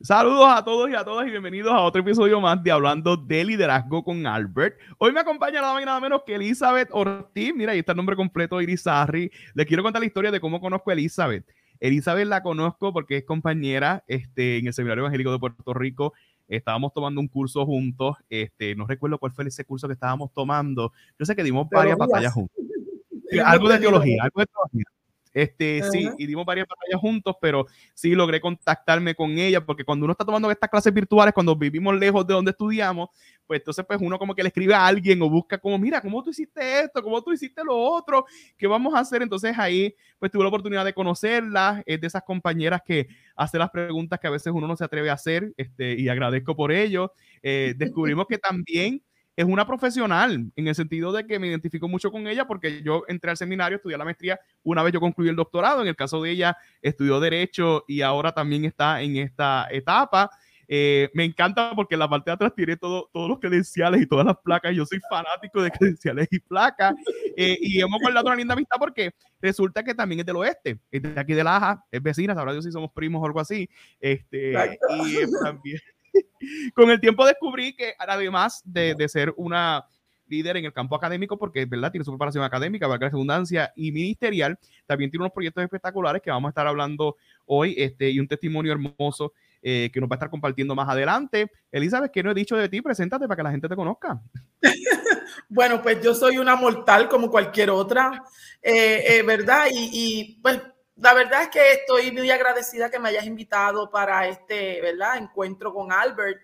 Saludos 0.00 0.46
a 0.48 0.64
todos 0.64 0.88
y 0.88 0.94
a 0.94 1.04
todas 1.04 1.26
y 1.26 1.30
bienvenidos 1.30 1.72
a 1.72 1.80
otro 1.80 2.02
episodio 2.02 2.40
más 2.40 2.62
de 2.62 2.70
Hablando 2.70 3.16
de 3.16 3.44
Liderazgo 3.44 4.04
con 4.04 4.28
Albert. 4.28 4.78
Hoy 4.96 5.10
me 5.10 5.18
acompaña 5.18 5.60
nada 5.60 5.72
más 5.72 5.82
y 5.82 5.86
nada 5.86 5.98
menos 5.98 6.22
que 6.24 6.36
Elizabeth 6.36 6.88
Ortiz. 6.92 7.52
Mira, 7.52 7.72
ahí 7.72 7.80
está 7.80 7.92
el 7.92 7.96
nombre 7.96 8.14
completo, 8.14 8.60
Irizarri. 8.60 9.28
Les 9.54 9.66
quiero 9.66 9.82
contar 9.82 9.98
la 9.98 10.06
historia 10.06 10.30
de 10.30 10.38
cómo 10.38 10.60
conozco 10.60 10.90
a 10.90 10.92
Elizabeth. 10.92 11.44
Elizabeth 11.80 12.28
la 12.28 12.44
conozco 12.44 12.92
porque 12.92 13.16
es 13.16 13.24
compañera 13.24 14.04
este, 14.06 14.58
en 14.58 14.68
el 14.68 14.72
Seminario 14.72 15.02
Evangélico 15.02 15.32
de 15.32 15.40
Puerto 15.40 15.74
Rico. 15.74 16.12
Estábamos 16.46 16.92
tomando 16.94 17.20
un 17.20 17.26
curso 17.26 17.66
juntos. 17.66 18.18
Este, 18.30 18.76
no 18.76 18.86
recuerdo 18.86 19.18
cuál 19.18 19.32
fue 19.32 19.48
ese 19.48 19.64
curso 19.64 19.88
que 19.88 19.94
estábamos 19.94 20.32
tomando. 20.32 20.92
Yo 21.18 21.26
sé 21.26 21.34
que 21.34 21.42
dimos 21.42 21.68
varias 21.68 21.98
batallas 21.98 22.32
juntos. 22.32 22.56
algo 23.44 23.68
de 23.68 23.80
teología, 23.80 24.22
algo 24.22 24.42
de 24.42 24.46
teología. 24.46 24.97
Este, 25.38 25.84
sí, 25.92 26.08
y 26.18 26.26
dimos 26.26 26.44
varias 26.44 26.66
batallas 26.66 27.00
juntos, 27.00 27.36
pero 27.40 27.66
sí 27.94 28.12
logré 28.16 28.40
contactarme 28.40 29.14
con 29.14 29.38
ella, 29.38 29.64
porque 29.64 29.84
cuando 29.84 30.04
uno 30.04 30.10
está 30.10 30.24
tomando 30.24 30.50
estas 30.50 30.68
clases 30.68 30.92
virtuales, 30.92 31.32
cuando 31.32 31.54
vivimos 31.54 31.96
lejos 31.96 32.26
de 32.26 32.34
donde 32.34 32.50
estudiamos, 32.50 33.10
pues 33.46 33.60
entonces 33.60 33.84
pues 33.86 34.00
uno 34.02 34.18
como 34.18 34.34
que 34.34 34.42
le 34.42 34.48
escribe 34.48 34.74
a 34.74 34.84
alguien 34.84 35.22
o 35.22 35.30
busca 35.30 35.56
como, 35.58 35.78
mira, 35.78 36.00
¿cómo 36.00 36.24
tú 36.24 36.30
hiciste 36.30 36.80
esto? 36.80 37.00
¿Cómo 37.04 37.22
tú 37.22 37.32
hiciste 37.32 37.62
lo 37.62 37.76
otro? 37.78 38.26
¿Qué 38.56 38.66
vamos 38.66 38.94
a 38.94 38.98
hacer? 38.98 39.22
Entonces 39.22 39.56
ahí 39.56 39.94
pues 40.18 40.32
tuve 40.32 40.42
la 40.42 40.48
oportunidad 40.48 40.84
de 40.84 40.92
conocerla, 40.92 41.84
es 41.86 42.00
de 42.00 42.06
esas 42.08 42.24
compañeras 42.24 42.82
que 42.84 43.06
hace 43.36 43.58
las 43.58 43.70
preguntas 43.70 44.18
que 44.18 44.26
a 44.26 44.30
veces 44.30 44.52
uno 44.52 44.66
no 44.66 44.76
se 44.76 44.84
atreve 44.84 45.08
a 45.08 45.12
hacer, 45.12 45.52
este, 45.56 45.94
y 46.00 46.08
agradezco 46.08 46.56
por 46.56 46.72
ello. 46.72 47.12
Eh, 47.44 47.74
descubrimos 47.78 48.26
que 48.26 48.38
también 48.38 49.02
es 49.38 49.44
una 49.44 49.64
profesional 49.64 50.50
en 50.56 50.66
el 50.66 50.74
sentido 50.74 51.12
de 51.12 51.24
que 51.24 51.38
me 51.38 51.46
identifico 51.46 51.86
mucho 51.86 52.10
con 52.10 52.26
ella 52.26 52.44
porque 52.48 52.82
yo 52.82 53.04
entré 53.06 53.30
al 53.30 53.36
seminario, 53.36 53.76
estudié 53.76 53.96
la 53.96 54.04
maestría, 54.04 54.40
una 54.64 54.82
vez 54.82 54.92
yo 54.92 54.98
concluí 54.98 55.28
el 55.28 55.36
doctorado, 55.36 55.80
en 55.80 55.86
el 55.86 55.94
caso 55.94 56.20
de 56.20 56.32
ella 56.32 56.56
estudió 56.82 57.20
derecho 57.20 57.84
y 57.86 58.00
ahora 58.02 58.32
también 58.32 58.64
está 58.64 59.00
en 59.00 59.16
esta 59.16 59.68
etapa. 59.70 60.28
Eh, 60.66 61.08
me 61.14 61.24
encanta 61.24 61.72
porque 61.76 61.96
la 61.96 62.08
parte 62.08 62.30
de 62.30 62.34
atrás 62.34 62.52
tiene 62.52 62.76
todo, 62.76 63.10
todos 63.12 63.28
los 63.28 63.38
credenciales 63.38 64.02
y 64.02 64.06
todas 64.06 64.26
las 64.26 64.36
placas. 64.38 64.74
Yo 64.74 64.84
soy 64.84 64.98
fanático 65.08 65.62
de 65.62 65.70
credenciales 65.70 66.26
y 66.32 66.40
placas. 66.40 66.94
Eh, 67.36 67.56
y 67.60 67.80
hemos 67.80 68.00
guardado 68.00 68.26
una 68.26 68.34
linda 68.34 68.54
amistad 68.54 68.76
porque 68.76 69.12
resulta 69.40 69.84
que 69.84 69.94
también 69.94 70.18
es 70.18 70.26
del 70.26 70.34
oeste, 70.34 70.80
es 70.90 71.00
de 71.00 71.14
aquí 71.16 71.34
de 71.34 71.44
Laja, 71.44 71.84
es 71.92 72.02
vecina, 72.02 72.34
sabrá 72.34 72.50
Dios 72.50 72.64
si 72.64 72.72
somos 72.72 72.90
primos 72.90 73.22
o 73.22 73.26
algo 73.26 73.38
así. 73.38 73.70
Este, 74.00 74.50
y 74.50 75.42
también 75.44 75.78
con 76.74 76.90
el 76.90 77.00
tiempo 77.00 77.26
descubrí 77.26 77.74
que 77.74 77.94
además 77.98 78.62
de, 78.64 78.94
de, 78.94 79.08
ser 79.08 79.32
una 79.36 79.86
líder 80.26 80.58
en 80.58 80.66
el 80.66 80.72
campo 80.72 80.94
académico, 80.94 81.38
porque 81.38 81.64
verdad 81.64 81.90
tiene 81.90 82.04
su 82.04 82.10
preparación 82.10 82.44
académica, 82.44 82.86
valga 82.86 83.06
la 83.06 83.10
redundancia, 83.10 83.72
y 83.76 83.92
ministerial, 83.92 84.58
también 84.86 85.10
tiene 85.10 85.24
unos 85.24 85.32
proyectos 85.32 85.64
espectaculares 85.64 86.22
que 86.22 86.30
vamos 86.30 86.48
a 86.48 86.50
estar 86.50 86.66
hablando 86.66 87.16
hoy, 87.46 87.74
este, 87.78 88.10
y 88.10 88.20
un 88.20 88.28
testimonio 88.28 88.72
hermoso 88.72 89.32
eh, 89.60 89.90
que 89.92 90.00
nos 90.00 90.08
va 90.08 90.14
a 90.14 90.18
estar 90.18 90.30
compartiendo 90.30 90.74
más 90.76 90.88
adelante. 90.88 91.50
Elizabeth, 91.72 92.12
¿qué 92.12 92.22
no 92.22 92.30
he 92.30 92.34
dicho 92.34 92.56
de 92.56 92.68
ti? 92.68 92.80
Preséntate 92.80 93.26
para 93.26 93.36
que 93.36 93.42
la 93.42 93.50
gente 93.50 93.68
te 93.68 93.74
conozca. 93.74 94.20
bueno, 95.48 95.82
pues 95.82 96.00
yo 96.00 96.14
soy 96.14 96.38
una 96.38 96.54
mortal 96.54 97.08
como 97.08 97.28
cualquier 97.28 97.70
otra, 97.70 98.22
eh, 98.62 99.02
eh, 99.08 99.22
¿verdad? 99.24 99.66
Y, 99.72 100.38
pues 100.40 100.60
la 101.00 101.14
verdad 101.14 101.42
es 101.42 101.48
que 101.48 101.72
estoy 101.72 102.10
muy 102.10 102.30
agradecida 102.30 102.90
que 102.90 102.98
me 102.98 103.10
hayas 103.10 103.24
invitado 103.24 103.90
para 103.90 104.26
este, 104.26 104.80
¿verdad? 104.80 105.16
Encuentro 105.18 105.72
con 105.72 105.92
Albert. 105.92 106.40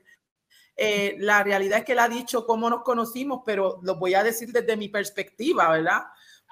Eh, 0.77 1.17
la 1.19 1.43
realidad 1.43 1.81
es 1.81 1.85
que 1.85 1.93
él 1.93 1.99
ha 1.99 2.09
dicho 2.09 2.47
cómo 2.47 2.71
nos 2.71 2.83
conocimos, 2.83 3.43
pero 3.45 3.81
lo 3.83 3.97
voy 3.97 4.15
a 4.15 4.23
decir 4.23 4.53
desde 4.53 4.77
mi 4.77 4.89
perspectiva, 4.89 5.71
¿verdad? 5.71 6.03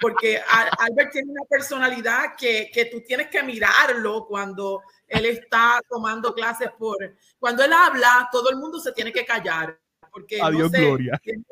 Porque 0.01 0.41
Albert 0.79 1.13
tiene 1.13 1.31
una 1.31 1.45
personalidad 1.49 2.35
que, 2.37 2.71
que 2.73 2.87
tú 2.87 3.03
tienes 3.03 3.29
que 3.29 3.43
mirarlo 3.43 4.27
cuando 4.27 4.83
él 5.07 5.27
está 5.27 5.81
tomando 5.89 6.35
clases 6.35 6.71
por... 6.77 6.97
Cuando 7.39 7.63
él 7.63 7.73
habla, 7.73 8.29
todo 8.33 8.51
el 8.51 8.57
mundo 8.57 8.81
se 8.81 8.93
tiene 8.93 9.13
que 9.13 9.25
callar. 9.25 9.79
Porque, 10.11 10.41
Adiós, 10.43 10.73
Gloria. 10.73 11.21
Tiene, 11.23 11.45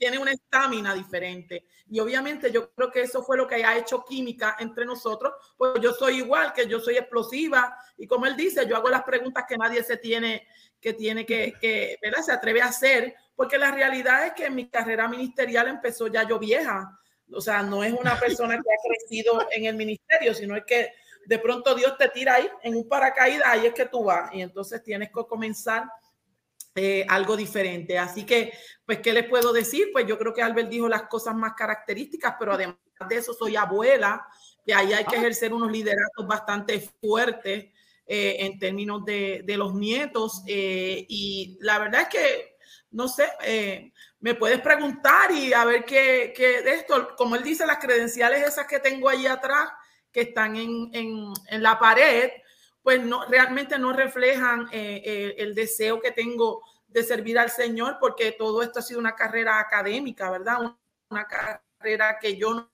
tiene 0.00 0.18
una 0.18 0.32
estamina 0.32 0.94
diferente. 0.94 1.66
Y 1.90 2.00
obviamente 2.00 2.50
yo 2.50 2.72
creo 2.72 2.90
que 2.90 3.02
eso 3.02 3.22
fue 3.22 3.36
lo 3.36 3.46
que 3.46 3.62
ha 3.62 3.76
hecho 3.76 4.02
química 4.02 4.56
entre 4.58 4.86
nosotros, 4.86 5.34
pues 5.58 5.74
yo 5.82 5.92
soy 5.92 6.16
igual, 6.16 6.54
que 6.54 6.66
yo 6.66 6.80
soy 6.80 6.96
explosiva 6.96 7.76
y 7.98 8.06
como 8.06 8.24
él 8.24 8.34
dice, 8.34 8.66
yo 8.66 8.76
hago 8.76 8.88
las 8.88 9.02
preguntas 9.02 9.44
que 9.46 9.58
nadie 9.58 9.84
se 9.84 9.98
tiene 9.98 10.46
que 10.80 10.94
tiene 10.94 11.26
que, 11.26 11.52
que 11.60 11.98
¿verdad? 12.00 12.22
Se 12.22 12.32
atreve 12.32 12.62
a 12.62 12.68
hacer, 12.68 13.14
porque 13.36 13.58
la 13.58 13.70
realidad 13.72 14.26
es 14.26 14.32
que 14.32 14.48
mi 14.48 14.70
carrera 14.70 15.06
ministerial 15.06 15.68
empezó 15.68 16.06
ya 16.06 16.26
yo 16.26 16.38
vieja. 16.38 16.98
O 17.30 17.42
sea, 17.42 17.62
no 17.62 17.84
es 17.84 17.92
una 17.92 18.18
persona 18.20 18.54
que 18.54 18.72
ha 18.72 18.88
crecido 18.88 19.46
en 19.52 19.66
el 19.66 19.76
ministerio, 19.76 20.32
sino 20.32 20.56
es 20.56 20.64
que 20.64 20.94
de 21.26 21.38
pronto 21.38 21.74
Dios 21.74 21.98
te 21.98 22.08
tira 22.08 22.36
ahí 22.36 22.48
en 22.62 22.74
un 22.74 22.88
paracaídas, 22.88 23.46
ahí 23.46 23.66
es 23.66 23.74
que 23.74 23.84
tú 23.84 24.04
vas. 24.04 24.32
Y 24.32 24.40
entonces 24.40 24.82
tienes 24.82 25.08
que 25.08 25.22
comenzar 25.28 25.84
eh, 26.76 27.04
algo 27.08 27.36
diferente. 27.36 27.98
Así 27.98 28.24
que, 28.24 28.52
pues, 28.86 29.00
¿qué 29.00 29.12
les 29.12 29.28
puedo 29.28 29.52
decir? 29.52 29.88
Pues 29.92 30.06
yo 30.06 30.16
creo 30.18 30.32
que 30.32 30.42
Albert 30.42 30.68
dijo 30.68 30.88
las 30.88 31.02
cosas 31.04 31.34
más 31.34 31.54
características, 31.54 32.36
pero 32.38 32.52
además 32.52 32.76
de 33.08 33.16
eso 33.16 33.34
soy 33.34 33.56
abuela, 33.56 34.24
que 34.64 34.72
ahí 34.72 34.92
hay 34.92 35.04
que 35.04 35.16
ah. 35.16 35.18
ejercer 35.18 35.52
unos 35.52 35.72
lideratos 35.72 36.26
bastante 36.26 36.80
fuertes 37.00 37.66
eh, 38.06 38.36
en 38.38 38.58
términos 38.58 39.04
de, 39.04 39.42
de 39.44 39.56
los 39.56 39.74
nietos. 39.74 40.42
Eh, 40.46 41.04
y 41.08 41.58
la 41.60 41.80
verdad 41.80 42.02
es 42.02 42.08
que, 42.08 42.56
no 42.92 43.08
sé, 43.08 43.26
me 44.20 44.34
puedes 44.34 44.60
preguntar 44.60 45.32
y 45.32 45.52
a 45.52 45.64
ver 45.64 45.84
qué, 45.84 46.32
qué, 46.36 46.62
de 46.62 46.74
esto, 46.74 47.14
como 47.16 47.34
él 47.34 47.42
dice, 47.42 47.66
las 47.66 47.78
credenciales 47.78 48.46
esas 48.46 48.66
que 48.66 48.78
tengo 48.78 49.08
ahí 49.08 49.26
atrás, 49.26 49.70
que 50.12 50.22
están 50.22 50.56
en, 50.56 50.90
en, 50.92 51.32
en 51.48 51.62
la 51.62 51.78
pared, 51.78 52.30
pues 52.82 53.04
no, 53.04 53.24
realmente 53.26 53.78
no 53.78 53.92
reflejan 53.92 54.68
eh, 54.72 55.02
eh, 55.04 55.34
el 55.38 55.54
deseo 55.54 56.00
que 56.00 56.12
tengo 56.12 56.62
de 56.88 57.02
servir 57.02 57.38
al 57.38 57.50
Señor, 57.50 57.98
porque 58.00 58.32
todo 58.32 58.62
esto 58.62 58.80
ha 58.80 58.82
sido 58.82 58.98
una 58.98 59.14
carrera 59.14 59.60
académica, 59.60 60.30
¿verdad? 60.30 60.76
Una 61.08 61.26
carrera 61.26 62.18
que 62.20 62.36
yo 62.36 62.54
no, 62.54 62.70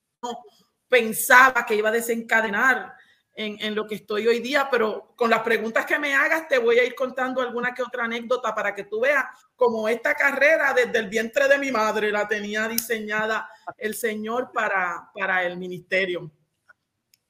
pensaba 0.89 1.67
que 1.67 1.75
iba 1.75 1.89
a 1.89 1.93
desencadenar 1.93 2.95
en, 3.39 3.75
lo 3.75 3.87
que 3.87 3.97
estoy 3.97 4.27
hoy 4.27 4.41
día, 4.41 4.69
pero 4.71 5.13
con 5.15 5.29
las 5.29 5.41
preguntas 5.41 5.85
que 5.85 5.99
me 5.99 6.15
hagas 6.15 6.49
te 6.49 6.57
voy 6.57 6.79
a 6.79 6.85
ir 6.85 6.95
contando 6.95 7.43
alguna 7.43 7.75
que 7.75 7.83
otra 7.83 8.05
anécdota 8.05 8.55
para 8.55 8.75
que 8.75 8.85
tú 8.85 9.01
veas 9.01 9.27
cómo 9.55 9.89
esta 9.89 10.15
carrera 10.15 10.73
desde 10.73 10.99
el 10.99 11.09
vientre 11.09 11.47
de 11.47 11.59
mi 11.59 11.71
madre 11.71 12.11
la 12.11 12.27
tenía 12.27 12.67
diseñada 12.67 13.47
el 13.77 13.95
Señor 13.95 14.53
para, 14.53 15.11
para 15.13 15.45
el 15.45 15.59
ministerio. 15.59 16.31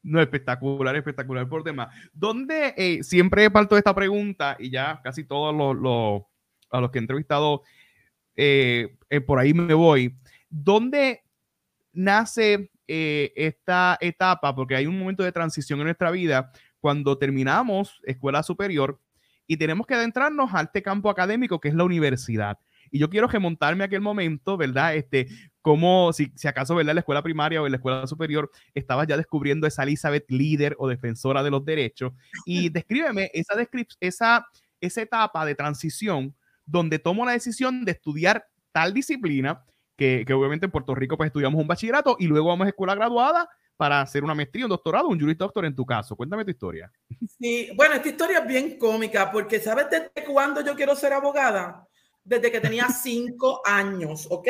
No, 0.06 0.22
espectacular, 0.22 0.94
espectacular 0.94 1.48
por 1.48 1.64
demás. 1.64 1.92
¿Dónde 2.12 2.74
eh, 2.76 3.02
siempre 3.02 3.50
parto 3.50 3.76
esta 3.76 3.92
pregunta 3.92 4.56
y 4.56 4.70
ya 4.70 5.00
casi 5.02 5.24
todos 5.24 5.52
los, 5.52 6.22
a 6.70 6.80
los 6.80 6.92
que 6.92 6.98
he 6.98 7.00
entrevistado 7.00 7.62
eh, 8.36 8.98
eh, 9.10 9.20
por 9.20 9.40
ahí 9.40 9.52
me 9.52 9.74
voy? 9.74 10.16
¿Dónde 10.48 11.24
nace 11.92 12.70
esta 12.86 13.98
etapa? 14.00 14.54
Porque 14.54 14.76
hay 14.76 14.86
un 14.86 14.96
momento 14.96 15.24
de 15.24 15.32
transición 15.32 15.80
en 15.80 15.86
nuestra 15.86 16.12
vida 16.12 16.52
cuando 16.78 17.18
terminamos 17.18 18.00
escuela 18.04 18.44
superior 18.44 19.00
y 19.48 19.56
tenemos 19.56 19.88
que 19.88 19.94
adentrarnos 19.94 20.54
a 20.54 20.60
este 20.60 20.82
campo 20.82 21.10
académico 21.10 21.58
que 21.60 21.66
es 21.66 21.74
la 21.74 21.82
universidad. 21.82 22.60
Y 22.92 23.00
yo 23.00 23.10
quiero 23.10 23.26
remontarme 23.26 23.82
a 23.82 23.86
aquel 23.86 24.02
momento, 24.02 24.56
¿verdad? 24.56 24.94
Este, 24.94 25.26
como 25.66 26.12
si, 26.12 26.30
si 26.36 26.46
acaso, 26.46 26.76
¿verdad? 26.76 26.92
En 26.92 26.94
la 26.94 27.00
escuela 27.00 27.24
primaria 27.24 27.60
o 27.60 27.66
en 27.66 27.72
la 27.72 27.78
escuela 27.78 28.06
superior 28.06 28.52
estabas 28.72 29.08
ya 29.08 29.16
descubriendo 29.16 29.66
esa 29.66 29.82
Elizabeth 29.82 30.24
líder 30.30 30.76
o 30.78 30.86
defensora 30.86 31.42
de 31.42 31.50
los 31.50 31.64
derechos. 31.64 32.12
Y 32.44 32.68
descríbeme 32.68 33.32
esa, 33.34 33.54
esa, 33.98 34.46
esa 34.80 35.02
etapa 35.02 35.44
de 35.44 35.56
transición 35.56 36.36
donde 36.64 37.00
tomo 37.00 37.26
la 37.26 37.32
decisión 37.32 37.84
de 37.84 37.90
estudiar 37.90 38.46
tal 38.70 38.94
disciplina, 38.94 39.64
que, 39.96 40.22
que, 40.24 40.34
obviamente 40.34 40.66
en 40.66 40.70
Puerto 40.70 40.94
Rico 40.94 41.16
pues 41.16 41.26
estudiamos 41.26 41.60
un 41.60 41.66
bachillerato 41.66 42.14
y 42.20 42.28
luego 42.28 42.46
vamos 42.46 42.66
a 42.66 42.68
escuela 42.68 42.94
graduada 42.94 43.48
para 43.76 44.00
hacer 44.00 44.22
una 44.22 44.36
maestría, 44.36 44.66
un 44.66 44.70
doctorado, 44.70 45.08
un 45.08 45.18
jurista 45.18 45.46
doctor 45.46 45.64
en 45.64 45.74
tu 45.74 45.84
caso. 45.84 46.14
Cuéntame 46.14 46.44
tu 46.44 46.52
historia. 46.52 46.92
Sí, 47.40 47.70
bueno, 47.74 47.96
esta 47.96 48.08
historia 48.08 48.38
es 48.38 48.46
bien 48.46 48.78
cómica 48.78 49.32
porque 49.32 49.58
¿sabes 49.58 49.86
desde 49.90 50.32
cuándo 50.32 50.60
yo 50.60 50.76
quiero 50.76 50.94
ser 50.94 51.12
abogada? 51.12 51.88
desde 52.26 52.50
que 52.50 52.60
tenía 52.60 52.88
cinco 53.02 53.62
años, 53.64 54.26
¿ok? 54.30 54.48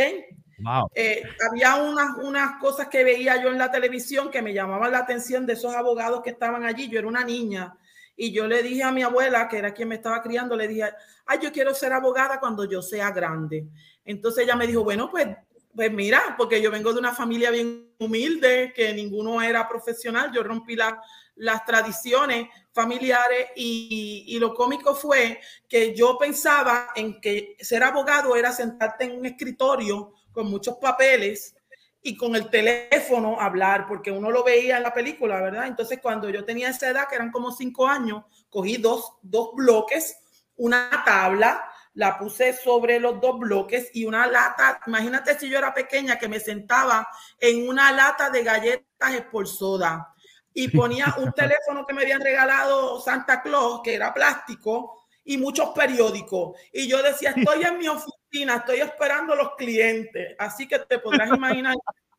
Eh, 0.95 1.23
había 1.51 1.77
unas, 1.77 2.17
unas 2.19 2.59
cosas 2.61 2.89
que 2.89 3.05
veía 3.05 3.43
yo 3.43 3.51
en 3.51 3.59
la 3.59 3.71
televisión 3.71 4.31
que 4.31 4.43
me 4.43 4.55
llamaban 4.55 4.93
la 4.93 4.99
atención 4.99 5.47
de 5.47 5.53
esos 5.53 5.75
abogados 5.75 6.23
que 6.23 6.31
estaban 6.31 6.65
allí. 6.65 6.89
Yo 6.89 6.99
era 6.99 7.09
una 7.09 7.25
niña 7.25 7.77
y 8.17 8.33
yo 8.33 8.47
le 8.47 8.63
dije 8.63 8.83
a 8.83 8.93
mi 8.93 9.03
abuela, 9.03 9.49
que 9.49 9.59
era 9.59 9.75
quien 9.75 9.89
me 9.89 9.97
estaba 9.97 10.23
criando, 10.23 10.57
le 10.57 10.69
dije, 10.69 10.91
ay, 11.27 11.39
yo 11.43 11.53
quiero 11.53 11.75
ser 11.75 11.93
abogada 11.93 12.41
cuando 12.41 12.65
yo 12.65 12.81
sea 12.81 13.11
grande. 13.11 13.67
Entonces 14.05 14.45
ella 14.45 14.57
me 14.57 14.67
dijo, 14.67 14.83
bueno, 14.83 15.11
pues, 15.11 15.29
pues 15.75 15.93
mira, 15.93 16.35
porque 16.39 16.63
yo 16.63 16.71
vengo 16.71 16.93
de 16.95 16.99
una 16.99 17.15
familia 17.15 17.51
bien 17.51 17.93
humilde, 17.99 18.73
que 18.75 18.95
ninguno 18.95 19.43
era 19.43 19.69
profesional, 19.69 20.33
yo 20.33 20.43
rompí 20.43 20.75
la, 20.75 20.99
las 21.37 21.65
tradiciones 21.65 22.49
familiares 22.73 23.49
y, 23.57 24.37
lo 24.39 24.55
cómico 24.55 24.95
fue 24.95 25.41
que 25.69 25.95
yo 25.95 26.19
pensaba 26.19 26.89
en 26.95 27.21
que 27.21 27.57
ser 27.61 27.83
abogado 27.83 28.37
era 28.37 28.53
sentarte 28.53 29.05
en 29.05 29.19
un 29.19 29.27
escritorio 29.27 30.15
con 30.37 30.51
muchos 30.51 30.77
papeles 30.77 31.57
y 32.03 32.15
con 32.15 32.37
el 32.37 32.51
teléfono 32.51 33.41
hablar, 33.41 33.87
porque 33.89 34.11
uno 34.13 34.31
lo 34.31 34.45
veía 34.45 34.77
en 34.77 34.83
la 34.83 34.93
película, 34.93 35.41
¿verdad? 35.41 35.67
Entonces 35.67 35.99
cuando 36.03 36.29
yo 36.29 36.45
tenía 36.45 36.69
esa 36.69 36.91
edad, 36.91 37.09
que 37.09 37.15
eran 37.15 37.33
como 37.33 37.51
cinco 37.53 37.89
años, 37.89 38.23
cogí 38.51 38.77
dos, 38.77 39.15
dos 39.23 39.55
bloques, 39.55 40.15
una 40.57 41.03
tabla, 41.07 41.65
la 41.95 42.19
puse 42.19 42.53
sobre 42.53 43.01
los 43.01 43.19
dos 43.19 43.39
bloques 43.39 43.91
y 43.95 44.05
una 44.05 44.27
lata, 44.27 44.79
imagínate 44.87 45.39
si 45.39 45.49
yo 45.49 45.57
era 45.57 45.73
pequeña 45.73 46.19
que 46.19 46.29
me 46.29 46.39
sentaba 46.39 47.09
en 47.41 47.67
una 47.67 47.91
lata 47.93 48.29
de 48.29 48.43
galletas 48.43 49.23
por 49.33 49.49
soda 49.49 50.15
y 50.53 50.69
ponía 50.69 51.15
un 51.19 51.33
teléfono 51.33 51.87
que 51.87 51.95
me 51.95 52.03
habían 52.03 52.21
regalado 52.21 53.01
Santa 53.01 53.41
Claus, 53.41 53.81
que 53.83 53.95
era 53.95 54.13
plástico, 54.13 55.07
y 55.25 55.39
muchos 55.39 55.71
periódicos. 55.71 56.57
Y 56.73 56.87
yo 56.89 57.03
decía, 57.03 57.35
estoy 57.37 57.65
en 57.65 57.79
mi 57.79 57.89
oficina, 57.89 58.16
estoy 58.31 58.81
esperando 58.81 59.35
los 59.35 59.55
clientes. 59.57 60.35
Así 60.39 60.67
que 60.69 60.79
te 60.81 60.99
podrás 60.99 61.31
imaginar 61.35 61.77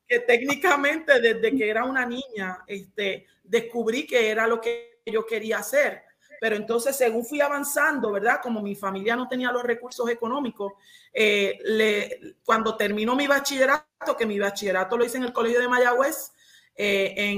que 0.07 0.19
técnicamente 0.19 1.19
desde 1.19 1.55
que 1.55 1.69
era 1.69 1.83
una 1.83 2.05
niña, 2.05 2.63
este, 2.67 3.25
descubrí 3.43 4.05
que 4.05 4.29
era 4.29 4.47
lo 4.47 4.61
que 4.61 5.01
yo 5.05 5.25
quería 5.25 5.59
hacer. 5.59 6.03
Pero 6.39 6.55
entonces, 6.55 6.95
según 6.95 7.25
fui 7.25 7.41
avanzando, 7.41 8.11
¿verdad? 8.11 8.39
Como 8.41 8.61
mi 8.61 8.75
familia 8.75 9.15
no 9.15 9.27
tenía 9.27 9.51
los 9.51 9.63
recursos 9.63 10.07
económicos, 10.09 10.73
eh, 11.11 12.35
cuando 12.45 12.77
terminó 12.77 13.15
mi 13.15 13.27
bachillerato, 13.27 14.15
que 14.17 14.25
mi 14.25 14.37
bachillerato 14.37 14.97
lo 14.97 15.05
hice 15.05 15.17
en 15.17 15.23
el 15.23 15.33
Colegio 15.33 15.59
de 15.59 15.67
Mayagüez, 15.67 16.31
eh, 16.75 17.35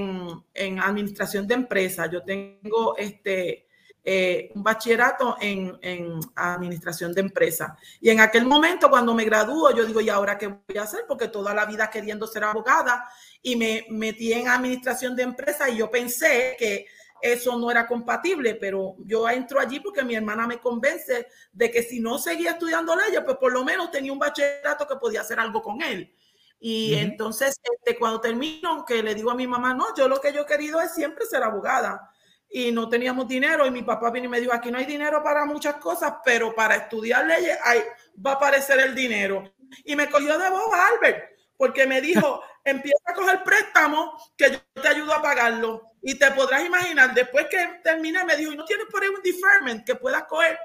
en, 0.53 0.79
administración 0.79 1.47
de 1.47 1.53
empresas. 1.53 2.11
Yo 2.11 2.23
tengo 2.23 2.97
este, 2.97 3.68
eh, 4.11 4.49
un 4.55 4.63
bachillerato 4.63 5.37
en, 5.39 5.77
en, 5.83 6.19
administración 6.33 7.13
de 7.13 7.21
empresas. 7.21 7.73
Y 8.01 8.09
en 8.09 8.19
aquel 8.19 8.43
momento, 8.43 8.89
cuando 8.89 9.13
me 9.13 9.23
graduó, 9.23 9.69
yo 9.69 9.85
digo, 9.85 10.01
¿y 10.01 10.09
ahora 10.09 10.35
qué 10.35 10.47
voy 10.47 10.77
a 10.79 10.81
hacer? 10.81 11.01
Porque 11.07 11.27
toda 11.27 11.53
la 11.53 11.65
vida 11.65 11.91
queriendo 11.91 12.25
ser 12.25 12.43
abogada 12.43 13.07
y 13.43 13.55
me 13.55 13.85
metí 13.91 14.33
en 14.33 14.47
administración 14.47 15.15
de 15.15 15.21
empresas 15.21 15.69
y 15.69 15.77
yo 15.77 15.91
pensé 15.91 16.55
que 16.57 16.87
eso 17.21 17.55
no 17.59 17.69
era 17.69 17.85
compatible, 17.85 18.55
pero 18.55 18.95
yo 18.97 19.29
entro 19.29 19.59
allí 19.59 19.79
porque 19.79 20.03
mi 20.03 20.15
hermana 20.15 20.47
me 20.47 20.59
convence 20.59 21.27
de 21.53 21.69
que 21.69 21.83
si 21.83 21.99
no 21.99 22.17
seguía 22.17 22.53
estudiando 22.53 22.95
leyes, 22.95 23.21
pues 23.23 23.37
por 23.37 23.51
lo 23.51 23.63
menos 23.63 23.91
tenía 23.91 24.11
un 24.11 24.17
bachillerato 24.17 24.87
que 24.87 24.95
podía 24.95 25.21
hacer 25.21 25.39
algo 25.39 25.61
con 25.61 25.83
él. 25.83 26.11
Y 26.59 26.95
entonces, 26.95 27.61
este, 27.61 27.95
cuando 27.99 28.19
termino, 28.19 28.83
que 28.85 29.03
le 29.03 29.13
digo 29.13 29.29
a 29.29 29.35
mi 29.35 29.45
mamá, 29.45 29.75
no, 29.75 29.95
yo 29.95 30.07
lo 30.07 30.19
que 30.19 30.33
yo 30.33 30.41
he 30.41 30.45
querido 30.47 30.81
es 30.81 30.95
siempre 30.95 31.27
ser 31.27 31.43
abogada. 31.43 32.08
Y 32.51 32.71
no 32.71 32.89
teníamos 32.89 33.27
dinero 33.27 33.65
y 33.65 33.71
mi 33.71 33.83
papá 33.83 34.09
vino 34.09 34.25
y 34.25 34.29
me 34.29 34.39
dijo, 34.39 34.53
aquí 34.53 34.71
no 34.71 34.79
hay 34.79 34.85
dinero 34.85 35.21
para 35.23 35.45
muchas 35.45 35.75
cosas, 35.75 36.15
pero 36.25 36.53
para 36.55 36.75
estudiar 36.75 37.25
leyes 37.25 37.57
ahí 37.63 37.81
va 38.25 38.31
a 38.31 38.35
aparecer 38.35 38.79
el 38.79 38.95
dinero. 38.95 39.53
Y 39.85 39.95
me 39.95 40.09
cogió 40.09 40.37
de 40.37 40.49
voz 40.49 40.73
Albert, 40.73 41.37
porque 41.57 41.85
me 41.85 42.01
dijo, 42.01 42.41
empieza 42.63 43.03
a 43.05 43.13
coger 43.13 43.43
préstamo 43.43 44.17
que 44.35 44.51
yo 44.51 44.81
te 44.81 44.87
ayudo 44.87 45.13
a 45.13 45.21
pagarlo. 45.21 45.83
Y 46.01 46.15
te 46.15 46.31
podrás 46.31 46.65
imaginar, 46.65 47.13
después 47.13 47.47
que 47.47 47.81
terminé, 47.83 48.23
me 48.23 48.35
dijo, 48.35 48.53
¿no 48.55 48.65
tienes 48.65 48.87
por 48.87 49.03
ahí 49.03 49.09
un 49.09 49.21
deferment 49.21 49.85
que 49.85 49.95
puedas 49.95 50.23
coger? 50.23 50.57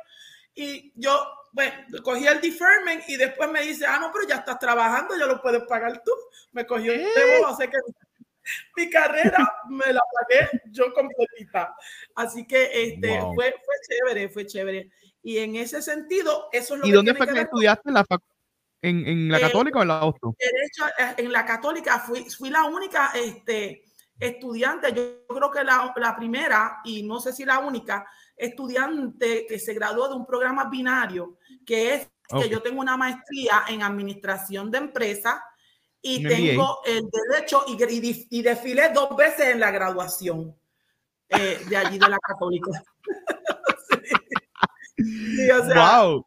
Y 0.54 0.92
yo, 0.94 1.26
bueno, 1.52 1.72
cogí 2.02 2.26
el 2.26 2.40
deferment 2.40 3.02
y 3.08 3.16
después 3.16 3.50
me 3.50 3.62
dice, 3.62 3.86
ah, 3.86 3.98
no, 3.98 4.10
pero 4.12 4.26
ya 4.26 4.36
estás 4.36 4.58
trabajando, 4.58 5.16
ya 5.16 5.26
lo 5.26 5.42
puedes 5.42 5.64
pagar 5.64 6.02
tú. 6.04 6.12
Me 6.52 6.64
cogió 6.64 6.92
el 6.92 7.06
tema, 7.14 7.54
sé 7.56 7.68
que 7.68 7.78
mi 8.76 8.90
carrera 8.90 9.38
me 9.68 9.92
la 9.92 10.00
pagué 10.12 10.48
yo 10.70 10.92
completita. 10.92 11.74
Así 12.14 12.46
que 12.46 12.70
este, 12.72 13.20
fue, 13.34 13.54
fue 13.64 13.74
chévere, 13.88 14.28
fue 14.28 14.46
chévere. 14.46 14.90
Y 15.22 15.38
en 15.38 15.56
ese 15.56 15.80
sentido, 15.80 16.48
eso 16.52 16.74
es 16.74 16.80
lo 16.80 16.86
¿Y 16.86 16.92
dónde 16.92 17.14
fue 17.14 17.26
que, 17.26 17.40
estudiaste 17.40 17.88
en 17.88 17.94
la 17.94 18.04
¿En, 18.82 19.06
en 19.06 19.28
la 19.30 19.38
eh, 19.38 19.40
católica 19.40 19.78
o 19.78 19.82
en 19.82 19.88
la? 19.88 20.00
Derecho, 20.00 20.86
eh, 20.98 21.14
en 21.16 21.32
la 21.32 21.46
católica 21.46 21.98
fui, 22.00 22.28
fui 22.28 22.50
la 22.50 22.64
única 22.64 23.12
este, 23.14 23.84
estudiante, 24.18 24.92
yo 24.92 25.26
creo 25.26 25.50
que 25.50 25.64
la, 25.64 25.94
la, 25.96 26.14
primera 26.14 26.80
y 26.84 27.02
no 27.02 27.18
sé 27.18 27.32
si 27.32 27.46
la 27.46 27.60
única 27.60 28.06
estudiante 28.36 29.46
que 29.48 29.58
se 29.58 29.72
graduó 29.72 30.08
de 30.08 30.16
un 30.16 30.26
programa 30.26 30.68
binario, 30.68 31.38
que 31.64 31.94
es 31.94 32.08
que 32.28 32.48
yo 32.48 32.60
tengo 32.62 32.80
una 32.80 32.96
maestría 32.96 33.64
en 33.68 33.82
administración 33.82 34.70
de 34.70 34.78
empresas 34.78 35.36
y 36.06 36.22
tengo 36.22 36.80
el 36.84 37.08
derecho 37.10 37.64
y, 37.66 38.28
y, 38.30 38.42
desfilé 38.42 38.90
dos 38.90 39.16
veces 39.16 39.48
en 39.48 39.58
la 39.58 39.70
graduación 39.70 40.54
eh, 41.30 41.64
de 41.66 41.76
allí 41.78 41.98
de 41.98 42.08
la 42.10 42.18
católica. 42.18 42.70
wow. 45.74 46.26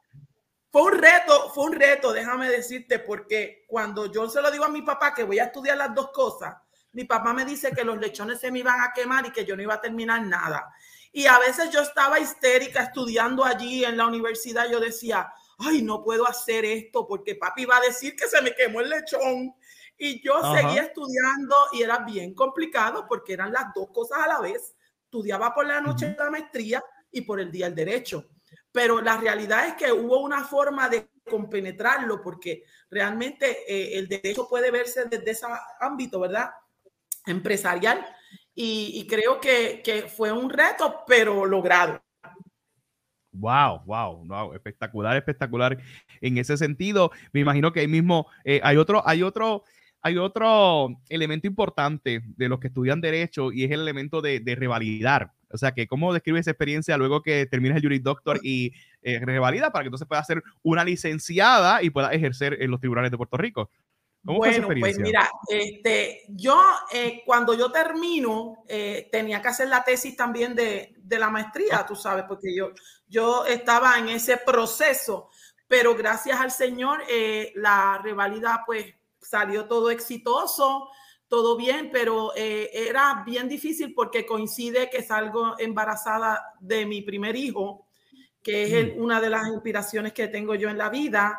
Fue 0.71 0.81
un 0.81 0.93
reto, 0.93 1.51
fue 1.53 1.65
un 1.65 1.73
reto, 1.73 2.11
déjame 2.11 2.49
decirte, 2.49 2.97
porque 2.97 3.65
cuando 3.67 4.11
yo 4.11 4.27
se 4.27 4.41
lo 4.41 4.49
digo 4.49 4.65
a 4.65 4.69
mi 4.69 4.81
papá 4.81 5.13
que 5.13 5.23
voy 5.23 5.37
a 5.37 5.45
estudiar 5.45 5.77
las 5.77 5.93
dos 5.93 6.09
cosas, 6.11 6.55
mi 6.93 7.03
papá 7.03 7.31
me 7.31 7.45
dice 7.45 7.71
que 7.71 7.83
los 7.83 7.99
lechones 7.99 8.39
se 8.39 8.49
me 8.49 8.59
iban 8.59 8.81
a 8.81 8.91
quemar 8.93 9.27
y 9.27 9.31
que 9.31 9.45
yo 9.45 9.55
no 9.55 9.61
iba 9.61 9.75
a 9.75 9.81
terminar 9.81 10.25
nada. 10.25 10.73
Y 11.11 11.27
a 11.27 11.37
veces 11.37 11.69
yo 11.69 11.81
estaba 11.81 12.19
histérica 12.19 12.81
estudiando 12.81 13.45
allí 13.45 13.85
en 13.85 13.95
la 13.95 14.07
universidad. 14.07 14.67
Yo 14.71 14.79
decía, 14.79 15.31
ay, 15.57 15.81
no 15.81 16.03
puedo 16.03 16.27
hacer 16.27 16.65
esto 16.65 17.07
porque 17.07 17.35
papi 17.35 17.65
va 17.65 17.77
a 17.77 17.81
decir 17.81 18.15
que 18.15 18.27
se 18.27 18.41
me 18.41 18.53
quemó 18.53 18.81
el 18.81 18.89
lechón. 18.89 19.53
Y 19.97 20.21
yo 20.23 20.39
seguía 20.55 20.83
estudiando 20.83 21.55
y 21.73 21.81
era 21.81 21.99
bien 21.99 22.35
complicado 22.35 23.05
porque 23.07 23.33
eran 23.33 23.51
las 23.51 23.73
dos 23.73 23.89
cosas 23.91 24.19
a 24.19 24.27
la 24.27 24.39
vez. 24.39 24.75
Estudiaba 25.03 25.53
por 25.55 25.65
la 25.65 25.81
noche 25.81 26.15
la 26.17 26.29
maestría 26.29 26.83
y 27.11 27.21
por 27.21 27.39
el 27.39 27.51
día 27.51 27.67
el 27.67 27.75
derecho. 27.75 28.29
Pero 28.71 29.01
la 29.01 29.17
realidad 29.17 29.67
es 29.67 29.73
que 29.73 29.91
hubo 29.91 30.19
una 30.19 30.43
forma 30.43 30.87
de 30.87 31.09
compenetrarlo 31.27 32.21
porque 32.21 32.63
realmente 32.91 33.63
eh, 33.67 33.97
el 33.97 34.07
derecho 34.07 34.47
puede 34.47 34.69
verse 34.69 35.05
desde 35.05 35.31
ese 35.31 35.47
ámbito, 35.79 36.19
¿verdad? 36.19 36.51
empresarial 37.27 38.05
y, 38.59 39.05
creo 39.05 39.39
que, 39.39 39.83
que, 39.83 40.03
fue 40.07 40.31
un 40.31 40.49
reto, 40.49 41.03
pero 41.05 41.45
logrado. 41.45 42.01
Wow, 43.39 43.83
wow, 43.85 44.25
wow, 44.25 44.53
espectacular, 44.53 45.15
espectacular. 45.17 45.77
En 46.21 46.37
ese 46.37 46.57
sentido, 46.57 47.11
me 47.33 47.41
imagino 47.41 47.71
que 47.71 47.81
ahí 47.81 47.87
mismo 47.87 48.27
eh, 48.43 48.59
hay 48.63 48.77
otro, 48.77 49.07
hay 49.07 49.23
otro, 49.23 49.63
hay 50.01 50.17
otro 50.17 50.89
elemento 51.09 51.47
importante 51.47 52.21
de 52.25 52.49
los 52.49 52.59
que 52.59 52.67
estudian 52.67 53.01
derecho 53.01 53.51
y 53.51 53.63
es 53.63 53.71
el 53.71 53.81
elemento 53.81 54.21
de, 54.21 54.39
de 54.39 54.55
revalidar. 54.55 55.31
O 55.49 55.57
sea, 55.57 55.71
que 55.71 55.87
cómo 55.87 56.13
describe 56.13 56.39
esa 56.39 56.51
experiencia 56.51 56.97
luego 56.97 57.21
que 57.21 57.45
terminas 57.45 57.77
el 57.77 57.83
Juris 57.83 58.03
Doctor 58.03 58.39
y 58.43 58.73
eh, 59.01 59.19
revalida 59.19 59.71
para 59.71 59.83
que 59.83 59.87
entonces 59.87 60.07
pueda 60.07 60.23
ser 60.23 60.43
una 60.61 60.83
licenciada 60.83 61.81
y 61.81 61.89
pueda 61.89 62.11
ejercer 62.11 62.57
en 62.61 62.71
los 62.71 62.79
tribunales 62.79 63.11
de 63.11 63.17
Puerto 63.17 63.37
Rico 63.37 63.69
bueno, 64.35 64.67
pues 64.79 64.99
mira, 64.99 65.29
este, 65.47 66.25
yo 66.27 66.61
eh, 66.91 67.23
cuando 67.25 67.53
yo 67.53 67.71
termino, 67.71 68.63
eh, 68.67 69.07
tenía 69.11 69.41
que 69.41 69.47
hacer 69.47 69.69
la 69.69 69.83
tesis 69.83 70.17
también 70.17 70.53
de, 70.53 70.93
de, 70.97 71.19
la 71.19 71.29
maestría, 71.29 71.85
tú 71.87 71.95
sabes, 71.95 72.25
porque 72.27 72.53
yo, 72.53 72.71
yo 73.07 73.45
estaba 73.45 73.97
en 73.97 74.09
ese 74.09 74.37
proceso, 74.37 75.29
pero 75.67 75.95
gracias 75.95 76.39
al 76.39 76.51
Señor, 76.51 77.03
eh, 77.09 77.53
la 77.55 78.01
revalida 78.03 78.63
pues 78.65 78.85
salió 79.21 79.65
todo 79.65 79.89
exitoso, 79.91 80.89
todo 81.29 81.57
bien, 81.57 81.89
pero 81.91 82.33
era 82.35 83.23
bien 83.25 83.49
difícil 83.49 83.93
porque 83.93 84.25
coincide 84.25 84.89
que 84.89 85.03
salgo 85.03 85.55
embarazada 85.59 86.53
de 86.61 86.85
mi 86.85 87.01
primer 87.01 87.35
hijo, 87.35 87.87
que 88.41 88.79
es 88.79 88.95
mm. 88.95 89.01
una 89.01 89.19
de 89.19 89.29
las 89.29 89.47
inspiraciones 89.47 90.13
que 90.13 90.29
tengo 90.29 90.55
yo 90.55 90.69
en 90.69 90.77
la 90.77 90.89
vida. 90.89 91.37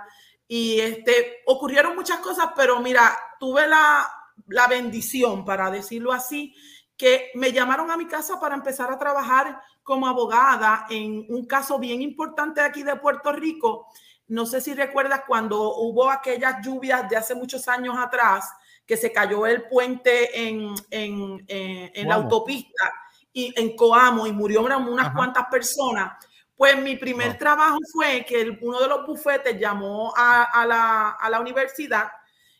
Y 0.48 0.80
este, 0.80 1.42
ocurrieron 1.46 1.94
muchas 1.94 2.20
cosas, 2.20 2.48
pero 2.56 2.80
mira, 2.80 3.16
tuve 3.38 3.68
la, 3.68 4.08
la 4.46 4.66
bendición, 4.66 5.44
para 5.44 5.70
decirlo 5.70 6.12
así, 6.12 6.54
que 6.96 7.30
me 7.34 7.52
llamaron 7.52 7.90
a 7.90 7.96
mi 7.96 8.06
casa 8.06 8.40
para 8.40 8.56
empezar 8.56 8.90
a 8.90 8.98
trabajar 8.98 9.60
como 9.82 10.08
abogada 10.08 10.86
en 10.90 11.26
un 11.28 11.46
caso 11.46 11.78
bien 11.78 12.02
importante 12.02 12.60
aquí 12.60 12.82
de 12.82 12.96
Puerto 12.96 13.32
Rico. 13.32 13.86
No 14.26 14.44
sé 14.44 14.60
si 14.60 14.74
recuerdas 14.74 15.22
cuando 15.26 15.76
hubo 15.76 16.10
aquellas 16.10 16.56
lluvias 16.62 17.08
de 17.08 17.16
hace 17.16 17.34
muchos 17.34 17.68
años 17.68 17.96
atrás, 17.96 18.50
que 18.84 18.96
se 18.96 19.12
cayó 19.12 19.46
el 19.46 19.68
puente 19.68 20.48
en, 20.48 20.74
en, 20.90 21.44
en, 21.48 22.08
la 22.08 22.16
autopista 22.16 22.92
y 23.32 23.52
en 23.60 23.76
Coamo 23.76 24.26
y 24.26 24.32
murieron 24.32 24.88
unas 24.88 25.14
cuantas 25.14 25.46
personas. 25.50 26.12
Pues 26.58 26.76
mi 26.76 26.96
primer 26.96 27.38
trabajo 27.38 27.78
fue 27.92 28.26
que 28.26 28.58
uno 28.60 28.80
de 28.80 28.88
los 28.88 29.06
bufetes 29.06 29.60
llamó 29.60 30.12
a, 30.16 30.66
la, 30.66 31.40
universidad 31.40 32.10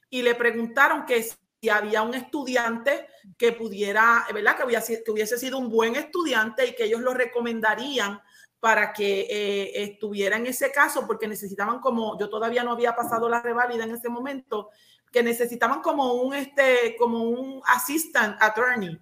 y 0.09 0.23
le 0.23 0.37
preguntaron 0.37 1.05
que 1.05 1.25
si 1.25 1.69
había 1.69 2.02
un 2.02 2.14
estudiante 2.14 3.09
que 3.37 3.50
pudiera, 3.50 4.25
¿verdad? 4.33 4.57
Que, 4.57 5.11
hubiese 5.11 5.37
sido 5.37 5.59
un 5.59 5.69
buen 5.69 5.97
estudiante 5.97 6.64
y 6.64 6.76
que 6.76 6.85
ellos 6.85 7.00
lo 7.00 7.12
recomendarían 7.12 8.21
para 8.61 8.93
que 8.93 9.26
eh, 9.28 9.83
estuviera 9.83 10.37
en 10.37 10.47
ese 10.47 10.71
caso, 10.71 11.05
porque 11.05 11.26
necesitaban 11.26 11.81
como, 11.81 12.17
yo 12.21 12.31
todavía 12.31 12.62
no 12.62 12.71
había 12.71 12.95
pasado 12.95 13.28
la 13.28 13.43
reválida 13.43 13.83
en 13.83 13.97
ese 13.97 14.09
momento, 14.09 14.71
que 15.11 15.25
necesitaban 15.25 15.83
como 15.83 16.12
un, 16.12 16.35
este, 16.35 16.95
como 16.97 17.25
un 17.25 17.61
assistant 17.67 18.40
attorney 18.40 18.97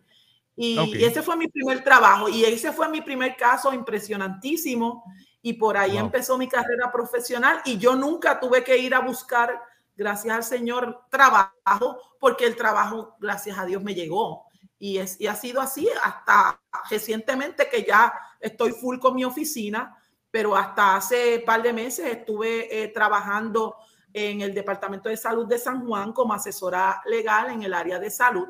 y, 0.57 1.05
ese 1.05 1.23
fue 1.23 1.37
mi 1.37 1.49
primer 1.49 1.85
trabajo 1.85 2.29
y 2.29 2.45
ese 2.45 2.73
fue 2.73 2.89
mi 2.89 3.03
primer 3.03 3.37
caso 3.37 3.75
impresionantísimo 3.75 5.05
y 5.43 5.53
por 5.53 5.77
ahí 5.77 5.99
empezó 5.99 6.39
mi 6.39 6.49
carrera 6.49 6.91
profesional 6.91 7.61
y 7.67 7.77
yo 7.77 7.95
nunca 7.95 8.41
tuve 8.41 8.65
que 8.65 8.79
ir 8.79 8.95
a 8.95 9.01
buscar, 9.01 9.61
gracias 9.95 10.35
al 10.35 10.43
Señor, 10.43 11.03
trabajo 11.11 12.01
porque 12.19 12.47
el 12.47 12.57
trabajo, 12.57 13.15
gracias 13.21 13.59
a 13.59 13.67
Dios, 13.67 13.83
me 13.83 13.95
llegó. 13.95 14.45
Y, 14.79 14.99
es, 14.99 15.21
y 15.21 15.27
ha 15.27 15.35
sido 15.35 15.61
así 15.61 15.89
hasta 16.03 16.61
recientemente 16.91 17.69
que 17.71 17.83
ya 17.83 18.13
estoy 18.41 18.73
full 18.73 18.99
con 18.99 19.15
mi 19.15 19.25
oficina, 19.25 19.97
pero 20.31 20.57
hasta 20.57 20.97
hace 20.97 21.43
par 21.47 21.63
de 21.63 21.73
meses 21.73 22.07
estuve 22.07 22.83
eh, 22.83 22.89
trabajando 22.89 23.77
en 24.13 24.41
el 24.41 24.55
Departamento 24.55 25.09
de 25.09 25.17
Salud 25.17 25.47
de 25.47 25.59
San 25.59 25.87
Juan 25.87 26.13
como 26.13 26.33
asesora 26.33 27.03
legal 27.07 27.51
en 27.51 27.63
el 27.63 27.75
área 27.75 27.99
de 27.99 28.11
salud. 28.11 28.49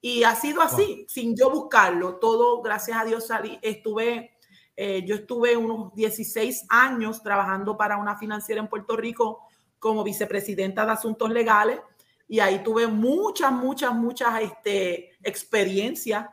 Y 0.00 0.22
ha 0.22 0.34
sido 0.34 0.62
así, 0.62 1.06
sin 1.08 1.36
yo 1.36 1.50
buscarlo. 1.50 2.16
Todo, 2.16 2.62
gracias 2.62 2.96
a 3.00 3.04
Dios, 3.04 3.26
salí. 3.26 3.58
Estuve, 3.62 4.38
eh, 4.76 5.04
yo 5.04 5.16
estuve 5.16 5.56
unos 5.56 5.92
16 5.94 6.66
años 6.68 7.22
trabajando 7.22 7.76
para 7.76 7.96
una 7.96 8.16
financiera 8.16 8.60
en 8.60 8.68
Puerto 8.68 8.96
Rico 8.96 9.48
como 9.78 10.04
vicepresidenta 10.04 10.86
de 10.86 10.92
asuntos 10.92 11.30
legales. 11.30 11.80
Y 12.28 12.40
ahí 12.40 12.62
tuve 12.62 12.86
muchas, 12.86 13.50
muchas, 13.50 13.92
muchas 13.92 14.40
este, 14.42 15.16
experiencias. 15.22 16.26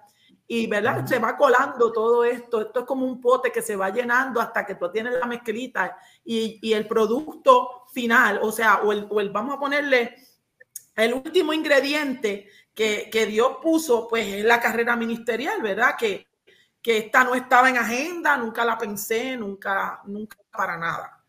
Y 0.48 0.68
verdad 0.68 1.04
se 1.08 1.18
va 1.18 1.36
colando 1.36 1.92
todo 1.92 2.24
esto. 2.24 2.62
Esto 2.62 2.82
es 2.82 2.86
como 2.86 3.08
un 3.08 3.20
pote 3.20 3.52
que 3.52 3.64
se 3.64 3.76
va 3.76 3.90
llenando 3.90 4.40
hasta 4.40 4.64
que 4.64 4.76
tú 4.76 4.92
tienes 4.92 5.14
la 5.14 5.26
mezclita 5.26 5.98
y, 6.24 6.60
y 6.62 6.74
el 6.74 6.88
producto 6.88 7.86
final. 7.92 8.42
O 8.44 8.52
sea 8.52 8.82
o 8.84 8.92
el, 8.92 9.08
o 9.10 9.20
el, 9.20 9.32
vamos 9.32 9.56
a 9.56 9.60
ponerle 9.60 10.16
el 10.96 11.14
último 11.14 11.52
ingrediente 11.52 12.48
que, 12.76 13.10
que, 13.10 13.26
Dios 13.26 13.58
puso 13.64 14.08
pues 14.08 14.28
es 14.28 14.46
la 14.46 14.60
carrera 14.60 14.96
ministerial 14.96 15.62
verdad 15.62 15.96
que 15.98 16.28
que 16.86 16.98
esta 16.98 17.24
no 17.24 17.34
estaba 17.34 17.68
en 17.68 17.78
agenda 17.78 18.38
nunca 18.38 18.64
la 18.64 18.78
pensé 18.78 19.36
nunca 19.36 20.02
nunca 20.06 20.38
para 20.52 20.78
nada. 20.78 21.20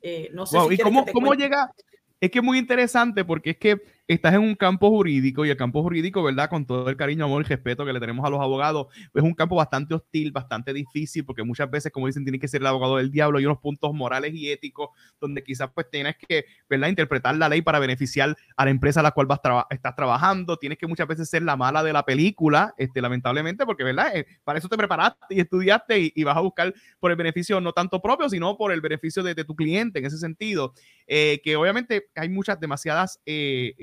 Eh, 0.00 0.30
no 0.32 0.46
sé 0.46 0.58
si 0.68 0.74
¿y 0.74 0.78
cómo, 0.78 1.04
cómo 1.12 1.34
llega 1.34 1.70
es 2.18 2.30
que 2.30 2.38
es 2.38 2.44
muy 2.44 2.56
interesante 2.56 3.22
porque 3.22 3.50
es 3.50 3.58
que 3.58 3.82
estás 4.14 4.34
en 4.34 4.40
un 4.40 4.54
campo 4.54 4.90
jurídico 4.90 5.44
y 5.44 5.50
el 5.50 5.56
campo 5.56 5.82
jurídico, 5.82 6.22
¿verdad? 6.22 6.48
Con 6.48 6.66
todo 6.66 6.88
el 6.88 6.96
cariño, 6.96 7.24
amor 7.24 7.42
y 7.42 7.48
respeto 7.48 7.84
que 7.84 7.92
le 7.92 8.00
tenemos 8.00 8.24
a 8.24 8.30
los 8.30 8.40
abogados, 8.40 8.86
es 9.14 9.22
un 9.22 9.34
campo 9.34 9.56
bastante 9.56 9.94
hostil, 9.94 10.32
bastante 10.32 10.72
difícil, 10.72 11.24
porque 11.24 11.42
muchas 11.42 11.70
veces, 11.70 11.92
como 11.92 12.06
dicen, 12.06 12.24
tiene 12.24 12.38
que 12.38 12.48
ser 12.48 12.60
el 12.60 12.66
abogado 12.66 12.96
del 12.96 13.10
diablo. 13.10 13.38
Hay 13.38 13.46
unos 13.46 13.58
puntos 13.58 13.92
morales 13.92 14.34
y 14.34 14.50
éticos 14.50 14.90
donde 15.20 15.42
quizás 15.42 15.70
pues 15.74 15.88
tienes 15.90 16.16
que, 16.16 16.46
¿verdad? 16.68 16.88
Interpretar 16.88 17.36
la 17.36 17.48
ley 17.48 17.62
para 17.62 17.78
beneficiar 17.78 18.36
a 18.56 18.64
la 18.64 18.70
empresa 18.70 19.00
a 19.00 19.02
la 19.02 19.12
cual 19.12 19.26
vas 19.26 19.40
estás 19.70 19.94
trabajando. 19.96 20.56
Tienes 20.56 20.78
que 20.78 20.86
muchas 20.86 21.06
veces 21.06 21.28
ser 21.28 21.42
la 21.42 21.56
mala 21.56 21.82
de 21.82 21.92
la 21.92 22.04
película, 22.04 22.74
este, 22.76 23.00
lamentablemente, 23.00 23.64
porque, 23.66 23.84
¿verdad? 23.84 24.16
Eh, 24.16 24.26
para 24.44 24.58
eso 24.58 24.68
te 24.68 24.76
preparaste 24.76 25.26
y 25.30 25.40
estudiaste 25.40 26.12
y, 26.14 26.24
vas 26.24 26.36
a 26.36 26.40
buscar 26.40 26.72
por 27.00 27.10
el 27.10 27.16
beneficio 27.16 27.60
no 27.60 27.72
tanto 27.72 28.00
propio, 28.00 28.28
sino 28.28 28.56
por 28.56 28.72
el 28.72 28.80
beneficio 28.80 29.22
de, 29.22 29.42
tu 29.42 29.56
cliente 29.56 29.98
en 29.98 30.04
ese 30.04 30.18
sentido. 30.18 30.72
Eh, 31.06 31.40
que 31.42 31.56
obviamente 31.56 32.08
hay 32.14 32.28
muchas, 32.28 32.60
demasiadas... 32.60 33.20
Eh, 33.26 33.74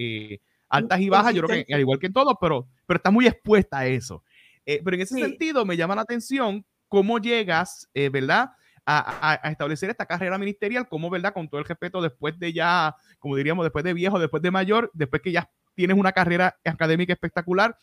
altas 0.69 0.99
y 0.99 1.09
bajas, 1.09 1.33
yo 1.33 1.43
creo 1.43 1.65
que 1.65 1.73
al 1.73 1.79
igual 1.81 1.99
que 1.99 2.07
en 2.07 2.13
todo, 2.13 2.37
pero, 2.39 2.67
pero 2.85 2.97
está 2.97 3.11
muy 3.11 3.27
expuesta 3.27 3.79
a 3.79 3.87
eso. 3.87 4.23
Eh, 4.65 4.81
pero 4.83 4.95
en 4.95 5.01
ese 5.01 5.15
sentido 5.15 5.65
me 5.65 5.75
llama 5.75 5.95
la 5.95 6.01
atención 6.01 6.65
cómo 6.87 7.19
llegas, 7.19 7.89
eh, 7.93 8.09
¿verdad? 8.09 8.51
A, 8.85 9.39
a, 9.43 9.51
establecer 9.51 9.89
esta 9.89 10.05
carrera 10.05 10.37
ministerial, 10.39 10.87
cómo, 10.89 11.09
¿verdad? 11.09 11.33
Con 11.33 11.47
todo 11.47 11.59
el 11.59 11.67
respeto, 11.67 12.01
después 12.01 12.39
de 12.39 12.53
ya, 12.53 12.95
como 13.19 13.35
diríamos, 13.35 13.63
después 13.63 13.83
de 13.83 13.93
viejo, 13.93 14.17
después 14.17 14.41
de 14.41 14.49
mayor, 14.49 14.89
después 14.93 15.21
que 15.21 15.31
ya 15.31 15.49
tienes 15.75 15.95
una 15.95 16.11
carrera 16.11 16.57
académica 16.65 17.13
espectacular, 17.13 17.77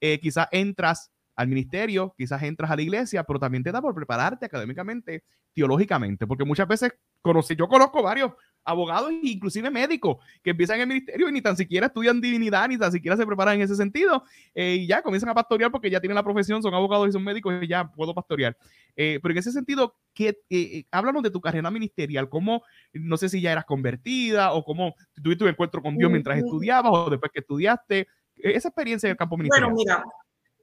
eh, 0.00 0.18
quizás 0.18 0.48
entras 0.50 1.10
al 1.36 1.48
ministerio, 1.48 2.14
quizás 2.16 2.42
entras 2.42 2.70
a 2.70 2.76
la 2.76 2.82
iglesia, 2.82 3.22
pero 3.22 3.38
también 3.38 3.62
te 3.62 3.70
da 3.70 3.82
por 3.82 3.94
prepararte 3.94 4.46
académicamente, 4.46 5.22
teológicamente, 5.52 6.26
porque 6.26 6.44
muchas 6.44 6.66
veces 6.66 6.92
conocí, 7.20 7.54
yo 7.54 7.68
conozco 7.68 8.02
varios 8.02 8.32
abogados 8.64 9.10
e 9.10 9.20
inclusive 9.22 9.70
médicos 9.70 10.16
que 10.42 10.50
empiezan 10.50 10.76
en 10.76 10.82
el 10.82 10.88
ministerio 10.88 11.28
y 11.28 11.32
ni 11.32 11.40
tan 11.40 11.56
siquiera 11.56 11.86
estudian 11.86 12.20
divinidad, 12.20 12.68
ni 12.68 12.78
tan 12.78 12.90
siquiera 12.90 13.16
se 13.16 13.24
preparan 13.24 13.56
en 13.56 13.62
ese 13.62 13.76
sentido, 13.76 14.24
eh, 14.54 14.78
y 14.80 14.86
ya 14.86 15.02
comienzan 15.02 15.28
a 15.28 15.34
pastorear 15.34 15.70
porque 15.70 15.90
ya 15.90 16.00
tienen 16.00 16.16
la 16.16 16.24
profesión, 16.24 16.62
son 16.62 16.74
abogados 16.74 17.08
y 17.08 17.12
son 17.12 17.22
médicos 17.22 17.54
y 17.62 17.68
ya 17.68 17.90
puedo 17.90 18.14
pastorear. 18.14 18.56
Eh, 18.96 19.20
pero 19.22 19.32
en 19.32 19.38
ese 19.38 19.52
sentido, 19.52 19.94
¿qué, 20.14 20.38
eh, 20.50 20.84
háblanos 20.90 21.22
de 21.22 21.30
tu 21.30 21.40
carrera 21.40 21.70
ministerial, 21.70 22.28
cómo, 22.28 22.62
no 22.92 23.16
sé 23.18 23.28
si 23.28 23.40
ya 23.40 23.52
eras 23.52 23.66
convertida 23.66 24.52
o 24.52 24.64
cómo 24.64 24.94
tuviste 25.22 25.44
un 25.44 25.50
encuentro 25.50 25.82
con 25.82 25.96
Dios 25.96 26.10
mientras 26.10 26.38
estudiabas 26.38 26.92
o 26.92 27.10
después 27.10 27.30
que 27.30 27.40
estudiaste, 27.40 28.08
esa 28.36 28.68
experiencia 28.68 29.08
del 29.08 29.16
campo 29.16 29.36
ministerial. 29.36 29.72
Bueno, 29.72 29.76
mira, 29.76 30.04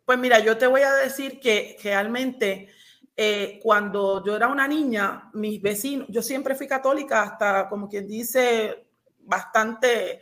pues 0.05 0.17
mira, 0.17 0.39
yo 0.39 0.57
te 0.57 0.67
voy 0.67 0.81
a 0.81 0.93
decir 0.93 1.39
que 1.39 1.77
realmente 1.83 2.69
eh, 3.15 3.59
cuando 3.61 4.23
yo 4.25 4.35
era 4.35 4.47
una 4.47 4.67
niña, 4.67 5.29
mis 5.33 5.61
vecinos, 5.61 6.07
yo 6.09 6.21
siempre 6.21 6.55
fui 6.55 6.67
católica 6.67 7.21
hasta 7.21 7.69
como 7.69 7.87
quien 7.87 8.07
dice 8.07 8.87
bastante, 9.19 10.19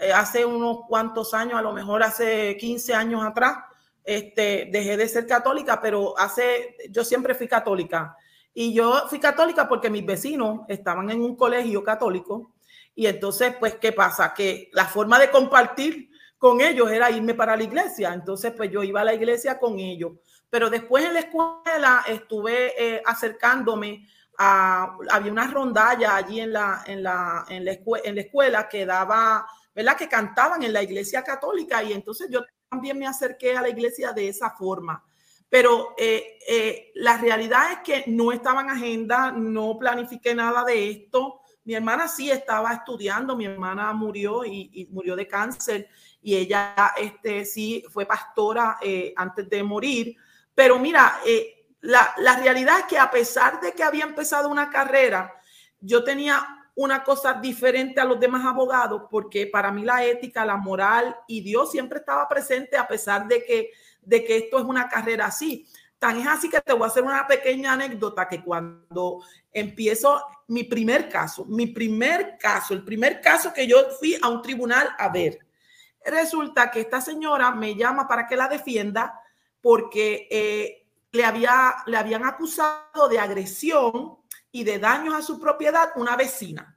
eh, 0.00 0.12
hace 0.12 0.44
unos 0.44 0.80
cuantos 0.88 1.32
años, 1.32 1.58
a 1.58 1.62
lo 1.62 1.72
mejor 1.72 2.02
hace 2.02 2.56
15 2.56 2.94
años 2.94 3.24
atrás, 3.24 3.58
este, 4.02 4.68
dejé 4.70 4.96
de 4.96 5.08
ser 5.08 5.26
católica, 5.26 5.80
pero 5.80 6.18
hace, 6.18 6.76
yo 6.90 7.04
siempre 7.04 7.34
fui 7.34 7.48
católica. 7.48 8.16
Y 8.52 8.74
yo 8.74 9.08
fui 9.08 9.18
católica 9.18 9.68
porque 9.68 9.90
mis 9.90 10.04
vecinos 10.04 10.60
estaban 10.68 11.10
en 11.10 11.22
un 11.22 11.36
colegio 11.36 11.82
católico 11.82 12.52
y 12.94 13.06
entonces, 13.06 13.54
pues, 13.58 13.76
¿qué 13.76 13.92
pasa? 13.92 14.34
Que 14.34 14.70
la 14.72 14.86
forma 14.86 15.18
de 15.18 15.30
compartir 15.30 16.10
con 16.44 16.60
ellos 16.60 16.90
era 16.90 17.10
irme 17.10 17.32
para 17.32 17.56
la 17.56 17.62
iglesia. 17.62 18.12
Entonces, 18.12 18.52
pues 18.54 18.70
yo 18.70 18.82
iba 18.82 19.00
a 19.00 19.04
la 19.04 19.14
iglesia 19.14 19.58
con 19.58 19.78
ellos. 19.78 20.12
Pero 20.50 20.68
después 20.68 21.02
en 21.02 21.14
la 21.14 21.20
escuela 21.20 22.04
estuve 22.06 22.74
eh, 22.76 23.02
acercándome 23.02 24.06
a, 24.36 24.94
había 25.10 25.32
una 25.32 25.46
rondalla 25.46 26.16
allí 26.16 26.40
en 26.40 26.52
la, 26.52 26.84
en 26.86 27.02
la, 27.02 27.46
en 27.48 27.64
la, 27.64 27.72
en 28.04 28.14
la 28.14 28.20
escuela 28.20 28.68
que 28.68 28.84
daba, 28.84 29.46
¿verdad? 29.74 29.96
Que 29.96 30.06
cantaban 30.06 30.62
en 30.62 30.74
la 30.74 30.82
iglesia 30.82 31.22
católica 31.22 31.82
y 31.82 31.94
entonces 31.94 32.28
yo 32.30 32.42
también 32.68 32.98
me 32.98 33.06
acerqué 33.06 33.56
a 33.56 33.62
la 33.62 33.70
iglesia 33.70 34.12
de 34.12 34.28
esa 34.28 34.50
forma. 34.50 35.02
Pero 35.48 35.94
eh, 35.96 36.40
eh, 36.46 36.92
la 36.96 37.16
realidad 37.16 37.72
es 37.72 37.78
que 37.78 38.04
no 38.10 38.32
estaba 38.32 38.60
en 38.60 38.68
agenda, 38.68 39.32
no 39.32 39.78
planifiqué 39.78 40.34
nada 40.34 40.62
de 40.62 40.90
esto. 40.90 41.40
Mi 41.64 41.72
hermana 41.72 42.06
sí 42.06 42.30
estaba 42.30 42.70
estudiando, 42.74 43.34
mi 43.34 43.46
hermana 43.46 43.94
murió 43.94 44.44
y, 44.44 44.68
y 44.74 44.86
murió 44.88 45.16
de 45.16 45.26
cáncer 45.26 45.88
y 46.24 46.36
ella 46.36 46.74
este, 46.96 47.44
sí 47.44 47.84
fue 47.90 48.06
pastora 48.06 48.78
eh, 48.80 49.12
antes 49.14 49.48
de 49.48 49.62
morir. 49.62 50.16
Pero 50.54 50.78
mira, 50.78 51.20
eh, 51.26 51.66
la, 51.82 52.14
la, 52.16 52.38
realidad 52.38 52.80
es 52.80 52.84
que 52.86 52.98
a 52.98 53.10
pesar 53.10 53.60
de 53.60 53.72
que 53.72 53.82
había 53.82 54.04
empezado 54.04 54.48
una 54.48 54.70
carrera, 54.70 55.34
yo 55.78 56.02
tenía 56.02 56.42
una 56.76 57.04
cosa 57.04 57.34
diferente 57.34 58.00
a 58.00 58.06
los 58.06 58.18
demás 58.18 58.46
abogados, 58.46 59.02
porque 59.10 59.46
para 59.46 59.70
mí 59.70 59.84
la 59.84 60.02
ética, 60.02 60.46
la 60.46 60.56
moral 60.56 61.14
y 61.28 61.42
Dios 61.42 61.70
siempre 61.70 61.98
estaba 61.98 62.26
presente 62.26 62.78
a 62.78 62.88
pesar 62.88 63.28
de 63.28 63.44
que, 63.44 63.70
de 64.00 64.24
que 64.24 64.38
esto 64.38 64.58
es 64.58 64.64
una 64.64 64.88
carrera 64.88 65.26
así. 65.26 65.66
Tan 65.98 66.18
es 66.18 66.26
así 66.26 66.48
que 66.48 66.62
te 66.62 66.72
voy 66.72 66.84
a 66.84 66.86
hacer 66.86 67.02
una 67.02 67.26
pequeña 67.26 67.74
anécdota 67.74 68.26
que 68.26 68.42
cuando 68.42 69.22
empiezo 69.52 70.22
mi 70.48 70.64
primer 70.64 71.10
caso, 71.10 71.44
mi 71.44 71.66
primer 71.66 72.38
caso, 72.38 72.72
el 72.72 72.82
primer 72.82 73.20
caso 73.20 73.52
que 73.52 73.66
yo 73.66 73.90
fui 73.98 74.16
a 74.22 74.28
un 74.28 74.40
tribunal 74.40 74.88
a 74.98 75.10
ver, 75.10 75.43
Resulta 76.04 76.70
que 76.70 76.80
esta 76.80 77.00
señora 77.00 77.50
me 77.52 77.74
llama 77.74 78.06
para 78.06 78.26
que 78.26 78.36
la 78.36 78.48
defienda 78.48 79.20
porque 79.60 80.28
eh, 80.30 80.86
le, 81.12 81.24
había, 81.24 81.76
le 81.86 81.96
habían 81.96 82.24
acusado 82.24 83.08
de 83.08 83.18
agresión 83.18 84.18
y 84.52 84.64
de 84.64 84.78
daños 84.78 85.14
a 85.14 85.22
su 85.22 85.40
propiedad 85.40 85.92
una 85.96 86.16
vecina. 86.16 86.76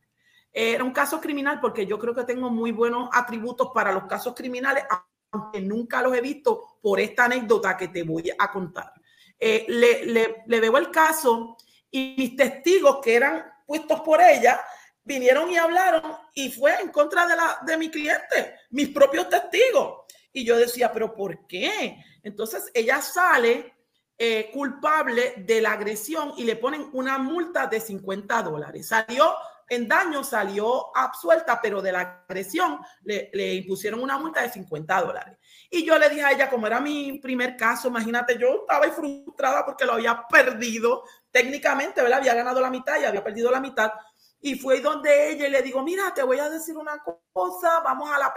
Era 0.51 0.83
un 0.83 0.91
caso 0.91 1.19
criminal 1.19 1.59
porque 1.59 1.85
yo 1.85 1.99
creo 1.99 2.15
que 2.15 2.23
tengo 2.23 2.49
muy 2.49 2.71
buenos 2.71 3.09
atributos 3.11 3.71
para 3.73 3.91
los 3.91 4.05
casos 4.05 4.33
criminales, 4.33 4.85
aunque 5.31 5.59
nunca 5.61 6.01
los 6.01 6.15
he 6.15 6.21
visto 6.21 6.79
por 6.81 6.99
esta 6.99 7.25
anécdota 7.25 7.75
que 7.75 7.89
te 7.89 8.03
voy 8.03 8.31
a 8.37 8.51
contar. 8.51 8.93
Eh, 9.37 9.65
le, 9.67 10.05
le, 10.05 10.43
le 10.47 10.59
veo 10.59 10.77
el 10.77 10.89
caso 10.89 11.57
y 11.91 12.15
mis 12.17 12.35
testigos 12.35 12.99
que 13.03 13.15
eran 13.15 13.45
puestos 13.65 13.99
por 14.01 14.21
ella 14.21 14.59
vinieron 15.07 15.49
y 15.49 15.57
hablaron 15.57 16.03
y 16.33 16.51
fue 16.51 16.79
en 16.81 16.89
contra 16.89 17.25
de, 17.25 17.35
la, 17.35 17.59
de 17.65 17.77
mi 17.77 17.89
cliente, 17.89 18.59
mis 18.71 18.89
propios 18.89 19.29
testigos. 19.29 20.05
Y 20.33 20.45
yo 20.45 20.57
decía, 20.57 20.91
pero 20.91 21.15
¿por 21.15 21.47
qué? 21.47 22.03
Entonces 22.21 22.69
ella 22.73 23.01
sale 23.01 23.73
eh, 24.17 24.51
culpable 24.53 25.35
de 25.37 25.61
la 25.61 25.71
agresión 25.71 26.33
y 26.37 26.43
le 26.43 26.57
ponen 26.57 26.89
una 26.93 27.17
multa 27.17 27.67
de 27.67 27.79
50 27.79 28.43
dólares. 28.43 28.87
Salió 28.89 29.33
en 29.69 29.87
daño, 29.87 30.23
salió 30.23 30.95
absuelta, 30.95 31.59
pero 31.61 31.81
de 31.81 31.91
la 31.91 32.23
agresión 32.27 32.79
le, 33.03 33.29
le, 33.33 33.53
impusieron 33.55 34.01
una 34.01 34.17
multa 34.17 34.41
de 34.41 34.49
50 34.49 35.01
dólares. 35.01 35.37
Y 35.69 35.85
yo 35.85 35.97
le 35.97 36.09
dije 36.09 36.23
a 36.23 36.31
ella, 36.31 36.49
como 36.49 36.67
era 36.67 36.79
mi 36.79 37.19
primer 37.19 37.57
caso, 37.57 37.89
imagínate, 37.89 38.37
yo 38.37 38.61
estaba 38.61 38.89
frustrada 38.91 39.65
porque 39.65 39.85
lo 39.85 39.93
había 39.93 40.25
perdido 40.27 41.03
técnicamente, 41.31 42.01
¿verdad? 42.01 42.19
Había 42.19 42.35
ganado 42.35 42.61
la 42.61 42.69
mitad 42.69 42.99
y 42.99 43.05
había 43.05 43.23
perdido 43.23 43.51
la 43.51 43.59
mitad. 43.59 43.91
Y 44.39 44.55
fue 44.55 44.81
donde 44.81 45.31
ella 45.31 45.49
le 45.49 45.61
digo, 45.61 45.81
mira, 45.81 46.13
te 46.13 46.21
voy 46.21 46.37
a 46.39 46.49
decir 46.49 46.77
una 46.77 47.03
cosa, 47.33 47.79
vamos 47.79 48.09
a 48.11 48.19
la 48.19 48.33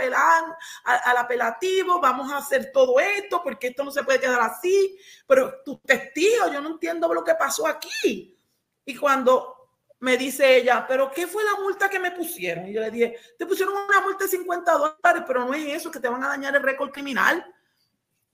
al 0.84 1.16
apelativo, 1.16 2.00
vamos 2.00 2.32
a 2.32 2.38
hacer 2.38 2.72
todo 2.72 2.98
esto, 2.98 3.42
porque 3.42 3.68
esto 3.68 3.84
no 3.84 3.90
se 3.90 4.02
puede 4.02 4.18
quedar 4.18 4.40
así, 4.40 4.98
pero 5.26 5.62
tus 5.62 5.82
testigos, 5.82 6.50
yo 6.52 6.60
no 6.60 6.70
entiendo 6.70 7.12
lo 7.12 7.22
que 7.22 7.34
pasó 7.34 7.66
aquí. 7.66 8.36
Y 8.84 8.96
cuando 8.96 9.60
me 10.00 10.16
dice 10.16 10.56
ella, 10.56 10.86
pero 10.88 11.10
¿qué 11.10 11.26
fue 11.26 11.44
la 11.44 11.60
multa 11.60 11.88
que 11.88 11.98
me 11.98 12.10
pusieron? 12.12 12.66
Y 12.66 12.72
yo 12.72 12.80
le 12.80 12.90
dije, 12.90 13.16
te 13.38 13.44
pusieron 13.44 13.74
una 13.74 14.00
multa 14.00 14.24
de 14.24 14.30
50 14.30 14.72
dólares, 14.72 15.24
pero 15.26 15.44
no 15.44 15.52
es 15.52 15.66
eso, 15.66 15.90
que 15.90 16.00
te 16.00 16.08
van 16.08 16.24
a 16.24 16.28
dañar 16.28 16.56
el 16.56 16.62
récord 16.62 16.90
criminal. 16.90 17.44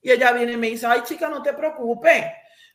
Y 0.00 0.12
ella 0.12 0.30
viene 0.30 0.52
y 0.52 0.56
me 0.56 0.68
dice, 0.68 0.86
ay 0.86 1.02
chica, 1.02 1.28
no 1.28 1.42
te 1.42 1.52
preocupes. 1.52 2.24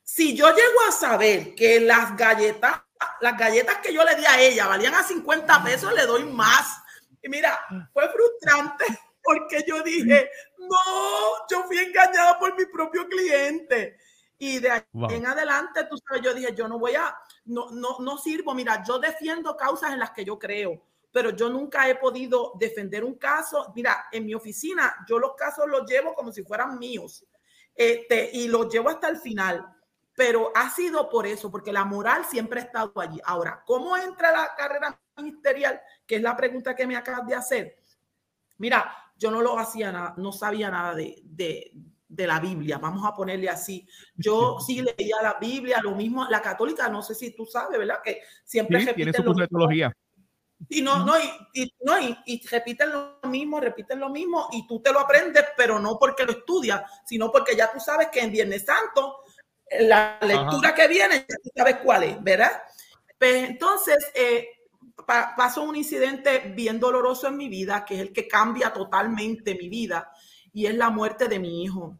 Si 0.03 0.35
yo 0.35 0.49
llego 0.49 0.81
a 0.87 0.91
saber 0.91 1.55
que 1.55 1.79
las 1.79 2.17
galletas 2.17 2.81
las 3.21 3.37
galletas 3.37 3.77
que 3.77 3.93
yo 3.93 4.03
le 4.03 4.15
di 4.15 4.25
a 4.25 4.39
ella 4.39 4.67
valían 4.67 4.95
a 4.95 5.03
50 5.03 5.63
pesos, 5.63 5.93
le 5.93 6.05
doy 6.05 6.23
más. 6.25 6.81
Y 7.21 7.29
mira, 7.29 7.59
fue 7.93 8.09
frustrante 8.09 8.85
porque 9.23 9.63
yo 9.67 9.81
dije, 9.81 10.29
no, 10.57 11.47
yo 11.49 11.63
fui 11.63 11.77
engañada 11.77 12.37
por 12.39 12.57
mi 12.57 12.65
propio 12.65 13.07
cliente. 13.07 13.97
Y 14.37 14.59
de 14.59 14.71
ahí 14.71 14.81
en 15.09 15.27
adelante, 15.27 15.83
tú 15.83 15.97
sabes, 15.97 16.23
yo 16.23 16.33
dije, 16.33 16.55
yo 16.55 16.67
no 16.67 16.79
voy 16.79 16.95
a, 16.95 17.15
no, 17.45 17.69
no, 17.71 17.99
no 17.99 18.17
sirvo. 18.17 18.55
Mira, 18.55 18.83
yo 18.83 18.97
defiendo 18.97 19.55
causas 19.55 19.91
en 19.91 19.99
las 19.99 20.11
que 20.11 20.25
yo 20.25 20.39
creo, 20.39 20.81
pero 21.11 21.29
yo 21.29 21.47
nunca 21.49 21.87
he 21.87 21.95
podido 21.95 22.53
defender 22.57 23.03
un 23.03 23.19
caso. 23.19 23.71
Mira, 23.75 24.07
en 24.11 24.25
mi 24.25 24.33
oficina, 24.33 25.05
yo 25.07 25.19
los 25.19 25.35
casos 25.35 25.67
los 25.67 25.87
llevo 25.87 26.15
como 26.15 26.31
si 26.31 26.43
fueran 26.43 26.79
míos 26.79 27.23
este, 27.75 28.29
y 28.33 28.47
los 28.47 28.71
llevo 28.73 28.89
hasta 28.89 29.09
el 29.09 29.17
final. 29.17 29.65
Pero 30.21 30.51
ha 30.53 30.69
sido 30.69 31.09
por 31.09 31.25
eso, 31.25 31.49
porque 31.49 31.73
la 31.73 31.83
moral 31.83 32.25
siempre 32.25 32.59
ha 32.59 32.63
estado 32.63 32.93
allí. 33.01 33.19
Ahora, 33.25 33.63
¿cómo 33.65 33.97
entra 33.97 34.31
la 34.31 34.51
carrera 34.55 35.01
ministerial? 35.17 35.81
Que 36.05 36.17
es 36.17 36.21
la 36.21 36.37
pregunta 36.37 36.75
que 36.75 36.85
me 36.85 36.95
acabas 36.95 37.25
de 37.25 37.33
hacer. 37.33 37.75
Mira, 38.59 38.95
yo 39.17 39.31
no 39.31 39.41
lo 39.41 39.57
hacía 39.57 39.91
nada, 39.91 40.13
no 40.17 40.31
sabía 40.31 40.69
nada 40.69 40.93
de, 40.93 41.23
de 41.25 42.27
la 42.27 42.39
Biblia, 42.39 42.77
vamos 42.77 43.03
a 43.03 43.15
ponerle 43.15 43.49
así. 43.49 43.87
Yo 44.13 44.59
sí 44.59 44.83
leía 44.83 45.15
la 45.23 45.37
Biblia, 45.41 45.81
lo 45.81 45.95
mismo, 45.95 46.27
la 46.29 46.39
católica, 46.39 46.87
no 46.87 47.01
sé 47.01 47.15
si 47.15 47.35
tú 47.35 47.47
sabes, 47.47 47.79
¿verdad? 47.79 48.01
Que 48.03 48.21
siempre 48.43 48.79
sí, 48.79 48.93
tiene 48.93 49.13
su 49.13 49.23
metodología. 49.23 49.91
Y 50.69 50.83
no, 50.83 51.03
no, 51.03 51.13
y, 51.53 51.73
no 51.81 51.93
y, 51.99 52.45
repiten 52.47 52.91
lo 52.91 53.17
mismo, 53.23 53.59
repiten 53.59 53.99
lo 53.99 54.09
mismo, 54.09 54.49
y 54.51 54.67
tú 54.67 54.81
te 54.81 54.93
lo 54.93 54.99
aprendes, 54.99 55.45
pero 55.57 55.79
no 55.79 55.97
porque 55.97 56.25
lo 56.25 56.33
estudias, 56.33 56.83
sino 57.05 57.31
porque 57.31 57.55
ya 57.55 57.71
tú 57.71 57.79
sabes 57.79 58.09
que 58.09 58.19
en 58.19 58.31
Viernes 58.31 58.65
Santo, 58.65 59.20
la 59.79 60.19
lectura 60.21 60.75
que 60.75 60.87
viene, 60.87 61.21
tú 61.21 61.49
sabes 61.55 61.77
cuál 61.77 62.03
es, 62.03 62.23
¿verdad? 62.23 62.61
Pues 63.17 63.49
entonces, 63.49 63.97
eh, 64.13 64.47
pasó 65.05 65.63
un 65.63 65.75
incidente 65.75 66.51
bien 66.55 66.79
doloroso 66.79 67.27
en 67.27 67.37
mi 67.37 67.49
vida, 67.49 67.85
que 67.85 67.95
es 67.95 68.01
el 68.01 68.13
que 68.13 68.27
cambia 68.27 68.73
totalmente 68.73 69.55
mi 69.55 69.69
vida, 69.69 70.11
y 70.53 70.65
es 70.65 70.75
la 70.75 70.89
muerte 70.89 71.27
de 71.27 71.39
mi 71.39 71.63
hijo. 71.63 71.97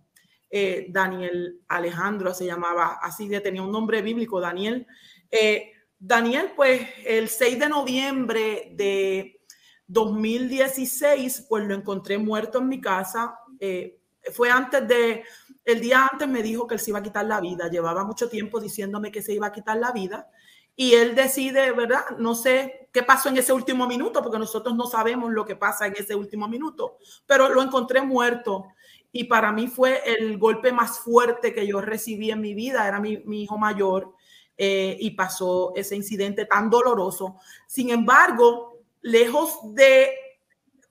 Eh, 0.49 0.87
Daniel 0.89 1.61
Alejandro 1.69 2.33
se 2.33 2.45
llamaba, 2.45 2.99
así 3.01 3.27
de 3.27 3.39
tenía 3.39 3.61
un 3.61 3.71
nombre 3.71 4.01
bíblico, 4.01 4.41
Daniel. 4.41 4.85
Eh, 5.29 5.71
Daniel, 5.97 6.51
pues 6.55 6.87
el 7.05 7.29
6 7.29 7.59
de 7.59 7.69
noviembre 7.69 8.71
de 8.73 9.39
2016, 9.87 11.45
pues 11.47 11.65
lo 11.65 11.75
encontré 11.75 12.17
muerto 12.17 12.57
en 12.57 12.67
mi 12.67 12.81
casa. 12.81 13.37
Eh, 13.59 14.00
fue 14.33 14.49
antes 14.49 14.87
de, 14.87 15.23
el 15.65 15.81
día 15.81 16.07
antes 16.11 16.27
me 16.27 16.43
dijo 16.43 16.67
que 16.67 16.75
él 16.75 16.79
se 16.79 16.91
iba 16.91 16.99
a 16.99 17.03
quitar 17.03 17.25
la 17.25 17.41
vida. 17.41 17.69
Llevaba 17.69 18.03
mucho 18.03 18.29
tiempo 18.29 18.59
diciéndome 18.59 19.11
que 19.11 19.21
se 19.21 19.33
iba 19.33 19.47
a 19.47 19.51
quitar 19.51 19.77
la 19.77 19.91
vida. 19.91 20.29
Y 20.75 20.93
él 20.93 21.15
decide, 21.15 21.71
¿verdad? 21.71 22.17
No 22.17 22.33
sé 22.33 22.89
qué 22.91 23.03
pasó 23.03 23.29
en 23.29 23.37
ese 23.37 23.53
último 23.53 23.87
minuto, 23.87 24.21
porque 24.21 24.39
nosotros 24.39 24.75
no 24.75 24.85
sabemos 24.85 25.31
lo 25.31 25.45
que 25.45 25.55
pasa 25.55 25.87
en 25.87 25.93
ese 25.97 26.15
último 26.15 26.47
minuto, 26.47 26.97
pero 27.25 27.49
lo 27.49 27.61
encontré 27.61 28.01
muerto 28.01 28.67
y 29.11 29.25
para 29.25 29.51
mí 29.51 29.67
fue 29.67 30.01
el 30.05 30.37
golpe 30.37 30.71
más 30.71 30.99
fuerte 30.99 31.53
que 31.53 31.67
yo 31.67 31.81
recibí 31.81 32.31
en 32.31 32.41
mi 32.41 32.53
vida, 32.53 32.87
era 32.87 32.99
mi, 32.99 33.21
hijo 33.29 33.57
mayor 33.57 34.13
eh, 34.57 34.95
y 34.99 35.11
pasó 35.11 35.73
ese 35.75 35.95
incidente 35.95 36.45
tan 36.45 36.69
doloroso. 36.69 37.35
Sin 37.67 37.89
embargo, 37.89 38.79
lejos 39.01 39.59
de, 39.73 40.13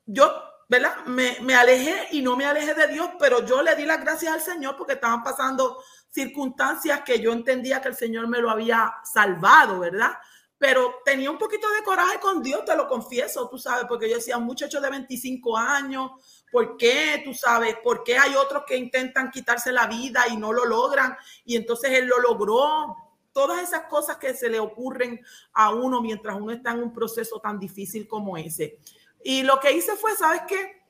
yo, 0.05 0.31
¿verdad? 0.71 1.05
Me, 1.07 1.55
alejé 1.57 2.07
y 2.13 2.23
no 2.23 2.37
me 2.37 2.47
alejé 2.47 2.75
de 2.75 2.87
Dios, 2.87 3.11
pero 3.19 3.45
yo 3.45 3.61
le 3.61 3.75
di 3.75 3.85
las 3.85 4.01
gracias 4.01 4.33
al 4.33 4.41
Señor 4.41 4.77
porque 4.77 4.93
estaban 4.93 5.25
pasando 5.25 5.83
circunstancias 6.09 7.01
que 7.05 7.19
yo 7.19 7.33
entendía 7.33 7.83
que 7.83 7.89
el 7.89 7.97
Señor 7.97 8.29
me 8.29 8.39
lo 8.39 8.49
había 8.49 8.95
salvado, 9.03 9.81
¿verdad? 9.81 10.13
Pero 10.59 11.01
tenía 11.05 11.29
un 11.29 11.39
poquito 11.39 11.69
de 11.71 11.83
coraje 11.83 12.21
con 12.21 12.41
Dios, 12.41 12.65
te 12.65 12.77
lo 12.77 12.87
confieso, 12.87 13.49
tú 13.49 13.59
sabes, 13.59 13.87
porque 13.89 14.09
yo 14.09 14.15
decía, 14.17 14.37
un 14.37 14.45
muchacho 14.45 14.81
de 14.81 14.91
25 14.91 15.57
años, 15.57 16.13
¿Por 16.51 16.77
qué? 16.77 17.23
Tú 17.25 17.33
sabes, 17.33 17.77
¿por 17.77 18.03
qué 18.03 18.19
hay 18.19 18.35
otros 18.35 18.65
que 18.67 18.77
intentan 18.77 19.31
quitarse 19.31 19.71
la 19.71 19.87
vida 19.87 20.27
y 20.29 20.37
no 20.37 20.53
lo 20.53 20.65
logran? 20.65 21.17
Y 21.45 21.55
entonces 21.55 21.93
él 21.93 22.07
lo 22.07 22.19
logró. 22.19 22.97
Todas 23.33 23.63
esas 23.63 23.83
cosas 23.83 24.17
que 24.17 24.35
se 24.35 24.49
le 24.49 24.59
ocurren 24.59 25.21
a 25.53 25.73
uno 25.73 26.03
mientras 26.03 26.37
uno 26.37 26.51
está 26.51 26.73
en 26.73 26.83
un 26.83 26.93
proceso 26.93 27.39
tan 27.39 27.61
difícil 27.61 28.09
como 28.09 28.37
ese. 28.37 28.81
Y 29.25 29.43
lo 29.43 29.61
que 29.61 29.73
hice 29.73 29.97
fue, 29.97 30.15
¿sabes 30.17 30.43
qué? 30.49 30.81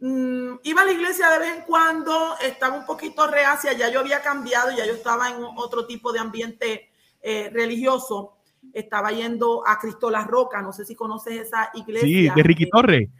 Mm, 0.00 0.56
iba 0.64 0.82
a 0.82 0.84
la 0.84 0.92
iglesia 0.92 1.30
de 1.30 1.38
vez 1.38 1.56
en 1.56 1.62
cuando, 1.62 2.36
estaba 2.42 2.76
un 2.76 2.84
poquito 2.84 3.26
reacia, 3.26 3.72
ya 3.72 3.90
yo 3.90 4.00
había 4.00 4.20
cambiado, 4.20 4.70
ya 4.76 4.84
yo 4.84 4.92
estaba 4.92 5.30
en 5.30 5.36
otro 5.56 5.86
tipo 5.86 6.12
de 6.12 6.18
ambiente 6.18 6.90
eh, 7.22 7.50
religioso. 7.52 8.36
Estaba 8.72 9.12
yendo 9.12 9.66
a 9.66 9.78
Cristo 9.78 10.10
La 10.10 10.24
Roca, 10.24 10.60
no 10.60 10.72
sé 10.72 10.84
si 10.84 10.94
conoces 10.94 11.46
esa 11.46 11.70
iglesia. 11.74 12.06
Sí, 12.06 12.28
de 12.34 12.42
Ricky 12.42 12.68
Torre. 12.68 13.10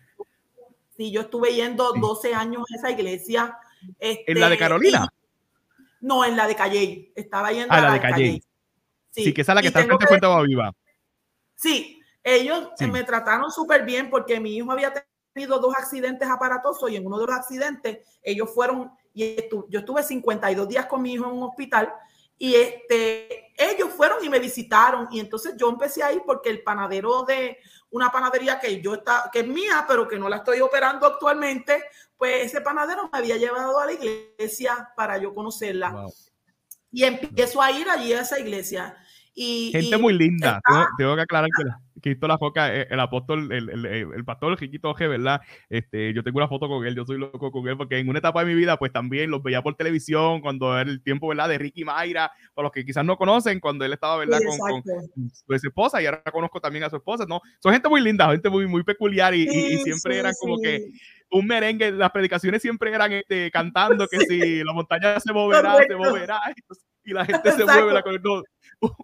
Sí, 0.97 1.11
yo 1.11 1.23
estuve 1.23 1.55
yendo 1.55 1.93
12 1.93 2.35
años 2.35 2.65
en 2.69 2.79
esa 2.79 2.91
iglesia. 2.91 3.59
¿En 4.01 4.41
la 4.41 4.49
de 4.49 4.55
este, 4.55 4.65
Carolina? 4.65 5.09
no, 6.01 6.25
en 6.25 6.37
la 6.37 6.47
de 6.47 6.55
Calle. 6.55 7.13
Estaba 7.15 7.53
yendo 7.53 7.73
ah, 7.73 7.79
a 7.79 7.81
la, 7.81 7.93
de 7.93 8.01
Calle. 8.01 8.43
Sí, 9.11 9.33
que 9.33 9.41
esa 9.41 9.53
es 9.53 9.57
la 9.57 9.63
que 9.63 9.69
está 9.69 9.85
frente 9.85 10.05
a 10.05 10.09
Fuente 10.09 10.27
Viva. 10.47 10.73
Sí, 11.55 11.96
ellos 12.29 12.73
me 12.91 13.05
trataron 13.05 13.53
súper 13.53 13.85
bien 13.85 14.11
porque 14.11 14.41
mi 14.41 14.57
hijo 14.57 14.73
había 14.73 14.93
tenido 15.33 15.61
dos 15.61 15.73
accidentes 15.77 16.29
aparatosos 16.29 16.91
y 16.91 16.97
en 16.97 17.07
uno 17.07 17.21
de 17.21 17.27
los 17.27 17.37
accidentes 17.37 18.01
ellos 18.21 18.53
fueron, 18.53 18.91
y 19.15 19.37
yo 19.69 19.79
estuve 19.79 20.03
52 20.03 20.69
días 20.69 20.87
con 20.87 21.03
mi 21.03 21.13
hijo 21.13 21.25
en 21.27 21.37
un 21.37 21.45
hospital 21.45 21.93
y 22.37 22.57
este, 22.57 23.53
ellos 23.57 23.91
fueron 23.97 24.25
y 24.25 24.29
me 24.29 24.41
visitaron 24.41 25.07
y 25.13 25.21
entonces 25.21 25.55
yo 25.57 25.69
empecé 25.71 26.03
a 26.03 26.13
ir 26.13 26.23
porque 26.27 26.51
el 26.51 26.65
panadero 26.65 27.23
de 27.23 27.59
una 27.91 28.11
panadería 28.11 28.59
que 28.59 28.83
yo 28.83 28.95
está, 28.95 29.31
que 29.33 29.41
es 29.41 29.47
mía, 29.47 29.85
pero 29.87 30.09
que 30.09 30.19
no 30.19 30.29
la 30.29 30.39
estoy 30.39 30.61
operando 30.61 31.07
actualmente, 31.07 31.85
pues 32.19 32.47
ese 32.47 32.61
panadero 32.61 33.09
me 33.13 33.19
había 33.21 33.37
llevado 33.37 33.79
a 33.79 33.87
la 33.87 33.93
iglesia 33.93 34.91
para 34.97 35.17
yo 35.17 35.33
conocerla. 35.33 36.07
Y 36.91 37.05
empiezo 37.05 37.63
a 37.63 37.71
ir 37.71 37.89
allí 37.89 38.13
a 38.15 38.23
esa 38.23 38.41
iglesia. 38.41 38.97
Y, 39.33 39.71
Gente 39.71 39.97
muy 39.97 40.15
linda. 40.15 40.61
tengo, 40.99 41.15
que 41.15 41.23
aclarar 41.23 41.49
que 41.57 41.86
Cristo 42.07 42.29
la 42.29 42.39
Foca, 42.39 42.73
eh, 42.73 42.87
el, 42.89 43.01
apóstol, 43.01 43.51
el, 43.51 43.69
el, 43.69 43.85
el 43.85 44.25
pastor 44.25 44.57
Riquito 44.61 44.95
G, 44.95 45.09
¿verdad? 45.09 45.41
Este, 45.69 46.15
yo 46.15 46.23
tengo 46.23 46.39
una 46.39 46.47
foto 46.47 46.69
con 46.69 46.87
él, 46.87 46.95
yo 46.95 47.05
soy 47.05 47.19
loco 47.19 47.51
con 47.51 47.67
él, 47.67 47.77
porque 47.77 47.99
en 47.99 48.09
una 48.09 48.21
etapa 48.21 48.45
de 48.45 48.47
mi 48.47 48.55
vida, 48.55 48.77
pues 48.77 48.93
también 48.93 49.29
los 49.29 49.43
veía 49.43 49.61
por 49.61 49.75
televisión, 49.75 50.41
cuando 50.41 50.79
era 50.79 50.89
el 50.89 51.03
tiempo, 51.03 51.27
¿verdad? 51.27 51.49
De 51.49 51.59
Ricky 51.59 51.85
Mayra, 51.85 52.31
para 52.55 52.67
los 52.67 52.73
que 52.73 52.85
quizás 52.85 53.05
no 53.05 53.17
conocen, 53.17 53.59
cuando 53.59 53.85
él 53.85 53.93
estaba, 53.93 54.19
¿verdad? 54.19 54.39
con, 54.47 54.83
con, 54.83 55.31
su 55.59 55.67
esposa, 55.67 56.01
y 56.01 56.07
ahora 56.07 56.23
conozco 56.33 56.61
también 56.61 56.85
a 56.85 56.91
su 56.91 56.97
esposa, 56.97 57.27
¿no? 57.29 57.41
Son 57.59 57.73
gente 57.73 57.89
muy 57.89 58.01
linda, 58.01 58.31
gente 58.31 58.49
muy, 58.51 58.69
muy 58.69 58.85
peculiar, 58.85 59.35
y, 59.35 59.43
y, 59.43 59.79
siempre 59.79 60.19
eran 60.19 60.33
como 60.41 60.61
que 60.61 60.91
un 61.31 61.47
merengue, 61.47 61.91
las 61.91 62.11
predicaciones 62.11 62.63
siempre 62.63 62.95
eran 62.95 63.13
este, 63.13 63.51
cantando 63.51 64.07
que 64.07 64.19
si 64.27 64.63
la 64.65 64.73
montaña 64.73 65.21
se 65.21 65.33
moverá, 65.33 65.77
se 65.87 65.95
moverá, 65.95 66.41
y 67.05 67.13
la 67.13 67.25
gente 67.25 67.53
se 67.53 67.65
mueve, 67.65 67.93
la, 67.93 68.03
no, 68.23 68.43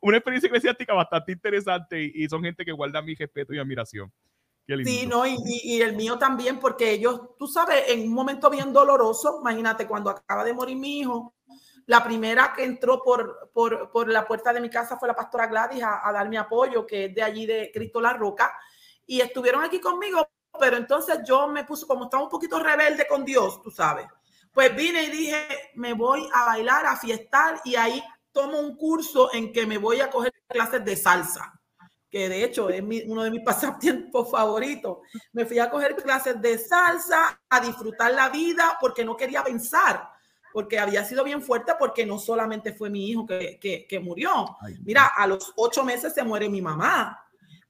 una 0.02 0.16
experiencia 0.16 0.48
eclesiástica 0.48 0.92
bastante 0.92 1.32
interesante 1.32 2.02
y, 2.02 2.28
son 2.28 2.42
gente 2.42 2.64
que 2.64 2.72
guarda 2.72 3.00
mi 3.00 3.14
respeto 3.14 3.54
y 3.54 3.58
admiración. 3.58 4.12
Sí, 4.84 5.06
no, 5.06 5.26
y, 5.26 5.36
y, 5.44 5.82
el 5.82 5.96
mío 5.96 6.18
también, 6.18 6.58
porque 6.58 6.92
ellos, 6.92 7.36
tú 7.36 7.46
sabes, 7.46 7.84
en 7.88 8.02
un 8.02 8.14
momento 8.14 8.48
bien 8.48 8.72
doloroso, 8.72 9.38
imagínate 9.40 9.86
cuando 9.86 10.10
acaba 10.10 10.44
de 10.44 10.54
morir 10.54 10.76
mi 10.76 11.00
hijo, 11.00 11.34
la 11.86 12.02
primera 12.02 12.52
que 12.54 12.64
entró 12.64 13.02
por, 13.02 13.50
por, 13.52 13.90
por 13.90 14.08
la 14.08 14.24
puerta 14.24 14.52
de 14.52 14.60
mi 14.60 14.70
casa 14.70 14.96
fue 14.98 15.08
la 15.08 15.16
pastora 15.16 15.48
Gladys 15.48 15.82
a, 15.82 16.08
a, 16.08 16.12
dar 16.12 16.28
mi 16.28 16.36
apoyo, 16.36 16.86
que 16.86 17.06
es 17.06 17.14
de 17.14 17.22
allí 17.22 17.44
de 17.44 17.70
Cristo 17.74 18.00
La 18.00 18.12
Roca, 18.12 18.56
y 19.04 19.20
estuvieron 19.20 19.64
aquí 19.64 19.80
conmigo, 19.80 20.26
pero 20.58 20.76
entonces 20.76 21.20
yo 21.26 21.48
me 21.48 21.64
puse, 21.64 21.86
como 21.86 22.04
estaba 22.04 22.22
un 22.22 22.28
poquito 22.28 22.58
rebelde 22.58 23.06
con 23.08 23.24
Dios, 23.24 23.60
tú 23.62 23.70
sabes, 23.70 24.06
pues 24.52 24.74
vine 24.76 25.04
y 25.04 25.10
dije, 25.10 25.46
me 25.74 25.94
voy 25.94 26.28
a 26.32 26.44
bailar, 26.44 26.86
a 26.86 26.96
fiestar, 26.96 27.60
y 27.64 27.74
ahí 27.74 28.02
tomo 28.32 28.58
un 28.60 28.76
curso 28.76 29.32
en 29.32 29.52
que 29.52 29.66
me 29.66 29.78
voy 29.78 30.00
a 30.00 30.10
coger 30.10 30.32
clases 30.48 30.84
de 30.84 30.96
salsa, 30.96 31.58
que 32.10 32.28
de 32.28 32.44
hecho 32.44 32.68
es 32.68 32.82
uno 33.06 33.22
de 33.22 33.30
mis 33.30 33.40
pasatiempos 33.44 34.30
favoritos. 34.30 34.98
Me 35.32 35.46
fui 35.46 35.58
a 35.58 35.70
coger 35.70 35.96
clases 35.96 36.40
de 36.40 36.58
salsa, 36.58 37.40
a 37.48 37.60
disfrutar 37.60 38.12
la 38.12 38.28
vida, 38.28 38.76
porque 38.80 39.04
no 39.04 39.16
quería 39.16 39.42
pensar, 39.42 40.10
porque 40.52 40.78
había 40.78 41.04
sido 41.04 41.24
bien 41.24 41.42
fuerte, 41.42 41.72
porque 41.78 42.04
no 42.04 42.18
solamente 42.18 42.74
fue 42.74 42.90
mi 42.90 43.08
hijo 43.08 43.26
que, 43.26 43.58
que, 43.88 44.00
murió. 44.00 44.56
Mira, 44.82 45.06
a 45.06 45.26
los 45.26 45.52
ocho 45.56 45.82
meses 45.82 46.12
se 46.12 46.22
muere 46.22 46.48
mi 46.50 46.60
mamá. 46.60 47.21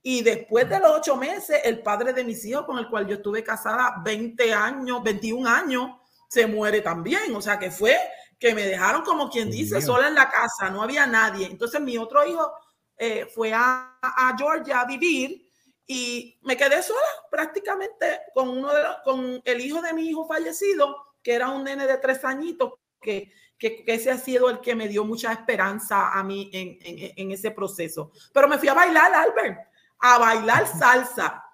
Y 0.03 0.23
después 0.23 0.69
de 0.69 0.81
los 0.81 0.91
ocho 0.91 1.17
meses, 1.17 1.61
el 1.65 1.81
padre 1.83 2.13
de 2.13 2.25
mis 2.25 2.45
hijos, 2.45 2.65
con 2.65 2.79
el 2.79 2.89
cual 2.89 3.07
yo 3.07 3.15
estuve 3.15 3.45
casada 3.45 4.03
20 4.05 4.53
años, 4.53 5.03
21 5.03 5.49
años, 5.49 5.91
se 6.29 6.47
muere 6.47 6.81
también. 6.81 7.35
O 7.37 7.41
sea 7.41 7.59
que 7.59 7.71
fue 7.71 7.97
que 8.39 8.55
me 8.55 8.67
dejaron 8.67 9.03
como 9.03 9.31
quien 9.31 9.51
dice 9.51 9.81
sola 9.81 10.09
en 10.09 10.17
la 10.17 10.29
casa, 10.29 10.69
no 10.69 10.83
había 10.83 11.07
nadie. 11.07 11.47
Entonces 11.47 11.81
mi 11.81 11.97
otro 11.97 12.27
hijo 12.27 12.53
eh, 12.97 13.27
fue 13.33 13.53
a, 13.53 13.99
a, 14.03 14.35
Georgia 14.37 14.81
a 14.81 14.85
vivir 14.85 15.49
y 15.87 16.39
me 16.43 16.57
quedé 16.57 16.83
sola 16.83 17.01
prácticamente 17.31 18.21
con 18.35 18.49
uno 18.49 18.75
de 18.75 18.83
con 19.05 19.41
el 19.45 19.61
hijo 19.61 19.81
de 19.81 19.93
mi 19.93 20.09
hijo 20.09 20.27
fallecido, 20.27 20.97
que 21.23 21.35
era 21.35 21.51
un 21.51 21.63
nene 21.63 21.87
de 21.87 21.99
tres 21.99 22.25
añitos 22.25 22.73
que, 23.01 23.33
que, 23.59 23.85
ese 23.87 24.11
ha 24.11 24.19
sido 24.19 24.51
el 24.51 24.61
que 24.61 24.75
me 24.75 24.89
dio 24.89 25.05
mucha 25.05 25.33
esperanza 25.33 26.13
a 26.13 26.25
mí 26.25 26.51
en, 26.53 26.79
en, 27.17 27.31
ese 27.31 27.53
proceso. 27.53 28.11
Pero 28.33 28.49
me 28.49 28.59
fui 28.59 28.69
a 28.69 28.75
bailar, 28.75 29.15
Albert, 29.15 29.72
a 30.03 30.19
bailar 30.19 30.67
salsa. 30.67 31.45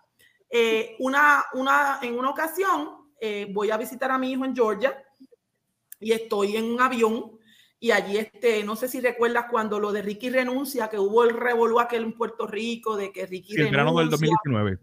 Eh, 0.51 0.97
una, 0.99 1.45
una, 1.53 2.01
en 2.03 2.19
una 2.19 2.31
ocasión 2.31 3.13
eh, 3.21 3.47
voy 3.51 3.71
a 3.71 3.77
visitar 3.77 4.11
a 4.11 4.19
mi 4.19 4.33
hijo 4.33 4.45
en 4.45 4.57
Georgia 4.57 5.05
y 6.01 6.13
estoy 6.13 6.57
en 6.57 6.73
un 6.73 6.81
avión 6.81 7.39
y 7.81 7.93
allí, 7.93 8.17
este, 8.17 8.65
no 8.65 8.75
sé 8.75 8.89
si 8.89 9.01
recuerdas 9.01 9.47
cuando 9.51 9.79
lo 9.79 9.93
de 9.93 10.03
Ricky 10.03 10.31
renuncia, 10.31 10.89
que 10.89 10.99
hubo 10.99 11.23
el 11.23 11.31
revolú 11.31 11.79
aquel 11.79 12.03
en 12.03 12.13
Puerto 12.13 12.47
Rico, 12.47 12.97
de 12.97 13.13
que 13.13 13.25
Ricky 13.27 13.55
sí, 13.55 13.61
el 13.61 13.71
verano 13.71 13.97
del 13.99 14.11
2019. 14.11 14.79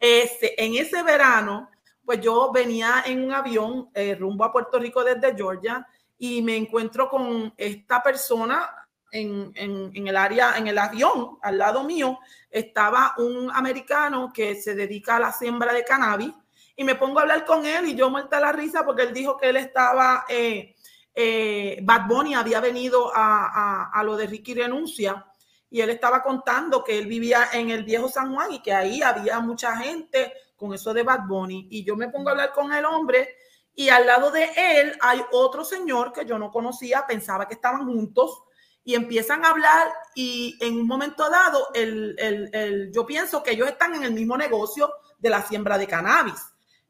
Este, 0.00 0.64
en 0.64 0.74
ese 0.74 1.04
verano, 1.04 1.70
pues 2.04 2.20
yo 2.20 2.50
venía 2.52 3.04
en 3.06 3.22
un 3.22 3.32
avión 3.32 3.90
eh, 3.94 4.16
rumbo 4.16 4.44
a 4.44 4.52
Puerto 4.52 4.78
Rico 4.78 5.04
desde 5.04 5.36
Georgia 5.36 5.86
y 6.18 6.42
me 6.42 6.56
encuentro 6.56 7.08
con 7.08 7.54
esta 7.56 8.02
persona 8.02 8.85
en, 9.10 9.52
en, 9.54 9.90
en, 9.94 10.08
el 10.08 10.16
área, 10.16 10.56
en 10.56 10.66
el 10.66 10.78
avión, 10.78 11.38
al 11.42 11.58
lado 11.58 11.84
mío, 11.84 12.18
estaba 12.50 13.14
un 13.18 13.50
americano 13.52 14.32
que 14.32 14.54
se 14.56 14.74
dedica 14.74 15.16
a 15.16 15.20
la 15.20 15.32
siembra 15.32 15.72
de 15.72 15.84
cannabis 15.84 16.32
y 16.76 16.84
me 16.84 16.94
pongo 16.94 17.18
a 17.18 17.22
hablar 17.22 17.44
con 17.44 17.64
él 17.64 17.86
y 17.86 17.94
yo 17.94 18.10
muerta 18.10 18.38
la 18.38 18.52
risa 18.52 18.84
porque 18.84 19.02
él 19.02 19.12
dijo 19.12 19.36
que 19.36 19.48
él 19.48 19.56
estaba... 19.56 20.24
Eh, 20.28 20.74
eh, 21.18 21.78
Bad 21.82 22.08
Bunny 22.08 22.34
había 22.34 22.60
venido 22.60 23.10
a, 23.14 23.90
a, 23.90 24.04
lo 24.04 24.18
de 24.18 24.26
Ricky 24.26 24.52
Renuncia 24.52 25.24
y 25.70 25.80
él 25.80 25.88
estaba 25.88 26.22
contando 26.22 26.84
que 26.84 26.98
él 26.98 27.06
vivía 27.06 27.48
en 27.54 27.70
el 27.70 27.84
viejo 27.84 28.10
San 28.10 28.34
Juan 28.34 28.52
y 28.52 28.60
que 28.60 28.74
ahí 28.74 29.00
había 29.00 29.40
mucha 29.40 29.74
gente 29.78 30.34
con 30.56 30.74
eso 30.74 30.92
de 30.92 31.02
Bad 31.02 31.26
Bunny. 31.26 31.68
Y 31.70 31.84
yo 31.84 31.96
me 31.96 32.10
pongo 32.10 32.28
a 32.28 32.32
hablar 32.32 32.52
con 32.52 32.70
el 32.70 32.84
hombre 32.84 33.34
y 33.74 33.88
al 33.88 34.06
lado 34.06 34.30
de 34.30 34.50
él 34.56 34.96
hay 35.00 35.22
otro 35.32 35.64
señor 35.64 36.12
que 36.12 36.26
yo 36.26 36.38
no 36.38 36.50
conocía, 36.50 37.06
pensaba 37.06 37.48
que 37.48 37.54
estaban 37.54 37.86
juntos 37.86 38.42
y 38.86 38.94
empiezan 38.94 39.44
a 39.44 39.50
hablar 39.50 39.88
y 40.14 40.56
en 40.60 40.76
un 40.78 40.86
momento 40.86 41.28
dado 41.28 41.70
el, 41.74 42.14
el, 42.20 42.48
el, 42.52 42.92
yo 42.92 43.04
pienso 43.04 43.42
que 43.42 43.50
ellos 43.50 43.66
están 43.66 43.96
en 43.96 44.04
el 44.04 44.12
mismo 44.12 44.36
negocio 44.36 44.92
de 45.18 45.28
la 45.28 45.42
siembra 45.42 45.76
de 45.76 45.88
cannabis. 45.88 46.40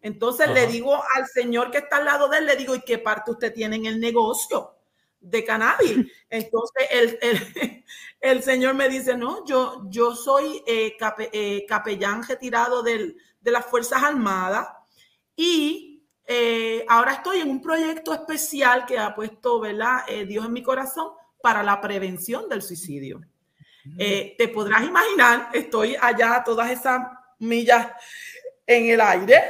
Entonces 0.03 0.51
le 0.51 0.67
digo 0.67 0.95
al 1.15 1.27
señor 1.27 1.71
que 1.71 1.79
está 1.79 1.97
al 1.97 2.05
lado 2.05 2.29
de 2.29 2.37
él, 2.37 2.47
le 2.47 2.55
digo, 2.55 2.75
¿y 2.75 2.83
qué 2.83 2.99
parte 2.99 3.31
usted 3.31 3.51
tiene 3.51 3.77
en 3.77 3.87
el 3.87 3.99
negocio 3.99 4.75
de 5.21 5.43
cannabis? 5.43 6.07
Entonces 6.29 6.87
el, 6.91 7.19
el, 7.23 7.85
el 8.21 8.43
señor 8.43 8.75
me 8.75 8.91
dice, 8.91 9.17
no, 9.17 9.47
yo, 9.47 9.87
yo 9.89 10.15
soy 10.15 10.63
eh, 10.67 10.99
eh, 11.33 11.65
capellán 11.67 12.29
retirado 12.29 12.83
del, 12.83 13.17
de 13.41 13.51
las 13.51 13.65
Fuerzas 13.65 14.03
Armadas 14.03 14.69
y 15.35 16.05
eh, 16.27 16.85
ahora 16.91 17.15
estoy 17.15 17.41
en 17.41 17.49
un 17.49 17.63
proyecto 17.63 18.13
especial 18.13 18.85
que 18.85 18.99
ha 18.99 19.15
puesto 19.15 19.61
¿verdad? 19.61 20.05
Dios 20.27 20.45
en 20.45 20.53
mi 20.53 20.63
corazón 20.63 21.09
para 21.47 21.63
la 21.63 21.81
prevención 21.81 22.49
del 22.49 22.61
suicidio. 22.61 23.21
te 23.97 24.49
podrás 24.53 24.83
imaginar, 24.83 25.51
estoy 25.53 25.97
allá 26.01 26.43
todas 26.45 26.73
esas 26.73 27.07
millas 27.39 27.93
en 28.67 28.91
el 28.91 29.01
aire 29.01 29.41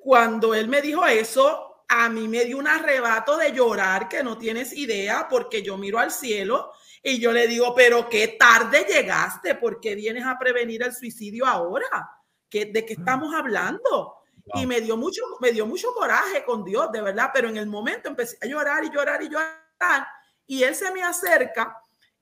cuando 0.00 0.54
él 0.54 0.68
me 0.68 0.80
dijo 0.80 1.04
eso, 1.08 1.84
a 1.88 2.08
mí 2.08 2.28
me 2.28 2.44
dio 2.44 2.56
un 2.58 2.68
arrebato 2.68 3.36
de 3.36 3.50
llorar 3.50 4.08
que 4.08 4.22
no 4.22 4.38
tienes 4.38 4.72
idea, 4.72 5.26
porque 5.28 5.60
yo 5.60 5.76
miro 5.76 5.98
al 5.98 6.12
cielo 6.12 6.70
y 7.02 7.18
yo 7.18 7.32
le 7.32 7.48
digo, 7.48 7.74
pero 7.74 8.08
qué 8.08 8.28
tarde 8.28 8.86
llegaste, 8.88 9.56
¿por 9.56 9.80
qué 9.80 9.96
vienes 9.96 10.24
a 10.24 10.38
prevenir 10.38 10.84
el 10.84 10.94
suicidio 10.94 11.46
ahora? 11.46 12.10
¿Qué, 12.48 12.66
¿De 12.66 12.86
qué 12.86 12.92
estamos 12.92 13.34
hablando? 13.34 14.18
Y 14.54 14.68
me 14.68 14.80
dio, 14.80 14.96
mucho, 14.96 15.22
me 15.40 15.50
dio 15.50 15.66
mucho 15.66 15.92
coraje 15.94 16.44
con 16.44 16.64
Dios, 16.64 16.92
de 16.92 17.02
verdad, 17.02 17.32
pero 17.34 17.48
en 17.48 17.56
el 17.56 17.66
momento 17.66 18.08
empecé 18.08 18.38
a 18.40 18.46
llorar 18.46 18.84
y 18.84 18.90
llorar 18.90 19.20
y 19.22 19.28
llorar. 19.28 20.06
Y 20.50 20.64
él 20.64 20.74
se 20.74 20.90
me 20.90 21.02
acerca 21.02 21.76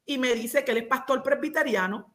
y 0.04 0.18
me 0.18 0.34
dice 0.34 0.64
que 0.64 0.72
él 0.72 0.78
es 0.78 0.86
pastor 0.86 1.22
presbiteriano, 1.22 2.14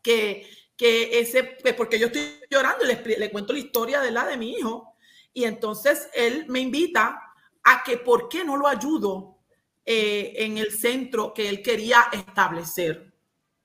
que 0.00 0.48
que 0.76 1.20
ese, 1.20 1.44
pues, 1.62 1.74
porque 1.74 1.98
yo 1.98 2.06
estoy 2.06 2.40
llorando 2.50 2.84
y 2.84 2.88
le, 2.88 3.18
le, 3.18 3.30
cuento 3.30 3.52
la 3.52 3.58
historia 3.58 4.00
de 4.00 4.10
la 4.10 4.26
de 4.26 4.36
mi 4.36 4.52
hijo. 4.52 4.96
Y 5.32 5.44
entonces 5.44 6.08
él 6.14 6.46
me 6.48 6.60
invita 6.60 7.20
a 7.62 7.82
que 7.82 7.98
por 7.98 8.28
qué 8.28 8.44
no 8.44 8.56
lo 8.56 8.66
ayudo 8.66 9.38
eh, 9.84 10.32
en 10.36 10.58
el 10.58 10.72
centro 10.72 11.32
que 11.32 11.48
él 11.48 11.62
quería 11.62 12.08
establecer, 12.12 13.12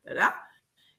¿verdad? 0.03 0.35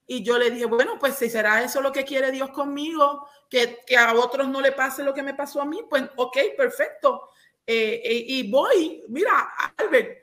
Y 0.06 0.22
yo 0.24 0.38
le 0.38 0.50
dije, 0.50 0.64
bueno, 0.64 0.98
pues 0.98 1.14
si 1.14 1.30
será 1.30 1.62
eso 1.62 1.80
lo 1.80 1.92
que 1.92 2.04
quiere 2.04 2.32
Dios 2.32 2.50
conmigo, 2.50 3.28
que, 3.48 3.78
que 3.86 3.96
a 3.96 4.12
otros 4.14 4.48
no 4.48 4.60
le 4.60 4.72
pase 4.72 5.04
lo 5.04 5.14
que 5.14 5.22
me 5.22 5.34
pasó 5.34 5.62
a 5.62 5.66
mí, 5.66 5.80
pues 5.88 6.04
ok, 6.16 6.38
perfecto. 6.56 7.28
Eh, 7.66 8.00
eh, 8.04 8.24
y 8.26 8.50
voy, 8.50 9.04
mira, 9.08 9.52
Albert, 9.76 10.19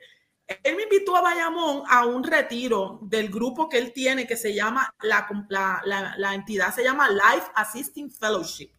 él 0.48 0.76
me 0.76 0.84
invitó 0.84 1.14
a 1.14 1.20
Bayamón 1.20 1.82
a 1.88 2.06
un 2.06 2.24
retiro 2.24 2.98
del 3.02 3.28
grupo 3.28 3.68
que 3.68 3.76
él 3.76 3.92
tiene 3.92 4.26
que 4.26 4.36
se 4.36 4.54
llama, 4.54 4.94
la, 5.02 5.28
la, 5.84 6.14
la, 6.16 6.34
entidad 6.34 6.74
se 6.74 6.82
llama 6.82 7.10
Life 7.10 7.50
Assisting 7.54 8.10
Fellowship. 8.10 8.70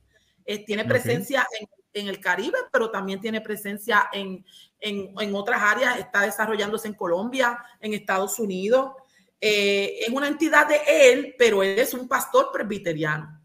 Eh, 0.45 0.65
tiene 0.65 0.83
presencia 0.83 1.45
en, 1.59 1.69
en, 1.93 2.07
el 2.07 2.19
Caribe, 2.19 2.57
pero 2.71 2.89
también 2.89 3.21
tiene 3.21 3.41
presencia 3.41 4.09
en, 4.11 4.43
en, 4.79 5.13
en, 5.19 5.35
otras 5.35 5.61
áreas. 5.61 5.99
Está 5.99 6.21
desarrollándose 6.21 6.87
en 6.87 6.95
Colombia, 6.95 7.63
en 7.79 7.93
Estados 7.93 8.39
Unidos. 8.39 8.93
Eh, 9.39 9.99
es 10.07 10.09
una 10.09 10.27
entidad 10.27 10.67
de 10.67 10.81
él, 10.87 11.35
pero 11.37 11.61
él 11.61 11.77
es 11.77 11.93
un 11.93 12.07
pastor 12.07 12.49
presbiteriano. 12.51 13.39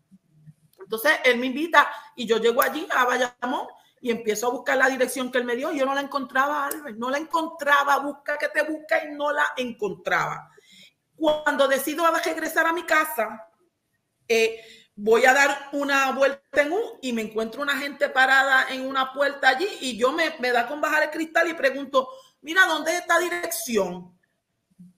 Entonces, 0.81 1.13
él 1.27 1.39
me 1.39 1.47
invita 1.47 1.91
y 2.17 2.25
yo 2.25 2.39
llego 2.39 2.63
allí 2.63 2.87
a 2.91 3.05
Bayamón 3.05 3.67
y 4.05 4.11
empiezo 4.11 4.49
a 4.49 4.51
buscar 4.51 4.77
la 4.77 4.91
dirección 4.91 5.33
que 5.33 5.39
él 5.39 5.45
me 5.45 5.57
dio. 5.57 5.73
Yo 5.73 5.87
no 5.87 5.95
la 5.95 6.03
encontraba, 6.03 6.67
Albert, 6.67 6.99
no 6.99 7.09
la 7.09 7.17
encontraba. 7.17 7.97
Busca 8.01 8.37
que 8.37 8.49
te 8.49 8.63
busca 8.63 9.03
y 9.03 9.15
no 9.15 9.33
la 9.33 9.47
encontraba. 9.57 10.51
Cuando 11.17 11.67
decido 11.67 12.05
regresar 12.23 12.67
a 12.67 12.75
mi 12.75 12.83
casa, 12.83 13.49
eh, 14.29 14.63
voy 14.95 15.25
a 15.25 15.33
dar 15.33 15.71
una 15.73 16.13
vuelta 16.13 16.61
en 16.61 16.73
un 16.73 16.83
y 17.01 17.15
me 17.15 17.23
encuentro 17.23 17.63
una 17.63 17.79
gente 17.79 18.11
parada 18.11 18.67
en 18.69 18.87
una 18.87 19.11
puerta 19.11 19.49
allí 19.49 19.67
y 19.81 19.97
yo 19.97 20.13
me, 20.13 20.35
me 20.39 20.53
da 20.53 20.69
con 20.69 20.83
bajar 20.83 21.05
el 21.05 21.11
cristal 21.11 21.49
y 21.49 21.55
pregunto, 21.55 22.11
mira, 22.43 22.67
¿dónde 22.67 22.93
es 22.93 23.01
esta 23.01 23.19
dirección? 23.19 24.21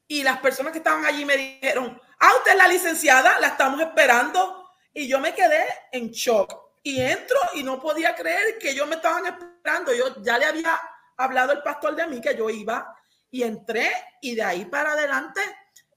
Y 0.08 0.24
las 0.24 0.40
personas 0.40 0.72
que 0.72 0.78
estaban 0.78 1.06
allí 1.06 1.24
me 1.24 1.36
dijeron, 1.36 1.96
ah, 2.18 2.32
usted 2.38 2.50
es 2.50 2.58
la 2.58 2.66
licenciada, 2.66 3.38
la 3.38 3.46
estamos 3.46 3.80
esperando. 3.80 4.68
Y 4.92 5.06
yo 5.06 5.20
me 5.20 5.32
quedé 5.32 5.64
en 5.92 6.10
shock 6.10 6.65
y 6.86 7.00
entro 7.00 7.36
y 7.54 7.64
no 7.64 7.80
podía 7.80 8.14
creer 8.14 8.58
que 8.58 8.72
yo 8.72 8.86
me 8.86 8.94
estaban 8.94 9.26
esperando. 9.26 9.92
Yo 9.92 10.22
ya 10.22 10.38
le 10.38 10.44
había 10.44 10.80
hablado 11.16 11.52
el 11.52 11.60
pastor 11.62 11.96
de 11.96 12.06
mí 12.06 12.20
que 12.20 12.36
yo 12.36 12.48
iba 12.48 12.94
y 13.28 13.42
entré 13.42 13.90
y 14.20 14.36
de 14.36 14.44
ahí 14.44 14.66
para 14.66 14.92
adelante 14.92 15.40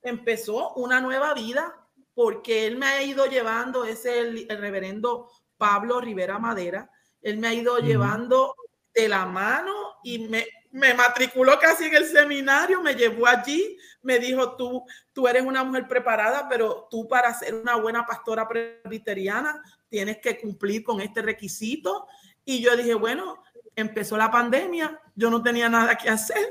empezó 0.02 0.74
una 0.74 1.00
nueva 1.00 1.36
vida 1.36 1.76
porque 2.16 2.66
él 2.66 2.78
me 2.78 2.88
ha 2.88 3.04
ido 3.04 3.28
llevando, 3.28 3.86
es 3.86 4.04
el, 4.08 4.48
reverendo 4.50 5.30
Pablo 5.58 6.02
Rivera 6.02 6.40
Madera, 6.40 6.90
él 7.22 7.38
me 7.38 7.50
ha 7.50 7.54
ido 7.54 7.78
llevando 7.78 8.56
de 8.92 9.08
la 9.08 9.28
mano 9.28 9.76
y 10.04 10.28
me, 10.28 10.48
me 10.72 10.96
matriculó 10.96 11.60
casi 11.60 11.86
en 11.86 11.98
el 11.98 12.06
seminario, 12.08 12.82
me 12.82 12.96
llevó 12.96 13.28
allí, 13.28 13.78
me 14.02 14.18
dijo, 14.18 14.56
tú, 14.56 14.84
tú 15.14 15.28
eres 15.28 15.44
una 15.44 15.64
mujer 15.64 15.88
preparada, 15.88 16.50
pero 16.50 16.88
tú 16.90 17.08
para 17.08 17.32
ser 17.36 17.54
una 17.54 17.76
buena 17.76 18.08
pastora 18.08 18.48
presbiteriana 18.48 19.62
tienes 19.90 20.20
que 20.20 20.40
cumplir 20.40 20.84
con 20.84 21.02
este 21.02 21.22
requisito. 21.22 22.08
Y 22.46 22.62
yo 22.62 22.76
dije, 22.78 22.94
bueno, 22.94 23.44
empezó 23.76 24.18
la 24.18 24.32
pandemia, 24.32 25.00
yo 25.16 25.30
no 25.30 25.42
tenía 25.42 25.70
nada 25.70 25.98
que 25.98 26.10
hacer. 26.10 26.48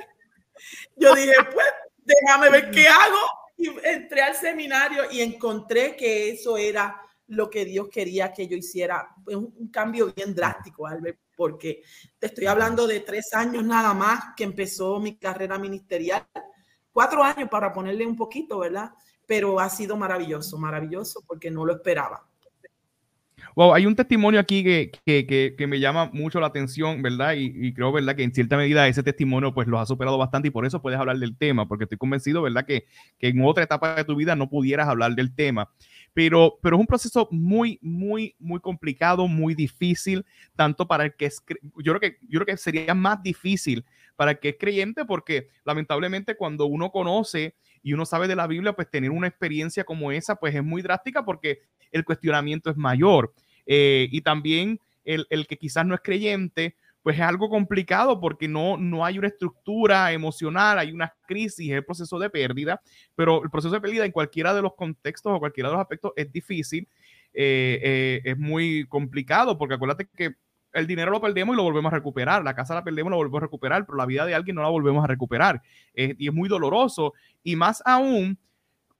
Yo 0.96 1.14
dije, 1.14 1.32
pues, 1.52 1.66
déjame 1.98 2.50
ver 2.50 2.70
qué 2.70 2.86
hago. 2.88 3.18
Y 3.56 3.68
entré 3.84 4.22
al 4.22 4.36
seminario 4.36 5.10
y 5.10 5.20
encontré 5.20 5.96
que 5.96 6.30
eso 6.30 6.56
era 6.56 7.00
lo 7.28 7.50
que 7.50 7.64
Dios 7.64 7.88
quería 7.88 8.32
que 8.32 8.46
yo 8.46 8.56
hiciera. 8.56 9.08
Un, 9.26 9.54
un 9.56 9.68
cambio 9.70 10.12
bien 10.14 10.34
drástico, 10.34 10.86
Albert, 10.86 11.18
porque 11.36 11.82
te 12.18 12.28
estoy 12.28 12.46
hablando 12.46 12.86
de 12.86 13.00
tres 13.00 13.32
años 13.34 13.64
nada 13.64 13.94
más 13.94 14.34
que 14.36 14.44
empezó 14.44 15.00
mi 15.00 15.18
carrera 15.18 15.58
ministerial. 15.58 16.26
Cuatro 16.92 17.22
años 17.22 17.48
para 17.48 17.72
ponerle 17.72 18.06
un 18.06 18.16
poquito, 18.16 18.58
¿verdad? 18.58 18.92
Pero 19.26 19.60
ha 19.60 19.68
sido 19.68 19.96
maravilloso, 19.96 20.56
maravilloso 20.58 21.22
porque 21.26 21.50
no 21.50 21.64
lo 21.64 21.74
esperaba. 21.74 22.27
Wow, 23.58 23.74
hay 23.74 23.86
un 23.86 23.96
testimonio 23.96 24.38
aquí 24.38 24.62
que, 24.62 24.92
que, 25.04 25.56
que, 25.58 25.66
me 25.66 25.80
llama 25.80 26.10
mucho 26.12 26.38
la 26.38 26.46
atención, 26.46 27.02
¿verdad? 27.02 27.34
Y, 27.34 27.52
y, 27.56 27.74
creo, 27.74 27.90
¿verdad? 27.90 28.14
Que 28.14 28.22
en 28.22 28.32
cierta 28.32 28.56
medida 28.56 28.86
ese 28.86 29.02
testimonio 29.02 29.52
pues 29.52 29.66
lo 29.66 29.80
ha 29.80 29.86
superado 29.86 30.16
bastante 30.16 30.46
y 30.46 30.52
por 30.52 30.64
eso 30.64 30.80
puedes 30.80 31.00
hablar 31.00 31.18
del 31.18 31.36
tema, 31.36 31.66
porque 31.66 31.82
estoy 31.82 31.98
convencido, 31.98 32.40
¿verdad? 32.40 32.64
Que, 32.64 32.84
que 33.18 33.26
en 33.26 33.44
otra 33.44 33.64
etapa 33.64 33.96
de 33.96 34.04
tu 34.04 34.14
vida 34.14 34.36
no 34.36 34.48
pudieras 34.48 34.86
hablar 34.86 35.16
del 35.16 35.34
tema. 35.34 35.72
Pero, 36.14 36.60
pero 36.62 36.76
es 36.76 36.80
un 36.80 36.86
proceso 36.86 37.26
muy, 37.32 37.80
muy, 37.82 38.36
muy 38.38 38.60
complicado, 38.60 39.26
muy 39.26 39.56
difícil, 39.56 40.24
tanto 40.54 40.86
para 40.86 41.06
el 41.06 41.16
que 41.16 41.26
es, 41.26 41.42
yo 41.82 41.96
creo 41.96 41.98
que, 41.98 42.18
yo 42.28 42.38
creo 42.38 42.46
que 42.46 42.56
sería 42.58 42.94
más 42.94 43.24
difícil 43.24 43.84
para 44.14 44.30
el 44.30 44.38
que 44.38 44.50
es 44.50 44.56
creyente, 44.56 45.04
porque 45.04 45.48
lamentablemente 45.64 46.36
cuando 46.36 46.66
uno 46.66 46.92
conoce 46.92 47.56
y 47.82 47.92
uno 47.92 48.06
sabe 48.06 48.28
de 48.28 48.36
la 48.36 48.46
Biblia, 48.46 48.74
pues 48.74 48.88
tener 48.88 49.10
una 49.10 49.26
experiencia 49.26 49.82
como 49.82 50.12
esa, 50.12 50.36
pues 50.36 50.54
es 50.54 50.62
muy 50.62 50.80
drástica 50.80 51.24
porque 51.24 51.62
el 51.90 52.04
cuestionamiento 52.04 52.70
es 52.70 52.76
mayor. 52.76 53.34
Eh, 53.70 54.08
y 54.10 54.22
también 54.22 54.80
el, 55.04 55.26
el, 55.28 55.46
que 55.46 55.58
quizás 55.58 55.84
no 55.84 55.94
es 55.94 56.00
creyente, 56.02 56.74
pues 57.02 57.16
es 57.16 57.22
algo 57.22 57.50
complicado 57.50 58.18
porque 58.18 58.48
no, 58.48 58.78
no 58.78 59.04
hay 59.04 59.18
una 59.18 59.28
estructura 59.28 60.10
emocional, 60.12 60.78
hay 60.78 60.90
una 60.90 61.14
crisis, 61.26 61.70
el 61.70 61.84
proceso 61.84 62.18
de 62.18 62.30
pérdida, 62.30 62.80
pero 63.14 63.44
el 63.44 63.50
proceso 63.50 63.74
de 63.74 63.80
pérdida 63.80 64.06
en 64.06 64.12
cualquiera 64.12 64.54
de 64.54 64.62
los 64.62 64.74
contextos 64.74 65.32
o 65.32 65.38
cualquiera 65.38 65.68
de 65.68 65.74
los 65.74 65.82
aspectos 65.82 66.12
es 66.16 66.32
difícil, 66.32 66.88
eh, 67.34 67.78
eh, 67.82 68.20
es 68.24 68.38
muy 68.38 68.86
complicado 68.88 69.58
porque 69.58 69.74
acuérdate 69.74 70.08
que 70.16 70.34
el 70.72 70.86
dinero 70.86 71.10
lo 71.10 71.20
perdemos 71.20 71.54
y 71.54 71.56
lo 71.56 71.62
volvemos 71.62 71.92
a 71.92 71.96
recuperar, 71.96 72.42
la 72.42 72.54
casa 72.54 72.74
la 72.74 72.84
perdemos 72.84 73.10
y 73.10 73.12
lo 73.12 73.16
volvemos 73.16 73.38
a 73.38 73.46
recuperar, 73.46 73.84
pero 73.84 73.98
la 73.98 74.06
vida 74.06 74.24
de 74.24 74.34
alguien 74.34 74.56
no 74.56 74.62
la 74.62 74.68
volvemos 74.68 75.04
a 75.04 75.06
recuperar. 75.06 75.62
y 75.94 76.26
es 76.26 76.34
muy 76.34 76.48
doloroso 76.48 77.12
y 77.42 77.56
más 77.56 77.82
aún 77.84 78.38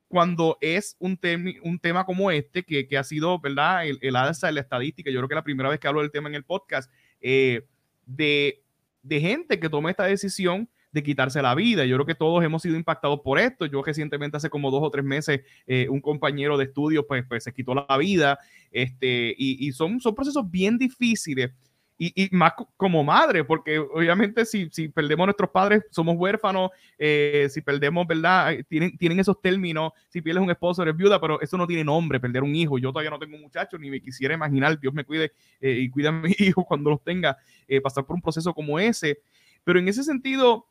cuando 0.09 0.57
es 0.61 0.97
un, 0.99 1.19
un 1.63 1.79
tema 1.79 2.05
como 2.05 2.31
este, 2.31 2.65
que, 2.65 2.89
que 2.89 2.99
ha 2.99 3.05
sido, 3.05 3.39
¿verdad? 3.39 3.87
El, 3.87 3.99
el, 4.01 4.17
alza 4.17 4.47
de 4.47 4.55
la 4.55 4.61
estadística, 4.63 5.11
yo 5.11 5.19
creo 5.21 5.29
que 5.29 5.35
la 5.35 5.45
primera 5.45 5.69
vez 5.69 5.79
que 5.79 5.87
hablo 5.87 6.01
del 6.01 6.11
tema 6.11 6.29
en 6.29 6.35
el 6.35 6.45
podcast, 6.45 6.91
eh, 7.21 7.67
de, 8.07 8.63
de 9.03 9.21
gente 9.21 9.61
que 9.61 9.69
toma 9.69 9.91
esta 9.91 10.05
decisión 10.05 10.69
de 10.93 11.03
quitarse 11.03 11.43
la 11.43 11.55
vida. 11.55 11.85
Yo 11.85 11.97
creo 11.97 12.07
que 12.07 12.15
todos 12.15 12.43
hemos 12.43 12.63
sido 12.63 12.77
impactados 12.77 13.21
por 13.21 13.39
esto. 13.39 13.67
Yo 13.67 13.83
recientemente, 13.83 14.39
hace 14.39 14.49
como 14.49 14.71
dos 14.71 14.83
o 14.83 14.91
tres 14.91 15.05
meses, 15.05 15.43
eh, 15.67 15.87
un 15.91 16.01
compañero 16.01 16.57
de 16.57 16.65
estudio 16.65 17.07
pues, 17.07 17.25
pues 17.29 17.45
se 17.45 17.53
quitó 17.53 17.75
la 17.75 17.97
vida. 17.99 18.39
Este, 18.71 19.35
y, 19.37 19.69
y 19.69 19.73
son, 19.73 20.01
son 20.01 20.15
procesos 20.15 20.51
bien 20.51 20.79
difíciles 20.79 21.51
y, 21.99 22.29
más 22.31 22.53
como 22.77 23.03
madre, 23.03 23.43
porque 23.43 23.79
obviamente 23.79 24.47
si, 24.47 24.69
si 24.71 24.89
perdemos 24.89 25.25
a 25.25 25.27
nuestros 25.27 25.51
padres, 25.51 25.85
somos 25.91 26.15
huérfanos, 26.17 26.71
eh, 26.97 27.49
si 27.51 27.61
perdemos, 27.61 28.07
¿verdad? 28.07 28.55
Tienen, 28.69 28.97
tienen 28.97 29.19
esos 29.19 29.41
términos, 29.41 29.93
si 30.09 30.23
pierdes 30.23 30.43
un 30.43 30.51
esposo, 30.51 30.83
eres 30.83 30.97
viuda, 30.97 31.21
pero 31.21 31.41
eso 31.41 31.57
no 31.57 31.67
tiene 31.67 31.83
nombre, 31.83 32.21
perder 32.21 32.45
un 32.45 32.55
hijo. 32.55 32.79
Yo 32.79 32.93
todavía 32.93 33.11
no 33.11 33.19
tengo 33.19 33.35
un 33.35 33.43
muchacho, 33.43 33.77
ni 33.79 33.91
me 33.91 34.01
quisiera 34.01 34.35
imaginar, 34.35 34.79
Dios 34.79 34.95
me 34.95 35.05
cuide 35.05 35.33
eh, 35.61 35.73
y 35.73 35.91
cuida 35.91 36.11
a 36.11 36.13
mi 36.13 36.33
hijo 36.39 36.65
cuando 36.65 36.91
los 36.91 37.03
tenga, 37.03 37.37
eh, 37.67 37.81
pasar 37.81 38.07
por 38.07 38.15
un 38.15 38.23
proceso 38.23 38.55
como 38.55 38.79
ese. 38.79 39.19
Pero 39.65 39.81
en 39.81 39.89
ese 39.89 40.05
sentido, 40.05 40.69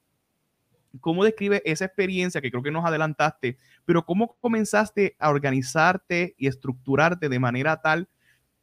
¿cómo 1.02 1.26
describe 1.26 1.62
esa 1.66 1.84
experiencia 1.84 2.40
que 2.40 2.52
creo 2.52 2.63
que 2.63 2.72
nos 2.72 2.86
adelantaste? 2.86 3.58
Pero 3.84 4.06
¿cómo 4.06 4.38
comenzaste 4.40 5.18
a 5.20 5.30
organizarte 5.30 6.36
y 6.38 6.48
estructurarte 6.48 7.28
de 7.28 7.40
manera 7.40 7.82
tal 7.82 8.08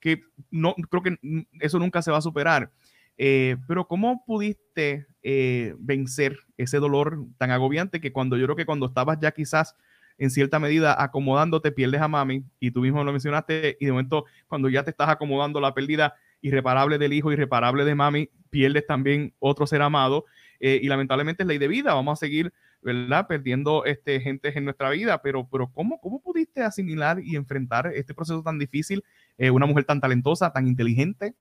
que 0.04 0.20
no 0.50 0.74
creo 0.90 1.02
que 1.02 1.18
eso 1.60 1.78
nunca 1.78 2.02
se 2.02 2.10
va 2.10 2.18
a 2.18 2.20
superar. 2.20 2.70
Eh, 3.16 3.56
pero 3.66 3.88
¿cómo 3.88 4.22
pudiste 4.26 5.06
eh, 5.22 5.74
vencer 5.78 6.36
ese 6.58 6.76
dolor 6.76 7.24
tan 7.38 7.50
agobiante 7.50 8.02
que 8.02 8.12
cuando 8.12 8.36
yo 8.36 8.44
creo 8.44 8.56
que 8.56 8.66
cuando 8.66 8.84
estabas 8.84 9.18
ya 9.18 9.30
quizás 9.30 9.76
en 10.18 10.30
cierta 10.30 10.58
medida 10.58 11.02
acomodándote, 11.02 11.72
pierdes 11.72 12.02
a 12.02 12.08
mami, 12.08 12.44
y 12.60 12.70
tú 12.70 12.82
mismo 12.82 13.02
lo 13.02 13.12
mencionaste, 13.12 13.78
y 13.80 13.86
de 13.86 13.92
momento 13.92 14.26
cuando 14.46 14.68
ya 14.68 14.84
te 14.84 14.90
estás 14.90 15.08
acomodando 15.08 15.58
la 15.58 15.72
pérdida 15.72 16.14
irreparable 16.42 16.98
del 16.98 17.14
hijo, 17.14 17.32
irreparable 17.32 17.86
de 17.86 17.94
mami, 17.94 18.28
pierdes 18.50 18.86
también 18.86 19.32
otro 19.38 19.66
ser 19.66 19.80
amado, 19.80 20.26
eh, 20.60 20.78
y 20.82 20.86
lamentablemente 20.88 21.44
es 21.44 21.46
ley 21.46 21.56
de 21.58 21.66
vida, 21.66 21.94
vamos 21.94 22.18
a 22.18 22.20
seguir, 22.20 22.52
¿verdad? 22.84 23.26
Perdiendo 23.26 23.84
este, 23.84 24.20
gente 24.20 24.56
en 24.56 24.64
nuestra 24.64 24.90
vida, 24.90 25.20
pero, 25.22 25.48
pero 25.50 25.72
¿cómo, 25.72 25.98
¿cómo 26.00 26.20
pudiste 26.20 26.62
asimilar 26.62 27.18
y 27.20 27.34
enfrentar 27.34 27.90
este 27.94 28.14
proceso 28.14 28.42
tan 28.42 28.58
difícil 28.58 29.02
eh, 29.36 29.50
una 29.50 29.66
mujer 29.66 29.84
tan 29.84 30.00
talentosa, 30.00 30.52
tan 30.52 30.66
inteligente. 30.66 31.34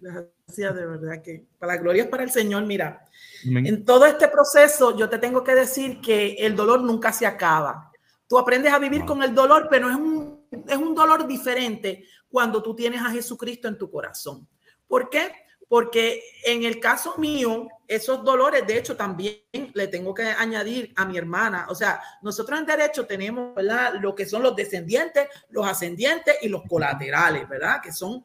Gracias, 0.00 0.74
de 0.74 0.86
verdad 0.86 1.22
que 1.22 1.46
para 1.58 1.74
la 1.74 1.80
gloria 1.80 2.02
es 2.02 2.08
para 2.08 2.24
el 2.24 2.30
Señor. 2.30 2.66
Mira, 2.66 3.06
en 3.44 3.84
todo 3.84 4.04
este 4.04 4.28
proceso 4.28 4.96
yo 4.96 5.08
te 5.08 5.18
tengo 5.18 5.42
que 5.42 5.54
decir 5.54 6.00
que 6.00 6.34
el 6.34 6.54
dolor 6.56 6.82
nunca 6.82 7.12
se 7.12 7.24
acaba. 7.24 7.90
Tú 8.28 8.38
aprendes 8.38 8.72
a 8.72 8.78
vivir 8.78 9.04
con 9.04 9.22
el 9.22 9.34
dolor, 9.34 9.68
pero 9.70 9.88
es 9.88 9.96
un, 9.96 10.44
es 10.68 10.76
un 10.76 10.94
dolor 10.94 11.26
diferente 11.26 12.04
cuando 12.28 12.62
tú 12.62 12.74
tienes 12.74 13.00
a 13.00 13.10
Jesucristo 13.10 13.68
en 13.68 13.78
tu 13.78 13.90
corazón. 13.90 14.46
¿Por 14.88 15.08
qué? 15.08 15.32
Porque 15.68 16.22
en 16.44 16.64
el 16.64 16.78
caso 16.78 17.16
mío, 17.18 17.68
esos 17.88 18.24
dolores, 18.24 18.66
de 18.66 18.78
hecho, 18.78 18.96
también 18.96 19.40
le 19.74 19.88
tengo 19.88 20.14
que 20.14 20.22
añadir 20.22 20.92
a 20.96 21.04
mi 21.04 21.18
hermana. 21.18 21.66
O 21.68 21.74
sea, 21.74 22.00
nosotros 22.22 22.58
en 22.58 22.66
derecho 22.66 23.06
tenemos, 23.06 23.54
¿verdad? 23.54 23.94
Lo 24.00 24.14
que 24.14 24.26
son 24.26 24.42
los 24.42 24.54
descendientes, 24.54 25.28
los 25.50 25.66
ascendientes 25.66 26.36
y 26.42 26.48
los 26.48 26.62
colaterales, 26.68 27.48
¿verdad? 27.48 27.80
Que 27.82 27.92
son 27.92 28.24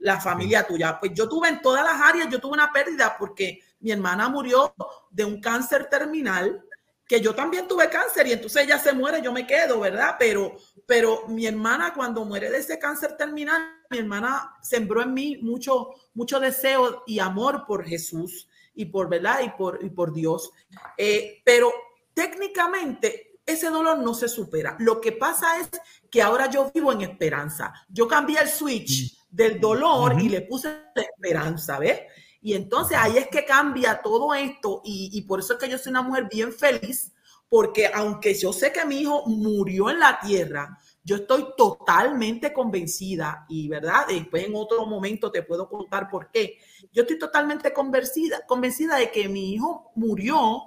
la 0.00 0.20
familia 0.20 0.66
tuya. 0.66 0.98
Pues 0.98 1.12
yo 1.14 1.28
tuve 1.28 1.48
en 1.48 1.60
todas 1.60 1.84
las 1.84 2.00
áreas, 2.00 2.28
yo 2.28 2.40
tuve 2.40 2.54
una 2.54 2.72
pérdida 2.72 3.16
porque 3.18 3.60
mi 3.80 3.92
hermana 3.92 4.28
murió 4.28 4.74
de 5.10 5.24
un 5.24 5.40
cáncer 5.40 5.86
terminal, 5.86 6.64
que 7.06 7.20
yo 7.20 7.34
también 7.34 7.66
tuve 7.66 7.88
cáncer 7.90 8.26
y 8.28 8.32
entonces 8.32 8.64
ella 8.64 8.78
se 8.78 8.92
muere, 8.92 9.20
yo 9.20 9.32
me 9.32 9.46
quedo, 9.46 9.80
¿verdad? 9.80 10.16
Pero, 10.18 10.56
pero 10.90 11.28
mi 11.28 11.46
hermana 11.46 11.94
cuando 11.94 12.24
muere 12.24 12.50
de 12.50 12.58
ese 12.58 12.76
cáncer 12.76 13.16
terminal, 13.16 13.62
mi 13.90 13.98
hermana 13.98 14.56
sembró 14.60 15.00
en 15.00 15.14
mí 15.14 15.38
mucho, 15.40 15.90
mucho 16.14 16.40
deseo 16.40 17.04
y 17.06 17.20
amor 17.20 17.64
por 17.64 17.84
Jesús 17.84 18.48
y 18.74 18.86
por, 18.86 19.08
¿verdad? 19.08 19.38
Y 19.44 19.50
por, 19.50 19.78
y 19.84 19.90
por 19.90 20.12
Dios. 20.12 20.50
Eh, 20.98 21.42
pero 21.44 21.72
técnicamente 22.12 23.38
ese 23.46 23.68
dolor 23.70 23.98
no 23.98 24.14
se 24.14 24.28
supera. 24.28 24.74
Lo 24.80 25.00
que 25.00 25.12
pasa 25.12 25.60
es 25.60 25.68
que 26.10 26.22
ahora 26.22 26.50
yo 26.50 26.68
vivo 26.74 26.90
en 26.90 27.02
esperanza. 27.02 27.72
Yo 27.88 28.08
cambié 28.08 28.40
el 28.40 28.48
switch 28.48 29.16
mm. 29.30 29.36
del 29.36 29.60
dolor 29.60 30.20
y 30.20 30.28
le 30.28 30.40
puse 30.40 30.70
la 30.92 31.02
esperanza, 31.02 31.78
¿ves? 31.78 32.00
Y 32.42 32.54
entonces 32.54 32.98
ahí 33.00 33.16
es 33.16 33.28
que 33.28 33.44
cambia 33.44 34.02
todo 34.02 34.34
esto 34.34 34.82
y, 34.84 35.10
y 35.12 35.22
por 35.22 35.38
eso 35.38 35.52
es 35.52 35.60
que 35.60 35.68
yo 35.68 35.78
soy 35.78 35.90
una 35.90 36.02
mujer 36.02 36.26
bien 36.28 36.52
feliz, 36.52 37.12
porque 37.50 37.90
aunque 37.92 38.32
yo 38.32 38.52
sé 38.52 38.72
que 38.72 38.86
mi 38.86 39.00
hijo 39.00 39.26
murió 39.26 39.90
en 39.90 39.98
la 39.98 40.18
tierra, 40.20 40.78
yo 41.02 41.16
estoy 41.16 41.48
totalmente 41.56 42.52
convencida 42.52 43.44
y, 43.48 43.68
¿verdad? 43.68 44.06
Después 44.08 44.44
en 44.44 44.54
otro 44.54 44.86
momento 44.86 45.32
te 45.32 45.42
puedo 45.42 45.68
contar 45.68 46.08
por 46.08 46.30
qué. 46.30 46.58
Yo 46.92 47.02
estoy 47.02 47.18
totalmente 47.18 47.72
convencida, 47.72 48.46
convencida 48.46 48.96
de 48.96 49.10
que 49.10 49.28
mi 49.28 49.52
hijo 49.52 49.90
murió 49.96 50.62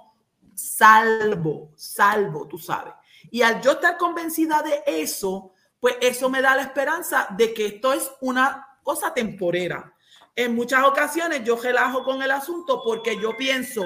salvo, 0.54 1.72
salvo, 1.74 2.46
tú 2.46 2.58
sabes. 2.58 2.92
Y 3.30 3.40
al 3.40 3.62
yo 3.62 3.72
estar 3.72 3.96
convencida 3.96 4.62
de 4.62 4.82
eso, 4.86 5.52
pues 5.80 5.96
eso 6.02 6.28
me 6.28 6.42
da 6.42 6.54
la 6.54 6.62
esperanza 6.62 7.28
de 7.36 7.54
que 7.54 7.66
esto 7.66 7.94
es 7.94 8.10
una 8.20 8.78
cosa 8.82 9.14
temporera. 9.14 9.94
En 10.36 10.54
muchas 10.54 10.84
ocasiones 10.84 11.44
yo 11.44 11.56
relajo 11.56 12.02
con 12.02 12.22
el 12.22 12.30
asunto 12.30 12.82
porque 12.84 13.18
yo 13.18 13.36
pienso, 13.36 13.82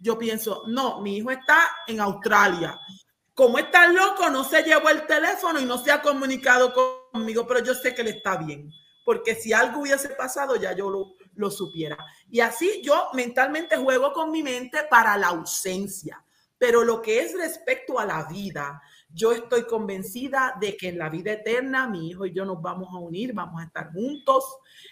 yo 0.00 0.18
pienso, 0.18 0.62
no, 0.66 1.00
mi 1.00 1.16
hijo 1.16 1.30
está 1.30 1.58
en 1.86 2.00
Australia, 2.00 2.78
como 3.34 3.58
está 3.58 3.86
loco, 3.88 4.30
no 4.30 4.44
se 4.44 4.62
llevó 4.62 4.88
el 4.88 5.06
teléfono 5.06 5.60
y 5.60 5.64
no 5.64 5.76
se 5.76 5.92
ha 5.92 6.00
comunicado 6.00 6.72
conmigo, 7.12 7.46
pero 7.46 7.62
yo 7.62 7.74
sé 7.74 7.94
que 7.94 8.02
él 8.02 8.08
está 8.08 8.36
bien, 8.36 8.70
porque 9.04 9.34
si 9.34 9.52
algo 9.52 9.80
hubiese 9.80 10.08
pasado, 10.10 10.56
ya 10.56 10.72
yo 10.72 10.88
lo, 10.88 11.16
lo 11.34 11.50
supiera. 11.50 11.98
Y 12.30 12.40
así 12.40 12.80
yo 12.82 13.10
mentalmente 13.12 13.76
juego 13.76 14.12
con 14.12 14.30
mi 14.30 14.42
mente 14.42 14.84
para 14.88 15.16
la 15.16 15.28
ausencia, 15.28 16.24
pero 16.58 16.82
lo 16.82 17.02
que 17.02 17.20
es 17.20 17.36
respecto 17.36 17.98
a 17.98 18.06
la 18.06 18.24
vida, 18.24 18.80
yo 19.08 19.32
estoy 19.32 19.64
convencida 19.64 20.56
de 20.60 20.76
que 20.76 20.88
en 20.88 20.98
la 20.98 21.08
vida 21.08 21.32
eterna 21.32 21.88
mi 21.88 22.10
hijo 22.10 22.26
y 22.26 22.32
yo 22.32 22.44
nos 22.44 22.60
vamos 22.60 22.88
a 22.92 22.98
unir, 22.98 23.32
vamos 23.32 23.60
a 23.60 23.64
estar 23.64 23.92
juntos. 23.92 24.44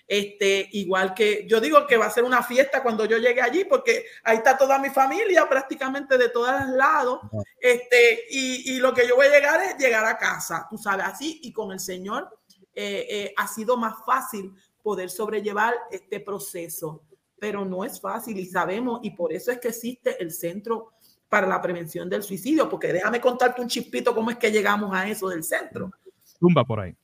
Este, 0.07 0.69
igual 0.73 1.15
que 1.15 1.47
yo 1.49 1.61
digo 1.61 1.87
que 1.87 1.97
va 1.97 2.07
a 2.07 2.11
ser 2.11 2.25
una 2.25 2.43
fiesta 2.43 2.83
cuando 2.83 3.05
yo 3.05 3.19
llegue 3.19 3.41
allí, 3.41 3.65
porque 3.65 4.07
ahí 4.23 4.39
está 4.39 4.57
toda 4.57 4.79
mi 4.79 4.91
familia 4.91 5.49
prácticamente 5.49 6.17
de 6.17 6.29
todos 6.29 6.53
los 6.61 6.71
lados. 6.71 7.21
Este, 7.61 8.25
y, 8.31 8.79
lo 8.79 8.95
que 8.95 9.07
yo 9.07 9.17
voy 9.17 9.27
a 9.27 9.31
llegar 9.31 9.63
es 9.63 9.79
llegar 9.79 10.05
a 10.05 10.17
casa, 10.17 10.67
tú 10.71 10.79
sabes, 10.79 11.07
así. 11.07 11.41
Y 11.43 11.53
con 11.53 11.73
el 11.73 11.81
Señor 11.81 12.29
eh, 12.75 13.07
eh, 13.09 13.35
ha 13.37 13.49
sido 13.49 13.77
más 13.77 13.95
fácil 14.07 14.55
poder 14.83 15.11
sobrellevar 15.11 15.75
este 15.91 16.21
proceso, 16.21 17.03
pero 17.39 17.65
no 17.65 17.85
es 17.85 18.01
fácil 18.01 18.39
y 18.39 18.47
sabemos, 18.47 19.01
y 19.03 19.11
por 19.11 19.33
eso 19.33 19.51
es 19.51 19.59
que 19.59 19.69
existe 19.69 20.23
el 20.23 20.33
centro 20.33 20.94
para 21.29 21.47
la 21.47 21.61
prevención 21.61 22.09
del 22.09 22.23
suicidio, 22.23 22.69
porque 22.69 22.93
déjame 22.93 23.21
contarte 23.21 23.61
un 23.61 23.69
chispito 23.69 24.15
cómo 24.15 24.31
es 24.31 24.37
que 24.37 24.53
llegamos 24.53 24.95
a 24.95 25.09
eso 25.09 25.29
del 25.29 25.43
centro. 25.43 25.91
Tumba 26.39 26.65
por 26.65 26.81
ahí. 26.81 26.95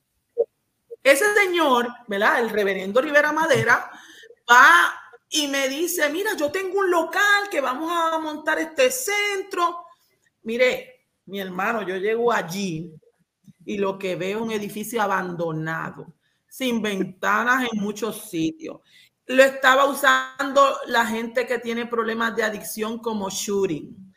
Ese 1.03 1.25
señor, 1.35 1.89
¿verdad? 2.07 2.41
El 2.41 2.51
reverendo 2.51 3.01
Rivera 3.01 3.33
Madera 3.33 3.91
va 4.51 4.95
y 5.31 5.49
me 5.49 5.69
dice, 5.69 6.11
mira, 6.11 6.37
yo 6.37 6.51
tengo 6.51 6.79
un 6.79 6.91
local 6.91 7.49
que 7.51 7.61
vamos 7.61 7.91
a 7.93 8.19
montar 8.19 8.59
este 8.59 8.91
centro. 8.91 9.85
Mire, 10.43 11.07
mi 11.27 11.41
hermano, 11.41 11.83
yo 11.83 11.97
llego 11.97 12.33
allí 12.33 12.93
y 13.65 13.79
lo 13.79 13.99
que 13.99 14.17
veo 14.17 14.39
es 14.39 14.45
un 14.45 14.51
edificio 14.51 15.01
abandonado, 15.01 16.13
sin 16.49 16.83
ventanas 16.83 17.69
en 17.73 17.81
muchos 17.81 18.29
sitios. 18.29 18.81
Lo 19.27 19.43
estaba 19.43 19.87
usando 19.87 20.77
la 20.87 21.07
gente 21.07 21.47
que 21.47 21.61
tiene 21.61 21.87
problemas 21.87 22.35
de 22.35 22.43
adicción 22.43 22.99
como 22.99 23.31
shooting 23.31 24.10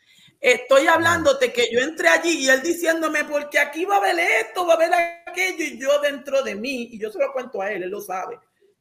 Estoy 0.44 0.86
hablándote 0.88 1.54
que 1.54 1.70
yo 1.72 1.80
entré 1.80 2.06
allí 2.06 2.44
y 2.44 2.48
él 2.50 2.60
diciéndome, 2.60 3.24
porque 3.24 3.58
aquí 3.58 3.86
va 3.86 3.94
a 3.94 3.98
haber 3.98 4.18
esto, 4.18 4.66
va 4.66 4.74
a 4.74 4.76
haber 4.76 4.92
aquello, 5.26 5.64
y 5.64 5.80
yo 5.80 5.98
dentro 6.02 6.42
de 6.42 6.54
mí, 6.54 6.90
y 6.92 6.98
yo 6.98 7.10
se 7.10 7.18
lo 7.18 7.32
cuento 7.32 7.62
a 7.62 7.72
él, 7.72 7.82
él 7.82 7.88
lo 7.88 8.02
sabe. 8.02 8.38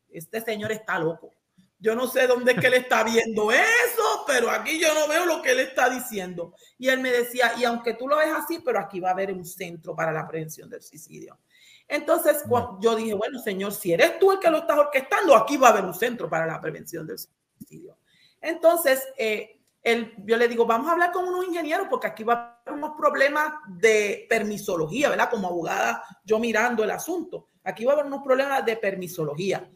Este 0.09 0.41
señor 0.41 0.73
está 0.73 0.99
loco. 0.99 1.33
Yo 1.79 1.95
no 1.95 2.05
sé 2.07 2.27
dónde 2.27 2.51
es 2.51 2.59
que 2.59 2.67
él 2.67 2.73
está 2.73 3.05
viendo 3.05 3.49
eso, 3.49 4.25
pero 4.27 4.51
aquí 4.51 4.77
yo 4.77 4.93
no 4.93 5.07
veo 5.07 5.25
lo 5.25 5.41
que 5.41 5.51
él 5.51 5.61
está 5.61 5.89
diciendo. 5.89 6.53
Y 6.77 6.89
él 6.89 6.99
me 6.99 7.11
decía, 7.11 7.53
y 7.57 7.63
aunque 7.63 7.93
tú 7.93 8.09
lo 8.09 8.17
ves 8.17 8.33
así, 8.35 8.59
pero 8.59 8.79
aquí 8.79 8.99
va 8.99 9.11
a 9.11 9.13
haber 9.13 9.31
un 9.31 9.45
centro 9.45 9.95
para 9.95 10.11
la 10.11 10.27
prevención 10.27 10.69
del 10.69 10.81
suicidio. 10.81 11.39
Entonces, 11.87 12.43
yo 12.81 12.93
dije, 12.93 13.13
bueno, 13.13 13.39
señor, 13.39 13.71
si 13.71 13.93
eres 13.93 14.19
tú 14.19 14.33
el 14.33 14.39
que 14.39 14.49
lo 14.49 14.57
estás 14.57 14.79
orquestando, 14.79 15.33
aquí 15.33 15.55
va 15.55 15.69
a 15.69 15.71
haber 15.71 15.85
un 15.85 15.93
centro 15.93 16.29
para 16.29 16.45
la 16.45 16.59
prevención 16.59 17.07
del 17.07 17.19
suicidio. 17.19 17.47
suicidio. 17.57 17.97
Entonces, 18.41 19.01
eh, 19.17 19.52
yo 20.25 20.37
le 20.37 20.47
digo, 20.47 20.65
vamos 20.65 20.87
a 20.87 20.93
hablar 20.93 21.11
con 21.11 21.27
unos 21.27 21.45
ingenieros 21.45 21.87
porque 21.89 22.07
aquí 22.07 22.23
va 22.23 22.33
a 22.33 22.61
haber 22.65 22.79
unos 22.79 22.95
problemas 22.97 23.53
de 23.67 24.25
permisología, 24.29 25.09
¿verdad? 25.09 25.29
Como 25.29 25.47
abogada, 25.47 26.03
yo 26.23 26.39
mirando 26.39 26.83
el 26.83 26.91
asunto. 26.91 27.49
Aquí 27.63 27.83
va 27.83 27.91
a 27.91 27.95
haber 27.95 28.05
unos 28.05 28.23
problemas 28.23 28.65
de 28.65 28.77
permisología. 28.77 29.69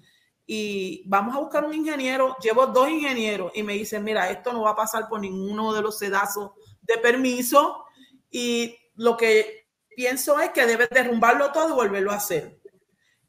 Y 0.45 1.03
vamos 1.07 1.35
a 1.35 1.39
buscar 1.39 1.65
un 1.65 1.73
ingeniero, 1.73 2.37
llevo 2.41 2.67
dos 2.67 2.89
ingenieros 2.89 3.51
y 3.53 3.63
me 3.63 3.73
dicen, 3.73 4.01
mira, 4.03 4.29
esto 4.31 4.53
no 4.53 4.61
va 4.61 4.71
a 4.71 4.75
pasar 4.75 5.09
por 5.09 5.19
ninguno 5.19 5.73
de 5.73 5.81
los 5.81 5.97
sedazos 5.97 6.51
de 6.81 6.97
permiso 6.99 7.83
y 8.31 8.77
lo 8.95 9.17
que 9.17 9.67
pienso 9.93 10.39
es 10.39 10.51
que 10.51 10.65
debes 10.65 10.89
derrumbarlo 10.89 11.51
todo 11.51 11.69
y 11.69 11.73
volverlo 11.73 12.11
a 12.11 12.15
hacer. 12.15 12.61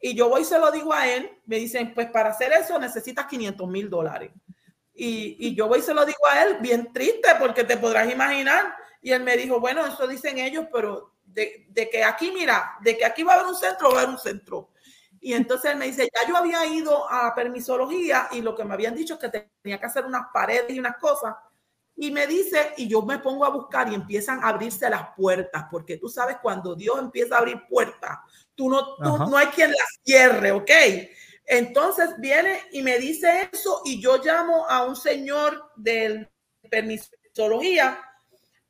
Y 0.01 0.15
yo 0.15 0.29
voy 0.29 0.43
y 0.43 0.45
se 0.45 0.61
lo 0.61 0.71
digo 0.71 0.93
a 0.93 1.09
él, 1.09 1.29
me 1.47 1.57
dicen, 1.57 1.93
pues 1.93 2.09
para 2.11 2.31
hacer 2.31 2.53
eso 2.53 2.79
necesitas 2.79 3.27
500 3.27 3.69
mil 3.69 3.91
dólares. 3.91 4.31
Y, 5.01 5.55
yo 5.55 5.69
voy 5.69 5.79
y 5.79 5.83
se 5.83 5.95
lo 5.95 6.05
digo 6.05 6.27
a 6.29 6.43
él, 6.43 6.57
bien 6.61 6.93
triste, 6.93 7.29
porque 7.39 7.63
te 7.63 7.77
podrás 7.77 8.11
imaginar. 8.11 8.75
Y 9.01 9.13
él 9.13 9.23
me 9.23 9.37
dijo, 9.37 9.61
bueno, 9.61 9.87
eso 9.87 10.09
dicen 10.09 10.39
ellos, 10.39 10.67
pero 10.73 11.15
de, 11.25 11.89
que 11.91 12.03
aquí, 12.03 12.33
mira, 12.33 12.77
de 12.81 12.99
que 12.99 13.05
aquí 13.05 13.23
va 13.23 13.35
a 13.35 13.37
haber 13.37 13.47
un 13.47 13.55
centro, 13.55 13.91
va 13.91 14.01
a 14.01 14.03
haber 14.03 14.15
un 14.15 14.19
centro. 14.19 14.71
Y 15.21 15.35
entonces 15.35 15.71
él 15.71 15.79
me 15.79 15.87
dice, 15.87 16.09
ya 16.13 16.29
yo 16.29 16.37
había 16.37 16.67
ido 16.67 17.09
a 17.11 17.33
permisología 17.33 18.29
y 18.33 18.41
lo 18.41 18.57
que 18.57 18.65
me 18.65 18.75
habían 18.75 18.95
dicho 18.95 19.15
es 19.15 19.21
que 19.21 19.29
tenía 19.63 19.79
que 19.79 19.87
hacer 19.87 20.05
unas 20.05 20.27
paredes 20.33 20.71
y 20.71 20.81
unas 20.81 20.97
cosas. 20.97 21.35
Y 21.97 22.11
me 22.11 22.27
dice, 22.27 22.75
y 22.77 22.89
yo 22.89 23.03
me 23.03 23.19
pongo 23.19 23.45
a 23.45 23.51
buscar 23.51 23.91
y 23.91 23.95
empiezan 23.95 24.43
a 24.43 24.49
abrirse 24.49 24.91
las 24.91 25.15
puertas, 25.17 25.67
porque 25.71 25.97
tú 25.97 26.09
sabes, 26.09 26.39
cuando 26.43 26.75
Dios 26.75 26.99
empieza 26.99 27.37
a 27.37 27.39
abrir 27.39 27.67
puertas, 27.69 28.19
tú 28.55 28.69
no, 28.69 28.97
tú, 28.97 29.17
no 29.17 29.37
hay 29.37 29.47
quien 29.49 29.71
las 29.71 29.99
cierre, 30.05 30.53
¿ok? 30.53 30.71
Entonces 31.51 32.11
viene 32.19 32.65
y 32.73 32.83
me 32.83 32.99
dice 32.99 33.49
eso 33.51 33.81
y 33.87 34.03
yo 34.03 34.23
llamo 34.23 34.69
a 34.69 34.85
un 34.85 34.95
señor 34.95 35.73
de 35.77 36.31
permisología. 36.71 38.05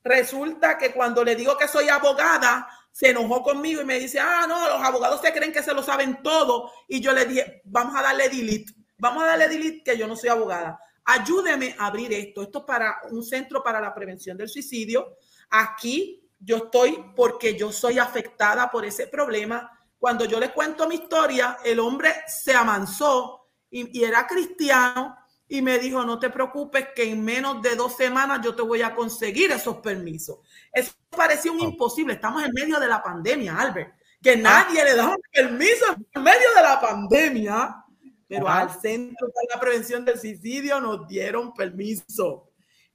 Resulta 0.05 0.79
que 0.79 0.93
cuando 0.93 1.25
le 1.25 1.35
digo 1.35 1.59
que 1.59 1.67
soy 1.67 1.88
abogada, 1.88 2.69
se 2.93 3.11
enojó 3.11 3.43
conmigo 3.43 3.83
y 3.83 3.85
me 3.85 3.99
dice, 3.99 4.21
ah, 4.21 4.47
no, 4.49 4.69
los 4.69 4.81
abogados 4.81 5.21
se 5.21 5.33
creen 5.33 5.53
que 5.53 5.62
se 5.62 5.75
lo 5.75 5.83
saben 5.83 6.23
todo. 6.23 6.71
Y 6.87 7.01
yo 7.01 7.12
le 7.12 7.25
dije, 7.25 7.62
vamos 7.64 7.97
a 7.97 8.03
darle 8.03 8.29
delete, 8.29 8.73
vamos 8.97 9.25
a 9.25 9.27
darle 9.27 9.49
delete 9.49 9.83
que 9.83 9.99
yo 9.99 10.07
no 10.07 10.14
soy 10.14 10.29
abogada. 10.29 10.79
Ayúdeme 11.05 11.75
a 11.81 11.87
abrir 11.87 12.12
esto. 12.12 12.43
Esto 12.43 12.61
es 12.61 12.64
para 12.64 12.99
un 13.11 13.25
centro 13.25 13.61
para 13.61 13.81
la 13.81 13.93
prevención 13.93 14.37
del 14.37 14.49
suicidio. 14.49 15.17
Aquí 15.51 16.31
yo 16.38 16.59
estoy 16.59 17.12
porque 17.17 17.57
yo 17.57 17.73
soy 17.73 17.99
afectada 17.99 18.71
por 18.71 18.85
ese 18.85 19.09
problema 19.09 19.78
cuando 19.99 20.25
yo 20.25 20.39
le 20.39 20.53
cuento 20.53 20.89
mi 20.89 20.97
historia, 20.97 21.59
el 21.65 21.81
hombre 21.81 22.13
se 22.27 22.55
amansó 22.55 23.49
y, 23.71 24.03
era 24.03 24.27
cristiano 24.27 25.17
y 25.49 25.61
me 25.63 25.79
dijo, 25.79 26.05
no 26.05 26.19
te 26.19 26.31
preocupes 26.31 26.89
que 26.95 27.11
en 27.11 27.25
menos 27.25 27.61
de 27.63 27.75
dos 27.75 27.97
semanas 27.97 28.41
yo 28.43 28.55
te 28.55 28.63
voy 28.63 28.83
a 28.83 28.95
conseguir 28.95 29.51
esos 29.51 29.79
permisos. 29.79 30.39
Eso 30.73 30.93
parecía 31.11 31.51
un 31.51 31.61
imposible. 31.61 32.15
Estamos 32.15 32.45
en 32.45 32.53
medio 32.53 32.79
de 32.79 32.87
la 32.87 33.03
pandemia, 33.03 33.59
Albert, 33.59 33.95
que 34.23 34.33
ah. 34.33 34.37
nadie 34.37 34.85
le 34.85 34.95
da 34.95 35.09
un 35.09 35.17
permiso 35.33 35.85
en 36.13 36.23
medio 36.23 36.55
de 36.55 36.63
la 36.63 36.81
pandemia, 36.81 37.85
pero 38.29 38.49
al 38.49 38.71
Centro 38.71 39.27
de 39.27 39.55
la 39.55 39.59
Prevención 39.59 40.05
del 40.05 40.21
Suicidio 40.21 40.81
nos 40.81 41.09
dieron 41.09 41.53
permiso. 41.55 42.51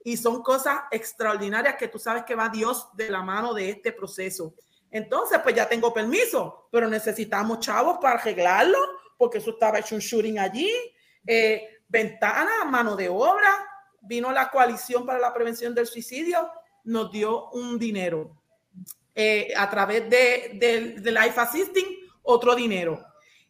Y 0.05 0.17
son 0.17 0.43
cosas 0.43 0.81
extraordinarias 0.91 1.75
que 1.75 1.87
tú 1.87 1.97
sabes 1.97 2.23
que 2.23 2.35
va 2.35 2.49
Dios 2.49 2.89
de 2.93 3.09
la 3.09 3.23
mano 3.23 3.53
de 3.53 3.69
este 3.69 3.91
proceso. 3.91 4.53
Entonces, 4.93 5.39
pues 5.41 5.55
ya 5.55 5.67
tengo 5.67 5.91
permiso, 5.91 6.67
pero 6.71 6.87
necesitamos 6.87 7.59
chavos 7.61 7.97
para 7.99 8.19
arreglarlo, 8.19 8.77
porque 9.17 9.39
eso 9.39 9.49
estaba 9.49 9.79
hecho 9.79 9.95
un 9.95 10.01
shooting 10.01 10.37
allí. 10.37 10.71
Eh, 11.25 11.79
ventana, 11.87 12.63
mano 12.65 12.95
de 12.95 13.09
obra. 13.09 13.67
Vino 14.01 14.31
la 14.31 14.51
coalición 14.51 15.03
para 15.03 15.17
la 15.17 15.33
prevención 15.33 15.73
del 15.73 15.87
suicidio, 15.87 16.47
nos 16.83 17.11
dio 17.11 17.49
un 17.49 17.79
dinero. 17.79 18.37
Eh, 19.15 19.51
a 19.57 19.67
través 19.67 20.07
de, 20.11 20.59
de, 21.01 21.11
Life 21.11 21.39
Assisting, 21.39 21.87
otro 22.21 22.53
dinero. 22.53 23.03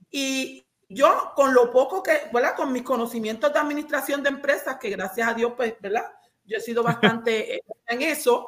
Y 0.09 0.65
yo, 0.87 1.33
con 1.35 1.53
lo 1.53 1.73
poco 1.73 2.01
que, 2.01 2.21
¿verdad? 2.31 2.55
Con 2.55 2.71
mis 2.71 2.83
conocimientos 2.83 3.51
de 3.51 3.59
administración 3.59 4.23
de 4.23 4.29
empresas, 4.29 4.77
que 4.79 4.91
gracias 4.91 5.27
a 5.27 5.33
Dios, 5.33 5.51
pues, 5.57 5.75
¿verdad? 5.81 6.09
Yo 6.45 6.55
he 6.55 6.61
sido 6.61 6.83
bastante 6.83 7.61
en 7.87 8.01
eso 8.01 8.47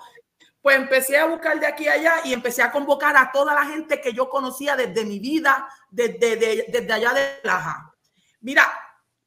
pues 0.66 0.78
empecé 0.78 1.16
a 1.16 1.28
buscar 1.28 1.60
de 1.60 1.68
aquí 1.68 1.88
a 1.88 1.92
allá 1.92 2.16
y 2.24 2.34
empecé 2.34 2.64
a 2.64 2.72
convocar 2.72 3.16
a 3.16 3.32
toda 3.32 3.54
la 3.54 3.68
gente 3.68 4.02
que 4.02 4.14
yo 4.14 4.28
conocía 4.32 4.76
desde 4.76 5.06
mi 5.06 5.20
vida, 5.20 5.70
desde, 5.92 6.38
desde, 6.38 6.92
allá 6.92 7.14
de 7.14 7.40
Laja. 7.44 7.94
Mira, 8.42 8.64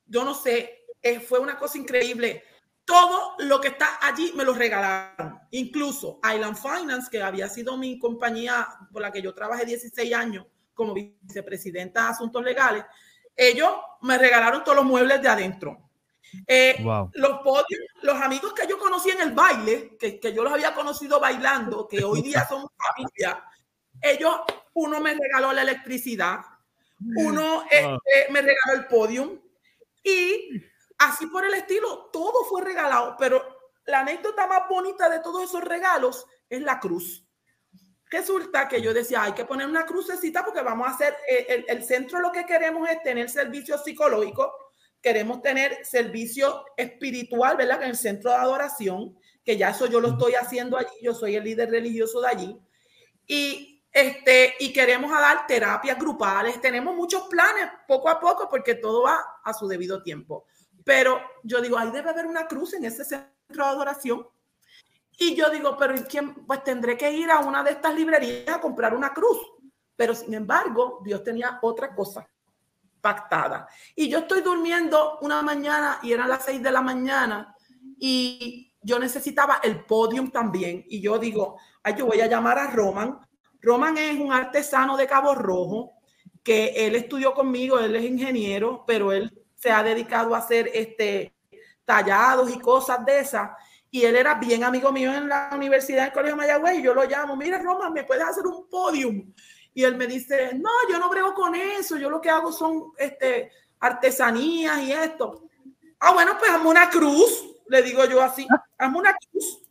yo 0.05 0.25
no 0.25 0.35
sé, 0.35 0.87
eh, 1.01 1.21
fue 1.21 1.39
una 1.39 1.57
cosa 1.57 1.79
increíble. 1.79 2.43
Todo 2.85 3.37
lo 3.39 3.61
que 3.61 3.69
está 3.69 4.01
allí 4.03 4.33
me 4.35 4.43
lo 4.43 4.53
regalaron. 4.53 5.39
Incluso 5.53 6.19
Island 6.29 6.57
Finance, 6.57 7.09
que 7.09 7.23
había 7.23 7.49
sido 7.49 7.77
mi 7.77 8.01
compañía 8.01 8.67
por 8.93 9.01
la 9.01 9.13
que 9.13 9.23
yo 9.23 9.33
trabajé 9.33 9.65
16 9.65 10.13
años 10.13 10.45
como 10.75 10.93
vicepresidenta 10.93 12.03
de 12.03 12.09
Asuntos 12.09 12.43
Legales, 12.43 12.85
ellos 13.37 13.71
me 14.03 14.19
regalaron 14.19 14.65
todos 14.65 14.79
los 14.79 14.87
muebles 14.87 15.23
de 15.23 15.29
adentro. 15.29 15.88
Eh, 16.47 16.77
los 17.15 17.41
podios, 17.41 17.81
los 18.03 18.21
amigos 18.21 18.53
que 18.53 18.67
yo 18.67 18.79
conocí 18.79 19.11
en 19.11 19.21
el 19.21 19.33
baile, 19.33 19.97
que, 19.99 20.21
que, 20.21 20.33
yo 20.33 20.43
los 20.45 20.53
había 20.53 20.75
conocido 20.75 21.21
bailando, 21.21 21.89
que 21.89 22.05
hoy 22.05 22.23
día 22.23 22.47
son 22.47 22.67
familia, 22.97 23.45
ellos, 24.01 24.35
uno 24.75 25.01
me 25.01 25.15
regaló 25.15 25.53
la 25.53 25.63
electricidad, 25.63 26.41
uno 27.17 27.65
este, 27.71 28.31
me 28.31 28.43
regaló 28.43 28.75
el 28.75 28.87
podium 28.87 29.39
y 30.03 30.51
así 30.99 31.27
por 31.27 31.45
el 31.45 31.55
estilo, 31.55 32.11
todo 32.13 32.45
fue 32.45 32.63
regalado, 32.63 33.17
pero 33.19 33.73
la 33.87 34.01
anécdota 34.01 34.47
más 34.47 34.69
bonita 34.69 35.09
de 35.09 35.21
todos 35.21 35.45
esos 35.45 35.65
regalos 35.65 36.27
es 36.49 36.61
la 36.61 36.79
cruz. 36.79 37.25
Resulta 38.11 38.69
que 38.69 38.81
yo 38.81 38.95
decía, 38.95 39.23
hay 39.23 39.33
que 39.33 39.45
poner 39.45 39.67
una 39.67 39.85
crucecita 39.85 40.45
porque 40.45 40.63
vamos 40.63 40.89
a 40.89 40.93
hacer, 40.93 41.17
eh, 41.29 41.47
el, 41.49 41.65
el 41.69 41.85
centro 41.85 42.21
lo 42.21 42.33
que 42.33 42.47
queremos 42.47 42.89
es 42.89 43.03
tener 43.03 43.29
servicio 43.29 43.79
psicológico, 43.79 44.68
queremos 45.01 45.43
tener 45.43 45.85
servicio 45.85 46.65
espiritual, 46.77 47.57
¿verdad? 47.57 47.83
En 47.83 47.91
el 47.91 47.97
centro 47.97 48.31
de 48.31 48.37
adoración, 48.37 49.17
que 49.45 49.57
ya 49.57 49.71
eso 49.71 49.87
yo 49.87 50.01
lo 50.01 50.09
estoy 50.09 50.35
haciendo 50.35 50.77
allí, 50.77 50.91
yo 51.03 51.15
soy 51.15 51.37
el 51.37 51.45
líder 51.45 51.71
religioso 51.71 52.21
de 52.21 52.29
allí. 52.29 52.59
Y, 53.27 53.85
este, 53.93 54.55
y 54.61 54.73
queremos 54.73 55.11
dar 55.11 55.47
terapias 55.47 55.99
grupales, 55.99 56.61
tenemos 56.61 56.95
muchos 56.95 57.29
planes 57.29 57.69
poco 57.87 58.09
a 58.09 58.21
poco 58.21 58.49
porque 58.49 58.75
todo 58.75 59.03
va 59.03 59.25
a 59.43 59.53
su 59.55 59.67
debido 59.67 60.03
tiempo. 60.03 60.47
Pero 60.85 61.21
yo 61.43 61.61
digo, 61.61 61.79
ahí 61.79 61.91
debe 61.91 62.11
haber 62.11 62.27
una 62.27 62.47
cruz 62.47 62.75
en 62.75 62.85
ese 62.85 63.05
centro 63.05 63.35
de 63.51 63.63
adoración. 63.63 64.27
Y 65.19 65.35
yo 65.35 65.51
digo, 65.51 65.77
pero 65.77 65.95
quién? 66.09 66.47
Pues 66.47 66.63
tendré 66.63 66.97
que 66.97 67.11
ir 67.11 67.31
a 67.31 67.41
una 67.41 67.63
de 67.63 67.73
estas 67.73 67.95
librerías 67.95 68.57
a 68.57 68.61
comprar 68.61 68.95
una 68.95 69.13
cruz. 69.13 69.39
Pero 69.97 70.15
sin 70.15 70.33
embargo, 70.33 71.01
Dios 71.05 71.25
tenía 71.25 71.59
otra 71.61 71.95
cosa 71.95 72.29
pactada. 73.01 73.69
Y 73.95 74.09
yo 74.09 74.19
estoy 74.19 74.43
durmiendo 74.43 75.19
una 75.21 75.43
mañana 75.43 75.99
y 76.03 76.13
eran 76.13 76.29
las 76.29 76.45
seis 76.45 76.63
de 76.63 76.71
la 76.71 76.83
mañana 76.83 77.55
y 77.99 78.75
yo 78.83 78.99
necesitaba 78.99 79.61
el 79.63 79.85
podium 79.85 80.31
también. 80.31 80.85
Y 80.89 81.01
yo 81.01 81.19
digo, 81.19 81.59
ay, 81.83 81.95
yo 81.97 82.07
voy 82.07 82.21
a 82.21 82.27
llamar 82.27 82.59
a 82.59 82.71
Roman. 82.71 83.19
Roman 83.61 83.99
es 83.99 84.19
un 84.19 84.33
artesano 84.33 84.97
de 84.97 85.07
Cabo 85.07 85.35
Rojo 85.35 85.95
que 86.43 86.87
él 86.87 86.95
estudió 86.95 87.35
conmigo, 87.35 87.79
él 87.79 87.95
es 87.97 88.05
ingeniero, 88.05 88.85
pero 88.87 89.13
él 89.13 89.31
se 89.55 89.71
ha 89.71 89.83
dedicado 89.83 90.35
a 90.35 90.39
hacer 90.39 90.71
este 90.73 91.35
tallados 91.85 92.51
y 92.55 92.59
cosas 92.59 93.05
de 93.05 93.21
esas. 93.21 93.51
Y 93.91 94.05
él 94.05 94.17
era 94.17 94.35
bien 94.35 94.63
amigo 94.65 94.93
mío 94.93 95.13
en 95.13 95.29
la 95.29 95.51
universidad 95.55 96.05
del 96.05 96.13
Colegio 96.13 96.37
Mayagüez 96.37 96.79
y 96.79 96.83
yo 96.83 96.95
lo 96.95 97.05
llamo, 97.05 97.37
mira 97.37 97.59
Roman, 97.59 97.93
¿me 97.93 98.05
puedes 98.05 98.25
hacer 98.25 98.47
un 98.47 98.69
podium? 98.69 99.33
Y 99.79 99.85
él 99.85 99.95
me 99.95 100.09
dice, 100.09 100.55
no, 100.55 100.71
yo 100.91 100.99
no 100.99 101.09
brego 101.09 101.33
con 101.33 101.55
eso, 101.55 101.97
yo 101.97 102.11
lo 102.11 102.21
que 102.21 102.29
hago 102.29 102.51
son 102.51 102.95
este, 102.97 103.53
artesanías 103.79 104.77
y 104.81 104.91
esto. 104.91 105.45
Ah, 106.01 106.13
bueno, 106.13 106.37
pues 106.37 106.51
hazme 106.51 106.69
una 106.69 106.91
cruz, 106.91 107.55
le 107.69 107.81
digo 107.83 108.05
yo 108.07 108.21
así, 108.21 108.45
hazme 108.77 108.99
una 108.99 109.15
cruz. 109.15 109.63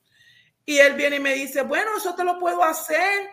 Y 0.64 0.78
él 0.78 0.94
viene 0.94 1.18
y 1.18 1.20
me 1.20 1.34
dice, 1.34 1.64
bueno, 1.64 1.92
eso 1.98 2.16
te 2.16 2.24
lo 2.24 2.40
puedo 2.40 2.64
hacer, 2.64 3.32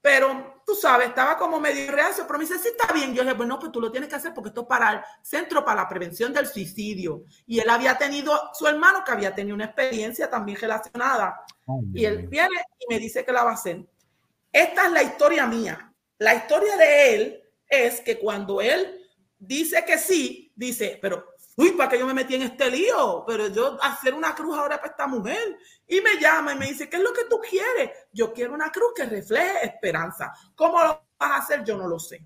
pero 0.00 0.62
tú 0.64 0.76
sabes, 0.76 1.08
estaba 1.08 1.36
como 1.36 1.58
medio 1.58 1.90
reacio, 1.90 2.24
pero 2.24 2.38
me 2.38 2.44
dice, 2.44 2.60
sí, 2.60 2.68
está 2.68 2.94
bien. 2.94 3.12
Yo 3.14 3.24
le 3.24 3.30
dije, 3.30 3.38
bueno, 3.38 3.58
pues 3.58 3.72
tú 3.72 3.80
lo 3.80 3.90
tienes 3.90 4.08
que 4.08 4.14
hacer 4.14 4.32
porque 4.32 4.50
esto 4.50 4.60
es 4.60 4.68
para 4.68 4.92
el 4.92 5.00
Centro 5.22 5.64
para 5.64 5.82
la 5.82 5.88
Prevención 5.88 6.32
del 6.32 6.46
Suicidio. 6.46 7.24
Y 7.48 7.58
él 7.58 7.68
había 7.68 7.98
tenido, 7.98 8.40
su 8.54 8.68
hermano 8.68 9.02
que 9.04 9.10
había 9.10 9.34
tenido 9.34 9.56
una 9.56 9.64
experiencia 9.64 10.30
también 10.30 10.56
relacionada. 10.60 11.44
y 11.92 12.04
él 12.04 12.28
viene 12.28 12.62
y 12.78 12.94
me 12.94 13.00
dice 13.00 13.24
que 13.24 13.32
la 13.32 13.42
va 13.42 13.50
a 13.50 13.54
hacer. 13.54 13.84
Esta 14.52 14.86
es 14.86 14.92
la 14.92 15.02
historia 15.02 15.48
mía. 15.48 15.88
La 16.22 16.36
historia 16.36 16.76
de 16.76 17.14
él 17.14 17.42
es 17.68 18.00
que 18.00 18.16
cuando 18.16 18.60
él 18.60 19.08
dice 19.36 19.84
que 19.84 19.98
sí, 19.98 20.52
dice, 20.54 20.96
pero 21.02 21.26
uy, 21.56 21.72
¿para 21.72 21.90
qué 21.90 21.98
yo 21.98 22.06
me 22.06 22.14
metí 22.14 22.36
en 22.36 22.42
este 22.42 22.70
lío? 22.70 23.24
Pero 23.26 23.48
yo 23.48 23.76
hacer 23.82 24.14
una 24.14 24.32
cruz 24.32 24.56
ahora 24.56 24.76
para 24.76 24.92
esta 24.92 25.08
mujer. 25.08 25.58
Y 25.84 26.00
me 26.00 26.20
llama 26.20 26.52
y 26.52 26.58
me 26.58 26.68
dice, 26.68 26.88
¿qué 26.88 26.98
es 26.98 27.02
lo 27.02 27.12
que 27.12 27.24
tú 27.24 27.40
quieres? 27.40 27.90
Yo 28.12 28.32
quiero 28.32 28.54
una 28.54 28.70
cruz 28.70 28.92
que 28.94 29.04
refleje 29.04 29.66
esperanza. 29.66 30.32
¿Cómo 30.54 30.78
lo 30.78 31.04
vas 31.18 31.30
a 31.30 31.36
hacer? 31.38 31.64
Yo 31.64 31.76
no 31.76 31.88
lo 31.88 31.98
sé. 31.98 32.24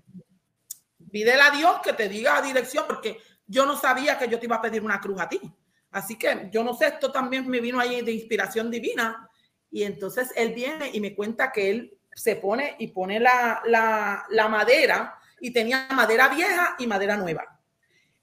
Pídele 1.11 1.41
a 1.41 1.49
Dios 1.49 1.79
que 1.83 1.93
te 1.93 2.07
diga 2.07 2.39
dirección, 2.39 2.85
porque 2.87 3.17
yo 3.47 3.65
no 3.65 3.75
sabía 3.75 4.19
que 4.19 4.27
yo 4.27 4.37
te 4.37 4.45
iba 4.45 4.57
a 4.57 4.61
pedir 4.61 4.83
una 4.83 5.01
cruz 5.01 5.19
a 5.19 5.27
ti. 5.27 5.41
Así 5.89 6.19
que 6.19 6.51
yo 6.51 6.63
no 6.63 6.75
sé, 6.75 6.85
esto 6.85 7.11
también 7.11 7.49
me 7.49 7.61
vino 7.61 7.79
ahí 7.79 8.01
de 8.03 8.11
inspiración 8.11 8.69
divina. 8.69 9.27
Y 9.71 9.81
entonces 9.81 10.31
él 10.35 10.53
viene 10.53 10.91
y 10.93 11.01
me 11.01 11.15
cuenta 11.15 11.51
que 11.51 11.71
él 11.71 11.96
se 12.17 12.35
pone 12.35 12.75
y 12.79 12.87
pone 12.87 13.19
la, 13.19 13.61
la, 13.67 14.47
madera 14.47 15.19
y 15.39 15.51
tenía 15.51 15.87
madera 15.91 16.27
vieja 16.29 16.75
y 16.79 16.87
madera 16.87 17.15
nueva. 17.15 17.59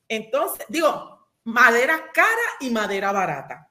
Entonces, 0.09 0.67
digo, 0.69 1.29
madera 1.45 2.11
cara 2.13 2.43
y 2.59 2.71
madera 2.71 3.13
barata. 3.13 3.69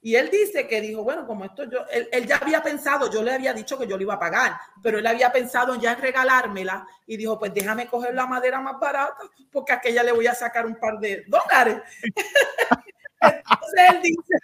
Y 0.00 0.14
él 0.14 0.30
dice 0.30 0.68
que 0.68 0.80
dijo, 0.80 1.02
bueno, 1.02 1.26
como 1.26 1.44
esto 1.44 1.64
yo, 1.64 1.80
él, 1.90 2.24
ya 2.24 2.36
había 2.36 2.62
pensado, 2.62 3.10
yo 3.10 3.20
le 3.22 3.32
había 3.32 3.52
dicho 3.52 3.76
que 3.76 3.86
yo 3.86 3.96
le 3.96 4.04
iba 4.04 4.14
a 4.14 4.18
pagar, 4.18 4.52
pero 4.80 4.98
él 4.98 5.06
había 5.08 5.32
pensado 5.32 5.74
ya 5.74 5.92
en 5.92 6.00
regalármela 6.00 6.86
y 7.06 7.16
dijo, 7.16 7.36
pues 7.36 7.52
déjame 7.52 7.88
coger 7.88 8.14
la 8.14 8.26
madera 8.26 8.60
más 8.60 8.78
barata 8.78 9.16
porque 9.50 9.72
aquella 9.72 10.04
le 10.04 10.12
voy 10.12 10.28
a 10.28 10.34
sacar 10.34 10.66
un 10.66 10.76
par 10.76 11.00
de 11.00 11.24
dólares. 11.26 11.78
Entonces 13.20 13.90
él 13.90 14.02
dice, 14.02 14.34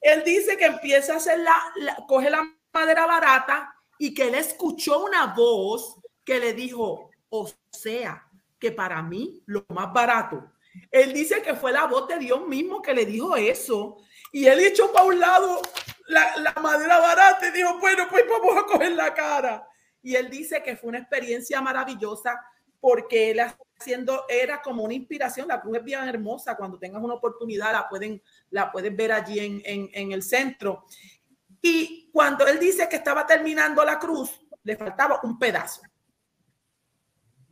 él 0.00 0.24
dice 0.24 0.56
que 0.56 0.66
empieza 0.66 1.12
a 1.12 1.16
hacer 1.18 1.38
la, 1.38 1.96
coge 2.08 2.28
la 2.28 2.42
madera 2.72 3.06
barata 3.06 3.73
y 4.04 4.12
que 4.12 4.28
él 4.28 4.34
escuchó 4.34 5.02
una 5.02 5.32
voz 5.34 5.98
que 6.26 6.38
le 6.38 6.52
dijo, 6.52 7.10
o 7.30 7.50
sea, 7.70 8.28
que 8.58 8.70
para 8.70 9.00
mí 9.02 9.42
lo 9.46 9.64
más 9.70 9.94
barato. 9.94 10.52
Él 10.90 11.14
dice 11.14 11.40
que 11.40 11.54
fue 11.54 11.72
la 11.72 11.86
voz 11.86 12.06
de 12.08 12.18
Dios 12.18 12.46
mismo 12.46 12.82
que 12.82 12.92
le 12.92 13.06
dijo 13.06 13.34
eso 13.34 13.96
y 14.30 14.44
él 14.44 14.60
echó 14.60 14.92
para 14.92 15.06
un 15.06 15.18
lado 15.18 15.62
la, 16.08 16.54
madera 16.60 16.98
barata 16.98 17.48
y 17.48 17.52
dijo, 17.52 17.78
bueno, 17.78 18.06
pues 18.10 18.24
vamos 18.28 18.62
a 18.62 18.66
coger 18.66 18.92
la 18.92 19.14
cara. 19.14 19.66
Y 20.02 20.16
él 20.16 20.28
dice 20.28 20.62
que 20.62 20.76
fue 20.76 20.90
una 20.90 20.98
experiencia 20.98 21.62
maravillosa 21.62 22.38
porque 22.80 23.30
él 23.30 23.40
haciendo, 23.78 24.26
era 24.28 24.60
como 24.60 24.84
una 24.84 24.92
inspiración. 24.92 25.48
La 25.48 25.62
cruz 25.62 25.78
es 25.78 25.84
bien 25.84 26.06
hermosa. 26.06 26.58
Cuando 26.58 26.78
tengas 26.78 27.02
una 27.02 27.14
oportunidad, 27.14 27.72
la 27.72 27.88
pueden, 27.88 28.22
la 28.50 28.70
puedes 28.70 28.94
ver 28.94 29.12
allí 29.12 29.38
en, 29.38 29.62
en, 29.64 29.88
en 29.94 30.12
el 30.12 30.22
centro. 30.22 30.84
Y 31.66 32.10
cuando 32.12 32.46
él 32.46 32.58
dice 32.58 32.88
que 32.88 32.96
estaba 32.96 33.26
terminando 33.26 33.82
la 33.84 33.98
cruz, 33.98 34.38
le 34.62 34.76
faltaba 34.76 35.20
un 35.22 35.38
pedazo 35.38 35.80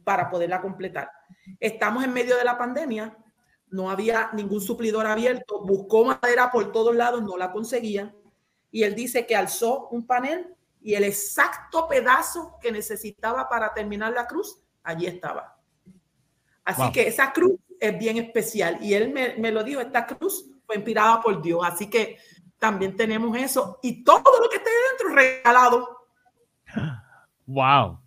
para 0.04 0.28
poderla 0.28 0.60
completar. 0.60 1.10
Estamos 1.58 2.04
en 2.04 2.12
medio 2.12 2.36
de 2.36 2.44
la 2.44 2.58
pandemia 2.58 3.16
no 3.72 3.90
había 3.90 4.30
ningún 4.34 4.60
suplidor 4.60 5.06
abierto, 5.06 5.64
buscó 5.64 6.04
madera 6.04 6.50
por 6.50 6.70
todos 6.72 6.94
lados, 6.94 7.22
no 7.22 7.38
la 7.38 7.50
conseguía. 7.50 8.14
Y 8.70 8.84
él 8.84 8.94
dice 8.94 9.26
que 9.26 9.34
alzó 9.34 9.88
un 9.88 10.06
panel 10.06 10.54
y 10.82 10.94
el 10.94 11.04
exacto 11.04 11.88
pedazo 11.88 12.58
que 12.60 12.70
necesitaba 12.70 13.48
para 13.48 13.72
terminar 13.72 14.12
la 14.12 14.26
cruz, 14.26 14.60
allí 14.82 15.06
estaba. 15.06 15.58
Así 16.64 16.92
que 16.92 17.08
esa 17.08 17.32
cruz 17.32 17.54
es 17.80 17.98
bien 17.98 18.18
especial. 18.18 18.78
Y 18.82 18.92
él 18.92 19.10
me, 19.10 19.36
me, 19.36 19.50
lo 19.50 19.64
dijo, 19.64 19.80
esta 19.80 20.06
cruz 20.06 20.44
fue 20.66 20.76
inspirada 20.76 21.22
por 21.22 21.40
Dios. 21.40 21.60
Así 21.64 21.88
que 21.88 22.18
también 22.62 22.96
tenemos 22.96 23.36
eso. 23.36 23.80
Y 23.82 24.04
todo 24.04 24.22
lo 24.40 24.48
que 24.48 24.58
esté 24.58 24.70
dentro 24.90 25.16
regalado. 25.16 25.88
Wow. 27.44 27.98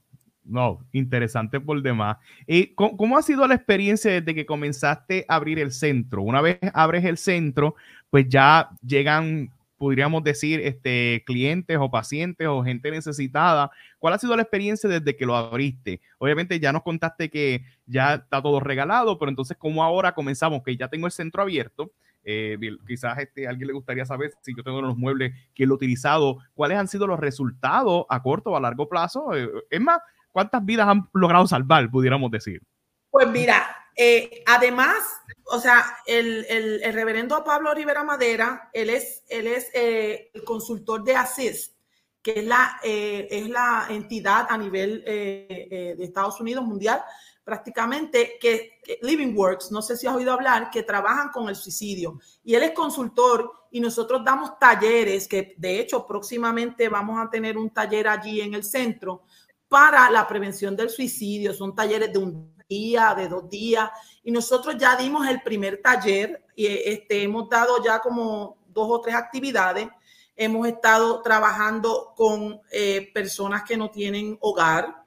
No, 0.45 0.79
interesante 0.93 1.59
por 1.59 1.81
demás. 1.81 2.17
¿Y 2.47 2.67
cómo, 2.73 3.17
ha 3.17 3.21
sido 3.21 3.45
la 3.47 3.55
experiencia 3.55 4.11
desde 4.11 4.33
que 4.33 4.45
comenzaste 4.45 5.25
a 5.27 5.35
abrir 5.35 5.59
el 5.59 5.73
centro? 5.73 6.21
Una 6.21 6.39
vez 6.39 6.57
abres 6.73 7.03
el 7.03 7.17
centro, 7.17 7.75
pues 8.09 8.29
ya 8.29 8.69
llegan, 8.81 9.51
podríamos 9.77 10.23
decir, 10.23 10.61
este, 10.61 11.23
clientes 11.25 11.77
o 11.77 11.91
pacientes 11.91 12.47
o 12.47 12.63
gente 12.63 12.91
necesitada. 12.91 13.71
¿Cuál 13.99 14.13
ha 14.13 14.19
sido 14.19 14.37
la 14.37 14.43
experiencia 14.43 14.89
desde 14.89 15.17
que 15.17 15.25
lo 15.25 15.35
abriste? 15.35 15.99
Obviamente 16.17 16.61
ya 16.61 16.71
nos 16.71 16.83
contaste 16.83 17.29
que 17.29 17.65
ya 17.85 18.15
está 18.15 18.41
todo 18.41 18.61
regalado, 18.61 19.19
pero 19.19 19.29
entonces, 19.29 19.57
¿cómo 19.57 19.83
ahora 19.83 20.15
comenzamos? 20.15 20.63
Que 20.63 20.77
ya 20.77 20.87
tengo 20.87 21.07
el 21.07 21.11
centro 21.11 21.41
abierto. 21.41 21.91
Eh, 22.25 22.57
quizás 22.87 23.19
este, 23.19 23.47
a 23.47 23.51
alguien 23.51 23.67
le 23.67 23.73
gustaría 23.73 24.05
saber 24.05 24.33
si 24.41 24.53
yo 24.55 24.63
tengo 24.63 24.81
los 24.81 24.97
muebles 24.97 25.33
que 25.53 25.65
lo 25.65 25.75
he 25.75 25.77
utilizado, 25.77 26.39
cuáles 26.53 26.77
han 26.77 26.87
sido 26.87 27.07
los 27.07 27.19
resultados 27.19 28.05
a 28.09 28.21
corto 28.21 28.49
o 28.51 28.57
a 28.57 28.59
largo 28.59 28.89
plazo. 28.89 29.33
Eh, 29.33 29.47
es 29.69 29.79
más, 29.79 29.99
¿Cuántas 30.35 30.65
vidas 30.65 30.89
han 30.89 31.07
logrado 31.13 31.47
salvar, 31.47 31.89
pudiéramos 31.89 32.29
decir? 32.29 32.61
Pues 33.09 33.25
mira, 33.29 33.73
eh, 33.95 34.43
además, 34.45 34.97
o 35.45 35.61
sea, 35.61 35.85
el, 36.05 36.45
el, 36.49 36.93
reverendo 36.93 37.41
Pablo 37.41 37.73
Rivera 37.73 38.03
Madera, 38.03 38.69
él 38.73 38.89
es, 38.89 39.23
él 39.29 39.47
es 39.47 39.69
eh, 39.73 40.31
el 40.33 40.43
consultor 40.43 41.05
de 41.05 41.15
ASIS, 41.15 41.73
que 42.21 42.39
es 42.39 42.43
la, 42.43 42.81
eh, 42.83 43.29
es 43.31 43.47
la 43.47 43.85
entidad 43.89 44.47
a 44.49 44.57
nivel 44.57 45.05
de 45.05 45.95
Estados 45.99 46.41
Unidos 46.41 46.65
mundial, 46.65 47.01
prácticamente, 47.45 48.37
que, 48.41 48.79
Living 49.03 49.35
Works, 49.35 49.71
no 49.71 49.81
sé 49.81 49.95
si 49.95 50.07
has 50.07 50.15
oído 50.15 50.33
hablar, 50.33 50.71
que 50.71 50.83
trabajan 50.83 51.29
con 51.29 51.47
el 51.47 51.55
suicidio. 51.55 52.19
Y 52.43 52.55
él 52.55 52.63
es 52.63 52.71
consultor 52.71 53.51
y 53.71 53.79
nosotros 53.79 54.23
damos 54.25 54.57
talleres, 54.59 55.27
que 55.27 55.53
de 55.55 55.79
hecho 55.79 56.05
próximamente 56.07 56.89
vamos 56.89 57.23
a 57.23 57.29
tener 57.29 57.57
un 57.57 57.69
taller 57.69 58.07
allí 58.07 58.41
en 58.41 58.55
el 58.55 58.63
centro 58.63 59.23
para 59.69 60.09
la 60.09 60.27
prevención 60.27 60.75
del 60.75 60.89
suicidio. 60.89 61.53
Son 61.53 61.75
talleres 61.75 62.11
de 62.11 62.17
un 62.17 62.55
día, 62.67 63.13
de 63.15 63.27
dos 63.27 63.47
días. 63.47 63.91
Y 64.23 64.31
nosotros 64.31 64.75
ya 64.77 64.95
dimos 64.95 65.27
el 65.27 65.41
primer 65.41 65.81
taller 65.83 66.43
y 66.55 66.65
este, 66.65 67.21
hemos 67.21 67.47
dado 67.47 67.83
ya 67.83 67.99
como 67.99 68.57
dos 68.67 68.87
o 68.89 69.01
tres 69.01 69.15
actividades. 69.15 69.87
Hemos 70.35 70.67
estado 70.67 71.21
trabajando 71.21 72.13
con 72.15 72.59
eh, 72.71 73.11
personas 73.13 73.63
que 73.63 73.77
no 73.77 73.91
tienen 73.91 74.37
hogar, 74.41 75.04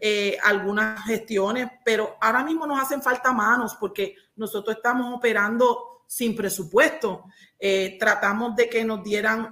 eh, 0.00 0.38
algunas 0.42 1.04
gestiones, 1.04 1.68
pero 1.84 2.16
ahora 2.20 2.44
mismo 2.44 2.66
nos 2.66 2.80
hacen 2.80 3.02
falta 3.02 3.32
manos 3.32 3.76
porque 3.78 4.14
nosotros 4.36 4.76
estamos 4.76 5.14
operando 5.14 6.04
sin 6.06 6.34
presupuesto. 6.36 7.24
Eh, 7.58 7.96
tratamos 7.98 8.54
de 8.56 8.68
que 8.68 8.84
nos 8.84 9.02
dieran 9.02 9.50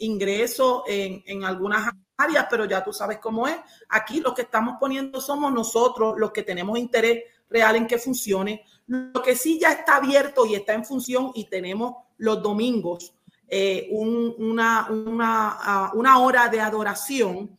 ingresos 0.00 0.82
en, 0.86 1.22
en 1.26 1.44
algunas 1.44 1.92
áreas, 2.16 2.46
pero 2.48 2.64
ya 2.64 2.82
tú 2.82 2.92
sabes 2.92 3.18
cómo 3.18 3.46
es. 3.46 3.56
Aquí 3.88 4.20
lo 4.20 4.34
que 4.34 4.42
estamos 4.42 4.76
poniendo 4.78 5.20
somos 5.20 5.52
nosotros 5.52 6.14
los 6.16 6.32
que 6.32 6.42
tenemos 6.42 6.78
interés 6.78 7.24
real 7.50 7.76
en 7.76 7.86
que 7.86 7.98
funcione. 7.98 8.64
Lo 8.86 9.22
que 9.22 9.36
sí 9.36 9.58
ya 9.58 9.72
está 9.72 9.96
abierto 9.96 10.46
y 10.46 10.54
está 10.54 10.74
en 10.74 10.84
función 10.84 11.32
y 11.34 11.44
tenemos 11.44 11.94
los 12.16 12.42
domingos 12.42 13.14
eh, 13.50 13.88
una, 13.92 14.88
una, 14.90 15.90
una, 15.94 16.18
hora 16.18 16.48
de 16.48 16.60
adoración, 16.60 17.57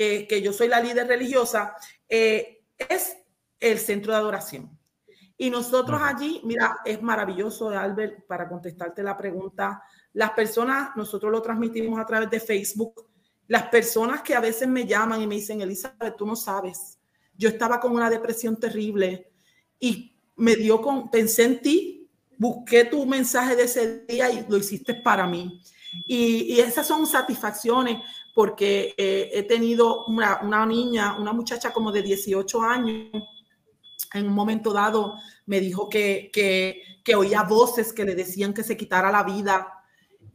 que, 0.00 0.26
que, 0.26 0.40
yo 0.40 0.52
soy 0.52 0.68
la 0.68 0.80
líder 0.80 1.06
religiosa, 1.06 1.74
eh, 2.08 2.62
es 2.78 3.16
el 3.58 3.78
centro 3.78 4.12
de 4.12 4.18
adoración. 4.18 4.78
Y 5.36 5.50
nosotros 5.50 6.00
allí, 6.02 6.40
mira, 6.44 6.78
es 6.84 7.02
maravilloso, 7.02 7.68
Albert, 7.70 8.26
para 8.26 8.48
contestarte 8.48 9.02
la 9.02 9.16
pregunta. 9.16 9.82
Las 10.14 10.30
personas, 10.30 10.96
nosotros 10.96 11.30
lo 11.30 11.42
transmitimos 11.42 12.00
a 12.00 12.06
través 12.06 12.30
de 12.30 12.40
Facebook 12.40 13.10
las 13.50 13.64
personas 13.64 14.22
que 14.22 14.36
a 14.36 14.40
veces 14.40 14.68
me 14.68 14.86
llaman 14.86 15.20
y 15.20 15.26
me 15.26 15.34
dicen, 15.34 15.60
Elizabeth, 15.60 16.16
tú 16.16 16.24
no 16.24 16.36
sabes, 16.36 17.00
yo 17.36 17.48
estaba 17.48 17.80
con 17.80 17.90
una 17.90 18.08
depresión 18.08 18.56
terrible 18.56 19.32
y 19.80 20.16
me 20.36 20.54
dio 20.54 20.80
con, 20.80 21.10
pensé 21.10 21.46
en 21.46 21.60
ti, 21.60 22.08
busqué 22.38 22.84
tu 22.84 23.04
mensaje 23.06 23.56
de 23.56 23.64
ese 23.64 24.04
día 24.06 24.30
y 24.30 24.46
lo 24.48 24.56
hiciste 24.56 24.94
para 24.94 25.26
mí. 25.26 25.60
Y, 26.06 26.60
esas 26.60 26.86
son 26.86 27.08
satisfacciones 27.08 27.98
porque 28.34 28.94
eh, 28.96 29.30
he 29.32 29.42
tenido 29.42 30.04
una, 30.06 30.66
niña, 30.66 31.16
una 31.18 31.32
muchacha 31.32 31.72
como 31.72 31.92
de 31.92 32.02
18 32.02 32.62
años, 32.62 33.10
en 34.12 34.26
un 34.26 34.32
momento 34.32 34.72
dado 34.72 35.16
me 35.46 35.60
dijo 35.60 35.88
que, 35.88 36.30
que, 36.32 37.14
oía 37.14 37.42
voces 37.42 37.92
que 37.92 38.04
le 38.04 38.14
decían 38.14 38.54
que 38.54 38.62
se 38.62 38.76
quitara 38.76 39.10
la 39.10 39.24
vida. 39.24 39.82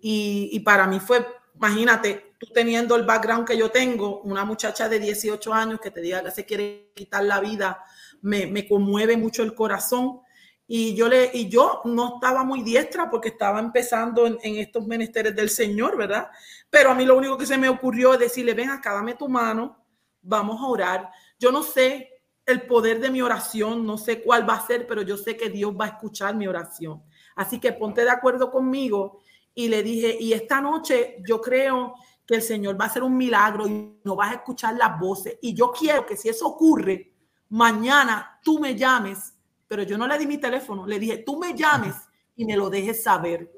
Y, 0.01 0.49
y 0.51 0.59
para 0.59 0.87
mí 0.87 0.99
fue, 0.99 1.25
imagínate, 1.55 2.35
teniendo 2.53 2.95
el 2.95 3.03
background 3.03 3.47
que 3.47 3.57
yo 3.57 3.71
tengo, 3.71 4.21
una 4.21 4.43
muchacha 4.43 4.89
de 4.89 4.99
18 4.99 5.53
años 5.53 5.79
que 5.79 5.91
te 5.91 6.01
diga 6.01 6.23
que 6.23 6.31
se 6.31 6.45
quiere 6.45 6.91
quitar 6.93 7.23
la 7.23 7.39
vida, 7.39 7.83
me, 8.21 8.47
me 8.47 8.67
conmueve 8.67 9.17
mucho 9.17 9.43
el 9.43 9.53
corazón. 9.53 10.21
Y 10.67 10.95
yo, 10.95 11.07
le, 11.07 11.29
y 11.33 11.47
yo 11.47 11.81
no 11.85 12.15
estaba 12.15 12.43
muy 12.43 12.63
diestra 12.63 13.09
porque 13.09 13.29
estaba 13.29 13.59
empezando 13.59 14.25
en, 14.25 14.39
estos 14.55 14.85
menesteres 14.87 15.35
del 15.35 15.49
Señor, 15.49 15.95
¿verdad? 15.95 16.27
Pero 16.75 16.91
a 16.91 16.93
mí 16.93 17.05
lo 17.05 17.17
único 17.17 17.37
que 17.37 17.45
se 17.45 17.57
me 17.57 17.69
ocurrió 17.69 18.15
es 18.15 18.19
decirle, 18.19 18.53
ven 18.53 18.69
acá, 18.69 18.91
dame 18.91 19.13
tu 19.13 19.29
mano, 19.29 19.77
vamos 20.21 20.59
a 20.59 20.65
orar. 20.65 21.09
Yo 21.39 21.49
no 21.49 21.63
sé 21.63 22.21
el 22.45 22.63
poder 22.63 22.99
de 22.99 23.09
mi 23.09 23.21
oración, 23.21 23.85
no 23.85 23.97
sé 23.97 24.21
cuál 24.21 24.47
va 24.47 24.55
a 24.55 24.67
ser, 24.67 24.85
pero 24.85 25.01
yo 25.01 25.15
sé 25.15 25.37
que 25.37 25.49
Dios 25.49 25.73
va 25.73 25.85
a 25.85 25.87
escuchar 25.87 26.35
mi 26.35 26.47
oración. 26.47 27.01
Así 27.37 27.61
que 27.61 27.71
ponte 27.71 28.03
de 28.03 28.09
acuerdo 28.09 28.51
conmigo. 28.51 29.21
Y 29.53 29.69
le 29.69 29.83
dije, 29.83 30.17
y 30.19 30.33
esta 30.33 30.59
noche 30.59 31.23
yo 31.25 31.39
creo 31.39 31.95
que 32.27 32.35
el 32.35 32.41
Señor 32.41 32.77
va 32.77 32.83
a 32.83 32.87
hacer 32.89 33.03
un 33.03 33.15
milagro 33.15 33.65
y 33.67 34.01
no 34.03 34.17
vas 34.17 34.33
a 34.33 34.35
escuchar 34.35 34.75
las 34.75 34.99
voces. 34.99 35.37
Y 35.41 35.53
yo 35.53 35.71
quiero 35.71 36.05
que 36.05 36.17
si 36.17 36.27
eso 36.27 36.45
ocurre, 36.45 37.13
mañana 37.47 38.41
tú 38.43 38.59
me 38.59 38.75
llames, 38.75 39.33
pero 39.65 39.83
yo 39.83 39.97
no 39.97 40.07
le 40.07 40.17
di 40.17 40.27
mi 40.27 40.39
teléfono, 40.39 40.85
le 40.85 40.99
dije, 40.99 41.19
tú 41.19 41.39
me 41.39 41.55
llames 41.55 41.95
y 42.35 42.43
me 42.43 42.57
lo 42.57 42.69
dejes 42.69 43.01
saber. 43.01 43.49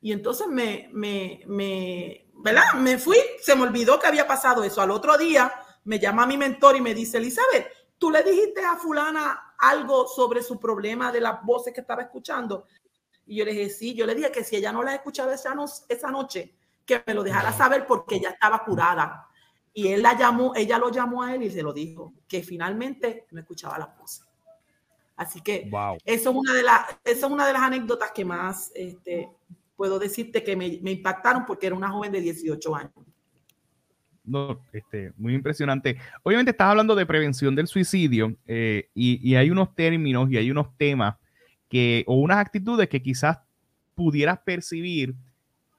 Y 0.00 0.12
entonces 0.12 0.46
me, 0.46 0.88
me, 0.92 1.42
me, 1.46 2.29
¿verdad? 2.42 2.74
Me 2.76 2.98
fui, 2.98 3.18
se 3.40 3.54
me 3.54 3.62
olvidó 3.62 3.98
que 3.98 4.06
había 4.06 4.26
pasado 4.26 4.64
eso. 4.64 4.80
Al 4.80 4.90
otro 4.90 5.16
día 5.16 5.52
me 5.84 5.98
llama 5.98 6.26
mi 6.26 6.36
mentor 6.36 6.76
y 6.76 6.80
me 6.80 6.94
dice, 6.94 7.18
Elizabeth, 7.18 7.68
tú 7.98 8.10
le 8.10 8.22
dijiste 8.22 8.64
a 8.64 8.76
fulana 8.76 9.54
algo 9.58 10.06
sobre 10.08 10.42
su 10.42 10.58
problema 10.58 11.12
de 11.12 11.20
las 11.20 11.42
voces 11.42 11.72
que 11.72 11.80
estaba 11.80 12.02
escuchando. 12.02 12.66
Y 13.26 13.36
yo 13.36 13.44
le 13.44 13.52
dije, 13.52 13.70
sí, 13.70 13.94
yo 13.94 14.06
le 14.06 14.14
dije 14.14 14.32
que 14.32 14.44
si 14.44 14.56
ella 14.56 14.72
no 14.72 14.82
la 14.82 14.94
escuchaba 14.94 15.34
esa, 15.34 15.54
no 15.54 15.66
esa 15.88 16.10
noche, 16.10 16.54
que 16.84 17.02
me 17.06 17.14
lo 17.14 17.22
dejara 17.22 17.52
saber 17.52 17.86
porque 17.86 18.16
ella 18.16 18.30
estaba 18.30 18.64
curada. 18.64 19.28
Y 19.72 19.88
él 19.88 20.02
la 20.02 20.18
llamó, 20.18 20.52
ella 20.56 20.78
lo 20.78 20.90
llamó 20.90 21.22
a 21.22 21.34
él 21.34 21.42
y 21.42 21.50
se 21.50 21.62
lo 21.62 21.72
dijo, 21.72 22.14
que 22.26 22.42
finalmente 22.42 23.26
no 23.30 23.40
escuchaba 23.40 23.78
la 23.78 23.86
voz. 23.86 24.24
Así 25.14 25.42
que 25.42 25.70
eso, 26.04 26.30
es 26.30 26.36
una 26.36 26.54
de 26.54 26.62
las, 26.62 26.88
eso 27.04 27.26
es 27.26 27.32
una 27.32 27.46
de 27.46 27.52
las 27.52 27.62
anécdotas 27.62 28.10
que 28.10 28.24
más 28.24 28.72
este, 28.74 29.30
puedo 29.80 29.98
decirte 29.98 30.44
que 30.44 30.54
me, 30.56 30.66
impactaron 30.66 31.46
porque 31.46 31.66
era 31.66 31.74
una 31.74 31.88
joven 31.88 32.12
de 32.12 32.20
18 32.20 32.76
años. 32.76 32.92
No, 34.22 34.60
este, 34.74 35.14
muy 35.16 35.34
impresionante. 35.34 35.96
Obviamente 36.22 36.50
estás 36.50 36.68
hablando 36.68 36.94
de 36.94 37.06
prevención 37.06 37.54
del 37.56 37.66
suicidio 37.66 38.36
eh, 38.46 38.90
y, 38.92 39.26
y, 39.26 39.36
hay 39.36 39.50
unos 39.50 39.74
términos 39.74 40.30
y 40.30 40.36
hay 40.36 40.50
unos 40.50 40.76
temas 40.76 41.14
que, 41.70 42.04
o 42.06 42.16
unas 42.16 42.36
actitudes 42.36 42.90
que 42.90 43.00
quizás 43.00 43.38
pudieras 43.94 44.40
percibir 44.40 45.14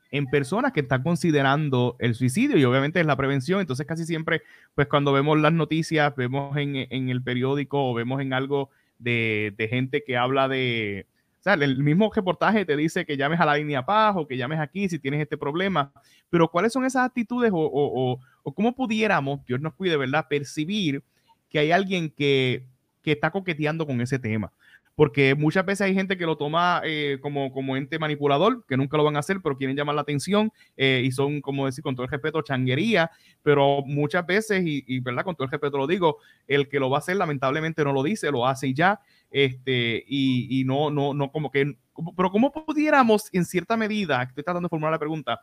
en 0.10 0.26
personas 0.26 0.72
que 0.72 0.80
están 0.80 1.04
considerando 1.04 1.96
el 2.00 2.16
suicidio 2.16 2.58
y 2.58 2.66
obviamente 2.66 3.00
es 3.00 3.06
la 3.06 3.16
prevención. 3.16 3.62
Entonces 3.62 3.86
casi 3.86 4.06
siempre, 4.06 4.42
pues 4.74 4.88
cuando 4.88 5.14
vemos 5.14 5.40
las 5.40 5.54
noticias, 5.54 6.16
vemos 6.16 6.58
en, 6.58 6.88
en 6.90 7.10
el 7.10 7.22
periódico 7.22 7.92
o 7.92 7.94
vemos 7.94 8.20
en 8.20 8.34
algo 8.34 8.72
de, 8.98 9.54
de, 9.56 9.68
gente 9.68 10.04
que 10.04 10.18
habla 10.18 10.48
de, 10.48 11.06
o 11.42 11.44
sea, 11.44 11.56
el 11.56 11.84
mismo 11.84 12.12
reportaje 12.14 12.66
te 12.66 12.78
dice 12.78 13.04
que 13.04 13.18
llames 13.18 13.40
a 13.40 13.46
la 13.48 13.56
línea 13.56 13.84
paz 13.84 14.14
o 14.16 14.28
que 14.28 14.38
llames 14.38 14.60
aquí 14.60 14.88
si 14.88 15.00
tienes 15.00 15.22
este 15.22 15.40
problema, 15.40 15.92
pero 16.30 16.48
¿cuáles 16.48 16.72
son 16.72 16.86
esas 16.86 17.04
actitudes 17.04 17.52
o, 17.52 17.58
o, 17.58 18.20
o 18.44 18.54
cómo 18.54 18.76
pudiéramos, 18.76 19.44
Dios 19.48 19.60
nos 19.60 19.74
cuide, 19.74 19.98
¿verdad?, 19.98 20.28
percibir 20.30 21.04
que 21.50 21.58
hay 21.58 21.72
alguien 21.72 22.12
que, 22.12 22.68
que 23.02 23.14
está 23.14 23.32
coqueteando 23.32 23.88
con 23.88 24.02
ese 24.02 24.20
tema? 24.20 24.54
porque 24.96 25.36
muchas 25.36 25.66
veces 25.66 25.82
hay 25.88 25.94
gente 25.94 26.18
que 26.18 26.26
lo 26.26 26.38
toma 26.38 26.82
eh, 26.84 27.18
como, 27.22 27.52
como 27.52 27.78
ente 27.78 27.98
manipulador, 27.98 28.66
que 28.68 28.78
nunca 28.78 28.98
lo 28.98 29.04
van 29.04 29.16
a 29.16 29.20
hacer, 29.20 29.40
pero 29.42 29.58
quieren 29.58 29.76
llamar 29.76 29.96
la 29.96 30.02
atención 30.02 30.52
eh, 30.78 31.02
y 31.04 31.12
son, 31.12 31.42
como 31.42 31.66
decir, 31.66 31.84
con 31.84 31.96
todo 31.96 32.04
el 32.04 32.12
respeto, 32.12 32.42
changuería, 32.42 33.10
pero 33.42 33.82
muchas 33.86 34.26
veces, 34.26 34.62
y, 34.64 35.00
verdad, 35.00 35.24
con 35.24 35.36
todo 35.36 35.46
el 35.46 35.52
respeto 35.52 35.78
lo 35.78 35.88
digo, 35.88 36.18
el 36.48 36.68
que 36.68 36.80
lo 36.80 36.90
va 36.90 36.98
a 36.98 37.00
hacer 37.00 37.16
lamentablemente 37.16 37.84
no 37.84 37.94
lo 37.94 38.04
dice, 38.04 38.32
lo 38.32 38.46
hace 38.46 38.68
y 38.68 38.74
ya, 38.74 39.00
este, 39.32 40.04
y, 40.08 40.60
y 40.60 40.64
no, 40.66 40.92
no, 40.92 41.14
no, 41.14 41.32
como 41.32 41.50
que, 41.50 41.78
pero 42.16 42.32
¿cómo 42.32 42.52
pudiéramos, 42.52 43.30
en 43.32 43.46
cierta 43.46 43.78
medida, 43.78 44.22
estoy 44.24 44.44
tratando 44.44 44.68
de 44.68 44.70
formular 44.70 44.92
la 44.92 45.00
pregunta, 45.00 45.40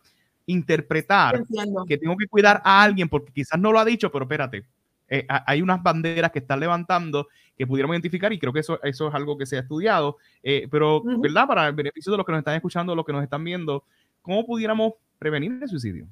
interpretar 0.47 1.43
que 1.86 1.99
tengo 1.99 2.16
que 2.16 2.26
cuidar 2.26 2.61
a 2.64 2.82
alguien 2.82 3.09
porque 3.09 3.32
quizás 3.32 3.59
no 3.59 3.72
lo 3.72 3.78
ha 3.78 3.84
dicho, 3.84 4.11
pero 4.11 4.24
espérate, 4.24 4.64
eh, 5.09 5.26
hay 5.28 5.62
unas 5.62 5.82
banderas 5.82 6.30
que 6.30 6.41
están 6.41 6.61
levantando 6.61 7.28
que 7.57 7.66
pudiéramos 7.66 7.95
identificar 7.95 8.32
y 8.32 8.39
creo 8.39 8.53
que 8.53 8.61
eso, 8.61 8.78
eso 8.82 9.09
es 9.09 9.14
algo 9.14 9.36
que 9.36 9.47
se 9.47 9.57
ha 9.57 9.61
estudiado, 9.61 10.18
eh, 10.43 10.68
pero, 10.70 11.03
¿verdad? 11.03 11.47
Para 11.47 11.66
el 11.66 11.74
beneficio 11.74 12.12
de 12.12 12.18
los 12.18 12.26
que 12.26 12.32
nos 12.32 12.41
están 12.41 12.55
escuchando, 12.55 12.95
los 12.95 13.05
que 13.05 13.12
nos 13.12 13.22
están 13.22 13.43
viendo, 13.43 13.84
¿cómo 14.22 14.47
pudiéramos 14.47 14.95
prevenir 15.18 15.59
el 15.62 15.68
suicidio? 15.68 16.07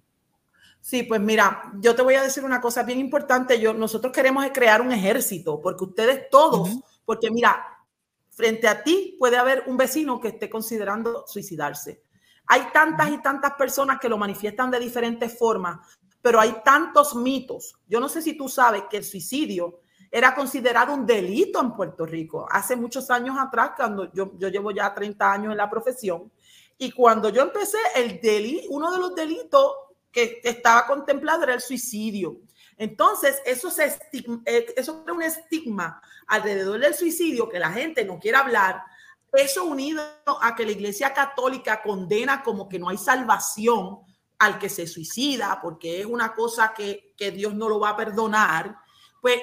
Sí, 0.80 1.02
pues 1.02 1.20
mira, 1.20 1.72
yo 1.80 1.94
te 1.94 2.02
voy 2.02 2.14
a 2.14 2.22
decir 2.22 2.44
una 2.44 2.60
cosa 2.60 2.84
bien 2.84 2.98
importante. 3.00 3.60
Yo, 3.60 3.74
nosotros 3.74 4.12
queremos 4.12 4.46
crear 4.52 4.80
un 4.80 4.92
ejército, 4.92 5.60
porque 5.60 5.84
ustedes 5.84 6.30
todos, 6.30 6.80
porque 7.06 7.30
mira, 7.30 7.64
frente 8.28 8.68
a 8.68 8.82
ti 8.82 9.16
puede 9.18 9.38
haber 9.38 9.64
un 9.66 9.78
vecino 9.78 10.20
que 10.20 10.28
esté 10.28 10.50
considerando 10.50 11.24
suicidarse. 11.26 12.02
Hay 12.48 12.68
tantas 12.72 13.10
y 13.10 13.22
tantas 13.22 13.54
personas 13.54 13.98
que 13.98 14.10
lo 14.10 14.18
manifiestan 14.18 14.70
de 14.70 14.78
diferentes 14.78 15.38
formas, 15.38 15.78
pero 16.20 16.38
hay 16.38 16.56
tantos 16.62 17.14
mitos. 17.14 17.76
Yo 17.88 17.98
no 17.98 18.10
sé 18.10 18.20
si 18.20 18.36
tú 18.36 18.48
sabes 18.48 18.84
que 18.90 18.98
el 18.98 19.04
suicidio 19.04 19.80
era 20.10 20.34
considerado 20.34 20.92
un 20.92 21.06
delito 21.06 21.60
en 21.60 21.72
Puerto 21.72 22.04
Rico 22.04 22.46
hace 22.50 22.76
muchos 22.76 23.10
años 23.10 23.36
atrás, 23.38 23.70
cuando 23.76 24.12
yo, 24.12 24.32
yo 24.36 24.48
llevo 24.48 24.70
ya 24.70 24.94
30 24.94 25.32
años 25.32 25.52
en 25.52 25.56
la 25.56 25.70
profesión, 25.70 26.30
y 26.78 26.90
cuando 26.92 27.30
yo 27.30 27.42
empecé, 27.42 27.78
el 27.94 28.20
delito, 28.20 28.68
uno 28.70 28.92
de 28.92 28.98
los 28.98 29.14
delitos 29.14 29.72
que 30.12 30.40
estaba 30.44 30.86
contemplado 30.86 31.44
era 31.44 31.54
el 31.54 31.60
suicidio. 31.60 32.40
Entonces, 32.78 33.40
eso, 33.46 33.70
se 33.70 33.98
eh, 34.44 34.74
eso 34.76 35.04
es 35.06 35.12
un 35.12 35.22
estigma 35.22 36.00
alrededor 36.26 36.80
del 36.80 36.94
suicidio 36.94 37.48
que 37.48 37.58
la 37.58 37.72
gente 37.72 38.04
no 38.04 38.18
quiere 38.18 38.36
hablar. 38.36 38.82
Eso 39.32 39.64
unido 39.64 40.02
a 40.40 40.54
que 40.54 40.64
la 40.64 40.72
Iglesia 40.72 41.12
Católica 41.12 41.82
condena 41.82 42.42
como 42.42 42.68
que 42.68 42.78
no 42.78 42.88
hay 42.88 42.98
salvación 42.98 44.00
al 44.38 44.58
que 44.58 44.68
se 44.68 44.86
suicida, 44.86 45.58
porque 45.62 46.00
es 46.00 46.06
una 46.06 46.34
cosa 46.34 46.74
que, 46.74 47.14
Dios 47.16 47.54
no 47.54 47.68
lo 47.68 47.80
va 47.80 47.90
a 47.90 47.96
perdonar, 47.96 48.76
pues 49.20 49.40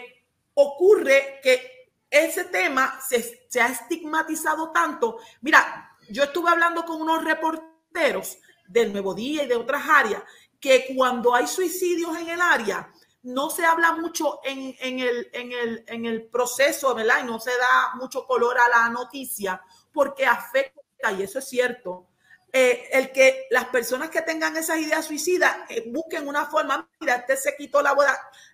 ocurre 0.53 1.39
que 1.41 1.91
ese 2.09 2.45
tema 2.45 2.99
se, 3.01 3.47
se, 3.49 3.59
ha 3.59 3.67
estigmatizado 3.67 4.71
tanto. 4.71 5.17
Mira, 5.41 5.97
yo 6.09 6.23
estuve 6.23 6.51
hablando 6.51 6.86
con 6.86 7.01
unos 7.01 7.23
reporteros 7.23 8.38
del 8.67 8.93
Nuevo 8.93 9.15
Día 9.15 9.43
y 9.43 9.47
de 9.47 9.55
otras 9.55 9.84
áreas, 9.89 10.21
que 10.59 10.93
cuando 10.95 11.34
hay 11.34 11.47
suicidios 11.47 12.15
en 12.17 12.29
el 12.29 12.41
área, 12.41 12.91
no 13.24 13.49
se 13.49 13.65
habla 13.65 13.93
mucho 13.93 14.39
en, 14.43 14.76
el, 14.99 15.30
en, 15.34 15.51
el, 15.51 15.84
en 15.88 16.05
el 16.05 16.28
proceso, 16.28 16.93
¿verdad? 16.93 17.24
Y 17.24 17.26
no 17.26 17.39
se 17.39 17.51
da 17.51 17.95
mucho 17.95 18.26
color 18.26 18.57
a 18.57 18.69
la 18.69 18.89
noticia 18.89 19.61
porque 19.91 20.26
afecta, 20.26 21.11
y 21.17 21.24
eso 21.24 21.39
es 21.39 21.47
cierto, 21.47 22.07
eh, 22.51 22.89
el 22.91 23.11
que 23.11 23.47
las 23.49 23.65
personas 23.65 24.09
que 24.09 24.21
tengan 24.21 24.55
esas 24.57 24.78
ideas 24.78 25.05
suicidas 25.05 25.55
eh, 25.69 25.86
busquen 25.91 26.28
una 26.28 26.45
forma, 26.45 26.88
mira, 26.99 27.15
este 27.15 27.38
se 27.38 27.55
quitó 27.55 27.82
la, 27.82 27.95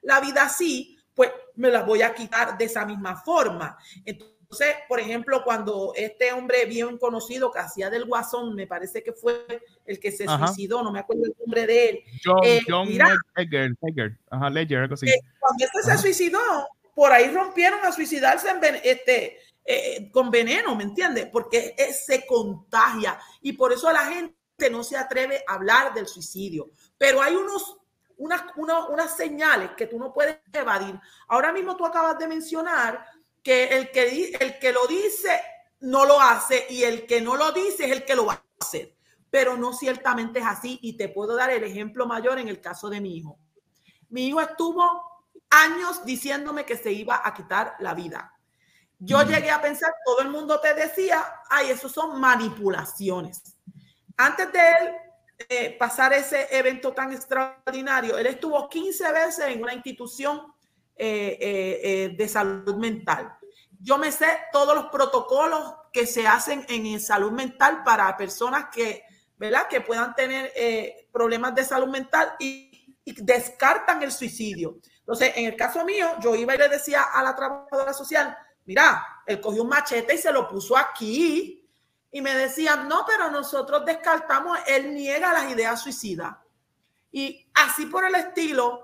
la 0.03 0.19
vida 0.19 0.43
así, 0.43 0.97
pues 1.13 1.31
me 1.55 1.69
la 1.69 1.83
voy 1.83 2.01
a 2.01 2.13
quitar 2.13 2.57
de 2.57 2.65
esa 2.65 2.85
misma 2.85 3.17
forma. 3.17 3.77
Entonces, 4.05 4.38
por 4.87 4.99
ejemplo, 4.99 5.43
cuando 5.43 5.93
este 5.95 6.33
hombre 6.33 6.65
bien 6.65 6.97
conocido 6.97 7.51
que 7.51 7.59
hacía 7.59 7.89
del 7.89 8.05
guasón, 8.05 8.55
me 8.55 8.65
parece 8.65 9.03
que 9.03 9.13
fue 9.13 9.45
el 9.85 9.99
que 9.99 10.11
se 10.11 10.25
suicidó, 10.25 10.81
no 10.83 10.91
me 10.91 10.99
acuerdo 10.99 11.25
el 11.25 11.35
nombre 11.39 11.67
de 11.67 11.89
él. 11.89 11.99
John, 12.23 12.39
eh, 12.43 12.61
John 12.67 12.87
Ajá, 14.29 14.49
Ledger, 14.49 14.79
algo 14.79 14.95
así. 14.95 15.07
cuando 15.39 15.65
este 15.65 15.83
se 15.83 15.97
suicidó, 15.99 16.39
por 16.95 17.11
ahí 17.11 17.29
rompieron 17.29 17.79
a 17.85 17.91
suicidarse 17.91 18.49
en 18.49 18.79
este 18.83 19.37
eh, 19.63 20.09
con 20.11 20.31
veneno, 20.31 20.75
¿me 20.75 20.83
entiendes? 20.83 21.27
Porque 21.31 21.75
se 21.93 22.25
contagia 22.25 23.19
y 23.41 23.53
por 23.53 23.71
eso 23.71 23.91
la 23.91 24.05
gente 24.05 24.33
no 24.71 24.83
se 24.83 24.97
atreve 24.97 25.43
a 25.47 25.53
hablar 25.53 25.93
del 25.93 26.07
suicidio. 26.07 26.71
Pero 26.97 27.21
hay 27.21 27.35
unos, 27.35 27.77
unas, 28.17 28.43
unas 28.55 29.15
señales 29.15 29.71
que 29.77 29.85
tú 29.85 29.99
no 29.99 30.11
puedes 30.11 30.39
evadir. 30.51 30.99
Ahora 31.27 31.53
mismo 31.53 31.77
tú 31.77 31.85
acabas 31.85 32.17
de 32.17 32.27
mencionar 32.27 33.05
que 33.43 33.77
el 33.77 33.91
que, 33.91 34.31
el 34.39 34.59
que 34.59 34.71
lo 34.71 34.87
dice 34.87 35.41
no 35.81 36.05
lo 36.05 36.19
hace 36.19 36.65
y 36.69 36.83
el 36.83 37.05
que 37.05 37.21
no 37.21 37.35
lo 37.35 37.51
dice 37.51 37.85
es 37.85 37.91
el 37.91 38.05
que 38.05 38.15
lo 38.15 38.25
va 38.25 38.33
a 38.33 38.43
hacer. 38.59 38.95
Pero 39.29 39.57
no 39.57 39.73
ciertamente 39.73 40.39
es 40.39 40.45
así 40.45 40.79
y 40.81 40.97
te 40.97 41.09
puedo 41.09 41.35
dar 41.35 41.49
el 41.51 41.63
ejemplo 41.63 42.05
mayor 42.05 42.39
en 42.39 42.47
el 42.47 42.59
caso 42.59 42.89
de 42.89 42.99
mi 42.99 43.17
hijo. 43.17 43.37
Mi 44.09 44.27
hijo 44.27 44.41
estuvo 44.41 44.83
años 45.49 46.03
diciéndome 46.05 46.65
que 46.65 46.77
se 46.77 46.91
iba 46.91 47.21
a 47.23 47.33
quitar 47.33 47.75
la 47.79 47.93
vida. 47.93 48.33
Yo 48.97 49.21
llegué 49.23 49.49
a 49.49 49.61
pensar, 49.61 49.93
todo 50.03 50.21
el 50.21 50.29
mundo 50.29 50.59
te 50.59 50.73
decía, 50.73 51.23
ay, 51.49 51.69
eso 51.69 51.87
son 51.87 52.19
manipulaciones. 52.19 53.55
Antes 54.17 54.51
de 54.51 54.59
él 54.59 54.95
eh, 55.47 55.77
pasar 55.79 56.11
ese 56.11 56.47
evento 56.51 56.91
tan 56.91 57.13
extraordinario, 57.13 58.17
él 58.17 58.27
estuvo 58.27 58.67
15 58.67 59.11
veces 59.13 59.45
en 59.47 59.63
una 59.63 59.73
institución 59.73 60.53
eh, 60.99 61.79
eh, 61.81 62.15
de 62.17 62.27
salud 62.27 62.75
mental. 62.75 63.37
Yo 63.79 63.97
me 63.97 64.11
sé 64.11 64.27
todos 64.51 64.75
los 64.75 64.85
protocolos 64.87 65.75
que 65.93 66.05
se 66.05 66.27
hacen 66.27 66.65
en 66.67 66.99
salud 66.99 67.31
mental 67.31 67.83
para 67.83 68.15
personas 68.17 68.65
que, 68.71 69.03
¿verdad? 69.37 69.67
que 69.69 69.81
puedan 69.81 70.13
tener 70.13 70.51
problemas 71.11 71.55
de 71.55 71.63
salud 71.63 71.87
mental 71.87 72.33
y, 72.39 72.97
y 73.05 73.13
descartan 73.23 74.03
el 74.03 74.11
suicidio. 74.11 74.79
Entonces, 74.99 75.33
en 75.37 75.45
el 75.45 75.55
caso 75.55 75.83
mío, 75.85 76.07
yo 76.21 76.35
iba 76.35 76.53
y 76.53 76.57
le 76.57 76.69
decía 76.69 77.01
a 77.01 77.23
la 77.23 77.35
trabajadora 77.35 77.93
social, 77.93 78.37
mira, 78.65 79.23
él 79.25 79.41
cogió 79.41 79.63
un 79.63 79.69
machete 79.69 80.13
y 80.13 80.17
se 80.19 80.31
lo 80.31 80.47
puso 80.47 80.77
aquí. 80.77 81.67
Y 82.11 82.21
me 82.21 82.35
decían, 82.35 82.87
no, 82.87 83.05
pero 83.07 83.31
nosotros 83.31 83.85
descartamos, 83.85 84.59
él 84.67 84.93
niega 84.93 85.33
las 85.33 85.51
ideas 85.51 85.81
suicidas. 85.81 86.35
Y 87.11 87.47
así 87.55 87.87
por 87.87 88.05
el 88.05 88.15
estilo, 88.15 88.83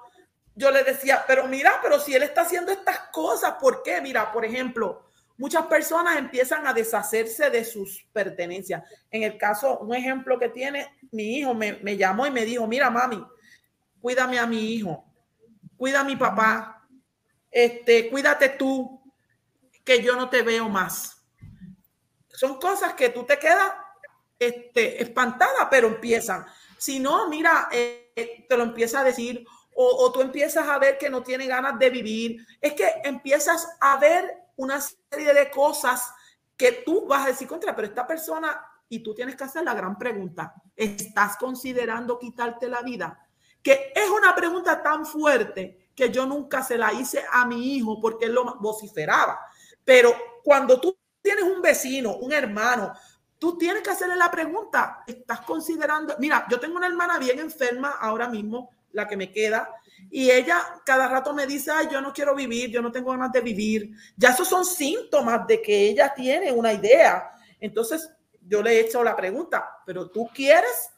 yo 0.55 0.71
le 0.71 0.83
decía, 0.83 1.23
pero 1.27 1.47
mira, 1.47 1.79
pero 1.81 1.99
si 1.99 2.15
él 2.15 2.23
está 2.23 2.41
haciendo 2.41 2.71
estas 2.71 2.99
cosas, 3.11 3.55
¿por 3.59 3.83
qué? 3.83 4.01
Mira, 4.01 4.31
por 4.31 4.45
ejemplo, 4.45 5.05
muchas 5.37 5.65
personas 5.67 6.17
empiezan 6.17 6.65
a 6.65 6.73
deshacerse 6.73 7.49
de 7.49 7.65
sus 7.65 8.07
pertenencias. 8.13 8.83
En 9.11 9.23
el 9.23 9.37
caso, 9.37 9.79
un 9.79 9.93
ejemplo 9.93 10.39
que 10.39 10.49
tiene, 10.49 10.97
mi 11.11 11.37
hijo 11.37 11.53
me, 11.53 11.73
me 11.83 11.97
llamó 11.97 12.25
y 12.25 12.31
me 12.31 12.45
dijo, 12.45 12.65
mira, 12.67 12.89
mami, 12.89 13.23
cuídame 13.99 14.39
a 14.39 14.45
mi 14.45 14.73
hijo, 14.73 15.05
cuida 15.77 16.01
a 16.01 16.03
mi 16.05 16.15
papá, 16.15 16.87
este, 17.51 18.09
cuídate 18.09 18.49
tú, 18.49 19.01
que 19.83 20.01
yo 20.01 20.15
no 20.15 20.29
te 20.29 20.41
veo 20.41 20.67
más. 20.67 21.23
Son 22.29 22.59
cosas 22.59 22.93
que 22.95 23.09
tú 23.09 23.23
te 23.23 23.37
quedas 23.37 23.71
este, 24.39 25.01
espantada, 25.01 25.69
pero 25.69 25.87
empiezan. 25.87 26.45
Si 26.77 26.99
no, 26.99 27.29
mira, 27.29 27.69
eh, 27.71 28.45
te 28.49 28.57
lo 28.57 28.63
empieza 28.63 28.99
a 28.99 29.03
decir, 29.03 29.45
o, 29.75 30.11
tú 30.11 30.21
empiezas 30.21 30.67
a 30.67 30.79
ver 30.79 30.97
que 30.97 31.09
no 31.09 31.21
tiene 31.21 31.47
ganas 31.47 31.77
de 31.77 31.89
vivir. 31.89 32.45
Es 32.61 32.73
que 32.73 32.87
empiezas 33.03 33.67
a 33.81 33.97
ver 33.97 34.45
una 34.55 34.79
serie 34.79 35.33
de 35.33 35.51
cosas 35.51 36.13
que 36.55 36.83
tú 36.85 37.05
vas 37.05 37.25
a 37.25 37.27
decir 37.27 37.47
contra, 37.47 37.75
pero 37.75 37.87
esta 37.87 38.07
persona 38.07 38.65
y 38.87 38.99
tú 38.99 39.13
tienes 39.13 39.35
que 39.35 39.43
hacer 39.43 39.63
la 39.63 39.73
gran 39.73 39.97
pregunta, 39.97 40.53
¿estás 40.75 41.37
considerando 41.37 42.17
quitarte 42.17 42.69
la 42.69 42.81
vida? 42.81 43.19
Que 43.61 43.91
es 43.93 44.09
una 44.09 44.33
pregunta 44.33 44.81
tan 44.81 45.05
fuerte 45.05 45.89
que 45.95 46.11
yo 46.11 46.25
nunca 46.25 46.63
se 46.63 46.77
la 46.77 46.93
hice 46.93 47.25
a 47.31 47.45
mi 47.45 47.75
hijo 47.75 47.99
porque 47.99 48.25
él 48.25 48.33
lo 48.33 48.55
vociferaba. 48.59 49.39
Pero 49.83 50.15
cuando 50.43 50.79
tú 50.79 50.97
tienes 51.21 51.43
un 51.43 51.61
vecino, 51.61 52.15
un 52.17 52.31
hermano, 52.31 52.93
tú 53.39 53.57
tienes 53.57 53.81
que 53.81 53.89
hacerle 53.89 54.15
la 54.15 54.29
pregunta, 54.29 55.03
¿estás 55.07 55.41
considerando? 55.41 56.15
Mira, 56.19 56.45
yo 56.49 56.59
tengo 56.59 56.77
una 56.77 56.87
hermana 56.87 57.17
bien 57.17 57.39
enferma 57.39 57.91
ahora 57.99 58.29
mismo, 58.29 58.69
la 58.95 59.07
que 59.07 59.17
me 59.17 59.31
queda, 59.31 59.69
y 60.09 60.31
ella 60.31 60.81
cada 60.85 61.07
rato 61.07 61.33
me 61.33 61.45
dice, 61.45 61.71
ay, 61.71 61.87
yo 61.91 62.01
no 62.01 62.13
quiero 62.13 62.33
vivir, 62.33 62.69
yo 62.69 62.81
no 62.81 62.91
tengo 62.91 63.11
ganas 63.11 63.31
de 63.31 63.41
vivir. 63.41 63.91
Ya 64.15 64.29
esos 64.29 64.47
son 64.47 64.65
síntomas 64.65 65.45
de 65.45 65.61
que 65.61 65.89
ella 65.89 66.13
tiene 66.15 66.51
una 66.51 66.73
idea. 66.73 67.31
Entonces, 67.59 68.09
yo 68.41 68.61
le 68.61 68.71
he 68.71 68.79
hecho 68.81 69.03
la 69.03 69.15
pregunta, 69.15 69.81
pero 69.85 70.09
tú 70.09 70.29
quieres, 70.33 70.89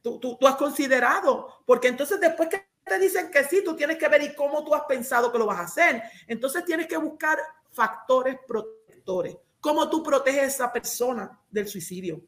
tú, 0.00 0.18
tú, 0.18 0.36
tú 0.38 0.46
has 0.46 0.56
considerado, 0.56 1.62
porque 1.66 1.88
entonces 1.88 2.20
después 2.20 2.48
que 2.48 2.66
te 2.84 2.98
dicen 2.98 3.30
que 3.30 3.44
sí, 3.44 3.62
tú 3.64 3.76
tienes 3.76 3.96
que 3.96 4.08
ver 4.08 4.22
y 4.22 4.34
cómo 4.34 4.64
tú 4.64 4.74
has 4.74 4.82
pensado 4.82 5.30
que 5.30 5.38
lo 5.38 5.46
vas 5.46 5.60
a 5.60 5.64
hacer. 5.64 6.02
Entonces 6.26 6.64
tienes 6.64 6.86
que 6.86 6.96
buscar 6.96 7.38
factores 7.70 8.36
protectores. 8.46 9.36
¿Cómo 9.60 9.88
tú 9.88 10.02
proteges 10.02 10.42
a 10.42 10.46
esa 10.46 10.72
persona 10.72 11.40
del 11.50 11.68
suicidio? 11.68 12.20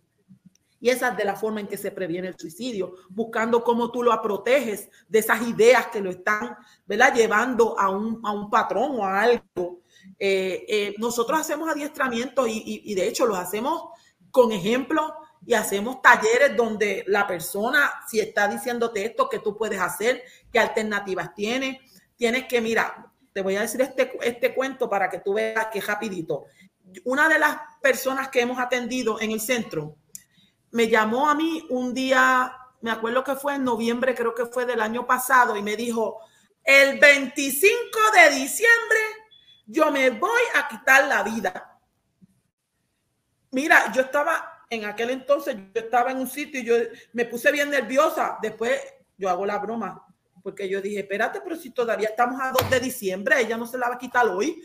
Y 0.84 0.90
esa 0.90 1.08
es 1.08 1.16
de 1.16 1.24
la 1.24 1.34
forma 1.34 1.60
en 1.60 1.66
que 1.66 1.78
se 1.78 1.92
previene 1.92 2.28
el 2.28 2.38
suicidio, 2.38 2.96
buscando 3.08 3.64
cómo 3.64 3.90
tú 3.90 4.02
lo 4.02 4.20
proteges 4.20 4.90
de 5.08 5.20
esas 5.20 5.40
ideas 5.48 5.86
que 5.86 6.02
lo 6.02 6.10
están 6.10 6.58
¿verdad? 6.84 7.14
llevando 7.14 7.80
a 7.80 7.88
un, 7.88 8.20
a 8.22 8.32
un 8.32 8.50
patrón 8.50 8.98
o 8.98 9.02
a 9.02 9.22
algo. 9.22 9.80
Eh, 10.18 10.66
eh, 10.68 10.94
nosotros 10.98 11.40
hacemos 11.40 11.70
adiestramiento 11.70 12.46
y, 12.46 12.94
de 12.94 13.08
hecho 13.08 13.24
los 13.24 13.38
hacemos 13.38 13.84
con 14.30 14.52
ejemplos 14.52 15.10
y 15.46 15.54
hacemos 15.54 16.02
talleres 16.02 16.54
donde 16.54 17.02
la 17.06 17.26
persona, 17.26 17.90
si 18.06 18.20
está 18.20 18.46
diciéndote 18.46 19.06
esto, 19.06 19.30
que 19.30 19.38
tú 19.38 19.56
puedes 19.56 19.80
hacer, 19.80 20.22
qué 20.52 20.58
alternativas 20.58 21.34
tienes, 21.34 21.78
tienes 22.14 22.44
que, 22.44 22.60
mira, 22.60 23.10
te 23.32 23.40
voy 23.40 23.56
a 23.56 23.62
decir 23.62 23.80
este, 23.80 24.18
este 24.20 24.54
cuento 24.54 24.90
para 24.90 25.08
que 25.08 25.20
tú 25.20 25.32
veas 25.32 25.68
que 25.68 25.80
rapidito. 25.80 26.44
Una 27.04 27.26
de 27.26 27.38
las 27.38 27.56
personas 27.80 28.28
que 28.28 28.42
hemos 28.42 28.58
atendido 28.58 29.18
en 29.18 29.30
el 29.30 29.40
centro, 29.40 29.96
me 30.74 30.88
llamó 30.88 31.30
a 31.30 31.36
mí 31.36 31.64
un 31.70 31.94
día, 31.94 32.52
me 32.80 32.90
acuerdo 32.90 33.22
que 33.22 33.36
fue 33.36 33.54
en 33.54 33.62
noviembre, 33.62 34.12
creo 34.12 34.34
que 34.34 34.46
fue 34.46 34.66
del 34.66 34.80
año 34.80 35.06
pasado, 35.06 35.56
y 35.56 35.62
me 35.62 35.76
dijo, 35.76 36.18
el 36.64 36.98
25 36.98 37.78
de 38.12 38.34
diciembre 38.34 38.98
yo 39.66 39.92
me 39.92 40.10
voy 40.10 40.42
a 40.56 40.66
quitar 40.66 41.06
la 41.06 41.22
vida. 41.22 41.78
Mira, 43.52 43.92
yo 43.92 44.02
estaba 44.02 44.66
en 44.68 44.84
aquel 44.84 45.10
entonces, 45.10 45.54
yo 45.54 45.80
estaba 45.80 46.10
en 46.10 46.18
un 46.18 46.28
sitio 46.28 46.60
y 46.60 46.64
yo 46.64 46.74
me 47.12 47.24
puse 47.24 47.52
bien 47.52 47.70
nerviosa. 47.70 48.38
Después 48.42 48.80
yo 49.16 49.30
hago 49.30 49.46
la 49.46 49.58
broma, 49.58 50.04
porque 50.42 50.68
yo 50.68 50.82
dije, 50.82 51.00
espérate, 51.00 51.40
pero 51.40 51.54
si 51.54 51.70
todavía 51.70 52.08
estamos 52.08 52.40
a 52.40 52.50
2 52.50 52.68
de 52.68 52.80
diciembre, 52.80 53.40
ella 53.40 53.56
no 53.56 53.68
se 53.68 53.78
la 53.78 53.90
va 53.90 53.94
a 53.94 53.98
quitar 53.98 54.26
hoy 54.26 54.60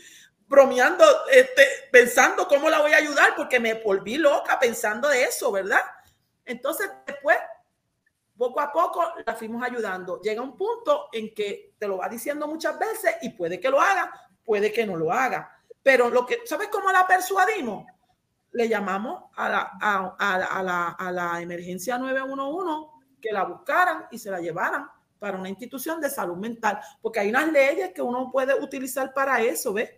bromeando, 0.48 1.04
este, 1.30 1.64
pensando 1.92 2.48
cómo 2.48 2.68
la 2.68 2.80
voy 2.80 2.92
a 2.94 2.96
ayudar, 2.96 3.36
porque 3.36 3.60
me 3.60 3.74
volví 3.74 4.18
loca 4.18 4.58
pensando 4.58 5.08
de 5.08 5.22
eso, 5.22 5.52
¿verdad? 5.52 5.80
Entonces, 6.50 6.90
después, 7.06 7.36
poco 8.36 8.60
a 8.60 8.72
poco, 8.72 9.04
la 9.24 9.34
fuimos 9.34 9.62
ayudando. 9.62 10.20
Llega 10.20 10.42
un 10.42 10.56
punto 10.56 11.08
en 11.12 11.32
que 11.32 11.74
te 11.78 11.86
lo 11.86 11.98
va 11.98 12.08
diciendo 12.08 12.48
muchas 12.48 12.78
veces 12.78 13.16
y 13.22 13.30
puede 13.30 13.60
que 13.60 13.70
lo 13.70 13.80
haga, 13.80 14.12
puede 14.44 14.72
que 14.72 14.84
no 14.84 14.96
lo 14.96 15.12
haga. 15.12 15.50
Pero 15.82 16.10
lo 16.10 16.26
que, 16.26 16.40
¿sabes 16.44 16.68
cómo 16.68 16.90
la 16.90 17.06
persuadimos? 17.06 17.86
Le 18.52 18.68
llamamos 18.68 19.30
a 19.36 19.48
la, 19.48 19.70
a, 19.80 20.16
a, 20.18 20.62
la, 20.62 20.88
a 20.88 21.12
la 21.12 21.40
emergencia 21.40 21.98
911 21.98 22.90
que 23.20 23.30
la 23.30 23.44
buscaran 23.44 24.06
y 24.10 24.18
se 24.18 24.30
la 24.30 24.40
llevaran 24.40 24.88
para 25.20 25.38
una 25.38 25.48
institución 25.48 26.00
de 26.00 26.10
salud 26.10 26.36
mental, 26.36 26.80
porque 27.00 27.20
hay 27.20 27.28
unas 27.28 27.52
leyes 27.52 27.92
que 27.92 28.02
uno 28.02 28.30
puede 28.32 28.54
utilizar 28.54 29.12
para 29.12 29.40
eso, 29.40 29.72
¿ves? 29.74 29.90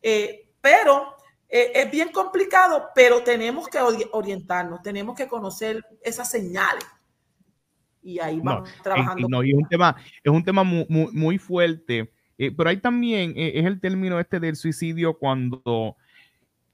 Eh, 0.00 0.48
pero 0.60 1.14
eh, 1.54 1.70
es 1.74 1.90
bien 1.90 2.08
complicado, 2.10 2.88
pero 2.94 3.22
tenemos 3.22 3.68
que 3.68 3.78
orientarnos, 4.12 4.80
tenemos 4.80 5.14
que 5.14 5.28
conocer 5.28 5.84
esas 6.02 6.30
señales. 6.30 6.82
Y 8.02 8.18
ahí 8.18 8.40
vamos 8.42 8.70
trabajando. 8.82 9.28
No, 9.28 9.44
y 9.44 9.50
es 9.50 9.56
un 9.56 9.68
tema, 9.68 9.94
es 10.24 10.32
un 10.32 10.42
tema 10.42 10.64
muy, 10.64 10.86
muy, 10.88 11.36
fuerte. 11.36 12.10
Eh, 12.38 12.50
pero 12.56 12.70
ahí 12.70 12.78
también 12.78 13.34
eh, 13.36 13.52
es 13.56 13.66
el 13.66 13.80
término 13.80 14.18
este 14.18 14.40
del 14.40 14.56
suicidio 14.56 15.18
cuando 15.18 15.96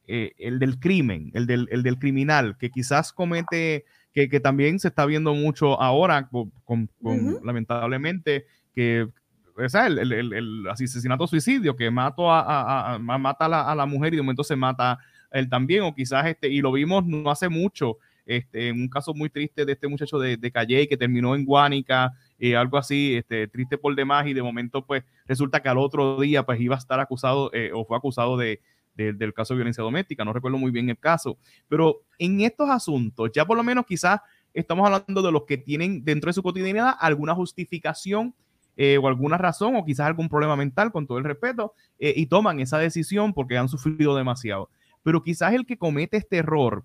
el 0.07 0.59
del 0.59 0.79
crimen, 0.81 1.33
el 1.35 1.47
del, 1.47 1.69
el 1.71 1.83
del, 1.83 1.99
criminal, 1.99 2.57
que 2.57 2.71
quizás 2.71 3.13
comete, 3.13 3.85
que, 4.15 4.31
que, 4.31 4.41
también 4.41 4.79
se 4.79 4.89
está 4.89 5.05
viendo 5.05 5.35
mucho 5.35 5.79
ahora, 5.83 6.31
con, 6.31 6.89
lamentablemente, 7.43 8.47
que 8.75 9.09
el, 9.59 10.67
asesinato 10.69 11.27
suicidio, 11.27 11.77
que 11.77 11.91
mató 11.91 12.31
a, 12.31 12.99
mata 12.99 13.45
a 13.47 13.75
la, 13.75 13.87
mujer 13.87 14.15
y 14.15 14.17
de 14.17 14.23
momento 14.23 14.45
se 14.45 14.57
mata 14.57 14.99
él 15.31 15.49
también, 15.49 15.83
o 15.83 15.95
quizás 15.95 16.27
este, 16.27 16.49
y 16.49 16.61
lo 16.61 16.73
vimos 16.73 17.05
no 17.05 17.31
hace 17.31 17.49
mucho, 17.49 17.99
este, 18.25 18.69
en 18.69 18.81
un 18.81 18.89
caso 18.89 19.15
muy 19.15 19.31
triste 19.31 19.65
de 19.65 19.73
este 19.73 19.89
muchacho 19.89 20.19
de, 20.19 20.37
de 20.37 20.51
Calle 20.51 20.89
que 20.89 20.97
terminó 20.97 21.35
en 21.35 21.45
Guánica, 21.45 22.13
y 22.39 22.55
algo 22.55 22.79
así, 22.79 23.17
este, 23.17 23.49
triste 23.49 23.79
por 23.79 23.95
demás, 23.95 24.27
y 24.27 24.35
de 24.35 24.43
momento, 24.43 24.85
pues, 24.87 25.05
resulta 25.27 25.61
que 25.61 25.69
al 25.69 25.79
otro 25.79 26.21
día, 26.21 26.45
pues, 26.45 26.61
iba 26.61 26.77
a 26.77 26.79
estar 26.79 27.01
acusado 27.01 27.51
eh, 27.53 27.71
o 27.75 27.85
fue 27.85 27.97
acusado 27.97 28.37
de, 28.37 28.61
del 28.95 29.33
caso 29.33 29.55
de 29.55 29.59
violencia 29.59 29.83
doméstica, 29.83 30.25
no 30.25 30.33
recuerdo 30.33 30.59
muy 30.59 30.73
bien 30.73 30.89
el 30.91 30.99
caso, 30.99 31.39
pero 31.69 32.03
en 32.19 32.41
estos 32.41 32.69
asuntos, 32.69 33.31
ya 33.33 33.45
por 33.45 33.57
lo 33.57 33.63
menos 33.63 33.87
quizás 33.87 34.21
estamos 34.53 34.87
hablando 34.87 35.23
de 35.23 35.31
los 35.31 35.45
que 35.45 35.57
tienen 35.57 36.05
dentro 36.05 36.29
de 36.29 36.33
su 36.33 36.43
cotidianidad 36.43 36.95
alguna 36.99 37.35
justificación 37.35 38.35
eh, 38.81 38.97
o 38.97 39.09
alguna 39.09 39.37
razón 39.37 39.75
o 39.75 39.85
quizás 39.85 40.07
algún 40.07 40.29
problema 40.29 40.55
mental, 40.55 40.93
con 40.93 41.05
todo 41.05 41.19
el 41.19 41.25
respeto, 41.25 41.75
eh, 41.99 42.15
y 42.15 42.27
toman 42.27 42.61
esa 42.61 42.79
decisión 42.79 43.35
porque 43.35 43.59
han 43.59 43.69
sufrido 43.69 44.15
demasiado. 44.15 44.71
Pero 45.03 45.21
quizás 45.25 45.53
el 45.53 45.67
que 45.67 45.77
comete 45.77 46.17
este 46.17 46.37
error 46.37 46.85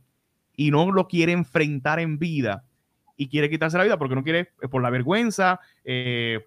y 0.57 0.71
no 0.71 0.91
lo 0.91 1.07
quiere 1.07 1.33
enfrentar 1.33 1.99
en 1.99 2.17
vida 2.17 2.65
y 3.15 3.29
quiere 3.29 3.47
quitarse 3.47 3.77
la 3.77 3.83
vida 3.83 3.99
porque 3.99 4.15
no 4.15 4.23
quiere, 4.23 4.49
eh, 4.63 4.67
por 4.71 4.81
la 4.81 4.89
vergüenza, 4.89 5.59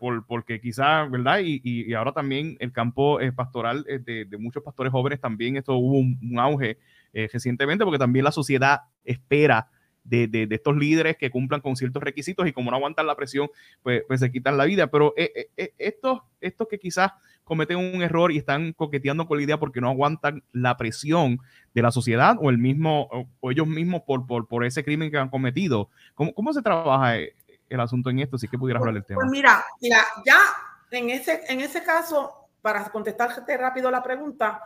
por, 0.00 0.26
porque 0.26 0.60
quizás, 0.60 1.08
¿verdad? 1.12 1.38
Y, 1.40 1.94
ahora 1.94 2.10
también 2.10 2.56
el 2.58 2.72
campo 2.72 3.20
pastoral 3.36 3.84
de, 3.84 4.26
muchos 4.40 4.64
pastores 4.64 4.90
jóvenes 4.90 5.20
también, 5.20 5.56
esto 5.56 5.76
hubo 5.76 5.98
un 5.98 6.38
auge 6.40 6.78
recientemente 7.12 7.84
porque 7.84 8.00
también 8.00 8.24
la 8.24 8.32
sociedad 8.32 8.80
espera 9.04 9.68
de, 10.08 10.26
de, 10.28 10.48
estos 10.50 10.76
líderes 10.76 11.16
que 11.16 11.30
cumplan 11.30 11.60
con 11.60 11.76
ciertos 11.76 12.02
requisitos 12.02 12.46
y 12.46 12.52
como 12.52 12.70
no 12.70 12.76
aguantan 12.76 13.06
la 13.06 13.16
presión, 13.16 13.50
pues, 13.82 14.02
pues 14.06 14.20
se 14.20 14.30
quitan 14.30 14.56
la 14.56 14.64
vida. 14.64 14.88
Pero 14.88 15.14
eh, 15.16 15.32
eh, 15.34 15.50
eh, 15.56 15.74
estos, 15.78 16.20
estos 16.40 16.68
que 16.68 16.78
quizás 16.78 17.12
cometen 17.44 17.76
un 17.76 18.02
error 18.02 18.32
y 18.32 18.38
están 18.38 18.72
coqueteando 18.72 19.26
con 19.26 19.38
la 19.38 19.44
idea 19.44 19.58
porque 19.58 19.80
no 19.80 19.88
aguantan 19.88 20.42
la 20.52 20.76
presión 20.76 21.38
de 21.74 21.82
la 21.82 21.90
sociedad 21.90 22.36
o 22.40 22.50
el 22.50 22.58
mismo 22.58 23.08
o, 23.40 23.50
ellos 23.50 23.66
mismos 23.66 24.02
por, 24.06 24.26
por, 24.26 24.48
por, 24.48 24.64
ese 24.64 24.84
crimen 24.84 25.10
que 25.10 25.18
han 25.18 25.28
cometido. 25.30 25.90
¿Cómo, 26.14 26.34
cómo 26.34 26.52
se 26.52 26.62
trabaja 26.62 27.16
el 27.16 27.80
asunto 27.80 28.10
en 28.10 28.20
esto? 28.20 28.38
Si 28.38 28.48
que 28.48 28.58
pudieras 28.58 28.80
hablar 28.80 28.94
del 28.94 29.04
tema. 29.04 29.20
Pues 29.20 29.30
mira, 29.30 29.64
mira, 29.80 29.98
ya 30.24 30.38
en 30.90 31.10
ese, 31.10 31.42
en 31.48 31.60
ese 31.60 31.82
caso, 31.82 32.48
para 32.62 32.84
contestarte 32.84 33.56
rápido 33.56 33.90
la 33.90 34.02
pregunta, 34.02 34.60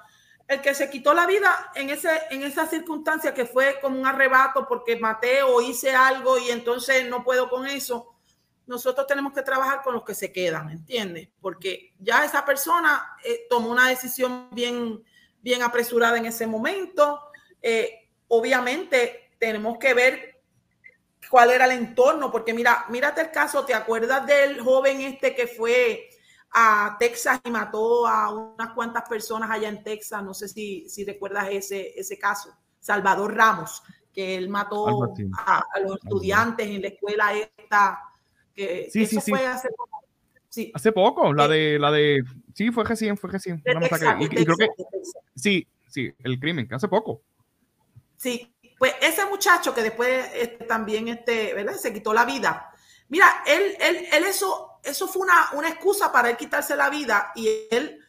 el 0.51 0.61
que 0.61 0.75
se 0.75 0.91
quitó 0.91 1.15
la 1.15 1.29
vida 1.29 1.71
en, 1.77 1.91
ese, 1.91 2.11
en 2.31 2.43
esa 2.43 2.67
circunstancia 2.67 3.33
que 3.33 3.47
fue 3.47 3.79
como 3.81 4.01
un 4.01 4.05
arrebato 4.05 4.67
porque 4.67 4.97
maté 4.97 5.45
o 5.45 5.61
hice 5.61 5.95
algo 5.95 6.39
y 6.39 6.51
entonces 6.51 7.09
no 7.09 7.23
puedo 7.23 7.49
con 7.49 7.69
eso, 7.69 8.17
nosotros 8.67 9.07
tenemos 9.07 9.33
que 9.33 9.43
trabajar 9.43 9.81
con 9.85 9.95
los 9.95 10.03
que 10.03 10.13
se 10.13 10.33
quedan, 10.33 10.69
¿entiendes? 10.71 11.29
Porque 11.41 11.95
ya 12.01 12.25
esa 12.25 12.45
persona 12.45 13.17
eh, 13.25 13.47
tomó 13.49 13.71
una 13.71 13.87
decisión 13.87 14.49
bien, 14.51 15.01
bien 15.41 15.63
apresurada 15.63 16.19
en 16.19 16.27
ese 16.27 16.49
momento. 16.49 17.21
Eh, 17.63 18.09
obviamente 18.27 19.31
tenemos 19.39 19.79
que 19.79 19.95
ver 19.95 20.43
cuál 21.31 21.53
era 21.53 21.67
el 21.67 21.79
entorno, 21.79 22.33
porque 22.33 22.53
mira, 22.53 22.87
mírate 22.89 23.21
el 23.21 23.31
caso, 23.31 23.65
¿te 23.65 23.73
acuerdas 23.75 24.27
del 24.27 24.61
joven 24.61 25.01
este 25.01 25.33
que 25.33 25.47
fue 25.47 26.10
a 26.53 26.97
Texas 26.99 27.41
y 27.45 27.51
mató 27.51 28.07
a 28.07 28.31
unas 28.31 28.71
cuantas 28.75 29.09
personas 29.09 29.51
allá 29.51 29.69
en 29.69 29.83
Texas. 29.83 30.23
No 30.23 30.35
sé 30.35 30.49
si, 30.49 30.89
si 30.89 31.05
recuerdas 31.05 31.49
ese, 31.51 31.99
ese 31.99 32.19
caso. 32.19 32.51
Salvador 32.81 33.35
Ramos, 33.35 33.83
que 34.13 34.37
él 34.37 34.49
mató 34.49 35.05
a, 35.47 35.65
los 35.85 35.97
estudiantes 36.03 36.67
en 36.67 36.83
la 36.83 36.89
escuela 36.89 37.35
esta. 37.35 38.01
Que 38.55 38.89
sí, 38.91 39.07
sí, 39.07 39.21
sí. 39.21 39.31
fue 39.31 39.47
hace 39.47 39.69
poco. 39.71 40.01
Sí. 40.49 40.73
Hace 40.75 40.91
poco, 40.91 41.33
la 41.33 41.45
eh, 41.45 41.49
de, 41.49 41.79
la 41.79 41.93
de, 41.93 42.25
sí, 42.55 42.73
fue 42.73 42.83
recién, 42.83 43.17
fue 43.17 43.31
recién. 43.31 43.63
sí, 45.37 45.65
sí, 45.87 46.13
el 46.25 46.41
crimen, 46.41 46.67
hace 46.73 46.89
poco. 46.89 47.23
Sí, 48.17 48.53
pues 48.77 48.95
ese 49.01 49.25
muchacho 49.27 49.73
que 49.73 49.83
después 49.83 50.27
este, 50.35 50.65
también, 50.65 51.07
este, 51.07 51.55
¿verdad? 51.55 51.75
Se 51.75 51.93
quitó 51.93 52.13
la 52.13 52.25
vida. 52.25 52.73
Mira, 53.09 53.45
él, 53.47 53.77
él, 53.81 54.07
él 54.13 54.25
eso 54.25 54.70
eso 54.83 55.09
fue 55.09 55.23
una, 55.23 55.51
una 55.53 55.69
excusa 55.69 56.13
para 56.13 56.31
él 56.31 56.37
quitarse 56.37 56.77
la 56.77 56.91
vida 56.91 57.33
y 57.35 57.49
él, 57.71 58.01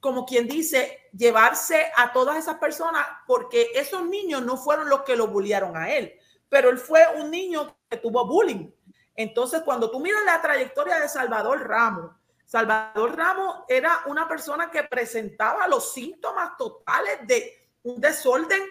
como 0.00 0.24
quien 0.24 0.46
dice, 0.46 1.08
llevarse 1.12 1.90
a 1.96 2.12
todas 2.12 2.36
esas 2.36 2.56
personas 2.56 3.06
porque 3.26 3.70
esos 3.74 4.04
niños 4.06 4.42
no 4.42 4.56
fueron 4.56 4.88
los 4.88 5.02
que 5.02 5.16
lo 5.16 5.28
bullearon 5.28 5.76
a 5.76 5.90
él. 5.92 6.14
pero 6.48 6.70
él 6.70 6.78
fue 6.78 7.02
un 7.16 7.30
niño 7.30 7.76
que 7.88 7.96
tuvo 7.96 8.24
bullying. 8.26 8.70
Entonces, 9.16 9.62
cuando 9.62 9.90
tú 9.90 9.98
miras 9.98 10.24
la 10.24 10.40
trayectoria 10.40 11.00
de 11.00 11.08
Salvador 11.08 11.66
Ramos, 11.66 12.12
Salvador 12.44 13.16
Ramos 13.16 13.64
era 13.68 14.02
una 14.06 14.28
persona 14.28 14.70
que 14.70 14.84
presentaba 14.84 15.66
los 15.66 15.92
síntomas 15.92 16.56
totales 16.56 17.26
de 17.26 17.70
un 17.82 18.00
desorden 18.00 18.62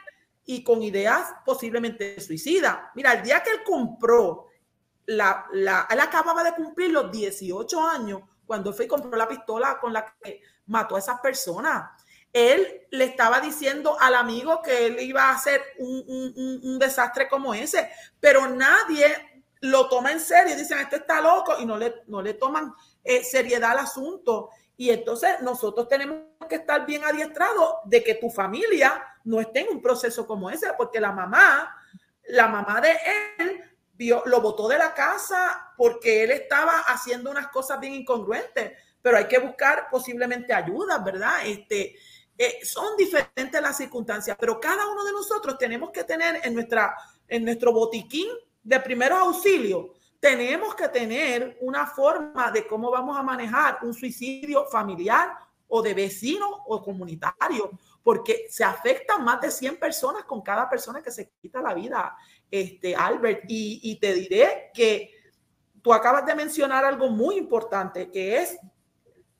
y 0.45 0.63
con 0.63 0.81
ideas 0.81 1.33
posiblemente 1.43 2.19
suicidas. 2.21 2.77
Mira, 2.93 3.13
el 3.13 3.23
día 3.23 3.43
que 3.43 3.51
él 3.51 3.63
compró, 3.63 4.47
la, 5.07 5.47
él 5.89 5.99
acababa 5.99 6.43
de 6.43 6.53
cumplir 6.53 6.91
los 6.91 7.11
18 7.11 7.87
años 7.87 8.21
cuando 8.45 8.73
fue 8.73 8.85
y 8.85 8.87
compró 8.87 9.15
la 9.17 9.27
pistola 9.27 9.77
con 9.79 9.93
la 9.93 10.05
que 10.21 10.41
mató 10.67 10.95
a 10.95 10.99
esas 10.99 11.19
personas. 11.19 11.91
Él 12.31 12.87
le 12.91 13.05
estaba 13.05 13.39
diciendo 13.39 13.97
al 13.99 14.15
amigo 14.15 14.61
que 14.61 14.87
él 14.87 14.99
iba 14.99 15.23
a 15.23 15.35
hacer 15.35 15.61
un, 15.79 16.03
un, 16.07 16.59
un 16.63 16.79
desastre 16.79 17.29
como 17.29 17.53
ese, 17.53 17.89
pero 18.19 18.47
nadie 18.47 19.35
lo 19.61 19.87
toma 19.89 20.11
en 20.11 20.19
serio 20.19 20.55
dicen, 20.55 20.79
esto 20.79 20.95
está 20.97 21.21
loco 21.21 21.55
y 21.59 21.65
no 21.65 21.77
le, 21.77 22.03
no 22.07 22.21
le 22.21 22.33
toman 22.33 22.73
eh, 23.03 23.23
seriedad 23.23 23.71
al 23.71 23.79
asunto. 23.79 24.49
Y 24.77 24.89
entonces 24.89 25.41
nosotros 25.41 25.87
tenemos 25.87 26.23
que 26.49 26.55
estar 26.55 26.85
bien 26.85 27.03
adiestrados 27.03 27.75
de 27.85 28.03
que 28.03 28.15
tu 28.15 28.29
familia 28.29 29.01
no 29.23 29.39
esté 29.39 29.61
en 29.61 29.69
un 29.69 29.81
proceso 29.81 30.27
como 30.27 30.49
ese, 30.49 30.67
porque 30.77 30.99
la 30.99 31.11
mamá, 31.11 31.75
la 32.27 32.47
mamá 32.47 32.81
de 32.81 32.97
él, 33.37 33.74
lo 33.97 34.41
botó 34.41 34.67
de 34.67 34.77
la 34.77 34.93
casa 34.93 35.73
porque 35.77 36.23
él 36.23 36.31
estaba 36.31 36.79
haciendo 36.87 37.31
unas 37.31 37.47
cosas 37.47 37.79
bien 37.79 37.93
incongruentes, 37.93 38.73
pero 39.01 39.17
hay 39.17 39.27
que 39.27 39.39
buscar 39.39 39.87
posiblemente 39.89 40.53
ayuda, 40.53 40.99
¿verdad? 40.99 41.45
Este, 41.45 41.95
eh, 42.37 42.59
son 42.63 42.97
diferentes 42.97 43.61
las 43.61 43.77
circunstancias, 43.77 44.35
pero 44.39 44.59
cada 44.59 44.87
uno 44.87 45.03
de 45.03 45.11
nosotros 45.11 45.57
tenemos 45.57 45.91
que 45.91 46.03
tener 46.03 46.41
en, 46.43 46.53
nuestra, 46.53 46.95
en 47.27 47.45
nuestro 47.45 47.71
botiquín 47.71 48.27
de 48.63 48.79
primeros 48.79 49.19
auxilios 49.19 49.85
tenemos 50.25 50.73
que 50.73 50.89
tener 50.89 51.55
una 51.61 51.85
forma 51.85 52.49
de 52.49 52.65
cómo 52.65 52.89
vamos 52.89 53.15
a 53.15 53.21
manejar 53.21 53.77
un 53.83 53.93
suicidio 53.93 54.65
familiar 54.65 55.37
o 55.67 55.83
de 55.83 55.93
vecino 55.93 56.63
o 56.65 56.81
comunitario, 56.81 57.71
porque 58.01 58.47
se 58.49 58.63
afectan 58.63 59.23
más 59.23 59.39
de 59.41 59.51
100 59.51 59.77
personas 59.77 60.23
con 60.23 60.41
cada 60.41 60.67
persona 60.67 61.03
que 61.03 61.11
se 61.11 61.29
quita 61.39 61.61
la 61.61 61.75
vida, 61.75 62.17
este, 62.61 62.95
Albert. 62.95 63.43
Y, 63.47 63.97
te 63.99 64.13
diré 64.13 64.71
que 64.73 65.11
tú 65.81 65.93
acabas 65.93 66.25
de 66.25 66.35
mencionar 66.35 66.85
algo 66.85 67.09
muy 67.09 67.35
importante, 67.37 68.09
que 68.11 68.41
es 68.41 68.57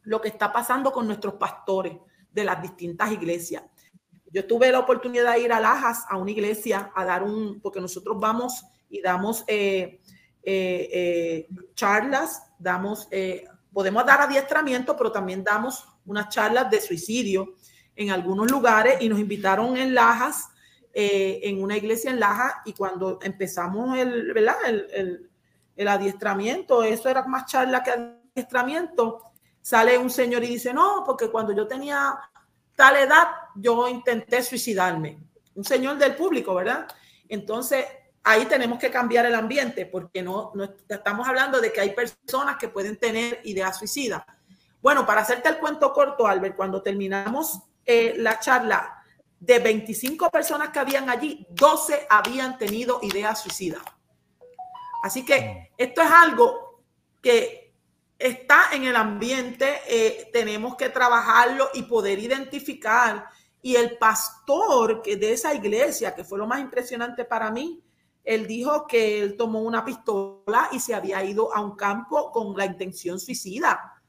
lo 0.04 0.22
que 0.22 0.30
está 0.30 0.52
pasando 0.52 0.92
con 0.92 1.08
nuestros 1.08 1.36
pastores 1.36 1.98
de 2.32 2.44
las 2.44 2.62
distintas 2.62 3.12
iglesias. 3.12 3.64
Yo 4.32 4.46
tuve 4.46 4.72
la 4.72 4.80
oportunidad 4.80 5.34
de 5.34 5.42
ir 5.42 5.54
a 5.54 5.60
Lajas, 5.60 6.06
a 6.10 6.18
una 6.18 6.32
iglesia, 6.32 6.92
a 6.96 7.06
dar 7.06 7.24
un, 7.24 7.62
porque 7.62 7.80
nosotros 7.80 8.18
vamos 8.20 8.66
y 8.90 9.02
damos 9.02 9.44
eh, 9.48 10.02
eh, 10.44 10.90
eh, 10.94 11.48
charlas, 11.74 12.44
damos, 12.60 13.08
podemos 13.74 14.06
dar 14.06 14.22
adiestramiento, 14.22 14.96
pero 14.98 15.12
también 15.12 15.44
damos 15.44 15.88
unas 16.06 16.30
charlas 16.30 16.70
de 16.70 16.82
suicidio 16.82 17.56
en 17.96 18.12
algunos 18.12 18.52
lugares 18.52 18.98
y 19.00 19.10
nos 19.10 19.20
invitaron 19.20 19.78
en 19.78 19.96
Lajas, 19.96 20.50
en 20.96 21.62
una 21.62 21.76
iglesia 21.76 22.10
en 22.10 22.20
Lajas, 22.22 22.54
y 22.66 22.74
cuando 22.74 23.20
empezamos 23.22 23.98
el, 23.98 24.32
¿verdad? 24.34 24.56
El, 24.66 25.30
el, 25.76 25.88
adiestramiento, 25.88 26.84
eso 26.84 27.10
era 27.10 27.24
más 27.28 27.46
charla 27.48 27.84
que 27.84 27.92
adiestramiento, 27.92 29.22
sale 29.62 29.98
un 29.98 30.10
señor 30.10 30.44
y 30.46 30.48
dice, 30.48 30.74
no, 30.74 31.04
porque 31.06 31.30
cuando 31.30 31.52
yo 31.52 31.68
tenía 31.68 32.18
tal 32.76 32.96
edad, 32.96 33.28
yo 33.56 33.90
intenté 33.90 34.42
suicidarme. 34.42 35.20
Un 35.56 35.66
señor 35.66 35.98
del 35.98 36.16
público, 36.16 36.56
¿verdad? 36.56 36.88
Entonces, 37.28 37.86
ahí 38.24 38.46
tenemos 38.46 38.80
que 38.80 38.90
cambiar 38.90 39.26
el 39.26 39.36
ambiente 39.36 39.86
porque 39.86 40.22
no, 40.22 40.52
no, 40.56 40.64
estamos 40.88 41.28
hablando 41.28 41.60
de 41.60 41.74
que 41.74 41.82
hay 41.82 41.92
personas 41.92 42.58
que 42.58 42.70
pueden 42.70 42.98
tener 42.98 43.42
ideas 43.44 43.78
suicidas. 43.78 44.24
Bueno, 44.82 45.06
para 45.06 45.22
hacerte 45.22 45.50
el 45.50 45.58
cuento 45.58 45.92
corto, 45.92 46.26
Albert, 46.26 46.56
cuando 46.56 46.82
terminamos 46.82 47.60
eh, 47.86 48.16
la 48.18 48.40
charla, 48.40 49.04
de 49.40 49.60
25 49.60 50.30
personas 50.30 50.70
que 50.70 50.80
habían 50.80 51.10
allí, 51.10 51.46
12 51.50 52.08
habían 52.10 52.58
tenido 52.58 53.00
ideas 53.02 53.42
suicidas. 53.42 53.82
Así 55.04 55.24
que 55.24 55.72
esto 55.78 56.02
es 56.02 56.10
algo 56.10 56.82
que 57.22 57.74
está 58.18 58.70
en 58.74 58.86
el 58.86 58.96
ambiente, 58.96 59.82
eh, 59.88 60.30
tenemos 60.32 60.76
que 60.76 60.90
trabajarlo 60.90 61.70
y 61.74 61.84
poder 61.84 62.20
identificar. 62.20 63.28
Y 63.62 63.76
el 63.76 63.98
pastor 63.98 65.02
que 65.02 65.16
de 65.18 65.34
esa 65.34 65.54
iglesia, 65.54 66.16
que 66.16 66.24
fue 66.24 66.38
lo 66.38 66.48
más 66.48 66.60
impresionante 66.60 67.26
para 67.26 67.52
mí, 67.52 67.84
él 68.24 68.48
dijo 68.48 68.88
que 68.88 69.22
él 69.22 69.38
tomó 69.38 69.62
una 69.62 69.86
pistola 69.86 70.70
y 70.72 70.80
se 70.80 70.96
había 70.96 71.24
ido 71.24 71.54
a 71.54 71.62
un 71.62 71.76
campo 71.76 72.32
con 72.32 72.58
la 72.58 72.66
intención 72.66 73.20
suicida 73.20 74.02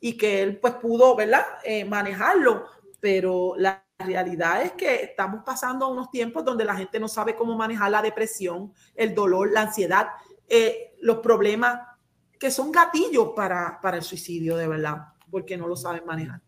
y 0.00 0.16
que 0.16 0.42
él 0.42 0.60
pues 0.60 0.74
pudo, 0.74 1.16
¿verdad? 1.16 1.44
Eh, 1.64 1.84
manejarlo, 1.84 2.66
pero 3.00 3.54
la 3.56 3.83
realidad 3.98 4.62
es 4.62 4.72
que 4.72 4.96
estamos 4.96 5.42
pasando 5.44 5.88
unos 5.88 6.10
tiempos 6.10 6.44
donde 6.44 6.64
la 6.64 6.74
gente 6.74 6.98
no 6.98 7.08
sabe 7.08 7.34
cómo 7.34 7.56
manejar 7.56 7.90
la 7.90 8.02
depresión, 8.02 8.72
el 8.94 9.14
dolor, 9.14 9.52
la 9.52 9.62
ansiedad, 9.62 10.08
eh, 10.48 10.94
los 11.00 11.18
problemas 11.18 11.80
que 12.38 12.50
son 12.50 12.72
gatillos 12.72 13.30
para, 13.36 13.80
para 13.80 13.98
el 13.98 14.02
suicidio, 14.02 14.56
de 14.56 14.68
verdad, 14.68 14.96
porque 15.30 15.56
no 15.56 15.68
lo 15.68 15.76
saben 15.76 16.04
manejar. 16.04 16.40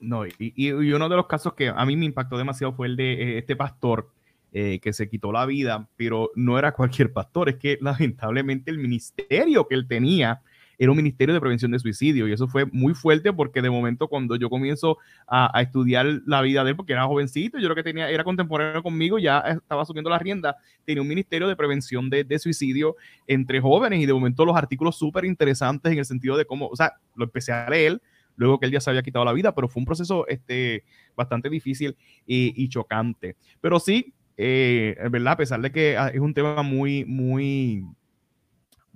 No, 0.00 0.26
y, 0.26 0.34
y, 0.38 0.72
uno 0.72 1.08
de 1.08 1.16
los 1.16 1.26
casos 1.26 1.54
que 1.54 1.68
a 1.68 1.86
mí 1.86 1.96
me 1.96 2.04
impactó 2.04 2.36
demasiado 2.36 2.74
fue 2.74 2.88
el 2.88 2.96
de 2.96 3.12
eh, 3.12 3.38
este 3.38 3.56
pastor 3.56 4.10
eh, 4.52 4.78
que 4.80 4.92
se 4.92 5.08
quitó 5.08 5.32
la 5.32 5.46
vida, 5.46 5.88
pero 5.96 6.30
no 6.34 6.58
era 6.58 6.72
cualquier 6.72 7.12
pastor, 7.12 7.48
es 7.48 7.56
que 7.56 7.78
lamentablemente 7.80 8.70
el 8.70 8.78
ministerio 8.78 9.66
que 9.68 9.74
él 9.74 9.86
tenía 9.86 10.42
era 10.78 10.90
un 10.90 10.96
ministerio 10.96 11.34
de 11.34 11.40
prevención 11.40 11.70
de 11.70 11.78
suicidio 11.78 12.28
y 12.28 12.32
eso 12.32 12.48
fue 12.48 12.66
muy 12.66 12.94
fuerte 12.94 13.32
porque 13.32 13.62
de 13.62 13.70
momento 13.70 14.08
cuando 14.08 14.36
yo 14.36 14.50
comienzo 14.50 14.98
a, 15.26 15.60
estudiar 15.60 16.06
la 16.26 16.42
vida 16.42 16.64
de 16.64 16.70
él, 16.70 16.76
porque 16.76 16.92
era 16.92 17.06
jovencito, 17.06 17.58
yo 17.58 17.68
lo 17.68 17.74
que 17.74 17.82
tenía 17.82 18.10
era 18.10 18.24
contemporáneo 18.24 18.82
conmigo, 18.82 19.18
ya 19.18 19.38
estaba 19.40 19.82
asumiendo 19.82 20.10
la 20.10 20.18
rienda, 20.18 20.56
tenía 20.84 21.02
un 21.02 21.08
ministerio 21.08 21.48
de 21.48 21.56
prevención 21.56 22.10
de, 22.10 22.24
de 22.24 22.38
suicidio 22.38 22.96
entre 23.26 23.60
jóvenes 23.60 24.00
y 24.00 24.06
de 24.06 24.12
momento 24.12 24.44
los 24.44 24.56
artículos 24.56 24.96
súper 24.96 25.24
interesantes 25.24 25.92
en 25.92 25.98
el 25.98 26.04
sentido 26.04 26.36
de 26.36 26.44
cómo, 26.44 26.68
o 26.68 26.76
sea, 26.76 26.94
lo 27.14 27.24
empecé 27.24 27.52
a 27.52 27.68
leer 27.68 28.00
luego 28.36 28.60
que 28.60 28.66
él 28.66 28.72
ya 28.72 28.80
se 28.80 28.90
había 28.90 29.02
quitado 29.02 29.24
la 29.24 29.32
vida, 29.32 29.54
pero 29.54 29.68
fue 29.68 29.80
un 29.80 29.86
proceso 29.86 30.26
este, 30.28 30.84
bastante 31.16 31.50
difícil 31.50 31.96
y, 32.26 32.68
chocante. 32.68 33.36
Pero 33.60 33.80
sí, 33.80 34.14
eh, 34.36 34.96
¿verdad? 35.10 35.32
A 35.32 35.36
pesar 35.36 35.60
de 35.60 35.72
que 35.72 35.96
ah, 35.96 36.08
es 36.08 36.20
un 36.20 36.34
tema 36.34 36.62
muy, 36.62 37.04
muy, 37.04 37.84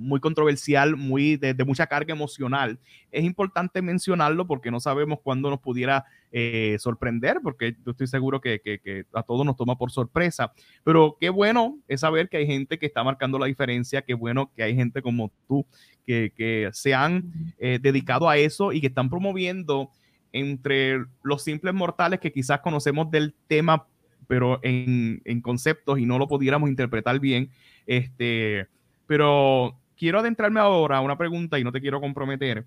muy 0.01 0.21
controversial, 0.21 0.97
muy 0.97 1.37
de, 1.37 1.55
mucha 1.65 1.87
carga 1.87 2.13
emocional, 2.13 2.79
es 3.11 3.25
importante 3.25 3.83
mencionarlo 3.83 4.47
porque 4.47 4.71
no 4.71 4.81
sabemos 4.81 5.21
cuándo 5.23 5.51
nos 5.51 5.61
pudiera 5.61 6.05
eh, 6.33 6.77
sorprender, 6.79 7.39
porque 7.43 7.77
yo 7.85 7.93
estoy 7.93 8.07
seguro 8.07 8.41
que, 8.41 8.61
que, 8.61 9.05
a 9.13 9.23
todos 9.23 9.45
nos 9.45 9.57
toma 9.57 9.77
por 9.77 9.91
sorpresa. 9.91 10.53
Pero 10.85 11.17
qué 11.21 11.31
bueno 11.31 11.79
es 11.89 12.01
saber 12.01 12.29
que 12.29 12.39
hay 12.39 12.47
gente 12.47 12.79
que 12.79 12.87
está 12.87 13.05
marcando 13.05 13.39
la 13.39 13.47
diferencia, 13.47 14.03
qué 14.03 14.15
bueno 14.15 14.51
que 14.57 14.63
hay 14.63 14.75
gente 14.75 15.03
como 15.03 15.33
tú 15.47 15.67
que, 16.07 16.33
que 16.35 16.71
se 16.73 16.95
han 16.95 17.55
eh, 17.59 17.79
dedicado 17.81 18.29
a 18.29 18.37
eso 18.37 18.73
y 18.73 18.81
que 18.81 18.89
están 18.89 19.11
promoviendo 19.11 19.91
entre 20.33 21.05
los 21.23 21.43
simples 21.43 21.75
mortales 21.75 22.21
que 22.21 22.33
quizás 22.33 22.61
conocemos 22.61 23.11
del 23.11 23.35
tema 23.47 23.87
pero 24.31 24.61
en, 24.63 25.21
en, 25.25 25.41
conceptos 25.41 25.99
y 25.99 26.07
no 26.07 26.17
lo 26.17 26.29
pudiéramos 26.29 26.69
interpretar 26.71 27.19
bien. 27.19 27.51
Este, 27.85 28.69
pero 29.09 29.80
quiero 30.01 30.19
adentrarme 30.19 30.61
ahora 30.61 30.97
a 30.97 31.01
una 31.03 31.19
pregunta 31.19 31.59
y 31.59 31.63
no 31.63 31.73
te 31.73 31.81
quiero 31.83 32.01
comprometer, 32.01 32.65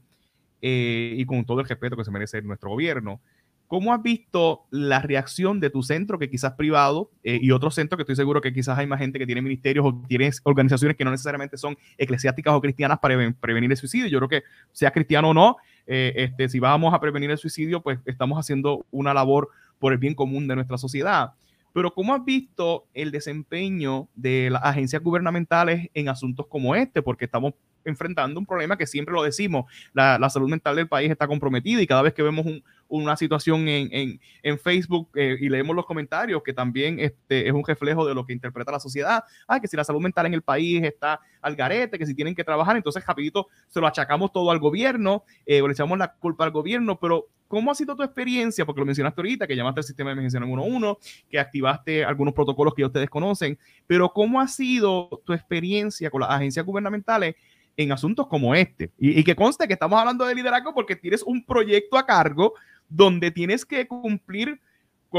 eh, 0.62 1.16
y 1.18 1.26
con 1.26 1.44
todo 1.44 1.62
el 1.62 1.68
respeto 1.68 1.98
que 1.98 2.06
se 2.06 2.12
merece 2.12 2.40
nuestro 2.44 2.70
gobierno. 2.70 3.20
¿Cómo 3.68 3.92
has 3.92 4.04
visto 4.04 4.66
la 4.70 5.00
reacción 5.00 5.60
de 5.60 5.72
tu 5.72 5.82
centro, 5.82 6.20
que 6.20 6.30
quizás 6.30 6.54
privado, 6.54 7.10
eh, 7.24 7.40
y 7.42 7.50
otros 7.50 7.74
centros 7.74 7.98
que 7.98 8.04
estoy 8.04 8.16
seguro 8.16 8.40
que 8.40 8.54
quizás 8.54 8.78
hay 8.78 8.86
más 8.86 9.00
gente 9.00 9.18
que 9.18 9.26
tiene 9.26 9.42
ministerios 9.42 9.84
o 9.84 10.00
tiene 10.08 10.30
organizaciones 10.44 10.96
que 10.96 11.04
no 11.04 11.10
necesariamente 11.10 11.58
son 11.58 11.76
eclesiásticas 11.98 12.54
o 12.54 12.62
cristianas 12.62 13.00
para 13.00 13.16
prevenir 13.42 13.72
el 13.72 13.78
suicidio? 13.78 14.08
Yo 14.10 14.20
creo 14.20 14.30
que 14.30 14.44
sea 14.72 14.92
cristiano 14.92 15.30
o 15.30 15.34
no, 15.34 15.58
eh, 15.88 16.14
este, 16.16 16.50
si 16.50 16.60
vamos 16.60 16.94
a 16.94 17.00
prevenir 17.00 17.32
el 17.32 17.40
suicidio, 17.40 17.82
pues 17.82 17.98
estamos 18.06 18.38
haciendo 18.38 18.86
una 18.92 19.12
labor 19.12 19.50
por 19.80 19.92
el 19.92 19.98
bien 19.98 20.14
común 20.14 20.48
de 20.48 20.54
nuestra 20.54 20.78
sociedad. 20.78 21.32
Pero 21.74 21.93
¿cómo 21.93 22.13
has 22.13 22.24
visto 22.24 22.88
el 22.93 23.11
desempeño 23.11 24.07
de 24.15 24.49
las 24.51 24.63
agencias 24.63 25.01
gubernamentales 25.01 25.89
en 25.93 26.07
asuntos 26.07 26.45
como 26.47 26.76
este? 26.76 27.01
Porque 27.01 27.26
estamos 27.26 27.55
enfrentando 27.86 28.40
un 28.40 28.46
problema 28.46 28.78
que 28.78 28.88
siempre 28.88 29.14
lo 29.14 29.24
decimos, 29.24 29.66
la, 29.94 30.30
salud 30.30 30.50
mental 30.50 30.76
del 30.76 30.88
país 30.88 31.12
está 31.12 31.28
comprometida 31.28 31.82
y 31.82 31.88
cada 31.88 32.02
vez 32.02 32.14
que 32.14 32.24
vemos 32.24 32.46
un, 32.46 32.64
una 32.88 33.16
situación 33.18 33.68
en, 33.68 34.20
Facebook 34.60 35.10
eh, 35.16 35.38
y 35.40 35.50
leemos 35.50 35.76
los 35.76 35.86
comentarios 35.86 36.42
que 36.44 36.54
también 36.54 37.00
este, 37.00 37.48
es 37.48 37.54
un 37.54 37.64
reflejo 37.66 38.06
de 38.06 38.14
lo 38.14 38.26
que 38.26 38.34
interpreta 38.34 38.72
la 38.72 38.80
sociedad. 38.80 39.24
Ah, 39.48 39.60
que 39.60 39.68
si 39.68 39.76
la 39.76 39.84
salud 39.84 40.02
mental 40.02 40.26
en 40.28 40.34
el 40.34 40.42
país 40.42 40.84
está 40.84 41.20
al 41.42 41.56
garete, 41.56 41.98
que 41.98 42.06
si 42.06 42.14
tienen 42.14 42.36
que 42.36 42.44
trabajar, 42.44 42.76
entonces 42.76 43.06
rapidito 43.06 43.48
se 43.68 43.80
lo 43.80 43.88
achacamos 43.88 44.32
todo 44.32 44.52
al 44.52 44.60
gobierno, 44.60 45.24
eh, 45.46 45.62
o 45.62 45.68
le 45.68 45.74
echamos 45.74 45.98
la 45.98 46.14
culpa 46.14 46.44
al 46.44 46.52
gobierno, 46.52 47.00
pero 47.00 47.28
¿Cómo 47.54 47.70
ha 47.70 47.76
sido 47.76 47.96
tu 47.96 48.02
experiencia? 48.02 48.66
Porque 48.66 48.80
lo 48.80 48.86
mencionaste 48.88 49.22
ahorita, 49.22 49.46
que 49.46 49.56
llamaste 49.56 49.82
al 49.82 49.84
sistema 49.84 50.10
de 50.10 50.14
emergencia 50.14 50.40
111, 50.40 50.98
que 51.30 51.40
activaste 51.40 52.04
algunos 52.04 52.34
protocolos 52.34 52.74
que 52.74 52.82
ya 52.82 52.88
ustedes 52.88 53.12
conocen, 53.12 53.60
pero 53.86 54.12
¿cómo 54.12 54.42
ha 54.42 54.48
sido 54.48 55.22
tu 55.24 55.34
experiencia 55.34 56.10
con 56.10 56.22
las 56.22 56.32
agencias 56.32 56.66
gubernamentales 56.66 57.36
en 57.78 57.91
asuntos 57.91 58.28
como 58.28 58.55
este? 58.55 58.91
Y, 58.97 59.19
y 59.19 59.24
que 59.24 59.36
conste 59.36 59.67
que 59.67 59.74
estamos 59.74 59.99
hablando 59.99 60.26
de 60.26 60.36
liderazgo 60.36 60.74
porque 60.74 60.95
tienes 60.95 61.24
un 61.24 61.43
proyecto 61.45 61.97
a 61.97 62.05
cargo 62.05 62.53
donde 62.89 63.32
tienes 63.32 63.65
que 63.65 63.88
cumplir 63.88 64.59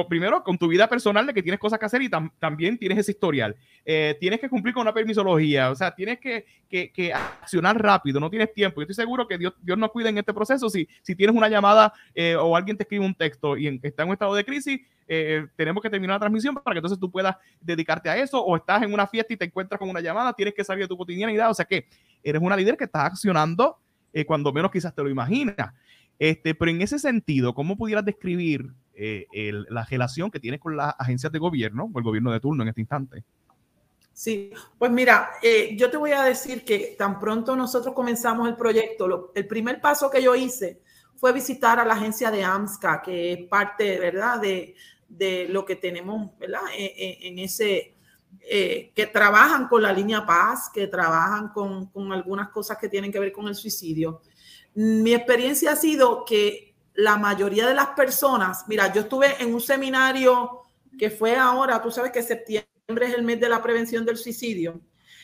primero 0.02 0.42
con 0.42 0.59
tu 0.59 0.66
vida 0.66 0.88
personal 0.88 1.24
de 1.24 1.32
que 1.32 1.42
tienes 1.42 1.61
cosas 1.61 1.78
que 1.78 1.86
hacer 1.86 2.02
y 2.02 2.11
también 2.40 2.76
tienes 2.76 2.98
ese 2.98 3.12
historial. 3.12 3.55
Eh, 3.84 4.16
tienes 4.18 4.40
que 4.40 4.48
cumplir 4.48 4.74
con 4.74 4.80
una 4.80 4.92
permisología, 4.92 5.70
o 5.70 5.76
sea, 5.76 5.94
tienes 5.94 6.18
que, 6.18 6.44
que, 6.68 7.12
accionar 7.12 7.80
rápido, 7.80 8.18
no 8.18 8.28
tienes 8.28 8.52
tiempo. 8.52 8.80
Yo 8.80 8.82
estoy 8.82 8.96
seguro 8.96 9.28
que 9.28 9.38
Dios, 9.38 9.55
Dios 9.62 9.78
nos 9.78 9.92
cuida 9.92 10.09
en 10.09 10.18
este 10.18 10.34
proceso. 10.34 10.68
Si, 10.68 10.88
si 11.02 11.14
tienes 11.14 11.36
una 11.36 11.48
llamada 11.48 11.92
eh, 12.14 12.34
o 12.34 12.57
alguien 12.57 12.76
te 12.76 12.82
escribe 12.82 13.05
un 13.05 13.14
texto 13.14 13.57
y 13.57 13.68
está 13.82 14.02
en 14.02 14.09
un 14.09 14.14
estado 14.14 14.34
de 14.34 14.44
crisis, 14.44 14.80
eh, 15.07 15.46
tenemos 15.55 15.82
que 15.82 15.90
terminar 15.90 16.14
la 16.14 16.20
transmisión 16.20 16.55
para 16.55 16.74
que 16.74 16.78
entonces 16.78 16.98
tú 16.98 17.11
puedas 17.11 17.36
dedicarte 17.61 18.09
a 18.09 18.16
eso 18.16 18.42
o 18.42 18.57
estás 18.57 18.82
en 18.82 18.92
una 18.92 19.07
fiesta 19.07 19.34
y 19.34 19.36
te 19.36 19.44
encuentras 19.44 19.78
con 19.78 19.88
una 19.88 20.00
llamada, 20.00 20.32
tienes 20.32 20.55
que 20.55 20.64
salir 20.64 20.84
de 20.84 20.88
tu 20.88 20.96
cotidianidad, 20.96 21.50
o 21.50 21.55
sea 21.55 21.66
que 21.66 21.86
eres 22.25 22.43
una 22.43 22.57
líder 22.57 22.77
que 22.77 22.85
está 22.85 23.07
accionando 23.07 23.79
cuando 24.27 24.53
menos 24.53 24.70
quizás 24.70 24.95
te 24.95 25.03
lo 25.03 25.11
imaginas. 25.11 25.75
Este, 26.18 26.55
pero 26.55 26.70
en 26.70 26.81
ese 26.83 26.99
sentido, 26.99 27.53
¿cómo 27.53 27.77
pudieras 27.77 28.05
describir 28.05 28.72
eh, 28.97 29.27
la 29.70 29.85
relación 29.85 30.31
que 30.31 30.39
tienes 30.39 30.61
con 30.61 30.77
las 30.77 30.95
agencias 30.99 31.33
de 31.33 31.41
gobierno 31.41 31.91
o 31.93 31.99
el 31.99 32.05
gobierno 32.05 32.31
de 32.31 32.39
turno 32.39 32.62
en 32.62 32.68
este 32.68 32.81
instante. 32.81 33.25
Sí, 34.12 34.53
pues 34.79 34.93
mira, 34.93 35.31
eh, 35.43 35.75
yo 35.77 35.91
te 35.91 35.97
voy 35.97 36.12
a 36.12 36.22
decir 36.22 36.64
que 36.64 36.95
tan 36.97 37.18
pronto 37.18 37.57
nosotros 37.57 37.93
comenzamos 37.93 38.49
el 38.49 38.55
proyecto, 38.55 39.33
el 39.35 39.47
primer 39.49 39.81
paso 39.81 40.09
que 40.09 40.22
yo 40.22 40.37
hice 40.37 40.81
fue 41.16 41.33
visitar 41.33 41.81
a 41.81 41.85
la 41.85 41.95
agencia 41.95 42.31
de 42.31 42.45
AMSCA, 42.45 43.03
que 43.03 43.33
es 43.33 43.49
parte, 43.49 43.99
¿verdad?, 43.99 44.41
de, 44.41 44.77
de 45.09 45.49
lo 45.49 45.64
que 45.64 45.75
tenemos, 45.75 46.39
¿verdad?, 46.39 46.62
e, 46.77 46.85
e, 46.85 47.29
en, 47.29 47.41
ese, 47.41 47.93
eh, 48.47 48.92
que 48.95 49.07
trabajan 49.07 49.68
con 49.68 49.82
la 49.82 49.92
línea 49.92 50.24
paz, 50.26 50.70
que 50.72 50.86
trabajan 50.86 51.49
con, 51.49 51.86
con 51.86 52.12
algunas 52.12 52.51
cosas 52.51 52.78
que 52.78 52.88
tienen 52.88 53.11
que 53.11 53.18
ver 53.18 53.32
con 53.32 53.49
el 53.49 53.55
suicidio. 53.55 54.22
Mi 54.74 55.14
experiencia 55.14 55.72
ha 55.72 55.76
sido 55.76 56.24
que 56.24 56.74
la 56.95 57.16
mayoría 57.16 57.66
de 57.66 57.74
las 57.74 57.88
personas, 57.88 58.64
mira, 58.68 58.92
yo 58.92 59.03
estuve 59.03 59.42
en 59.42 59.53
un 59.55 59.61
seminario 59.61 60.62
que 60.99 61.11
fue 61.11 61.36
ahora, 61.36 61.82
tú 61.82 61.90
sabes 61.90 62.12
que 62.12 62.22
septiembre 62.22 63.07
es 63.07 63.14
el 63.14 63.22
mes 63.22 63.40
de 63.40 63.49
la 63.49 63.62
prevención 63.62 64.05
del 64.05 64.16
suicidio. 64.16 64.80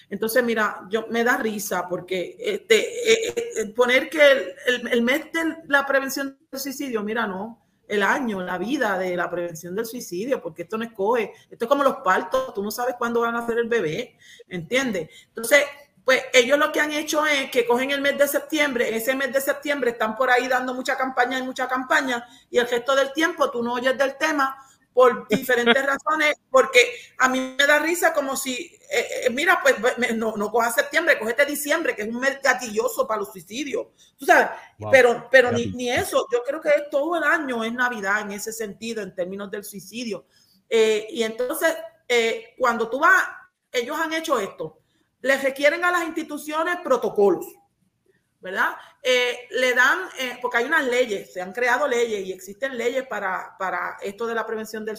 Entonces, 0.08 0.42
mira, 0.42 0.86
yo 0.90 1.06
me 1.08 1.22
da 1.22 1.36
risa 1.36 1.88
porque 1.88 2.36
este, 2.40 3.12
eh, 3.12 3.34
eh, 3.56 3.66
poner 3.66 4.10
que 4.10 4.56
el, 4.90 5.02
mes 5.02 5.32
de 5.32 5.58
la 5.68 5.86
prevención 5.86 6.36
del 6.50 6.60
suicidio, 6.60 7.04
mira, 7.04 7.28
no, 7.28 7.59
el 7.90 8.02
año, 8.02 8.40
la 8.40 8.56
vida 8.56 8.96
de 8.96 9.16
la 9.16 9.28
prevención 9.28 9.74
del 9.74 9.84
suicidio, 9.84 10.40
porque 10.40 10.62
esto 10.62 10.78
no 10.78 10.84
escoge, 10.84 11.32
esto 11.50 11.64
es 11.64 11.68
como 11.68 11.82
los 11.82 11.96
partos, 11.96 12.54
tú 12.54 12.62
no 12.62 12.70
sabes 12.70 12.94
cuándo 12.96 13.20
van 13.20 13.34
a 13.34 13.40
hacer 13.40 13.58
el 13.58 13.68
bebé, 13.68 14.16
¿entiendes? 14.48 15.10
Entonces, 15.26 15.64
pues 16.04 16.22
ellos 16.32 16.58
lo 16.58 16.72
que 16.72 16.80
han 16.80 16.92
hecho 16.92 17.26
es 17.26 17.50
que 17.50 17.66
cogen 17.66 17.90
el 17.90 18.00
mes 18.00 18.16
de 18.16 18.28
septiembre, 18.28 18.96
ese 18.96 19.14
mes 19.14 19.32
de 19.32 19.40
septiembre 19.40 19.90
están 19.90 20.16
por 20.16 20.30
ahí 20.30 20.48
dando 20.48 20.72
mucha 20.72 20.96
campaña 20.96 21.38
y 21.38 21.42
mucha 21.42 21.68
campaña, 21.68 22.26
y 22.48 22.58
el 22.58 22.68
resto 22.68 22.94
del 22.94 23.12
tiempo 23.12 23.50
tú 23.50 23.62
no 23.62 23.74
oyes 23.74 23.98
del 23.98 24.16
tema 24.16 24.56
por 25.00 25.26
diferentes 25.28 25.86
razones, 25.86 26.34
porque 26.50 26.92
a 27.16 27.30
mí 27.30 27.56
me 27.58 27.66
da 27.66 27.78
risa 27.78 28.12
como 28.12 28.36
si, 28.36 28.52
eh, 28.90 29.06
eh, 29.24 29.30
mira, 29.30 29.58
pues 29.62 29.76
no, 30.14 30.36
no 30.36 30.50
cojas 30.50 30.74
septiembre, 30.74 31.18
cogete 31.18 31.46
diciembre, 31.46 31.96
que 31.96 32.02
es 32.02 32.08
un 32.08 32.20
mes 32.20 32.38
gatilloso 32.42 33.08
para 33.08 33.20
los 33.20 33.32
suicidios, 33.32 33.86
tú 34.18 34.26
sabes, 34.26 34.48
pero, 34.92 35.26
pero 35.30 35.52
ni, 35.52 35.68
ni, 35.68 35.90
eso, 35.90 36.26
yo 36.30 36.42
creo 36.42 36.60
que 36.60 36.70
todo 36.90 37.16
el 37.16 37.24
año 37.24 37.64
es 37.64 37.72
Navidad 37.72 38.20
en 38.20 38.32
ese 38.32 38.52
sentido, 38.52 39.02
en 39.02 39.14
términos 39.14 39.50
del 39.50 39.64
suicidio. 39.64 40.26
Eh, 40.68 41.06
y 41.08 41.22
entonces, 41.22 41.74
cuando 42.58 42.90
tú 42.90 42.98
vas, 42.98 43.24
ellos 43.72 43.96
han 43.98 44.12
hecho 44.12 44.38
esto, 44.38 44.80
les 45.22 45.42
requieren 45.42 45.82
a 45.82 45.92
las 45.92 46.04
instituciones 46.04 46.76
protocolos, 46.84 47.46
¿verdad? 48.40 48.74
Eh, 49.02 49.48
le 49.50 49.74
dan, 49.74 50.00
eh, 50.18 50.38
porque 50.40 50.58
hay 50.58 50.64
unas 50.64 50.84
leyes, 50.84 51.32
se 51.32 51.40
han 51.40 51.52
creado 51.52 51.86
leyes 51.86 52.26
y 52.26 52.32
existen 52.32 52.76
leyes 52.76 53.06
para, 53.06 53.54
para 53.58 53.98
esto 54.02 54.26
de 54.26 54.34
la 54.34 54.46
prevención 54.46 54.84
del 54.84 54.98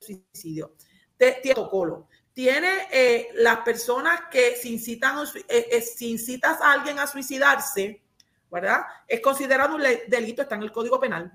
suicidio. 0.00 0.74
Tiene 1.16 1.40
protocolo. 1.54 2.08
Tiene 2.32 2.88
eh, 2.90 3.28
las 3.34 3.58
personas 3.58 4.22
que 4.30 4.56
si, 4.56 4.72
incitan, 4.72 5.18
si 5.26 6.10
incitas 6.10 6.60
a 6.60 6.72
alguien 6.72 6.98
a 6.98 7.06
suicidarse, 7.06 8.02
¿verdad? 8.50 8.80
Es 9.06 9.20
considerado 9.20 9.76
un 9.76 9.82
delito, 10.08 10.42
está 10.42 10.56
en 10.56 10.62
el 10.62 10.72
Código 10.72 10.98
Penal. 10.98 11.30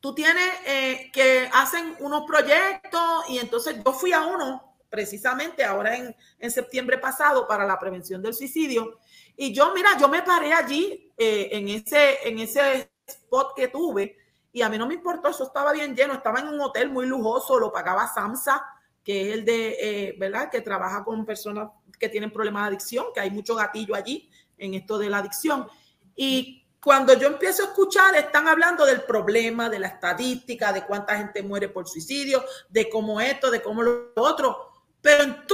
tú 0.00 0.14
tienes 0.14 1.10
que 1.12 1.48
hacen 1.52 1.96
unos 2.00 2.24
proyectos 2.26 3.28
y 3.28 3.38
entonces 3.38 3.76
yo 3.84 3.92
fui 3.92 4.12
a 4.12 4.24
uno 4.26 4.76
precisamente 4.88 5.64
ahora 5.64 5.96
en, 5.96 6.16
en, 6.38 6.50
septiembre 6.50 6.98
pasado 6.98 7.46
para 7.46 7.66
la 7.66 7.78
prevención 7.78 8.22
del 8.22 8.34
suicidio. 8.34 8.98
Y 9.36 9.52
yo, 9.52 9.72
mira, 9.74 9.96
yo 9.98 10.08
me 10.08 10.22
paré 10.22 10.52
allí 10.52 11.12
eh, 11.16 11.48
en, 11.52 11.68
ese, 11.68 12.28
en 12.28 12.38
ese 12.38 12.92
spot 13.06 13.54
que 13.56 13.68
tuve 13.68 14.16
y 14.52 14.60
a 14.60 14.68
mí 14.68 14.76
no 14.76 14.86
me 14.86 14.94
importó, 14.94 15.28
eso 15.28 15.44
estaba 15.44 15.72
bien 15.72 15.96
lleno, 15.96 16.12
estaba 16.12 16.40
en 16.40 16.48
un 16.48 16.60
hotel 16.60 16.90
muy 16.90 17.06
lujoso, 17.06 17.58
lo 17.58 17.72
pagaba 17.72 18.06
SAMSA, 18.06 18.62
que 19.02 19.28
es 19.28 19.34
el 19.34 19.44
de, 19.44 19.76
eh, 19.80 20.14
¿verdad? 20.18 20.50
Que 20.50 20.60
trabaja 20.60 21.02
con 21.02 21.24
personas 21.24 21.70
que 21.98 22.10
tienen 22.10 22.30
problemas 22.30 22.64
de 22.64 22.68
adicción, 22.68 23.06
que 23.14 23.20
hay 23.20 23.30
mucho 23.30 23.54
gatillo 23.54 23.94
allí 23.94 24.30
en 24.58 24.74
esto 24.74 24.98
de 24.98 25.08
la 25.08 25.18
adicción. 25.18 25.66
Y 26.14 26.66
cuando 26.82 27.14
yo 27.14 27.28
empiezo 27.28 27.62
a 27.62 27.66
escuchar, 27.66 28.14
están 28.16 28.46
hablando 28.46 28.84
del 28.84 29.02
problema, 29.02 29.70
de 29.70 29.78
la 29.78 29.88
estadística, 29.88 30.72
de 30.72 30.84
cuánta 30.84 31.16
gente 31.16 31.42
muere 31.42 31.70
por 31.70 31.88
suicidio, 31.88 32.44
de 32.68 32.90
cómo 32.90 33.20
esto, 33.20 33.50
de 33.50 33.62
cómo 33.62 33.82
lo 33.82 34.12
otro. 34.16 34.70
Pero 35.00 35.22
en 35.24 35.46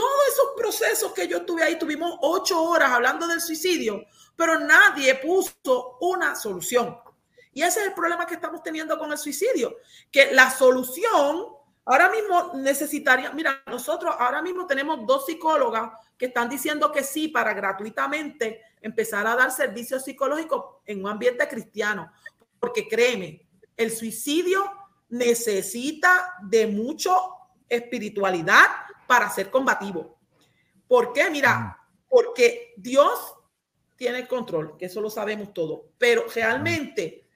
procesos 0.68 1.14
que 1.14 1.26
yo 1.26 1.46
tuve 1.46 1.62
ahí, 1.62 1.78
tuvimos 1.78 2.18
ocho 2.20 2.62
horas 2.62 2.90
hablando 2.90 3.26
del 3.26 3.40
suicidio, 3.40 4.04
pero 4.36 4.60
nadie 4.60 5.14
puso 5.14 5.96
una 6.02 6.34
solución. 6.34 6.98
Y 7.54 7.62
ese 7.62 7.80
es 7.80 7.86
el 7.86 7.94
problema 7.94 8.26
que 8.26 8.34
estamos 8.34 8.62
teniendo 8.62 8.98
con 8.98 9.10
el 9.10 9.16
suicidio, 9.16 9.78
que 10.10 10.30
la 10.32 10.50
solución 10.50 11.46
ahora 11.86 12.10
mismo 12.10 12.52
necesitaría, 12.56 13.32
mira, 13.32 13.62
nosotros 13.66 14.14
ahora 14.18 14.42
mismo 14.42 14.66
tenemos 14.66 15.06
dos 15.06 15.24
psicólogas 15.24 15.90
que 16.18 16.26
están 16.26 16.50
diciendo 16.50 16.92
que 16.92 17.02
sí 17.02 17.28
para 17.28 17.54
gratuitamente 17.54 18.60
empezar 18.82 19.26
a 19.26 19.36
dar 19.36 19.50
servicios 19.50 20.04
psicológicos 20.04 20.82
en 20.84 21.02
un 21.02 21.10
ambiente 21.10 21.48
cristiano, 21.48 22.12
porque 22.60 22.86
créeme, 22.86 23.48
el 23.74 23.90
suicidio 23.90 24.70
necesita 25.08 26.34
de 26.42 26.66
mucho 26.66 27.16
espiritualidad, 27.70 28.66
para 29.06 29.30
ser 29.30 29.50
combativo. 29.50 30.17
¿Por 30.88 31.12
qué? 31.12 31.30
Mira, 31.30 31.78
porque 32.08 32.72
Dios 32.76 33.34
tiene 33.96 34.20
el 34.20 34.28
control, 34.28 34.76
que 34.78 34.86
eso 34.86 35.00
lo 35.00 35.10
sabemos 35.10 35.52
todo, 35.52 35.90
pero 35.98 36.24
realmente 36.34 37.26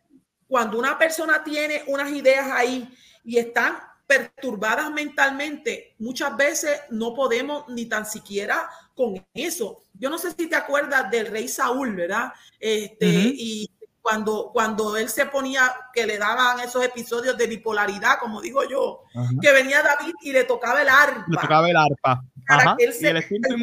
cuando 0.49 0.79
una 0.79 0.99
persona 0.99 1.43
tiene 1.45 1.83
unas 1.87 2.11
ideas 2.13 2.51
ahí 2.51 2.89
y 3.25 3.39
están 3.39 3.79
perturbadas 4.07 4.91
mentalmente, 4.91 5.95
muchas 5.99 6.37
veces 6.37 6.81
no 6.91 7.15
podemos 7.15 7.69
ni 7.69 7.87
tan 7.87 8.05
siquiera 8.05 8.69
con 8.95 9.25
eso. 9.33 9.83
Yo 9.95 10.11
no 10.11 10.19
sé 10.19 10.33
si 10.33 10.49
te 10.49 10.57
acuerdas 10.57 11.11
del 11.11 11.27
rey 11.27 11.49
Saúl, 11.49 11.95
¿verdad? 11.95 12.33
Este, 12.61 13.07
Y 13.07 13.71
cuando, 14.03 14.51
cuando 14.53 14.97
él 14.97 15.09
se 15.09 15.27
ponía, 15.27 15.73
que 15.95 16.07
le 16.07 16.19
daban 16.19 16.61
esos 16.61 16.85
episodios 16.85 17.39
de 17.39 17.47
bipolaridad, 17.47 18.19
como 18.19 18.41
digo 18.41 18.65
yo, 18.69 19.05
que 19.41 19.53
venía 19.53 19.83
David 19.83 20.13
y 20.23 20.33
le 20.33 20.45
tocaba 20.45 20.83
el 20.83 20.89
arpa. 20.89 21.25
Le 21.29 21.37
tocaba 21.39 21.71
el 21.71 21.77
arpa. 21.77 22.23
Para 22.47 22.77
que 22.77 22.85
él 22.85 22.93
se 22.93 23.07
y 23.07 23.11
el 23.11 23.17
espíritu 23.19 23.55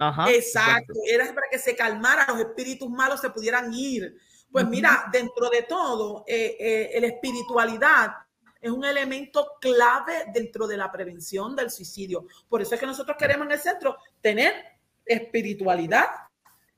Ajá, 0.00 0.30
exacto. 0.30 0.94
era 1.10 1.26
para 1.34 1.48
que 1.50 1.58
se 1.58 1.74
calmara, 1.74 2.26
los 2.28 2.40
espíritus 2.40 2.88
malos 2.88 3.20
se 3.20 3.30
pudieran 3.30 3.72
ir. 3.72 4.16
Pues 4.50 4.66
mira, 4.66 5.08
dentro 5.12 5.48
de 5.50 5.62
todo, 5.62 6.24
eh, 6.26 6.56
eh, 6.58 7.00
la 7.00 7.08
espiritualidad 7.08 8.12
es 8.60 8.70
un 8.70 8.84
elemento 8.84 9.52
clave 9.60 10.24
dentro 10.32 10.66
de 10.66 10.76
la 10.76 10.90
prevención 10.90 11.54
del 11.54 11.70
suicidio. 11.70 12.26
Por 12.48 12.62
eso 12.62 12.74
es 12.74 12.80
que 12.80 12.86
nosotros 12.86 13.16
queremos 13.16 13.46
en 13.46 13.52
el 13.52 13.58
centro 13.58 13.96
tener 14.20 14.54
espiritualidad, 15.04 16.06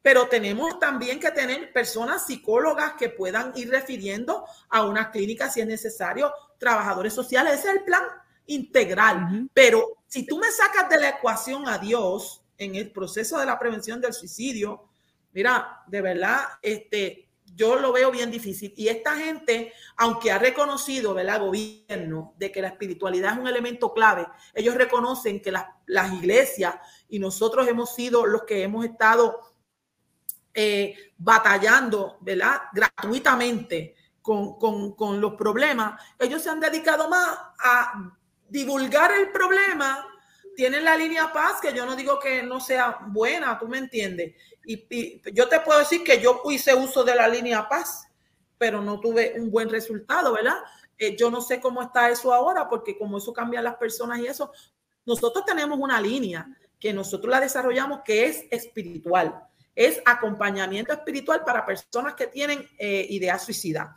pero 0.02 0.28
tenemos 0.28 0.78
también 0.78 1.20
que 1.20 1.30
tener 1.30 1.72
personas 1.72 2.26
psicólogas 2.26 2.94
que 2.94 3.10
puedan 3.10 3.52
ir 3.56 3.70
refiriendo 3.70 4.44
a 4.68 4.86
una 4.86 5.10
clínica 5.10 5.50
si 5.50 5.60
es 5.60 5.66
necesario, 5.66 6.32
trabajadores 6.58 7.12
sociales, 7.12 7.54
ese 7.58 7.68
es 7.68 7.76
el 7.76 7.84
plan 7.84 8.02
integral. 8.46 9.48
Pero 9.52 9.98
si 10.06 10.26
tú 10.26 10.38
me 10.38 10.50
sacas 10.50 10.88
de 10.88 11.00
la 11.00 11.10
ecuación 11.10 11.68
a 11.68 11.78
Dios 11.78 12.42
en 12.56 12.74
el 12.74 12.90
proceso 12.90 13.38
de 13.38 13.46
la 13.46 13.58
prevención 13.58 14.00
del 14.00 14.12
suicidio, 14.12 14.88
mira, 15.32 15.82
de 15.86 16.00
verdad, 16.00 16.40
este, 16.62 17.30
yo 17.54 17.76
lo 17.76 17.92
veo 17.92 18.10
bien 18.10 18.30
difícil. 18.30 18.72
Y 18.76 18.88
esta 18.88 19.16
gente, 19.16 19.72
aunque 19.96 20.32
ha 20.32 20.38
reconocido, 20.38 21.18
el 21.18 21.38
Gobierno, 21.38 22.34
de 22.38 22.50
que 22.50 22.62
la 22.62 22.68
espiritualidad 22.68 23.34
es 23.34 23.38
un 23.38 23.48
elemento 23.48 23.92
clave, 23.92 24.26
ellos 24.54 24.74
reconocen 24.74 25.40
que 25.40 25.52
las, 25.52 25.66
las 25.86 26.12
iglesias 26.12 26.76
y 27.08 27.18
nosotros 27.18 27.68
hemos 27.68 27.94
sido 27.94 28.26
los 28.26 28.44
que 28.44 28.62
hemos 28.62 28.84
estado 28.84 29.40
eh, 30.54 31.12
batallando, 31.16 32.18
¿verdad? 32.20 32.62
Gratuitamente 32.72 33.94
con, 34.20 34.58
con, 34.58 34.94
con 34.94 35.20
los 35.20 35.34
problemas. 35.34 36.00
Ellos 36.18 36.42
se 36.42 36.50
han 36.50 36.60
dedicado 36.60 37.08
más 37.08 37.26
a 37.58 38.12
divulgar 38.48 39.12
el 39.12 39.30
problema 39.30 40.06
tienen 40.60 40.84
la 40.84 40.94
línea 40.94 41.32
paz, 41.32 41.58
que 41.60 41.72
yo 41.72 41.86
no 41.86 41.96
digo 41.96 42.18
que 42.18 42.42
no 42.42 42.60
sea 42.60 42.98
buena, 43.06 43.58
tú 43.58 43.66
me 43.66 43.78
entiendes. 43.78 44.34
Y, 44.64 45.22
yo 45.32 45.48
te 45.48 45.60
puedo 45.60 45.78
decir 45.78 46.04
que 46.04 46.20
yo 46.20 46.42
hice 46.50 46.74
uso 46.74 47.02
de 47.02 47.14
la 47.14 47.26
línea 47.26 47.66
paz, 47.66 48.06
pero 48.58 48.82
no 48.82 49.00
tuve 49.00 49.34
un 49.38 49.50
buen 49.50 49.70
resultado, 49.70 50.34
¿verdad? 50.34 50.58
Eh, 50.98 51.16
yo 51.16 51.30
no 51.30 51.40
sé 51.40 51.62
cómo 51.62 51.80
está 51.80 52.10
eso 52.10 52.34
ahora, 52.34 52.68
porque 52.68 52.98
como 52.98 53.16
eso 53.16 53.32
cambia 53.32 53.62
las 53.62 53.76
personas 53.76 54.18
y 54.18 54.26
eso, 54.26 54.52
nosotros 55.06 55.46
tenemos 55.46 55.78
una 55.78 55.98
línea 55.98 56.46
que 56.78 56.92
nosotros 56.92 57.30
la 57.30 57.40
desarrollamos 57.40 58.00
que 58.04 58.26
es 58.26 58.44
espiritual, 58.50 59.42
es 59.80 60.02
acompañamiento 60.04 60.92
espiritual 60.92 61.42
para 61.44 61.64
personas 61.64 62.14
que 62.14 62.26
tienen 62.26 62.68
eh, 62.78 63.06
ideas 63.08 63.44
suicidas. 63.44 63.88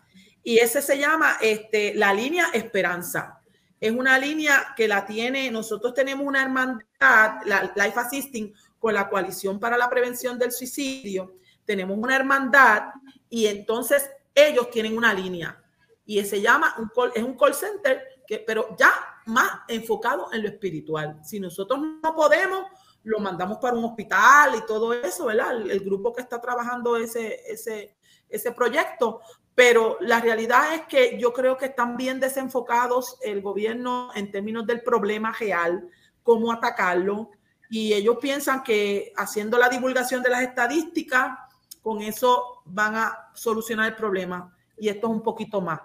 Y 0.41 0.57
ese 0.57 0.81
se 0.81 0.97
llama 0.97 1.37
este, 1.41 1.93
la 1.95 2.13
línea 2.13 2.47
esperanza 2.53 3.43
es 3.83 3.91
una 3.91 4.17
línea 4.17 4.73
que 4.77 4.87
la 4.87 5.05
tiene, 5.05 5.51
nosotros 5.51 5.93
tenemos 5.93 6.25
una 6.25 6.41
hermandad, 6.41 7.41
la 7.43 7.73
Life 7.75 7.99
Assisting, 7.99 8.53
con 8.79 8.93
la 8.93 9.09
Coalición 9.09 9.59
para 9.59 9.77
la 9.77 9.89
Prevención 9.89 10.39
del 10.39 10.53
Suicidio. 10.53 11.35
Tenemos 11.65 11.97
una 11.97 12.15
hermandad 12.15 12.93
y 13.27 13.45
entonces 13.45 14.09
ellos 14.33 14.69
tienen 14.69 14.95
una 14.95 15.13
línea 15.13 15.61
y 16.05 16.23
se 16.23 16.39
llama, 16.39 16.75
un 16.77 16.91
call, 16.95 17.11
es 17.13 17.23
un 17.23 17.35
call 17.35 17.53
center, 17.53 18.23
que, 18.25 18.39
pero 18.39 18.73
ya 18.79 18.93
más 19.25 19.51
enfocado 19.67 20.31
en 20.31 20.43
lo 20.43 20.47
espiritual. 20.47 21.19
Si 21.21 21.41
nosotros 21.41 21.81
no 22.01 22.15
podemos, 22.15 22.67
lo 23.03 23.19
mandamos 23.19 23.57
para 23.57 23.75
un 23.75 23.85
hospital 23.85 24.55
y 24.55 24.65
todo 24.65 24.93
eso, 24.93 25.25
¿verdad? 25.25 25.55
El, 25.55 25.71
el 25.71 25.79
grupo 25.81 26.13
que 26.13 26.21
está 26.21 26.39
trabajando 26.39 26.95
ese, 26.97 27.41
ese, 27.47 27.95
ese 28.29 28.51
proyecto, 28.51 29.21
pero 29.55 29.97
la 30.01 30.19
realidad 30.19 30.73
es 30.73 30.81
que 30.81 31.19
yo 31.19 31.31
creo 31.33 31.57
que 31.57 31.67
están 31.67 31.95
bien 31.95 32.19
desenfocados 32.19 33.17
el 33.21 33.41
gobierno 33.41 34.09
en 34.15 34.31
términos 34.31 34.65
del 34.65 34.81
problema 34.81 35.31
real, 35.31 35.87
cómo 36.23 36.51
atacarlo, 36.51 37.29
y 37.69 37.93
ellos 37.93 38.17
piensan 38.21 38.63
que 38.63 39.11
haciendo 39.15 39.57
la 39.57 39.69
divulgación 39.69 40.21
de 40.21 40.29
las 40.29 40.43
estadísticas, 40.43 41.37
con 41.81 42.01
eso 42.01 42.61
van 42.65 42.95
a 42.95 43.31
solucionar 43.33 43.87
el 43.87 43.95
problema. 43.95 44.55
Y 44.77 44.89
esto 44.89 45.07
es 45.07 45.13
un 45.13 45.23
poquito 45.23 45.59
más. 45.59 45.81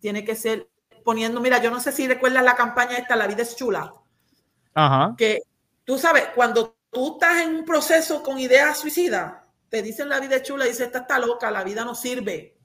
Tiene 0.00 0.24
que 0.24 0.36
ser 0.36 0.68
poniendo, 1.02 1.40
mira, 1.40 1.62
yo 1.62 1.70
no 1.70 1.80
sé 1.80 1.92
si 1.92 2.06
recuerdas 2.06 2.44
la 2.44 2.54
campaña 2.54 2.98
esta, 2.98 3.16
La 3.16 3.26
vida 3.26 3.42
es 3.42 3.56
chula. 3.56 3.92
Ajá. 4.74 5.14
Que 5.16 5.40
tú 5.84 5.98
sabes, 5.98 6.28
cuando 6.34 6.76
tú 6.90 7.14
estás 7.14 7.42
en 7.42 7.54
un 7.54 7.64
proceso 7.64 8.22
con 8.22 8.38
ideas 8.38 8.78
suicidas, 8.78 9.34
te 9.68 9.82
dicen 9.82 10.08
la 10.08 10.20
vida 10.20 10.36
es 10.36 10.42
chula, 10.42 10.64
dice, 10.64 10.84
esta 10.84 11.00
está 11.00 11.18
loca, 11.18 11.50
la 11.50 11.62
vida 11.62 11.84
no 11.84 11.94
sirve 11.94 12.60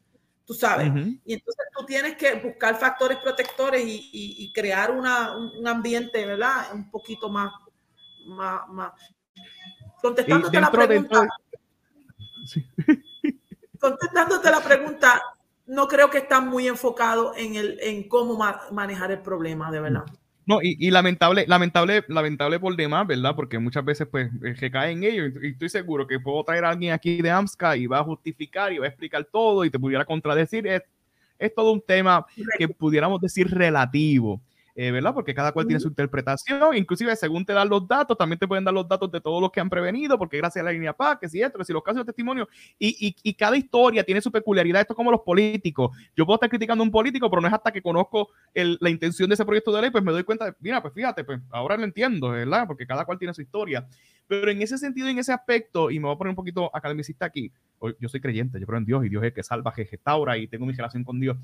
tú 0.46 0.54
sabes. 0.54 0.92
Y 1.26 1.34
entonces 1.34 1.66
tú 1.76 1.86
tienes 1.86 2.16
que 2.16 2.36
buscar 2.36 2.80
factores 2.80 3.18
protectores 3.18 3.84
y, 3.86 4.52
crear 4.54 4.92
una, 4.92 5.36
un, 5.36 5.68
ambiente, 5.68 6.26
¿verdad? 6.26 6.74
Un 6.74 6.90
poquito 6.90 7.30
más, 7.30 7.52
más, 8.28 8.68
más. 8.70 8.94
Contestándote 10.02 10.60
la 10.60 10.72
pregunta. 10.72 11.28
Contestándote 13.80 14.52
la 14.52 14.62
pregunta, 14.62 15.22
no 15.66 15.88
creo 15.88 16.10
que 16.10 16.20
está 16.20 16.40
muy 16.40 16.68
enfocado 16.68 17.34
en, 17.36 17.56
el, 17.56 17.80
en 17.82 18.08
cómo 18.08 18.38
manejar 18.72 19.12
el 19.12 19.22
problema, 19.22 19.72
de 19.72 19.80
verdad. 19.80 20.06
No, 20.48 20.60
y, 20.62 20.92
lamentable, 20.92 21.46
lamentable, 21.48 22.04
lamentable 22.08 22.60
por 22.60 22.76
demás, 22.76 23.08
¿verdad? 23.08 23.36
Porque 23.36 23.58
muchas 23.58 23.84
veces 23.84 24.08
pues 24.10 24.30
recae 24.60 24.92
en 24.92 25.04
ello 25.04 25.26
y, 25.26 25.50
estoy 25.50 25.70
seguro 25.70 26.06
que 26.06 26.20
puedo 26.20 26.44
traer 26.44 26.66
a 26.66 26.70
alguien 26.70 26.94
aquí 26.94 27.20
de 27.22 27.32
AMSCA 27.32 27.78
y 27.78 27.88
va 27.88 28.00
a 28.00 28.04
justificar 28.04 28.72
y 28.72 28.78
va 28.78 28.86
a 28.86 28.90
explicar 28.90 29.26
todo 29.26 29.66
y 29.66 29.72
te 29.72 29.80
pudiera 29.80 30.06
contradecir. 30.06 30.68
Es, 30.68 30.84
es 31.40 31.54
todo 31.54 31.72
un 31.72 31.82
tema 31.82 32.26
que 32.60 32.68
pudiéramos 32.68 33.20
decir 33.22 33.48
relativo. 33.50 34.40
Eh, 34.78 34.92
¿verdad? 34.92 35.14
Porque 35.14 35.34
cada 35.34 35.54
cual 35.54 35.66
tiene 35.66 35.80
su 35.80 35.88
interpretación, 35.88 36.76
inclusive 36.76 37.16
según 37.16 37.46
te 37.46 37.54
dan 37.54 37.70
los 37.70 37.88
datos, 37.88 38.18
también 38.18 38.38
te 38.38 38.46
pueden 38.46 38.66
dar 38.66 38.74
los 38.74 38.86
datos 38.86 39.10
de 39.10 39.22
todos 39.22 39.42
los 39.42 39.50
que 39.50 39.62
han 39.62 39.70
prevenido, 39.70 40.18
porque 40.18 40.36
gracias 40.36 40.62
a 40.62 40.66
la 40.66 40.74
línea 40.74 40.92
PAC, 40.92 41.22
que 41.22 41.30
si 41.30 41.42
esto, 41.42 41.58
que 41.58 41.64
si 41.64 41.72
los 41.72 41.82
casos 41.82 42.00
de 42.00 42.06
testimonio, 42.08 42.50
y, 42.78 43.16
y, 43.24 43.34
cada 43.36 43.56
historia 43.56 44.04
tiene 44.04 44.20
su 44.20 44.30
peculiaridad, 44.34 44.82
esto 44.82 44.92
es 44.92 44.98
como 44.98 45.12
los 45.12 45.22
políticos. 45.22 45.96
Yo 46.14 46.26
puedo 46.26 46.36
estar 46.36 46.50
criticando 46.50 46.82
a 46.82 46.86
un 46.86 46.92
político, 46.92 47.30
pero 47.30 47.42
no 47.42 47.48
es 47.48 47.54
hasta 47.54 47.72
que 47.72 47.82
conozco 47.82 48.32
la 48.54 48.90
intención 48.90 49.30
de 49.30 49.36
ese 49.36 49.46
proyecto 49.46 49.72
de 49.72 49.82
ley, 49.82 49.92
pues 49.92 50.04
me 50.04 50.12
doy 50.12 50.26
cuenta, 50.26 50.44
de, 50.44 50.54
mira, 50.60 50.82
pues 50.82 50.94
fíjate, 50.94 51.24
pues 51.24 51.40
ahora 51.52 51.78
lo 51.78 51.86
entiendo, 51.86 52.32
¿verdad? 52.32 52.68
Porque 52.68 52.86
cada 52.86 53.06
cual 53.06 53.18
tiene 53.18 53.34
su 53.34 53.42
historia. 53.42 53.88
Pero 54.28 54.52
en 54.52 54.62
ese 54.62 54.78
sentido, 54.78 55.08
en 55.08 55.20
ese 55.20 55.32
aspecto, 55.32 55.90
y 55.90 56.00
me 56.00 56.08
voy 56.08 56.16
a 56.16 56.18
poner 56.18 56.32
un 56.32 56.36
poquito 56.36 56.70
academicista 56.76 57.26
aquí, 57.26 57.50
yo 58.00 58.10
soy 58.10 58.20
creyente, 58.20 58.60
yo 58.60 58.66
creo 58.66 58.80
en 58.80 58.86
Dios 58.86 59.06
y 59.06 59.10
Dios 59.10 59.24
es 59.24 59.28
el 59.28 59.34
que 59.34 59.44
salva, 59.44 59.72
que 59.74 59.86
restaura 59.86 60.38
y 60.38 60.48
tengo 60.48 60.66
mi 60.66 60.74
relación 60.74 61.06
con 61.06 61.18
Dios. 61.22 61.38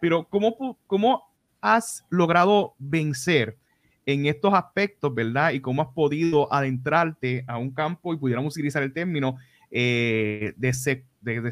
Pero 0.00 0.28
¿cómo, 0.28 0.78
cómo 0.86 1.35
has 1.60 2.04
logrado 2.10 2.74
vencer 2.78 3.56
en 4.06 4.26
estos 4.26 4.54
aspectos, 4.54 5.14
verdad? 5.14 5.52
Y 5.52 5.60
cómo 5.60 5.82
has 5.82 5.88
podido 5.88 6.52
adentrarte 6.52 7.44
a 7.48 7.58
un 7.58 7.72
campo, 7.72 8.14
y 8.14 8.16
pudiéramos 8.16 8.54
utilizar 8.54 8.82
el 8.82 8.92
término, 8.92 9.36
eh, 9.70 10.54
de, 10.56 10.72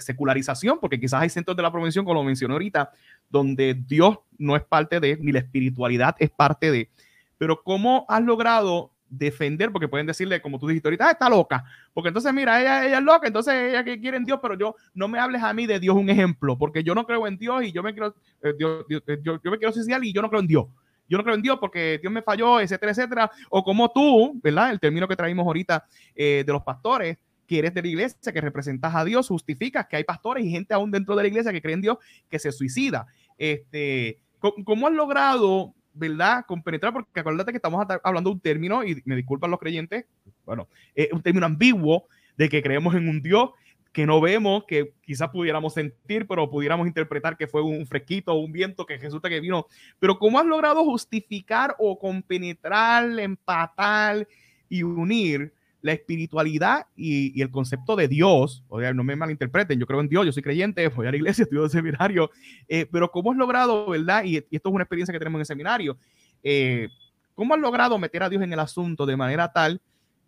secularización, 0.00 0.78
porque 0.80 1.00
quizás 1.00 1.20
hay 1.20 1.28
centros 1.28 1.56
de 1.56 1.62
la 1.64 1.72
prevención, 1.72 2.04
como 2.04 2.20
lo 2.20 2.24
mencioné 2.24 2.54
ahorita, 2.54 2.92
donde 3.28 3.74
Dios 3.74 4.18
no 4.38 4.54
es 4.54 4.62
parte 4.62 5.00
de, 5.00 5.18
ni 5.20 5.32
la 5.32 5.40
espiritualidad 5.40 6.14
es 6.20 6.30
parte 6.30 6.70
de. 6.70 6.90
Pero 7.38 7.62
¿cómo 7.62 8.06
has 8.08 8.22
logrado 8.22 8.93
defender, 9.18 9.70
porque 9.72 9.88
pueden 9.88 10.06
decirle, 10.06 10.40
como 10.40 10.58
tú 10.58 10.66
dijiste 10.66 10.88
ahorita, 10.88 11.08
ah, 11.08 11.10
está 11.12 11.28
loca, 11.28 11.64
porque 11.92 12.08
entonces 12.08 12.32
mira, 12.32 12.60
ella, 12.60 12.86
ella 12.86 12.98
es 12.98 13.04
loca, 13.04 13.26
entonces 13.26 13.54
ella 13.54 13.84
que 13.84 14.00
quiere 14.00 14.16
en 14.16 14.24
Dios, 14.24 14.38
pero 14.42 14.56
yo 14.58 14.74
no 14.94 15.08
me 15.08 15.18
hables 15.18 15.42
a 15.42 15.52
mí 15.52 15.66
de 15.66 15.80
Dios 15.80 15.96
un 15.96 16.10
ejemplo, 16.10 16.58
porque 16.58 16.82
yo 16.82 16.94
no 16.94 17.06
creo 17.06 17.26
en 17.26 17.38
Dios 17.38 17.64
y 17.64 17.72
yo 17.72 17.82
me 17.82 17.92
quiero, 17.92 18.14
eh, 18.42 18.50
eh, 18.50 18.54
yo, 18.58 18.86
yo, 18.88 19.50
me 19.50 19.58
quiero 19.58 19.72
suicidar 19.72 20.04
y 20.04 20.12
yo 20.12 20.22
no 20.22 20.28
creo 20.28 20.40
en 20.40 20.46
Dios. 20.46 20.66
Yo 21.06 21.18
no 21.18 21.24
creo 21.24 21.36
en 21.36 21.42
Dios 21.42 21.58
porque 21.60 21.98
Dios 22.00 22.12
me 22.12 22.22
falló, 22.22 22.60
etcétera, 22.60 22.92
etcétera. 22.92 23.30
O 23.50 23.62
como 23.62 23.90
tú, 23.90 24.40
¿verdad? 24.42 24.70
El 24.70 24.80
término 24.80 25.06
que 25.06 25.16
traímos 25.16 25.46
ahorita 25.46 25.84
eh, 26.14 26.44
de 26.46 26.52
los 26.52 26.62
pastores, 26.62 27.18
que 27.46 27.58
eres 27.58 27.74
de 27.74 27.82
la 27.82 27.88
iglesia, 27.88 28.32
que 28.32 28.40
representas 28.40 28.94
a 28.94 29.04
Dios, 29.04 29.28
justificas 29.28 29.86
que 29.86 29.96
hay 29.96 30.04
pastores 30.04 30.44
y 30.44 30.50
gente 30.50 30.72
aún 30.72 30.90
dentro 30.90 31.14
de 31.14 31.22
la 31.22 31.28
iglesia 31.28 31.52
que 31.52 31.60
cree 31.60 31.74
en 31.74 31.82
Dios 31.82 31.98
que 32.30 32.38
se 32.38 32.50
suicida. 32.52 33.06
Este, 33.36 34.18
¿Cómo 34.38 34.86
has 34.86 34.94
logrado 34.94 35.74
¿verdad? 35.94 36.44
Compenetrar, 36.46 36.92
porque 36.92 37.20
acuérdate 37.20 37.52
que 37.52 37.58
estamos 37.58 37.86
hablando 38.02 38.30
de 38.30 38.34
un 38.34 38.40
término, 38.40 38.84
y 38.84 39.00
me 39.04 39.16
disculpan 39.16 39.50
los 39.50 39.60
creyentes, 39.60 40.04
bueno, 40.44 40.68
es 40.94 41.12
un 41.12 41.22
término 41.22 41.46
ambiguo 41.46 42.08
de 42.36 42.48
que 42.48 42.62
creemos 42.62 42.94
en 42.94 43.08
un 43.08 43.22
Dios 43.22 43.50
que 43.92 44.06
no 44.06 44.20
vemos, 44.20 44.64
que 44.64 44.92
quizás 45.02 45.30
pudiéramos 45.30 45.72
sentir, 45.72 46.26
pero 46.26 46.50
pudiéramos 46.50 46.88
interpretar 46.88 47.36
que 47.36 47.46
fue 47.46 47.62
un 47.62 47.86
fresquito 47.86 48.34
un 48.34 48.50
viento 48.50 48.84
que 48.84 48.98
resulta 48.98 49.28
que 49.28 49.38
vino. 49.38 49.68
Pero 50.00 50.18
¿cómo 50.18 50.40
has 50.40 50.46
logrado 50.46 50.84
justificar 50.84 51.76
o 51.78 51.96
compenetrar, 51.96 53.18
empatar 53.20 54.26
y 54.68 54.82
unir 54.82 55.53
la 55.84 55.92
espiritualidad 55.92 56.86
y, 56.96 57.42
el 57.42 57.50
concepto 57.50 57.94
de 57.94 58.08
Dios, 58.08 58.64
o 58.68 58.80
sea, 58.80 58.94
no 58.94 59.04
me 59.04 59.16
malinterpreten, 59.16 59.78
yo 59.78 59.86
creo 59.86 60.00
en 60.00 60.08
Dios, 60.08 60.24
yo 60.24 60.32
soy 60.32 60.42
creyente, 60.42 60.88
voy 60.88 61.06
a 61.06 61.10
la 61.10 61.16
iglesia, 61.18 61.42
estudio 61.44 61.64
de 61.64 61.68
seminario, 61.68 62.30
eh, 62.66 62.86
pero 62.90 63.10
¿cómo 63.10 63.32
has 63.32 63.36
logrado, 63.36 63.90
verdad? 63.90 64.24
Y, 64.24 64.38
esto 64.38 64.48
es 64.50 64.74
una 64.74 64.84
experiencia 64.84 65.12
que 65.12 65.18
tenemos 65.18 65.36
en 65.36 65.40
el 65.42 65.46
seminario, 65.46 65.98
eh, 66.42 66.88
¿cómo 67.34 67.52
has 67.52 67.60
logrado 67.60 67.98
meter 67.98 68.22
a 68.22 68.30
Dios 68.30 68.42
en 68.42 68.54
el 68.54 68.60
asunto 68.60 69.04
de 69.04 69.14
manera 69.18 69.52
tal 69.52 69.82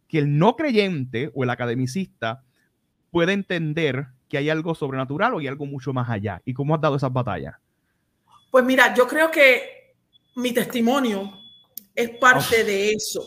que 0.08 0.18
el 0.18 0.36
no 0.36 0.56
creyente 0.56 1.30
o 1.34 1.42
el 1.42 1.48
academicista 1.48 2.44
pueda 3.10 3.32
entender 3.32 4.08
que 4.28 4.36
hay 4.36 4.50
algo 4.50 4.74
sobrenatural 4.74 5.32
o 5.32 5.38
hay 5.38 5.46
algo 5.46 5.64
mucho 5.64 5.94
más 5.94 6.10
allá? 6.10 6.42
¿Y 6.44 6.52
cómo 6.52 6.74
has 6.74 6.82
dado 6.82 6.96
esas 6.96 7.14
batallas? 7.14 7.54
Pues 8.50 8.62
mira, 8.62 8.94
yo 8.94 9.08
creo 9.08 9.30
que 9.30 9.94
mi 10.34 10.52
testimonio 10.52 11.32
es 11.94 12.10
parte 12.18 12.62
de 12.62 12.92
eso. 12.92 13.24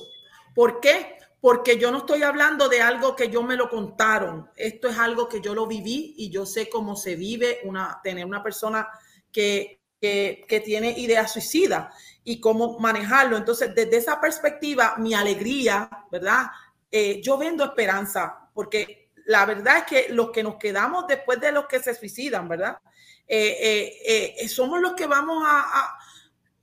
¿Por 0.53 0.79
qué? 0.79 1.18
Porque 1.41 1.77
yo 1.77 1.91
no 1.91 1.99
estoy 1.99 2.23
hablando 2.23 2.67
de 2.67 2.81
algo 2.81 3.15
que 3.15 3.29
yo 3.29 3.41
me 3.43 3.55
lo 3.55 3.69
contaron. 3.69 4.49
Esto 4.55 4.89
es 4.89 4.97
algo 4.97 5.29
que 5.29 5.39
yo 5.39 5.55
lo 5.55 5.67
viví 5.67 6.15
y 6.17 6.29
yo 6.29 6.45
sé 6.45 6.69
cómo 6.69 6.95
se 6.95 7.15
vive 7.15 7.61
una, 7.63 7.99
tener 8.03 8.25
una 8.25 8.43
persona 8.43 8.89
que, 9.31 9.79
que, 10.01 10.63
tiene 10.65 10.91
ideas 10.97 11.31
suicidas 11.31 11.93
y 12.25 12.41
cómo 12.41 12.77
manejarlo. 12.79 13.37
Entonces, 13.37 13.73
desde 13.73 13.97
esa 13.97 14.19
perspectiva, 14.19 14.95
mi 14.97 15.13
alegría, 15.13 15.89
¿verdad? 16.11 16.47
Eh, 16.91 17.21
yo 17.21 17.37
vendo 17.37 17.63
esperanza, 17.63 18.49
porque 18.53 19.09
la 19.25 19.45
verdad 19.45 19.77
es 19.77 19.83
que 19.83 20.13
los 20.13 20.31
que 20.31 20.43
nos 20.43 20.55
quedamos 20.55 21.07
después 21.07 21.39
de 21.39 21.53
los 21.53 21.67
que 21.67 21.79
se 21.79 21.95
suicidan, 21.95 22.49
¿verdad? 22.49 22.79
Eh, 23.27 24.35
eh, 24.39 24.49
somos 24.49 24.81
los 24.81 24.93
que 24.93 25.07
vamos 25.07 25.41
a... 25.45 25.97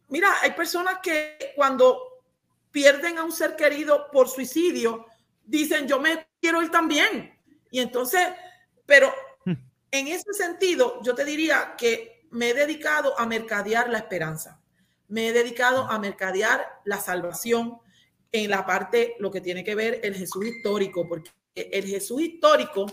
Mira, 0.09 0.29
hay 0.43 0.51
personas 0.53 0.99
que 1.03 1.53
cuando 1.57 2.16
pierden 2.77 3.17
a 3.17 3.25
un 3.25 3.33
ser 3.33 3.57
querido 3.57 4.11
por 4.11 4.29
suicidio, 4.29 5.07
dicen, 5.43 5.89
yo 5.89 5.99
me 5.99 6.29
quiero 6.39 6.61
ir 6.61 6.71
también. 6.71 7.35
Y 7.71 7.81
entonces, 7.81 8.21
pero 8.85 9.11
hmm. 9.47 9.55
en 9.93 10.09
ese 10.09 10.35
sentido, 10.35 11.01
yo 11.03 11.15
te 11.15 11.25
diría 11.25 11.75
que 11.79 12.27
me 12.33 12.51
he 12.51 12.55
dedicado 12.55 13.19
a 13.19 13.25
mercadear 13.25 13.89
la 13.89 13.97
esperanza. 13.97 14.61
Me 15.09 15.29
he 15.29 15.33
dedicado 15.33 15.85
a 15.89 15.99
mercadear 15.99 16.67
la 16.85 17.01
salvación 17.01 17.79
en 18.31 18.51
la 18.51 18.67
parte, 18.67 19.17
lo 19.21 19.31
que 19.31 19.41
tiene 19.41 19.65
que 19.65 19.75
ver 19.75 20.01
el 20.03 20.15
Jesús 20.15 20.45
histórico, 20.45 21.09
porque 21.09 21.31
el 21.55 21.87
Jesús 21.87 22.21
histórico 22.21 22.85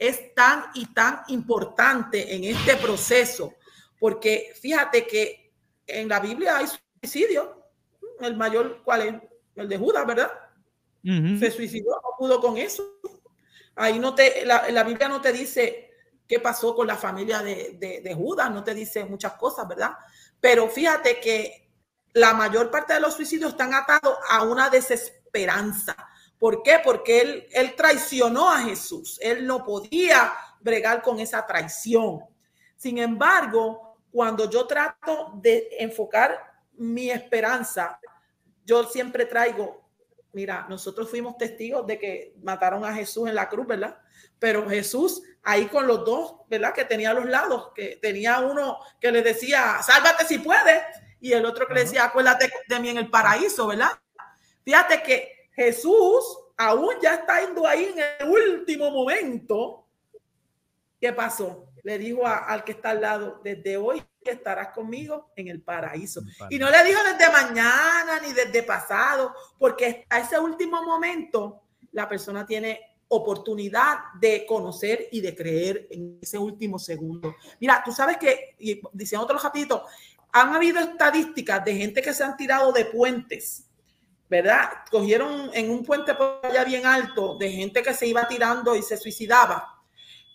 es 0.00 0.34
tan 0.34 0.64
y 0.74 0.86
tan 0.86 1.20
importante 1.28 2.34
en 2.34 2.42
este 2.42 2.74
proceso, 2.74 3.54
porque 4.00 4.52
fíjate 4.60 5.06
que 5.06 5.52
en 5.86 6.08
la 6.08 6.18
Biblia 6.18 6.56
hay 6.56 6.66
suicidio, 7.00 7.61
el 8.24 8.36
mayor, 8.36 8.82
¿cuál 8.84 9.02
es? 9.02 9.14
El 9.56 9.68
de 9.68 9.78
Judas, 9.78 10.06
¿verdad? 10.06 10.30
Se 11.02 11.50
suicidó, 11.50 11.90
no 11.96 12.16
pudo 12.16 12.40
con 12.40 12.56
eso. 12.56 12.84
Ahí 13.74 13.98
no 13.98 14.14
te, 14.14 14.44
la, 14.46 14.70
la, 14.70 14.84
Biblia 14.84 15.08
no 15.08 15.20
te 15.20 15.32
dice 15.32 15.90
qué 16.28 16.38
pasó 16.38 16.74
con 16.74 16.86
la 16.86 16.96
familia 16.96 17.40
de, 17.42 17.76
de, 17.78 18.00
de 18.00 18.14
Judas, 18.14 18.50
no 18.50 18.62
te 18.62 18.74
dice 18.74 19.04
muchas 19.04 19.32
cosas, 19.32 19.66
¿verdad? 19.66 19.92
Pero 20.40 20.68
fíjate 20.68 21.18
que 21.20 21.70
la 22.12 22.34
mayor 22.34 22.70
parte 22.70 22.94
de 22.94 23.00
los 23.00 23.14
suicidios 23.14 23.52
están 23.52 23.74
atados 23.74 24.16
a 24.28 24.42
una 24.42 24.70
desesperanza. 24.70 25.96
¿Por 26.38 26.62
qué? 26.62 26.80
Porque 26.84 27.20
él, 27.20 27.46
él 27.52 27.74
traicionó 27.76 28.50
a 28.50 28.58
Jesús. 28.58 29.18
Él 29.22 29.46
no 29.46 29.64
podía 29.64 30.32
bregar 30.60 31.02
con 31.02 31.20
esa 31.20 31.46
traición. 31.46 32.20
Sin 32.76 32.98
embargo, 32.98 33.96
cuando 34.10 34.50
yo 34.50 34.66
trato 34.66 35.32
de 35.36 35.68
enfocar 35.78 36.38
mi 36.74 37.10
esperanza, 37.10 37.98
yo 38.72 38.84
siempre 38.84 39.26
traigo, 39.26 39.84
mira, 40.32 40.64
nosotros 40.66 41.10
fuimos 41.10 41.36
testigos 41.36 41.86
de 41.86 41.98
que 41.98 42.34
mataron 42.42 42.82
a 42.86 42.94
Jesús 42.94 43.28
en 43.28 43.34
la 43.34 43.50
cruz, 43.50 43.66
¿verdad? 43.66 43.98
Pero 44.38 44.66
Jesús 44.66 45.22
ahí 45.42 45.66
con 45.66 45.86
los 45.86 46.06
dos, 46.06 46.36
¿verdad? 46.48 46.72
Que 46.72 46.86
tenía 46.86 47.10
a 47.10 47.14
los 47.14 47.26
lados, 47.26 47.70
que 47.74 47.98
tenía 48.00 48.40
uno 48.40 48.78
que 48.98 49.12
le 49.12 49.20
decía, 49.20 49.82
sálvate 49.82 50.24
si 50.24 50.38
puedes, 50.38 50.82
y 51.20 51.34
el 51.34 51.44
otro 51.44 51.68
que 51.68 51.74
le 51.74 51.80
decía, 51.80 52.04
acuérdate 52.04 52.50
de 52.66 52.80
mí 52.80 52.88
en 52.88 52.96
el 52.96 53.10
paraíso, 53.10 53.66
¿verdad? 53.66 53.90
Fíjate 54.64 55.02
que 55.02 55.50
Jesús 55.54 56.24
aún 56.56 56.94
ya 57.02 57.16
está 57.16 57.44
yendo 57.44 57.66
ahí 57.66 57.92
en 57.94 57.98
el 57.98 58.28
último 58.28 58.90
momento. 58.90 59.86
¿Qué 60.98 61.12
pasó? 61.12 61.68
Le 61.82 61.98
dijo 61.98 62.26
al 62.26 62.64
que 62.64 62.72
está 62.72 62.90
al 62.90 63.02
lado, 63.02 63.40
desde 63.44 63.76
hoy 63.76 64.02
estarás 64.30 64.68
conmigo 64.68 65.32
en 65.36 65.48
el 65.48 65.62
paraíso. 65.62 66.22
Y 66.48 66.58
no 66.58 66.70
le 66.70 66.84
dijo 66.84 67.00
desde 67.04 67.32
mañana 67.32 68.20
ni 68.24 68.32
desde 68.32 68.62
pasado, 68.62 69.34
porque 69.58 70.06
a 70.08 70.20
ese 70.20 70.38
último 70.38 70.82
momento 70.82 71.62
la 71.92 72.08
persona 72.08 72.46
tiene 72.46 72.92
oportunidad 73.08 73.98
de 74.18 74.46
conocer 74.46 75.08
y 75.12 75.20
de 75.20 75.36
creer 75.36 75.86
en 75.90 76.18
ese 76.22 76.38
último 76.38 76.78
segundo. 76.78 77.36
Mira, 77.60 77.82
tú 77.84 77.92
sabes 77.92 78.16
que, 78.16 78.56
y 78.58 78.80
diciendo 78.92 79.24
otro 79.24 79.38
rapidito, 79.38 79.84
han 80.32 80.54
habido 80.54 80.80
estadísticas 80.80 81.62
de 81.62 81.76
gente 81.76 82.00
que 82.00 82.14
se 82.14 82.24
han 82.24 82.38
tirado 82.38 82.72
de 82.72 82.86
puentes, 82.86 83.68
¿verdad? 84.30 84.70
Cogieron 84.90 85.50
en 85.52 85.70
un 85.70 85.84
puente 85.84 86.14
por 86.14 86.40
allá 86.42 86.64
bien 86.64 86.86
alto 86.86 87.36
de 87.36 87.52
gente 87.52 87.82
que 87.82 87.92
se 87.92 88.06
iba 88.06 88.26
tirando 88.26 88.74
y 88.74 88.82
se 88.82 88.96
suicidaba. 88.96 89.82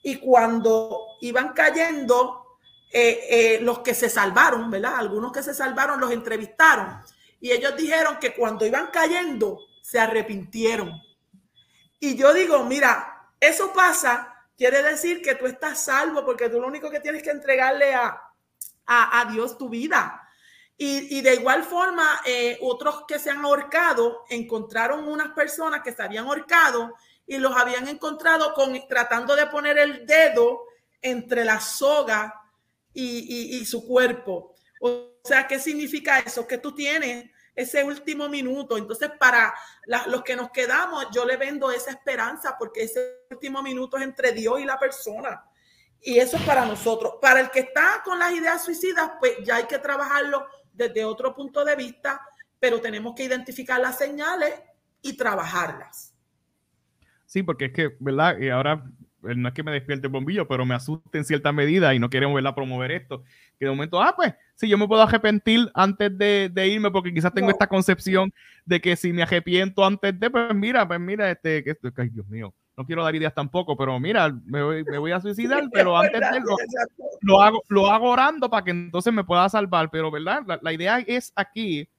Y 0.03 0.17
cuando 0.17 1.17
iban 1.21 1.53
cayendo, 1.53 2.46
eh, 2.91 3.27
eh, 3.29 3.59
los 3.61 3.79
que 3.79 3.93
se 3.93 4.09
salvaron, 4.09 4.71
¿verdad? 4.71 4.95
Algunos 4.95 5.31
que 5.31 5.43
se 5.43 5.53
salvaron 5.53 5.99
los 5.99 6.11
entrevistaron 6.11 7.01
y 7.39 7.51
ellos 7.51 7.75
dijeron 7.75 8.17
que 8.19 8.33
cuando 8.33 8.65
iban 8.65 8.87
cayendo 8.87 9.59
se 9.81 9.99
arrepintieron. 9.99 10.91
Y 11.99 12.15
yo 12.15 12.33
digo, 12.33 12.63
mira, 12.63 13.29
eso 13.39 13.73
pasa, 13.73 14.45
quiere 14.57 14.81
decir 14.83 15.21
que 15.21 15.35
tú 15.35 15.45
estás 15.45 15.83
salvo 15.83 16.25
porque 16.25 16.49
tú 16.49 16.59
lo 16.59 16.67
único 16.67 16.89
que 16.89 16.99
tienes 16.99 17.23
que 17.23 17.31
entregarle 17.31 17.93
a, 17.93 18.21
a, 18.85 19.25
Dios 19.31 19.57
tu 19.57 19.69
vida. 19.69 20.23
Y, 20.79 21.21
de 21.21 21.33
igual 21.33 21.63
forma, 21.63 22.21
eh, 22.23 22.57
otros 22.61 23.05
que 23.07 23.17
se 23.17 23.31
han 23.31 23.43
ahorcado 23.43 24.25
encontraron 24.29 25.07
unas 25.07 25.29
personas 25.29 25.81
que 25.81 25.91
se 25.91 26.03
habían 26.03 26.27
ahorcado 26.27 26.93
y 27.25 27.37
los 27.37 27.55
habían 27.55 27.87
encontrado 27.87 28.53
con, 28.53 28.87
tratando 28.87 29.35
de 29.35 29.47
poner 29.47 29.79
el 29.79 30.05
dedo 30.05 30.65
entre 31.01 31.45
la 31.45 31.59
soga 31.59 32.36
y, 32.97 33.65
su 33.65 33.85
cuerpo. 33.85 34.55
O 34.81 35.19
sea, 35.23 35.47
¿qué 35.47 35.59
significa 35.59 36.19
eso? 36.19 36.47
Que 36.47 36.57
tú 36.57 36.73
tienes 36.73 37.29
ese 37.55 37.83
último 37.83 38.27
minuto. 38.27 38.77
Entonces, 38.77 39.11
para 39.19 39.53
los 40.07 40.23
que 40.23 40.35
nos 40.35 40.51
quedamos, 40.51 41.07
yo 41.13 41.25
le 41.25 41.37
vendo 41.37 41.71
esa 41.71 41.91
esperanza 41.91 42.55
porque 42.57 42.83
ese 42.83 43.25
último 43.29 43.61
minuto 43.61 43.97
es 43.97 44.03
entre 44.03 44.31
Dios 44.31 44.59
y 44.59 44.65
la 44.65 44.79
persona. 44.79 45.43
Y 46.01 46.19
eso 46.19 46.37
es 46.37 46.43
para 46.43 46.65
nosotros. 46.65 47.15
Para 47.21 47.39
el 47.39 47.49
que 47.49 47.61
está 47.61 48.01
con 48.03 48.19
las 48.19 48.33
ideas 48.33 48.63
suicidas, 48.63 49.11
pues 49.19 49.37
ya 49.43 49.57
hay 49.57 49.65
que 49.65 49.79
trabajarlo 49.79 50.45
desde 50.73 51.05
otro 51.05 51.33
punto 51.33 51.65
de 51.65 51.75
vista, 51.75 52.21
pero 52.59 52.79
tenemos 52.79 53.15
que 53.15 53.23
identificar 53.23 53.79
las 53.79 53.97
señales 53.97 54.53
y 55.01 55.17
trabajarlas. 55.17 56.15
Sí, 57.25 57.43
porque 57.43 57.65
es 57.65 57.73
que, 57.73 57.97
¿verdad? 57.99 58.37
Y 58.39 58.49
ahora 58.49 58.83
no 59.35 59.47
es 59.47 59.53
que 59.53 59.63
me 59.63 59.71
despierte 59.71 60.07
el 60.07 60.13
bombillo, 60.13 60.47
pero 60.47 60.65
me 60.65 60.75
asusta 60.75 61.17
en 61.17 61.25
cierta 61.25 61.51
medida 61.51 61.93
y 61.93 61.99
no 61.99 62.09
queremos 62.09 62.35
verla 62.35 62.55
promover 62.55 62.91
esto. 62.91 63.23
Que 63.59 63.65
de 63.65 63.71
momento, 63.71 64.01
ah, 64.01 64.13
pues, 64.15 64.33
si 64.55 64.67
yo 64.67 64.77
me 64.77 64.87
puedo 64.87 65.01
arrepentir 65.01 65.69
antes 65.73 66.17
de, 66.17 66.67
irme, 66.67 66.91
porque 66.91 67.13
quizás 67.13 67.33
tengo 67.33 67.49
esta 67.49 67.67
concepción 67.67 68.33
de 68.65 68.81
que 68.81 68.95
si 68.95 69.13
me 69.13 69.23
arrepiento 69.23 69.85
antes 69.85 70.19
de, 70.19 70.29
pues 70.29 70.53
mira, 70.55 70.87
pues 70.87 70.99
mira, 70.99 71.29
este, 71.31 71.63
que 71.63 71.71
esto, 71.71 71.89
ay, 71.97 72.09
Dios 72.09 72.27
mío, 72.27 72.53
no 72.77 72.85
quiero 72.85 73.03
dar 73.03 73.15
ideas 73.15 73.33
tampoco, 73.33 73.75
pero 73.75 73.99
mira, 73.99 74.31
me 74.45 74.61
voy, 74.99 75.11
a 75.11 75.19
suicidar, 75.19 75.63
pero 75.73 75.97
antes 75.97 76.21
de 76.21 76.39
lo, 76.39 76.55
lo, 77.21 77.41
hago, 77.41 77.63
lo 77.69 77.87
hago 77.91 78.09
orando 78.09 78.49
para 78.49 78.63
que 78.63 78.71
entonces 78.71 79.11
me 79.11 79.23
pueda 79.23 79.49
salvar. 79.49 79.89
Pero, 79.89 80.11
¿verdad? 80.11 80.43
La, 80.61 80.71
idea 80.71 80.99
es 80.99 81.33
aquí, 81.35 81.89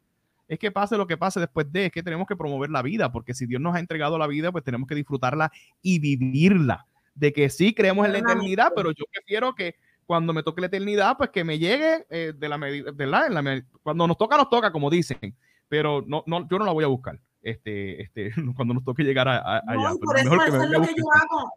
es 0.47 0.59
que 0.59 0.70
pase 0.70 0.97
lo 0.97 1.09
que 1.09 1.16
pase 1.16 1.41
después 1.41 1.70
de, 1.72 1.87
es 1.87 1.93
que 1.93 2.03
tenemos 2.05 2.29
que 2.29 2.37
promover 2.37 2.70
la 2.70 2.83
vida, 2.83 3.11
porque 3.11 3.35
si 3.35 3.45
Dios 3.47 3.61
nos 3.61 3.74
ha 3.74 3.81
entregado 3.81 4.18
la 4.18 4.29
vida, 4.29 4.53
pues 4.53 4.62
tenemos 4.62 4.89
que 4.89 4.95
disfrutarla 4.95 5.51
y 5.83 5.99
vivirla. 5.99 6.87
De 7.19 7.33
que 7.33 7.51
sí 7.51 7.75
creemos 7.75 8.07
en 8.07 8.12
la 8.12 8.19
eternidad, 8.19 8.73
pero 8.75 8.93
yo 8.93 9.05
prefiero 9.12 9.55
que 9.55 9.77
cuando 10.07 10.33
me 10.33 10.43
toque 10.43 10.61
la 10.61 10.69
eternidad, 10.69 11.16
pues 11.16 11.31
que 11.31 11.45
me 11.45 11.59
llegue 11.59 12.07
eh, 12.09 12.33
de 12.35 12.49
la 12.49 12.57
medida, 12.57 12.91
¿verdad? 12.95 13.29
cuando 13.83 14.07
nos 14.07 14.16
toca, 14.16 14.37
nos 14.37 14.49
toca, 14.49 14.73
como 14.73 14.89
dicen, 14.89 15.37
pero 15.69 16.03
no, 16.07 16.23
no, 16.27 16.49
yo 16.49 16.59
no 16.59 16.64
la 16.64 16.73
voy 16.73 16.85
a 16.85 16.89
buscar 16.89 17.21
este, 17.43 18.03
este, 18.03 18.31
cuando 18.57 18.75
nos 18.75 18.85
toque 18.85 19.03
llegar 19.03 19.29
a, 19.29 19.59
allá. 19.66 19.95
por 20.01 20.19
eso, 20.19 20.43
es 20.45 20.71
lo 20.71 20.81
que 20.83 20.95
yo 20.97 21.05
hago. 21.12 21.53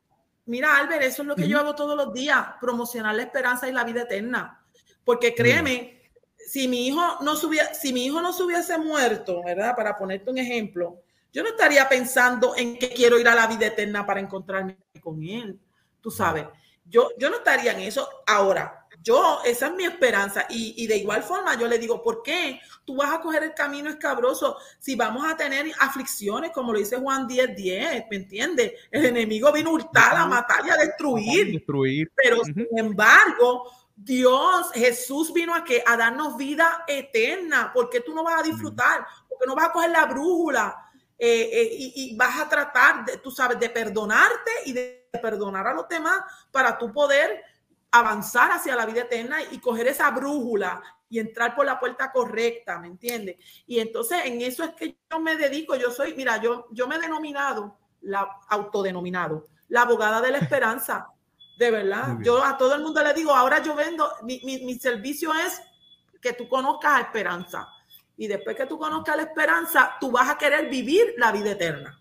Mira, 0.46 0.78
Albert, 0.78 1.04
eso 1.04 1.22
es 1.22 1.28
lo 1.28 1.36
que 1.36 1.48
yo 1.48 1.60
hago 1.60 1.76
todos 1.76 1.96
los 1.96 2.14
días, 2.14 2.46
promocionar 2.60 3.16
la 3.16 3.24
esperanza 3.24 3.70
y 3.70 3.72
la 3.72 3.84
vida 3.84 4.02
eterna. 4.02 4.66
Porque 5.06 5.34
créeme, 5.34 6.02
si 6.36 6.68
mi 6.68 6.88
hijo 6.88 7.02
no 7.22 7.36
subiera, 7.36 7.74
si 7.74 7.94
mi 7.94 8.06
hijo 8.06 8.22
no 8.22 8.34
se 8.34 8.44
hubiese 8.44 8.78
muerto, 8.78 9.42
¿verdad? 9.46 9.76
Para 9.76 9.98
ponerte 9.98 10.30
un 10.30 10.38
ejemplo, 10.38 11.04
yo 11.32 11.44
no 11.44 11.50
estaría 11.50 11.88
pensando 11.88 12.56
en 12.56 12.78
que 12.78 12.90
quiero 12.90 13.20
ir 13.20 13.28
a 13.28 13.36
la 13.36 13.48
vida 13.48 13.68
eterna 13.68 14.06
para 14.06 14.20
encontrarme 14.20 14.78
con 15.02 15.24
él. 15.24 15.60
Tú 16.02 16.12
sabes, 16.12 16.46
yo, 16.86 17.10
yo 17.18 17.30
no 17.30 17.38
estaría 17.38 17.72
en 17.72 17.80
eso. 17.80 18.08
Ahora, 18.28 18.86
yo, 19.02 19.40
esa 19.46 19.68
es 19.68 19.74
mi 19.74 19.86
esperanza. 19.86 20.46
Y, 20.50 20.86
de 20.88 20.98
igual 20.98 21.24
forma, 21.24 21.58
yo 21.58 21.68
le 21.68 21.80
digo, 21.80 22.04
¿por 22.04 22.22
qué 22.22 22.60
tú 22.86 22.98
vas 22.98 23.14
a 23.14 23.22
coger 23.22 23.44
el 23.44 23.54
camino 23.54 23.90
escabroso 23.90 24.58
si 24.78 24.96
vamos 24.96 25.26
a 25.26 25.38
tener 25.38 25.72
aflicciones, 25.80 26.52
como 26.52 26.74
lo 26.74 26.80
dice 26.80 26.98
Juan 26.98 27.28
10, 27.28 27.56
10, 27.56 28.06
¿me 28.10 28.16
entiendes? 28.18 28.74
El 28.92 29.06
enemigo 29.06 29.52
vino 29.52 29.70
a 29.70 29.74
hurtar, 29.74 30.16
a 30.16 30.28
matar 30.28 30.66
y 30.66 30.70
a 30.70 30.78
destruir. 30.78 31.54
destruir. 31.54 32.12
Pero 32.16 32.44
sin 32.44 32.68
embargo, 32.78 33.72
Dios, 33.96 34.72
Jesús 34.74 35.34
vino 35.34 35.56
a 35.56 35.64
que 35.64 35.84
a 35.86 35.96
darnos 35.98 36.38
vida 36.38 36.84
eterna. 36.88 37.72
porque 37.74 38.02
tú 38.02 38.14
no 38.14 38.24
vas 38.24 38.42
a 38.42 38.44
disfrutar? 38.44 39.06
Porque 39.28 39.46
no 39.48 39.56
vas 39.56 39.70
a 39.70 39.72
coger 39.72 39.92
la 39.92 40.06
brújula 40.06 40.91
eh, 41.24 41.50
eh, 41.54 41.70
y, 41.72 41.94
y, 41.96 42.16
vas 42.16 42.40
a 42.40 42.50
tratar, 42.50 43.06
de, 43.06 43.18
tú 43.18 43.30
sabes, 43.30 43.60
de 43.60 43.70
perdonarte 43.70 44.52
y 44.66 44.74
de 44.74 45.08
perdonar 45.22 45.68
a 45.68 45.74
los 45.74 45.88
demás 45.88 46.20
para 46.52 46.80
tú 46.80 46.92
poder 46.92 47.44
avanzar 47.92 48.52
hacia 48.52 48.76
la 48.76 48.88
vida 48.88 49.02
eterna 49.02 49.38
y 49.52 49.60
coger 49.60 49.88
esa 49.88 50.10
brújula 50.10 50.82
y 51.12 51.20
entrar 51.20 51.54
por 51.54 51.66
la 51.66 51.80
puerta 51.80 52.12
correcta, 52.12 52.80
¿me 52.80 52.88
entiendes? 52.88 53.36
Y 53.68 53.80
entonces 53.80 54.22
en 54.26 54.42
eso 54.42 54.64
es 54.64 54.72
que 54.72 54.98
yo 55.12 55.20
me 55.20 55.36
dedico, 55.36 55.76
yo 55.76 55.92
soy, 55.92 56.16
mira, 56.16 56.42
yo, 56.42 56.66
yo 56.72 56.88
me 56.88 56.96
he 56.96 57.00
denominado, 57.00 57.78
la 58.02 58.28
autodenominado, 58.50 59.48
la 59.68 59.82
abogada 59.82 60.22
de 60.22 60.32
la 60.32 60.38
esperanza, 60.40 61.10
de 61.60 61.70
verdad. 61.70 62.18
Yo 62.24 62.44
a 62.44 62.58
todo 62.58 62.74
el 62.74 62.82
mundo 62.82 63.04
le 63.04 63.14
digo, 63.14 63.36
ahora 63.36 63.62
yo 63.62 63.76
vendo, 63.76 64.10
mi, 64.24 64.40
mi, 64.44 64.80
servicio 64.80 65.32
es 65.36 65.62
que 66.20 66.34
tú 66.34 66.48
conozcas 66.48 66.94
a 66.94 67.02
esperanza. 67.02 67.68
Y 68.18 68.28
después 68.28 68.56
que 68.56 68.66
tú 68.66 68.78
conozcas 68.78 69.16
la 69.18 69.24
esperanza, 69.24 69.98
tú 70.00 70.12
vas 70.12 70.30
a 70.30 70.38
querer 70.38 70.70
vivir 70.70 71.16
la 71.18 71.32
vida 71.32 71.52
eterna. 71.52 72.00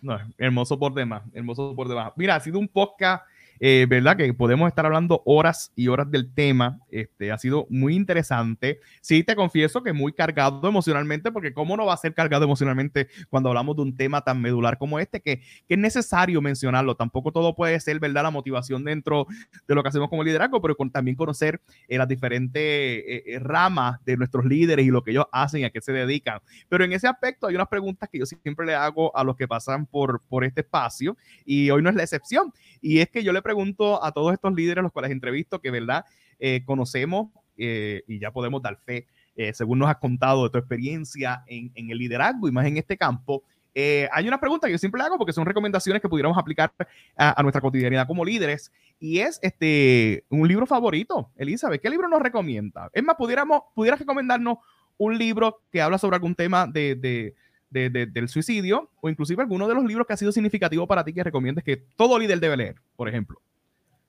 No, 0.00 0.18
hermoso 0.38 0.78
por 0.78 0.94
demás, 0.94 1.22
hermoso 1.32 1.74
por 1.74 1.88
demás. 1.88 2.12
Mira, 2.16 2.36
ha 2.36 2.40
sido 2.40 2.58
un 2.58 2.68
podcast 2.68 3.24
eh, 3.60 3.86
¿verdad? 3.88 4.16
Que 4.16 4.32
podemos 4.34 4.68
estar 4.68 4.86
hablando 4.86 5.22
horas 5.24 5.72
y 5.74 5.88
horas 5.88 6.10
del 6.10 6.32
tema. 6.32 6.80
Este, 6.90 7.32
ha 7.32 7.38
sido 7.38 7.66
muy 7.70 7.94
interesante. 7.94 8.80
Sí, 9.00 9.24
te 9.24 9.36
confieso 9.36 9.82
que 9.82 9.92
muy 9.92 10.12
cargado 10.12 10.68
emocionalmente, 10.68 11.32
porque 11.32 11.52
¿cómo 11.52 11.76
no 11.76 11.86
va 11.86 11.94
a 11.94 11.96
ser 11.96 12.14
cargado 12.14 12.44
emocionalmente 12.44 13.08
cuando 13.30 13.48
hablamos 13.48 13.76
de 13.76 13.82
un 13.82 13.96
tema 13.96 14.22
tan 14.22 14.40
medular 14.40 14.78
como 14.78 14.98
este, 14.98 15.20
que, 15.20 15.40
que 15.66 15.74
es 15.74 15.78
necesario 15.78 16.40
mencionarlo? 16.40 16.94
Tampoco 16.94 17.32
todo 17.32 17.54
puede 17.54 17.78
ser, 17.80 17.98
¿verdad? 18.00 18.22
La 18.22 18.30
motivación 18.30 18.84
dentro 18.84 19.26
de 19.66 19.74
lo 19.74 19.82
que 19.82 19.88
hacemos 19.88 20.08
como 20.08 20.24
liderazgo, 20.24 20.60
pero 20.60 20.76
con, 20.76 20.90
también 20.90 21.16
conocer 21.16 21.60
eh, 21.88 21.98
las 21.98 22.08
diferentes 22.08 22.62
eh, 22.62 23.38
ramas 23.40 24.02
de 24.04 24.16
nuestros 24.16 24.44
líderes 24.44 24.86
y 24.86 24.90
lo 24.90 25.02
que 25.02 25.10
ellos 25.10 25.26
hacen 25.32 25.60
y 25.60 25.64
a 25.64 25.70
qué 25.70 25.80
se 25.80 25.92
dedican. 25.92 26.40
Pero 26.68 26.84
en 26.84 26.92
ese 26.92 27.08
aspecto 27.08 27.46
hay 27.46 27.54
unas 27.54 27.68
preguntas 27.68 28.08
que 28.10 28.18
yo 28.18 28.26
siempre 28.26 28.66
le 28.66 28.74
hago 28.74 29.16
a 29.16 29.24
los 29.24 29.36
que 29.36 29.48
pasan 29.48 29.86
por, 29.86 30.22
por 30.28 30.44
este 30.44 30.60
espacio 30.60 31.16
y 31.44 31.70
hoy 31.70 31.82
no 31.82 31.90
es 31.90 31.96
la 31.96 32.02
excepción. 32.02 32.52
Y 32.80 33.00
es 33.00 33.08
que 33.08 33.22
yo 33.22 33.32
le 33.32 33.42
pregunto 33.48 34.04
a 34.04 34.12
todos 34.12 34.34
estos 34.34 34.52
líderes, 34.52 34.82
los 34.82 34.92
cuales 34.92 35.10
entrevisto, 35.10 35.58
que 35.58 35.70
verdad 35.70 36.04
eh, 36.38 36.62
conocemos 36.66 37.28
eh, 37.56 38.02
y 38.06 38.18
ya 38.18 38.30
podemos 38.30 38.60
dar 38.60 38.78
fe, 38.84 39.06
eh, 39.36 39.54
según 39.54 39.78
nos 39.78 39.88
has 39.88 39.96
contado 39.96 40.44
de 40.44 40.50
tu 40.50 40.58
experiencia 40.58 41.44
en, 41.46 41.72
en, 41.74 41.90
el 41.90 41.96
liderazgo 41.96 42.46
y 42.46 42.52
más 42.52 42.66
en 42.66 42.76
este 42.76 42.98
campo. 42.98 43.42
hay 43.74 44.28
una 44.28 44.38
pregunta 44.38 44.66
que 44.66 44.72
yo 44.72 44.78
siempre 44.78 45.00
hago 45.00 45.16
porque 45.16 45.32
son 45.32 45.46
recomendaciones 45.46 46.02
que 46.02 46.10
pudiéramos 46.10 46.36
aplicar 46.36 46.74
a, 47.16 47.40
a, 47.40 47.42
nuestra 47.42 47.62
cotidianidad 47.62 48.06
como 48.06 48.22
líderes 48.22 48.70
y 49.00 49.20
es 49.20 49.38
este 49.40 50.24
un 50.28 50.46
libro 50.46 50.66
favorito. 50.66 51.30
Elizabeth, 51.36 51.80
¿qué 51.80 51.88
libro 51.88 52.06
nos 52.06 52.20
recomienda? 52.20 52.90
Es 52.92 53.02
más, 53.02 53.16
pudiéramos, 53.16 53.62
pudieras 53.74 53.98
recomendarnos 53.98 54.58
un 54.98 55.16
libro 55.16 55.62
que 55.72 55.80
habla 55.80 55.96
sobre 55.96 56.16
algún 56.16 56.34
tema 56.34 56.66
de, 56.66 56.96
de 56.96 57.34
de, 57.70 57.90
de, 57.90 58.06
del 58.06 58.28
suicidio 58.28 58.90
o 59.00 59.08
inclusive 59.08 59.42
alguno 59.42 59.68
de 59.68 59.74
los 59.74 59.84
libros 59.84 60.06
que 60.06 60.12
ha 60.12 60.16
sido 60.16 60.32
significativo 60.32 60.86
para 60.86 61.04
ti 61.04 61.12
que 61.12 61.24
recomiendes 61.24 61.64
que 61.64 61.76
todo 61.76 62.18
líder 62.18 62.40
debe 62.40 62.56
leer, 62.56 62.76
por 62.96 63.08
ejemplo. 63.08 63.40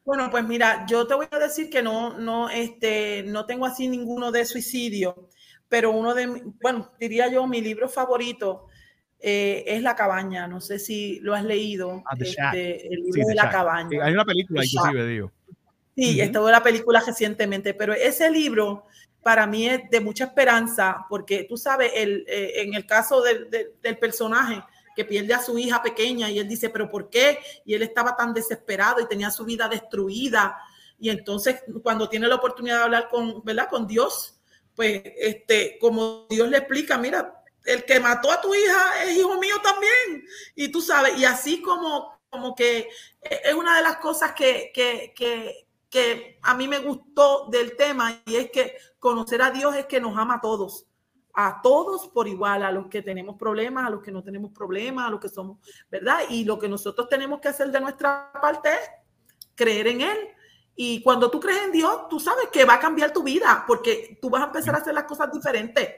Bueno, 0.05 0.29
pues 0.31 0.43
mira, 0.43 0.85
yo 0.87 1.05
te 1.05 1.13
voy 1.13 1.27
a 1.29 1.39
decir 1.39 1.69
que 1.69 1.83
no, 1.83 2.17
no, 2.17 2.49
este, 2.49 3.23
no 3.23 3.45
tengo 3.45 3.65
así 3.65 3.87
ninguno 3.87 4.31
de 4.31 4.43
suicidio, 4.43 5.29
pero 5.67 5.91
uno 5.91 6.15
de, 6.15 6.41
bueno, 6.61 6.91
diría 6.99 7.27
yo, 7.27 7.45
mi 7.45 7.61
libro 7.61 7.87
favorito 7.87 8.67
eh, 9.19 9.63
es 9.67 9.83
La 9.83 9.95
Cabaña. 9.95 10.47
No 10.47 10.61
sé 10.61 10.79
si 10.79 11.19
lo 11.19 11.35
has 11.35 11.43
leído. 11.43 12.01
Ah, 12.05 12.15
este, 12.19 12.87
el 12.87 13.03
libro 13.03 13.23
sí, 13.23 13.29
de 13.29 13.35
La 13.35 13.49
Cabaña. 13.49 14.03
Hay 14.03 14.13
una 14.13 14.25
película, 14.25 14.63
inclusive, 14.63 15.07
digo. 15.07 15.31
Sí, 15.99 16.15
uh 16.15 16.21
-huh. 16.21 16.25
estuvo 16.27 16.49
la 16.49 16.63
película 16.63 17.03
recientemente, 17.05 17.73
pero 17.73 17.93
ese 17.93 18.31
libro 18.31 18.85
para 19.21 19.45
mí 19.45 19.67
es 19.67 19.89
de 19.89 19.99
mucha 19.99 20.25
esperanza, 20.25 21.05
porque 21.09 21.43
tú 21.43 21.57
sabes, 21.57 21.91
el, 21.93 22.23
eh, 22.25 22.61
en 22.61 22.73
el 22.73 22.85
caso 22.85 23.21
del, 23.21 23.49
del, 23.49 23.73
del, 23.81 23.97
personaje 23.97 24.63
que 24.95 25.03
pierde 25.03 25.33
a 25.33 25.41
su 25.41 25.57
hija 25.57 25.83
pequeña 25.83 26.29
y 26.29 26.39
él 26.39 26.47
dice, 26.47 26.69
pero 26.69 26.89
¿por 26.89 27.09
qué? 27.09 27.39
Y 27.65 27.73
él 27.73 27.81
estaba 27.81 28.15
tan 28.15 28.33
desesperado 28.33 29.01
y 29.01 29.07
tenía 29.07 29.29
su 29.29 29.43
vida 29.43 29.67
destruida. 29.67 30.57
Y 30.97 31.09
entonces 31.09 31.63
cuando 31.83 32.07
tiene 32.07 32.27
la 32.27 32.35
oportunidad 32.35 32.77
de 32.77 32.83
hablar 32.83 33.09
con, 33.09 33.43
¿verdad? 33.43 33.67
con 33.69 33.85
Dios, 33.85 34.39
pues 34.75 35.01
este, 35.17 35.77
como 35.79 36.27
Dios 36.29 36.47
le 36.47 36.57
explica, 36.59 36.97
mira, 36.97 37.43
el 37.65 37.83
que 37.83 37.99
mató 37.99 38.31
a 38.31 38.39
tu 38.39 38.55
hija 38.55 39.03
es 39.03 39.17
hijo 39.17 39.37
mío 39.37 39.55
también. 39.61 40.25
Y 40.55 40.69
tú 40.69 40.81
sabes, 40.81 41.17
y 41.17 41.25
así 41.25 41.61
como, 41.61 42.21
como 42.29 42.55
que 42.55 42.87
es 43.21 43.53
una 43.53 43.75
de 43.75 43.83
las 43.83 43.97
cosas 43.97 44.31
que, 44.31 44.71
que, 44.73 45.13
que, 45.13 45.67
que 45.89 46.39
a 46.43 46.53
mí 46.53 46.67
me 46.67 46.79
gustó 46.79 47.47
del 47.49 47.75
tema 47.75 48.21
y 48.25 48.35
es 48.35 48.51
que 48.51 48.75
conocer 48.99 49.41
a 49.41 49.51
Dios 49.51 49.75
es 49.75 49.85
que 49.87 49.99
nos 49.99 50.17
ama 50.17 50.35
a 50.35 50.41
todos, 50.41 50.85
a 51.33 51.61
todos 51.61 52.07
por 52.09 52.27
igual, 52.27 52.63
a 52.63 52.71
los 52.71 52.87
que 52.87 53.01
tenemos 53.01 53.37
problemas, 53.37 53.87
a 53.87 53.89
los 53.89 54.01
que 54.01 54.11
no 54.11 54.23
tenemos 54.23 54.51
problemas, 54.51 55.07
a 55.07 55.09
los 55.09 55.19
que 55.19 55.29
somos, 55.29 55.57
¿verdad? 55.89 56.19
Y 56.29 56.45
lo 56.45 56.59
que 56.59 56.69
nosotros 56.69 57.09
tenemos 57.09 57.39
que 57.39 57.47
hacer 57.47 57.71
de 57.71 57.81
nuestra 57.81 58.31
parte 58.39 58.69
es 58.69 58.89
creer 59.55 59.87
en 59.87 60.01
Él. 60.01 60.17
Y 60.75 61.01
cuando 61.01 61.29
tú 61.29 61.39
crees 61.39 61.63
en 61.63 61.71
Dios, 61.71 62.07
tú 62.07 62.19
sabes 62.19 62.47
que 62.49 62.65
va 62.65 62.75
a 62.75 62.79
cambiar 62.79 63.11
tu 63.11 63.23
vida 63.23 63.65
porque 63.67 64.17
tú 64.21 64.29
vas 64.29 64.43
a 64.43 64.45
empezar 64.45 64.75
a 64.75 64.77
hacer 64.77 64.93
las 64.93 65.03
cosas 65.05 65.31
diferentes. 65.31 65.89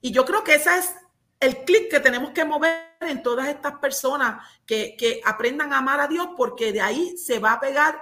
Y 0.00 0.10
yo 0.10 0.24
creo 0.24 0.42
que 0.42 0.54
ese 0.54 0.76
es 0.78 0.96
el 1.38 1.64
clic 1.64 1.90
que 1.90 2.00
tenemos 2.00 2.30
que 2.30 2.44
mover 2.44 2.96
en 3.00 3.22
todas 3.22 3.48
estas 3.48 3.78
personas 3.78 4.42
que, 4.66 4.96
que 4.96 5.20
aprendan 5.24 5.72
a 5.72 5.78
amar 5.78 6.00
a 6.00 6.08
Dios 6.08 6.28
porque 6.36 6.72
de 6.72 6.80
ahí 6.80 7.16
se 7.18 7.38
va 7.38 7.52
a 7.52 7.60
pegar 7.60 8.00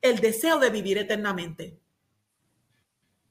el 0.00 0.18
deseo 0.18 0.58
de 0.58 0.70
vivir 0.70 0.98
eternamente. 0.98 1.78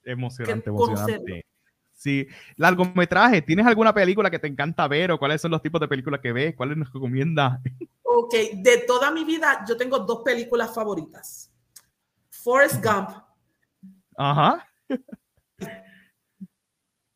Emocionante, 0.03 0.69
emocionante. 0.69 1.45
Sí, 1.93 2.27
largometraje, 2.57 3.41
¿tienes 3.41 3.65
alguna 3.65 3.91
película 3.91 4.29
que 4.29 4.37
te 4.37 4.47
encanta 4.47 4.87
ver 4.87 5.11
o 5.11 5.17
cuáles 5.17 5.41
son 5.41 5.49
los 5.49 5.63
tipos 5.63 5.81
de 5.81 5.87
películas 5.87 6.21
que 6.21 6.31
ves? 6.31 6.55
¿Cuáles 6.55 6.77
nos 6.77 6.93
recomiendas? 6.93 7.59
Ok, 8.03 8.33
de 8.53 8.83
toda 8.85 9.09
mi 9.09 9.23
vida 9.23 9.65
yo 9.67 9.75
tengo 9.75 9.99
dos 9.99 10.21
películas 10.23 10.73
favoritas. 10.73 11.51
Forrest 12.29 12.83
Gump. 12.83 13.09
Ajá. 14.15 14.67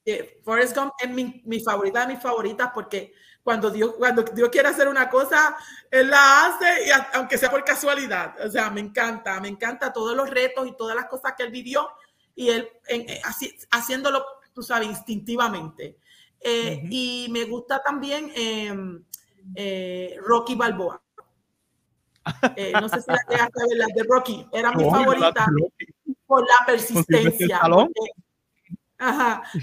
Eh, 0.04 0.42
Forrest 0.44 0.76
Gump 0.76 0.94
es 1.00 1.10
mi, 1.12 1.44
mi, 1.46 1.60
favorita 1.60 2.02
de 2.06 2.14
mis 2.14 2.24
favoritas 2.24 2.72
porque 2.74 3.14
cuando 3.44 3.70
Dios, 3.70 3.94
cuando 3.98 4.24
Dios 4.24 4.50
quiere 4.50 4.70
hacer 4.70 4.88
una 4.88 5.10
cosa, 5.10 5.56
Él 5.90 6.10
la 6.10 6.46
hace, 6.46 6.88
y 6.88 6.92
a, 6.92 7.10
aunque 7.14 7.38
sea 7.38 7.50
por 7.50 7.64
casualidad. 7.64 8.36
O 8.46 8.50
sea, 8.50 8.70
me 8.70 8.82
encanta, 8.82 9.40
me 9.40 9.48
encanta 9.48 9.92
todos 9.92 10.16
los 10.16 10.30
retos 10.30 10.68
y 10.68 10.76
todas 10.76 10.96
las 10.96 11.06
cosas 11.06 11.34
que 11.38 11.44
Él 11.44 11.52
vivió 11.52 11.90
y 12.36 12.50
Él 12.50 12.70
en, 12.88 13.10
en, 13.10 13.26
así, 13.26 13.56
haciéndolo, 13.72 14.24
tú 14.54 14.62
sabes, 14.62 14.88
instintivamente. 14.88 15.98
Eh, 16.40 16.82
uh 16.82 16.86
-huh. 16.86 16.88
Y 16.92 17.28
me 17.32 17.46
gusta 17.46 17.82
también 17.82 18.32
eh, 18.36 18.74
eh, 19.56 20.18
Rocky 20.24 20.56
Balboa. 20.56 21.02
Eh, 22.56 22.72
no 22.80 22.88
sé 22.88 23.02
si 23.02 23.12
la 23.12 23.20
llegaste 23.28 23.62
a 23.62 23.68
ver, 23.68 23.78
la 23.78 23.88
de 23.96 24.04
Rocky, 24.04 24.48
era 24.52 24.72
mi 24.74 24.84
oh, 24.86 24.92
favorita 24.92 25.48
por 26.28 26.42
la 26.42 26.66
persistencia. 26.66 27.60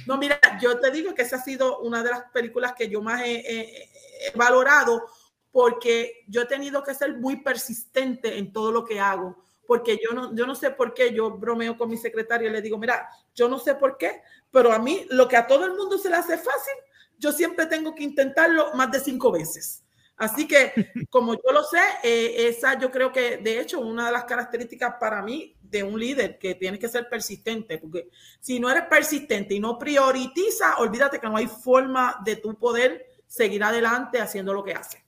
No, 0.06 0.18
mira, 0.18 0.40
yo 0.60 0.78
te 0.80 0.90
digo 0.90 1.14
que 1.14 1.22
esa 1.22 1.36
ha 1.36 1.42
sido 1.42 1.80
una 1.80 2.02
de 2.02 2.10
las 2.10 2.24
películas 2.32 2.74
que 2.74 2.88
yo 2.88 3.00
más 3.00 3.22
he, 3.22 3.36
he, 3.36 3.82
he, 3.82 4.30
valorado 4.34 5.06
porque 5.52 6.24
yo 6.26 6.42
he 6.42 6.46
tenido 6.46 6.82
que 6.82 6.94
ser 6.94 7.16
muy 7.16 7.36
persistente 7.42 8.38
en 8.38 8.52
todo 8.52 8.72
lo 8.72 8.84
que 8.84 9.00
hago. 9.00 9.36
Porque 9.66 9.98
yo 10.02 10.14
no, 10.14 10.34
yo 10.34 10.46
no 10.46 10.54
sé 10.54 10.70
por 10.70 10.94
qué, 10.94 11.12
yo 11.12 11.30
bromeo 11.30 11.76
con 11.76 11.90
mi 11.90 11.96
secretaria 11.96 12.48
y 12.48 12.52
le 12.52 12.62
digo, 12.62 12.78
mira, 12.78 13.08
yo 13.34 13.48
no 13.48 13.58
sé 13.58 13.74
por 13.74 13.96
qué, 13.98 14.22
pero 14.50 14.72
a 14.72 14.78
mí 14.78 15.06
lo 15.10 15.28
que 15.28 15.36
a 15.36 15.46
todo 15.46 15.66
el 15.66 15.74
mundo 15.74 15.98
se 15.98 16.08
le 16.08 16.16
hace 16.16 16.36
fácil, 16.38 16.74
yo 17.18 17.32
siempre 17.32 17.66
tengo 17.66 17.94
que 17.94 18.02
intentarlo 18.02 18.72
más 18.74 18.90
de 18.90 19.00
cinco 19.00 19.30
veces. 19.30 19.84
Así 20.18 20.48
que, 20.48 20.72
como 21.10 21.34
yo 21.34 21.52
lo 21.52 21.62
sé, 21.62 21.80
eh, 22.02 22.48
esa 22.48 22.76
yo 22.78 22.90
creo 22.90 23.12
que, 23.12 23.36
de 23.36 23.60
hecho, 23.60 23.78
una 23.80 24.06
de 24.06 24.12
las 24.12 24.24
características 24.24 24.96
para 24.98 25.22
mí 25.22 25.56
de 25.62 25.84
un 25.84 25.98
líder 25.98 26.38
que 26.38 26.56
tienes 26.56 26.80
que 26.80 26.88
ser 26.88 27.08
persistente, 27.08 27.78
porque 27.78 28.08
si 28.40 28.58
no 28.58 28.68
eres 28.68 28.84
persistente 28.84 29.54
y 29.54 29.60
no 29.60 29.78
prioritiza, 29.78 30.78
olvídate 30.78 31.20
que 31.20 31.28
no 31.28 31.36
hay 31.36 31.46
forma 31.46 32.20
de 32.24 32.34
tu 32.34 32.52
poder 32.58 33.06
seguir 33.28 33.62
adelante 33.62 34.20
haciendo 34.20 34.52
lo 34.52 34.64
que 34.64 34.74
hace. 34.74 35.04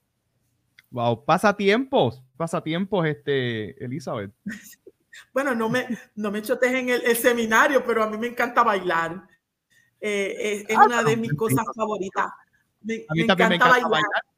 Wow, 0.91 1.25
pasatiempos, 1.25 2.23
pasatiempos, 2.37 3.07
este, 3.07 3.83
Elizabeth. 3.85 4.31
bueno, 5.33 5.57
no 5.57 5.69
me, 5.69 5.89
no 6.15 6.31
me 6.31 6.43
chotes 6.43 6.73
en 6.73 6.89
el, 6.89 7.03
el, 7.05 7.17
seminario, 7.17 7.85
pero 7.85 8.05
a 8.05 8.11
mí 8.11 8.17
me 8.17 8.29
encanta 8.29 8.63
bailar. 8.63 9.25
Eh, 10.01 10.37
es, 10.39 10.71
es 10.71 10.77
ah, 10.77 10.85
una 10.85 11.03
de 11.03 11.17
mis 11.17 11.33
cosas 11.33 11.65
favoritas. 11.75 12.31
Me, 12.83 12.95
a 13.09 13.15
mí 13.15 13.21
me 13.23 13.27
también 13.27 13.27
encanta 13.27 13.49
me 13.49 13.55
encanta 13.57 13.71
bailar. 13.71 13.91
bailar. 13.91 14.31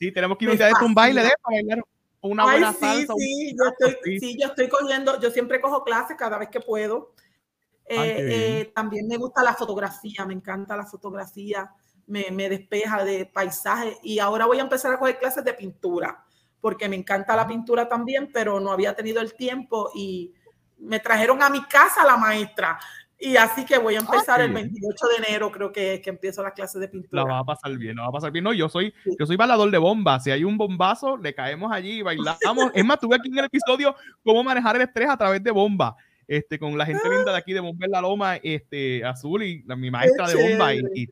Sí, 0.00 0.10
tenemos 0.10 0.38
que 0.38 0.48
un 0.48 0.56
día 0.56 0.66
de 0.68 0.72
un 0.82 0.94
baile 0.94 1.20
de 1.20 1.28
eso, 1.28 1.36
bailar 1.44 1.84
una 2.22 2.44
buena 2.44 2.72
sí, 2.72 2.78
salsa. 2.80 3.14
Sí, 3.18 3.54
yo 3.54 3.70
estoy, 3.70 4.18
sí, 4.18 4.38
yo 4.40 4.48
estoy 4.48 4.68
cogiendo, 4.68 5.20
yo 5.20 5.30
siempre 5.30 5.60
cojo 5.60 5.84
clases 5.84 6.16
cada 6.16 6.38
vez 6.38 6.48
que 6.48 6.60
puedo. 6.60 7.12
Eh, 7.84 7.98
Ay, 7.98 8.14
eh, 8.18 8.72
también 8.74 9.06
me 9.06 9.18
gusta 9.18 9.42
la 9.42 9.54
fotografía, 9.54 10.24
me 10.24 10.32
encanta 10.32 10.74
la 10.74 10.86
fotografía, 10.86 11.70
me, 12.06 12.30
me, 12.30 12.48
despeja 12.48 13.04
de 13.04 13.26
paisajes 13.26 13.98
y 14.02 14.18
ahora 14.20 14.46
voy 14.46 14.58
a 14.58 14.62
empezar 14.62 14.94
a 14.94 14.98
coger 14.98 15.18
clases 15.18 15.44
de 15.44 15.52
pintura, 15.52 16.24
porque 16.62 16.88
me 16.88 16.96
encanta 16.96 17.36
la 17.36 17.46
pintura 17.46 17.86
también, 17.86 18.30
pero 18.32 18.58
no 18.58 18.72
había 18.72 18.94
tenido 18.94 19.20
el 19.20 19.34
tiempo 19.34 19.90
y 19.94 20.32
me 20.78 21.00
trajeron 21.00 21.42
a 21.42 21.50
mi 21.50 21.62
casa 21.64 22.06
la 22.06 22.16
maestra 22.16 22.78
y 23.20 23.36
así 23.36 23.66
que 23.66 23.76
voy 23.76 23.96
a 23.96 23.98
empezar 23.98 24.40
ah, 24.40 24.44
el 24.44 24.52
28 24.52 25.06
de 25.06 25.26
enero, 25.26 25.52
creo 25.52 25.70
que, 25.70 26.00
que 26.02 26.08
empiezo 26.08 26.42
las 26.42 26.54
clases 26.54 26.80
de 26.80 26.88
pintura. 26.88 27.22
La 27.22 27.30
va 27.30 27.38
a 27.40 27.44
pasar 27.44 27.76
bien, 27.76 27.96
la 27.96 28.02
va 28.04 28.08
a 28.08 28.12
pasar 28.12 28.32
bien. 28.32 28.42
No, 28.42 28.54
yo 28.54 28.68
soy, 28.70 28.94
sí. 29.04 29.10
yo 29.18 29.26
soy 29.26 29.36
bailador 29.36 29.70
de 29.70 29.76
bombas. 29.76 30.24
Si 30.24 30.30
hay 30.30 30.42
un 30.42 30.56
bombazo, 30.56 31.18
le 31.18 31.34
caemos 31.34 31.70
allí 31.70 31.98
y 31.98 32.02
bailamos. 32.02 32.70
es 32.74 32.84
más, 32.84 32.98
tuve 32.98 33.16
aquí 33.16 33.28
en 33.28 33.38
el 33.38 33.44
episodio 33.44 33.94
cómo 34.24 34.42
manejar 34.42 34.76
el 34.76 34.82
estrés 34.82 35.10
a 35.10 35.18
través 35.18 35.42
de 35.42 35.50
bomba. 35.50 35.96
Este, 36.26 36.58
con 36.60 36.78
la 36.78 36.86
gente 36.86 37.02
linda 37.10 37.32
de 37.32 37.38
aquí 37.38 37.52
de 37.52 37.58
Bomba 37.58 37.86
en 37.86 37.90
la 37.90 38.00
Loma, 38.00 38.36
este, 38.36 39.04
Azul 39.04 39.42
y 39.42 39.64
la, 39.64 39.74
mi 39.74 39.90
maestra 39.90 40.28
de 40.28 40.50
bomba. 40.50 40.72
Y, 40.72 40.80
y, 40.94 41.08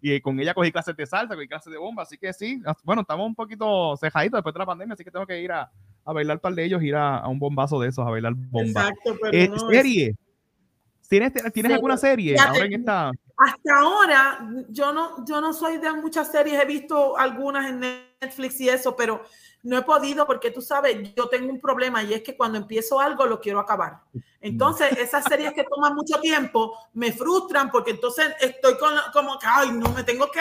y, 0.00 0.20
con 0.20 0.38
ella 0.38 0.54
cogí 0.54 0.70
clases 0.70 0.96
de 0.96 1.04
salsa, 1.06 1.34
cogí 1.34 1.48
clases 1.48 1.72
de 1.72 1.78
bomba. 1.78 2.04
Así 2.04 2.16
que 2.16 2.32
sí, 2.32 2.62
bueno, 2.84 3.02
estamos 3.02 3.26
un 3.26 3.34
poquito 3.34 3.96
cejaditos 3.96 4.38
después 4.38 4.54
de 4.54 4.60
la 4.60 4.66
pandemia, 4.66 4.94
así 4.94 5.02
que 5.02 5.10
tengo 5.10 5.26
que 5.26 5.42
ir 5.42 5.50
a, 5.50 5.68
a 6.04 6.12
bailar 6.12 6.40
par 6.40 6.54
de 6.54 6.64
ellos, 6.64 6.80
ir 6.84 6.94
a, 6.94 7.18
a, 7.18 7.28
un 7.28 7.40
bombazo 7.40 7.80
de 7.80 7.88
esos, 7.88 8.06
a 8.06 8.10
bailar 8.10 8.34
bomba. 8.34 8.82
Exacto, 8.82 9.16
pero 9.20 9.36
eh, 9.36 9.48
no, 9.48 9.58
serie. 9.68 10.14
¿Tienes, 11.14 11.32
¿tienes 11.52 11.70
sí, 11.70 11.74
alguna 11.74 11.96
serie 11.96 12.36
ahora 12.36 12.64
en 12.64 12.72
esta? 12.72 13.12
Hasta 13.36 13.78
ahora, 13.78 14.48
yo 14.68 14.92
no, 14.92 15.24
yo 15.24 15.40
no 15.40 15.52
soy 15.52 15.78
de 15.78 15.92
muchas 15.92 16.32
series, 16.32 16.60
he 16.60 16.64
visto 16.64 17.16
algunas 17.16 17.70
en 17.70 17.78
Netflix 18.20 18.60
y 18.60 18.68
eso, 18.68 18.96
pero 18.96 19.22
no 19.62 19.78
he 19.78 19.82
podido 19.82 20.26
porque 20.26 20.50
tú 20.50 20.60
sabes, 20.60 21.14
yo 21.14 21.28
tengo 21.28 21.52
un 21.52 21.60
problema 21.60 22.02
y 22.02 22.14
es 22.14 22.22
que 22.22 22.36
cuando 22.36 22.58
empiezo 22.58 22.98
algo 22.98 23.26
lo 23.26 23.40
quiero 23.40 23.60
acabar. 23.60 24.00
Entonces, 24.40 24.90
esas 24.98 25.24
series 25.24 25.52
que 25.52 25.62
toman 25.62 25.94
mucho 25.94 26.18
tiempo 26.20 26.76
me 26.94 27.12
frustran 27.12 27.70
porque 27.70 27.92
entonces 27.92 28.34
estoy 28.40 28.76
con, 28.76 28.92
como 29.12 29.38
que, 29.38 29.46
ay, 29.48 29.70
no 29.70 29.90
me 29.90 30.02
tengo 30.02 30.28
que... 30.32 30.40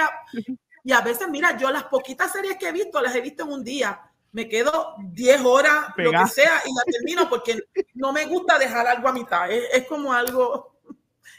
Y 0.84 0.92
a 0.92 1.02
veces, 1.02 1.30
mira, 1.30 1.56
yo 1.56 1.70
las 1.70 1.84
poquitas 1.84 2.32
series 2.32 2.58
que 2.58 2.70
he 2.70 2.72
visto, 2.72 3.00
las 3.00 3.16
he 3.16 3.22
visto 3.22 3.44
en 3.44 3.52
un 3.52 3.64
día. 3.64 4.02
Me 4.34 4.50
quedo 4.50 4.96
10 5.00 5.42
horas, 5.42 5.94
lo 5.96 6.12
que 6.12 6.28
sea, 6.28 6.62
y 6.66 6.74
la 6.74 6.92
termino 6.92 7.30
porque 7.30 7.62
no 7.94 8.12
me 8.12 8.26
gusta 8.26 8.60
dejar 8.60 8.86
algo 8.88 9.08
a 9.08 9.14
mitad. 9.14 9.50
Es, 9.50 9.88
como 9.88 10.12
algo... 10.12 10.80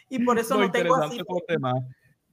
Y 0.09 0.25
por 0.25 0.39
eso 0.39 0.57
no, 0.57 0.71
tengo 0.71 0.95
así. 0.97 1.21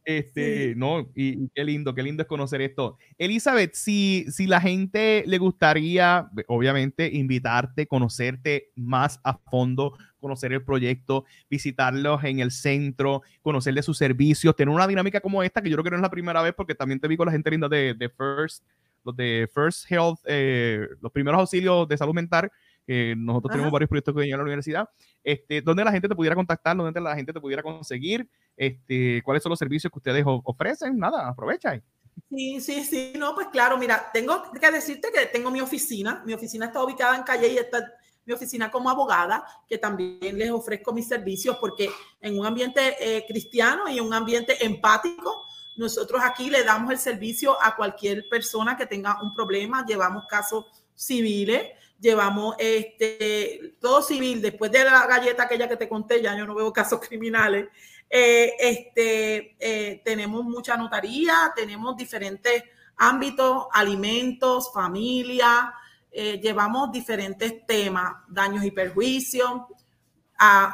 Este, 0.04 0.74
no, 0.76 1.12
y, 1.16 1.48
qué 1.50 1.64
lindo, 1.64 1.94
qué 1.94 2.02
lindo 2.02 2.24
es 2.24 2.28
conocer 2.28 2.62
esto. 2.62 2.98
Elizabeth, 3.18 3.74
si, 3.76 4.26
si 4.30 4.48
la 4.48 4.60
gente 4.60 5.24
le 5.28 5.38
gustaría, 5.38 6.30
obviamente, 6.48 7.10
invitarte, 7.12 7.88
conocerte 7.88 8.72
más 8.76 9.20
a 9.24 9.38
fondo, 9.38 9.98
conocer 10.20 10.54
el 10.54 10.64
proyecto, 10.64 11.26
visitarlos 11.50 12.24
en 12.24 12.40
el 12.40 12.52
centro, 12.52 13.22
conocer 13.42 13.74
de 13.74 13.84
sus 13.84 13.98
servicios, 13.98 14.56
tener 14.56 14.74
una 14.74 14.88
dinámica 14.88 15.22
como 15.22 15.44
esta, 15.44 15.62
que 15.62 15.70
yo 15.70 15.76
creo 15.76 15.84
que 15.84 15.92
no 15.92 15.98
es 15.98 16.02
la 16.02 16.10
primera 16.10 16.42
vez, 16.42 16.54
porque 16.56 16.76
también 16.76 17.00
te 17.00 17.08
vi 17.08 17.18
con 17.18 17.28
la 17.28 17.32
gente 17.32 17.52
linda 17.52 17.70
de, 17.70 17.94
de 17.94 18.10
First, 18.10 18.64
los 19.04 19.16
de 19.16 19.50
First 19.54 19.92
Health, 19.92 20.20
eh, 20.26 20.88
los 21.00 21.12
primeros 21.12 21.40
auxilios 21.40 21.88
de 21.88 21.98
salud 21.98 22.14
mental, 22.14 22.52
que 22.86 23.14
nosotros 23.16 23.52
tenemos 23.52 23.72
varios 23.72 23.90
proyectos 23.90 24.16
que 24.16 24.24
en 24.24 24.32
la 24.32 24.42
universidad, 24.44 24.90
este, 25.24 25.62
donde 25.62 25.84
la 25.84 25.92
gente 25.92 26.08
te 26.08 26.16
pudiera 26.16 26.36
contactar, 26.36 26.76
donde 26.76 27.00
la 27.00 27.16
gente 27.16 27.32
te 27.32 27.40
pudiera 27.40 27.62
conseguir, 27.62 28.28
este, 28.58 29.22
cuáles 29.24 29.44
son 29.44 29.52
los 29.52 29.60
servicios 29.60 29.92
que 29.92 30.00
ustedes 30.00 30.24
ofrecen, 30.26 30.98
nada, 30.98 31.28
aprovecha. 31.28 31.82
Sí, 32.30 32.60
sí, 32.62 32.84
sí, 32.84 33.14
no, 33.18 33.34
pues 33.36 33.48
claro, 33.48 33.78
mira, 33.78 34.10
tengo 34.14 34.44
que 34.52 34.72
decirte 34.72 35.10
que 35.12 35.28
tengo 35.28 35.52
mi 35.52 35.62
oficina, 35.62 36.24
mi 36.26 36.34
oficina 36.34 36.66
está 36.68 36.84
ubicada 36.84 37.16
en 37.16 37.24
calle 37.24 37.48
y 37.48 37.58
está 37.58 37.94
mi 38.26 38.34
oficina 38.34 38.70
como 38.70 38.90
abogada, 38.90 39.46
que 39.68 39.78
también 39.78 40.38
les 40.38 40.52
ofrezco 40.52 40.94
mis 40.94 41.08
servicios 41.08 41.58
porque 41.60 41.90
en 42.20 42.38
un 42.38 42.46
ambiente 42.46 42.96
eh, 43.00 43.26
cristiano 43.28 43.90
y 43.90 44.00
un 44.00 44.14
ambiente 44.14 44.64
empático, 44.64 45.46
nosotros 45.76 46.22
aquí 46.24 46.50
le 46.50 46.64
damos 46.64 46.92
el 46.92 47.00
servicio 47.00 47.62
a 47.62 47.76
cualquier 47.76 48.28
persona 48.30 48.76
que 48.78 48.86
tenga 48.86 49.22
un 49.22 49.34
problema, 49.34 49.86
llevamos 49.86 50.26
casos 50.28 50.66
civiles, 50.96 51.68
llevamos 52.00 52.56
este, 52.58 53.76
todo 53.80 54.02
civil, 54.02 54.42
después 54.42 54.72
de 54.72 54.84
la 54.84 55.06
galleta 55.06 55.44
aquella 55.44 55.70
que 55.70 55.78
te 55.78 55.88
conté, 55.88 56.22
ya 56.22 56.36
yo 56.36 56.46
no 56.46 56.56
veo 56.56 56.74
casos 56.74 57.00
criminales, 57.00 57.68
eh, 58.10 58.54
este, 58.60 59.56
eh, 59.58 60.02
tenemos 60.04 60.44
mucha 60.44 60.76
notaría, 60.76 61.54
tenemos 61.56 61.96
diferentes 61.96 62.64
ámbitos, 62.98 63.68
alimentos, 63.72 64.74
familia, 64.74 65.74
eh, 66.12 66.40
llevamos 66.42 66.92
diferentes 66.92 67.66
temas, 67.66 68.16
daños 68.28 68.66
y 68.66 68.72
perjuicios, 68.72 69.62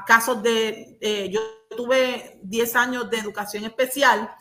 casos 0.07 0.41
de, 0.41 1.30
yo 1.30 1.41
tuve 1.76 2.40
10 2.41 2.76
años 2.78 3.10
de 3.10 3.18
educación 3.18 3.65
especial 3.65 4.34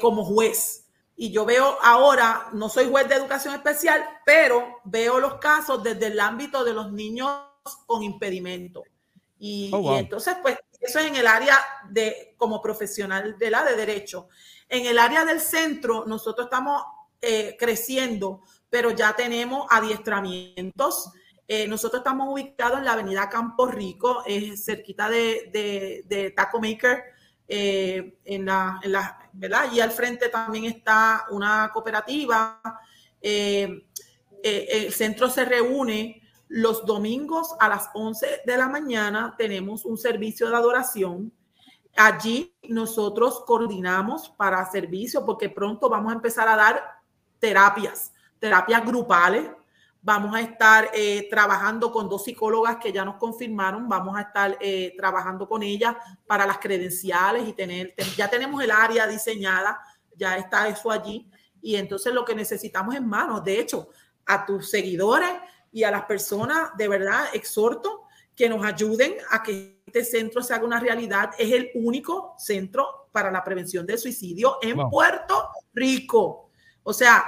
como 0.00 0.24
juez 0.24 0.82
y 1.16 1.30
yo 1.30 1.44
veo 1.44 1.78
ahora, 1.82 2.48
no 2.52 2.68
soy 2.68 2.88
juez 2.88 3.08
de 3.08 3.14
educación 3.14 3.54
especial, 3.54 4.04
pero 4.24 4.80
veo 4.84 5.20
los 5.20 5.34
casos 5.34 5.82
desde 5.82 6.08
el 6.08 6.18
ámbito 6.18 6.64
de 6.64 6.72
los 6.72 6.90
niños 6.90 7.30
con 7.86 8.02
impedimento. 8.02 8.82
Y, 9.38 9.70
oh, 9.72 9.94
y 9.94 9.98
entonces, 9.98 10.36
pues 10.42 10.58
eso 10.80 10.98
es 10.98 11.06
en 11.06 11.14
el 11.14 11.28
área 11.28 11.56
de, 11.88 12.34
como 12.36 12.60
profesional 12.60 13.38
de 13.38 13.50
la 13.50 13.64
de 13.64 13.76
derecho. 13.76 14.28
En 14.68 14.86
el 14.86 14.98
área 14.98 15.24
del 15.24 15.40
centro, 15.40 16.04
nosotros 16.06 16.46
estamos 16.46 16.82
eh, 17.20 17.56
creciendo, 17.58 18.42
pero 18.68 18.90
ya 18.90 19.14
tenemos 19.14 19.66
adiestramientos. 19.70 21.12
Eh, 21.46 21.68
nosotros 21.68 22.00
estamos 22.00 22.32
ubicados 22.32 22.78
en 22.78 22.84
la 22.86 22.94
avenida 22.94 23.28
Campo 23.28 23.66
Rico, 23.66 24.24
es 24.26 24.64
cerquita 24.64 25.08
de, 25.08 26.02
de, 26.08 26.30
Taco 26.30 26.58
Maker, 26.58 27.02
eh, 27.46 28.18
en, 28.24 28.46
la, 28.46 28.80
en 28.82 28.92
la, 28.92 29.21
Y 29.72 29.80
al 29.80 29.90
frente 29.90 30.28
también 30.28 30.64
está 30.66 31.26
una 31.30 31.70
cooperativa. 31.72 32.60
el 33.20 34.92
centro 34.92 35.30
se 35.30 35.44
reúne 35.44 36.22
los 36.54 36.84
domingos 36.84 37.54
a 37.58 37.66
las 37.66 37.88
11 37.94 38.42
de 38.44 38.56
la 38.58 38.68
mañana 38.68 39.34
tenemos 39.38 39.86
un 39.86 39.96
servicio 39.96 40.50
de 40.50 40.56
adoración. 40.56 41.32
Allí 41.96 42.54
nosotros 42.68 43.42
coordinamos 43.46 44.28
para 44.36 44.70
servicio 44.70 45.24
porque 45.24 45.48
pronto 45.48 45.88
vamos 45.88 46.12
a 46.12 46.16
empezar 46.16 46.48
a 46.48 46.56
dar 46.56 46.82
terapias, 47.38 48.12
terapias 48.38 48.84
grupales. 48.84 49.48
Vamos 50.04 50.34
a 50.34 50.40
estar 50.40 50.90
eh, 50.92 51.28
trabajando 51.30 51.92
con 51.92 52.08
dos 52.08 52.24
psicólogas 52.24 52.78
que 52.78 52.92
ya 52.92 53.04
nos 53.04 53.16
confirmaron. 53.16 53.88
Vamos 53.88 54.16
a 54.16 54.22
estar 54.22 54.58
eh, 54.60 54.94
trabajando 54.96 55.48
con 55.48 55.62
ellas 55.62 55.94
para 56.26 56.44
las 56.44 56.58
credenciales 56.58 57.48
y 57.48 57.52
tener, 57.52 57.94
ya 58.16 58.28
tenemos 58.28 58.60
el 58.64 58.72
área 58.72 59.06
diseñada, 59.06 59.80
ya 60.16 60.36
está 60.36 60.66
eso 60.66 60.90
allí. 60.90 61.30
Y 61.60 61.76
entonces 61.76 62.12
lo 62.12 62.24
que 62.24 62.34
necesitamos 62.34 62.96
es 62.96 63.00
manos. 63.00 63.44
De 63.44 63.60
hecho, 63.60 63.90
a 64.26 64.44
tus 64.44 64.68
seguidores 64.70 65.30
y 65.70 65.84
a 65.84 65.90
las 65.92 66.02
personas, 66.02 66.76
de 66.76 66.88
verdad, 66.88 67.26
exhorto 67.32 68.02
que 68.34 68.48
nos 68.48 68.64
ayuden 68.64 69.14
a 69.30 69.40
que 69.40 69.82
este 69.86 70.04
centro 70.04 70.42
se 70.42 70.52
haga 70.52 70.64
una 70.64 70.80
realidad. 70.80 71.30
Es 71.38 71.52
el 71.52 71.70
único 71.74 72.34
centro 72.38 73.08
para 73.12 73.30
la 73.30 73.44
prevención 73.44 73.86
del 73.86 73.98
suicidio 73.98 74.58
en 74.62 74.76
Puerto 74.88 75.50
Rico. 75.72 76.50
O 76.82 76.92
sea, 76.92 77.24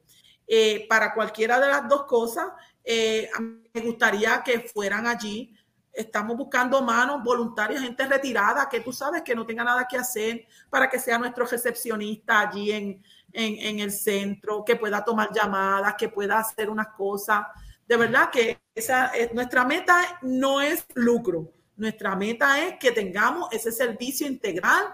Eh, 0.50 0.86
para 0.88 1.12
cualquiera 1.12 1.60
de 1.60 1.68
las 1.68 1.86
dos 1.88 2.06
cosas, 2.06 2.46
eh, 2.82 3.28
me 3.74 3.82
gustaría 3.82 4.42
que 4.42 4.60
fueran 4.60 5.06
allí. 5.06 5.54
Estamos 5.98 6.36
buscando 6.36 6.80
manos 6.80 7.24
voluntarias, 7.24 7.82
gente 7.82 8.06
retirada, 8.06 8.68
que 8.68 8.80
tú 8.80 8.92
sabes 8.92 9.22
que 9.22 9.34
no 9.34 9.44
tenga 9.44 9.64
nada 9.64 9.84
que 9.88 9.96
hacer 9.96 10.46
para 10.70 10.88
que 10.88 10.96
sea 10.96 11.18
nuestro 11.18 11.44
recepcionista 11.44 12.38
allí 12.38 12.70
en, 12.70 13.02
en, 13.32 13.80
el 13.80 13.90
centro, 13.90 14.64
que 14.64 14.76
pueda 14.76 15.04
tomar 15.04 15.30
llamadas, 15.32 15.96
que 15.98 16.08
pueda 16.08 16.38
hacer 16.38 16.70
unas 16.70 16.88
cosas. 16.88 17.46
De 17.86 17.96
verdad 17.96 18.30
que 18.30 18.60
esa 18.72 19.06
es, 19.06 19.34
nuestra 19.34 19.64
meta 19.64 20.20
no 20.22 20.60
es 20.60 20.86
lucro. 20.94 21.52
Nuestra 21.76 22.14
meta 22.14 22.64
es 22.64 22.78
que 22.78 22.92
tengamos 22.92 23.48
ese 23.52 23.72
servicio 23.72 24.28
integral 24.28 24.84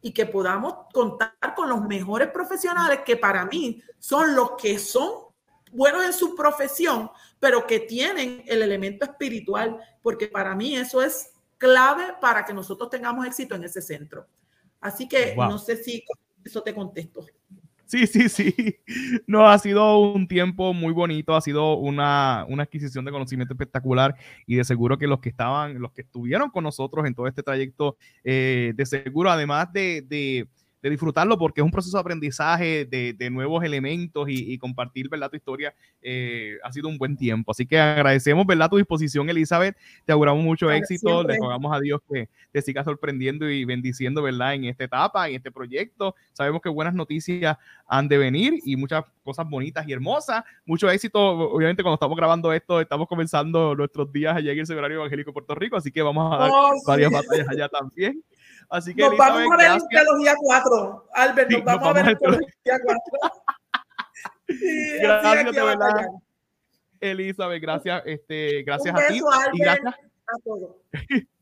y 0.00 0.12
que 0.12 0.24
podamos 0.24 0.86
contar 0.94 1.34
con 1.54 1.68
los 1.68 1.82
mejores 1.82 2.28
profesionales 2.28 3.00
que 3.04 3.18
para 3.18 3.44
mí 3.44 3.82
son 3.98 4.34
los 4.34 4.52
que 4.52 4.78
son 4.78 5.23
buenos 5.74 6.04
en 6.04 6.12
su 6.12 6.34
profesión, 6.34 7.10
pero 7.38 7.66
que 7.66 7.80
tienen 7.80 8.42
el 8.46 8.62
elemento 8.62 9.04
espiritual, 9.04 9.78
porque 10.02 10.28
para 10.28 10.54
mí 10.54 10.76
eso 10.76 11.02
es 11.02 11.32
clave 11.58 12.14
para 12.20 12.44
que 12.44 12.54
nosotros 12.54 12.90
tengamos 12.90 13.26
éxito 13.26 13.54
en 13.54 13.64
ese 13.64 13.82
centro. 13.82 14.26
Así 14.80 15.08
que 15.08 15.34
no 15.36 15.58
sé 15.58 15.76
si 15.76 16.04
eso 16.44 16.62
te 16.62 16.74
contesto. 16.74 17.24
Sí, 17.86 18.06
sí, 18.06 18.28
sí. 18.28 18.54
No, 19.26 19.48
ha 19.48 19.58
sido 19.58 19.98
un 19.98 20.26
tiempo 20.26 20.74
muy 20.74 20.92
bonito, 20.92 21.34
ha 21.34 21.40
sido 21.40 21.74
una, 21.76 22.44
una, 22.48 22.64
adquisición 22.64 23.04
de 23.04 23.10
conocimiento 23.10 23.54
espectacular 23.54 24.14
y 24.46 24.56
de 24.56 24.64
seguro 24.64 24.98
que 24.98 25.06
los 25.06 25.20
que 25.20 25.28
estaban, 25.28 25.80
los 25.80 25.92
que 25.92 26.02
estuvieron 26.02 26.50
con 26.50 26.64
nosotros 26.64 27.06
en 27.06 27.14
todo 27.14 27.26
este 27.26 27.42
trayecto, 27.42 27.96
eh, 28.22 28.72
de 28.74 28.86
seguro, 28.86 29.30
además 29.30 29.72
de, 29.72 30.02
de 30.02 30.48
disfrutarlo 30.90 31.38
porque 31.38 31.60
es 31.60 31.64
un 31.64 31.70
proceso 31.70 31.96
de 31.96 32.00
aprendizaje 32.00 32.84
de, 32.84 33.30
nuevos 33.30 33.64
elementos 33.64 34.26
y, 34.28 34.58
compartir, 34.58 35.08
¿verdad? 35.08 35.30
Tu 35.30 35.36
historia 35.36 35.74
eh, 36.02 36.58
ha 36.62 36.72
sido 36.72 36.88
un 36.88 36.98
buen 36.98 37.16
tiempo. 37.16 37.50
Así 37.50 37.66
que 37.66 37.78
agradecemos, 37.78 38.46
¿verdad? 38.46 38.68
Tu 38.68 38.76
disposición, 38.76 39.28
Elizabeth. 39.28 39.76
Te 40.04 40.12
auguramos 40.12 40.44
mucho 40.44 40.70
éxito. 40.70 41.22
Le 41.24 41.36
rogamos 41.38 41.74
a 41.74 41.80
Dios 41.80 42.00
que 42.08 42.28
te 42.52 42.62
siga 42.62 42.84
sorprendiendo 42.84 43.48
y 43.48 43.64
bendiciendo, 43.64 44.22
¿verdad? 44.22 44.54
En 44.54 44.64
esta 44.64 44.84
etapa, 44.84 45.28
en 45.28 45.36
este 45.36 45.50
proyecto. 45.50 46.14
Sabemos 46.32 46.60
que 46.62 46.68
buenas 46.68 46.94
noticias 46.94 47.56
han 47.86 48.08
de 48.08 48.18
venir 48.18 48.54
y 48.64 48.76
muchas 48.76 49.04
cosas 49.22 49.48
bonitas 49.48 49.86
y 49.88 49.92
hermosas. 49.92 50.44
Mucho 50.66 50.90
éxito. 50.90 51.20
Obviamente, 51.20 51.82
cuando 51.82 51.94
estamos 51.94 52.16
grabando 52.16 52.52
esto, 52.52 52.80
estamos 52.80 53.08
comenzando 53.08 53.74
nuestros 53.74 54.12
días 54.12 54.36
allá 54.36 54.52
en 54.52 54.58
el 54.58 54.66
Seminario 54.66 54.98
Evangélico 54.98 55.30
de 55.30 55.34
Puerto 55.34 55.54
Rico. 55.54 55.76
Así 55.76 55.90
que 55.90 56.02
vamos 56.02 56.32
a 56.32 56.36
dar 56.36 56.50
oh, 56.52 56.72
varias 56.86 57.10
batallas 57.10 57.48
allá 57.48 57.68
también. 57.68 58.22
Así 58.70 58.94
que 58.94 59.02
nos 59.02 59.16
vamos 59.16 59.52
a 59.52 59.56
ver 59.56 59.70
en 59.72 59.88
Teología 59.88 60.34
4. 60.40 61.08
Albert, 61.12 61.50
nos 61.50 61.64
vamos, 61.64 61.88
a 61.88 61.92
ver 61.92 62.08
en 62.08 62.18
Teología 62.18 62.78
4. 62.84 63.00
gracias, 65.00 65.54
de 65.54 65.62
verdad. 65.62 66.06
Elizabeth, 67.00 67.62
gracias, 67.62 68.02
este, 68.06 68.62
gracias 68.62 68.94
a 68.94 69.06
ti. 69.08 69.20
y 69.52 69.58
gracias 69.58 69.94
a 69.94 70.38
todos. 70.44 70.76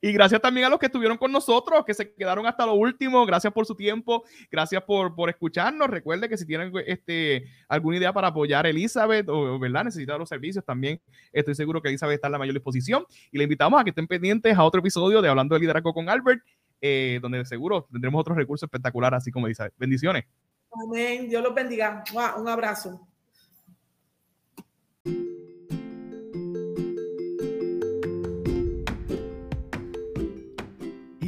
Y 0.00 0.12
gracias 0.12 0.40
también 0.40 0.66
a 0.66 0.70
los 0.70 0.78
que 0.78 0.86
estuvieron 0.86 1.18
con 1.18 1.32
nosotros, 1.32 1.84
que 1.84 1.94
se 1.94 2.14
quedaron 2.14 2.46
hasta 2.46 2.64
lo 2.66 2.74
último. 2.74 3.26
Gracias 3.26 3.52
por 3.52 3.66
su 3.66 3.74
tiempo, 3.74 4.24
gracias 4.50 4.82
por, 4.84 5.14
por 5.14 5.28
escucharnos. 5.28 5.88
Recuerde 5.88 6.28
que 6.28 6.36
si 6.36 6.46
tienen 6.46 6.72
este, 6.86 7.46
alguna 7.68 7.96
idea 7.96 8.12
para 8.12 8.28
apoyar 8.28 8.66
a 8.66 8.68
Elizabeth 8.68 9.28
o 9.28 9.58
¿verdad? 9.58 9.84
necesitar 9.84 10.18
los 10.18 10.28
servicios, 10.28 10.64
también 10.64 11.00
estoy 11.32 11.54
seguro 11.54 11.82
que 11.82 11.88
Elizabeth 11.88 12.14
está 12.14 12.28
en 12.28 12.32
la 12.32 12.38
mayor 12.38 12.54
disposición. 12.54 13.04
Y 13.32 13.38
le 13.38 13.44
invitamos 13.44 13.80
a 13.80 13.84
que 13.84 13.90
estén 13.90 14.06
pendientes 14.06 14.56
a 14.56 14.62
otro 14.64 14.80
episodio 14.80 15.20
de 15.20 15.28
Hablando 15.28 15.54
de 15.54 15.60
Liderazgo 15.60 15.92
con 15.92 16.08
Albert, 16.08 16.42
eh, 16.80 17.18
donde 17.20 17.44
seguro 17.44 17.88
tendremos 17.90 18.20
otros 18.20 18.36
recursos 18.36 18.66
espectaculares, 18.66 19.18
así 19.18 19.30
como 19.32 19.46
Elizabeth. 19.46 19.74
Bendiciones. 19.76 20.24
Amén. 20.72 21.28
Dios 21.28 21.42
los 21.42 21.54
bendiga. 21.54 22.04
Un 22.38 22.48
abrazo. 22.48 23.06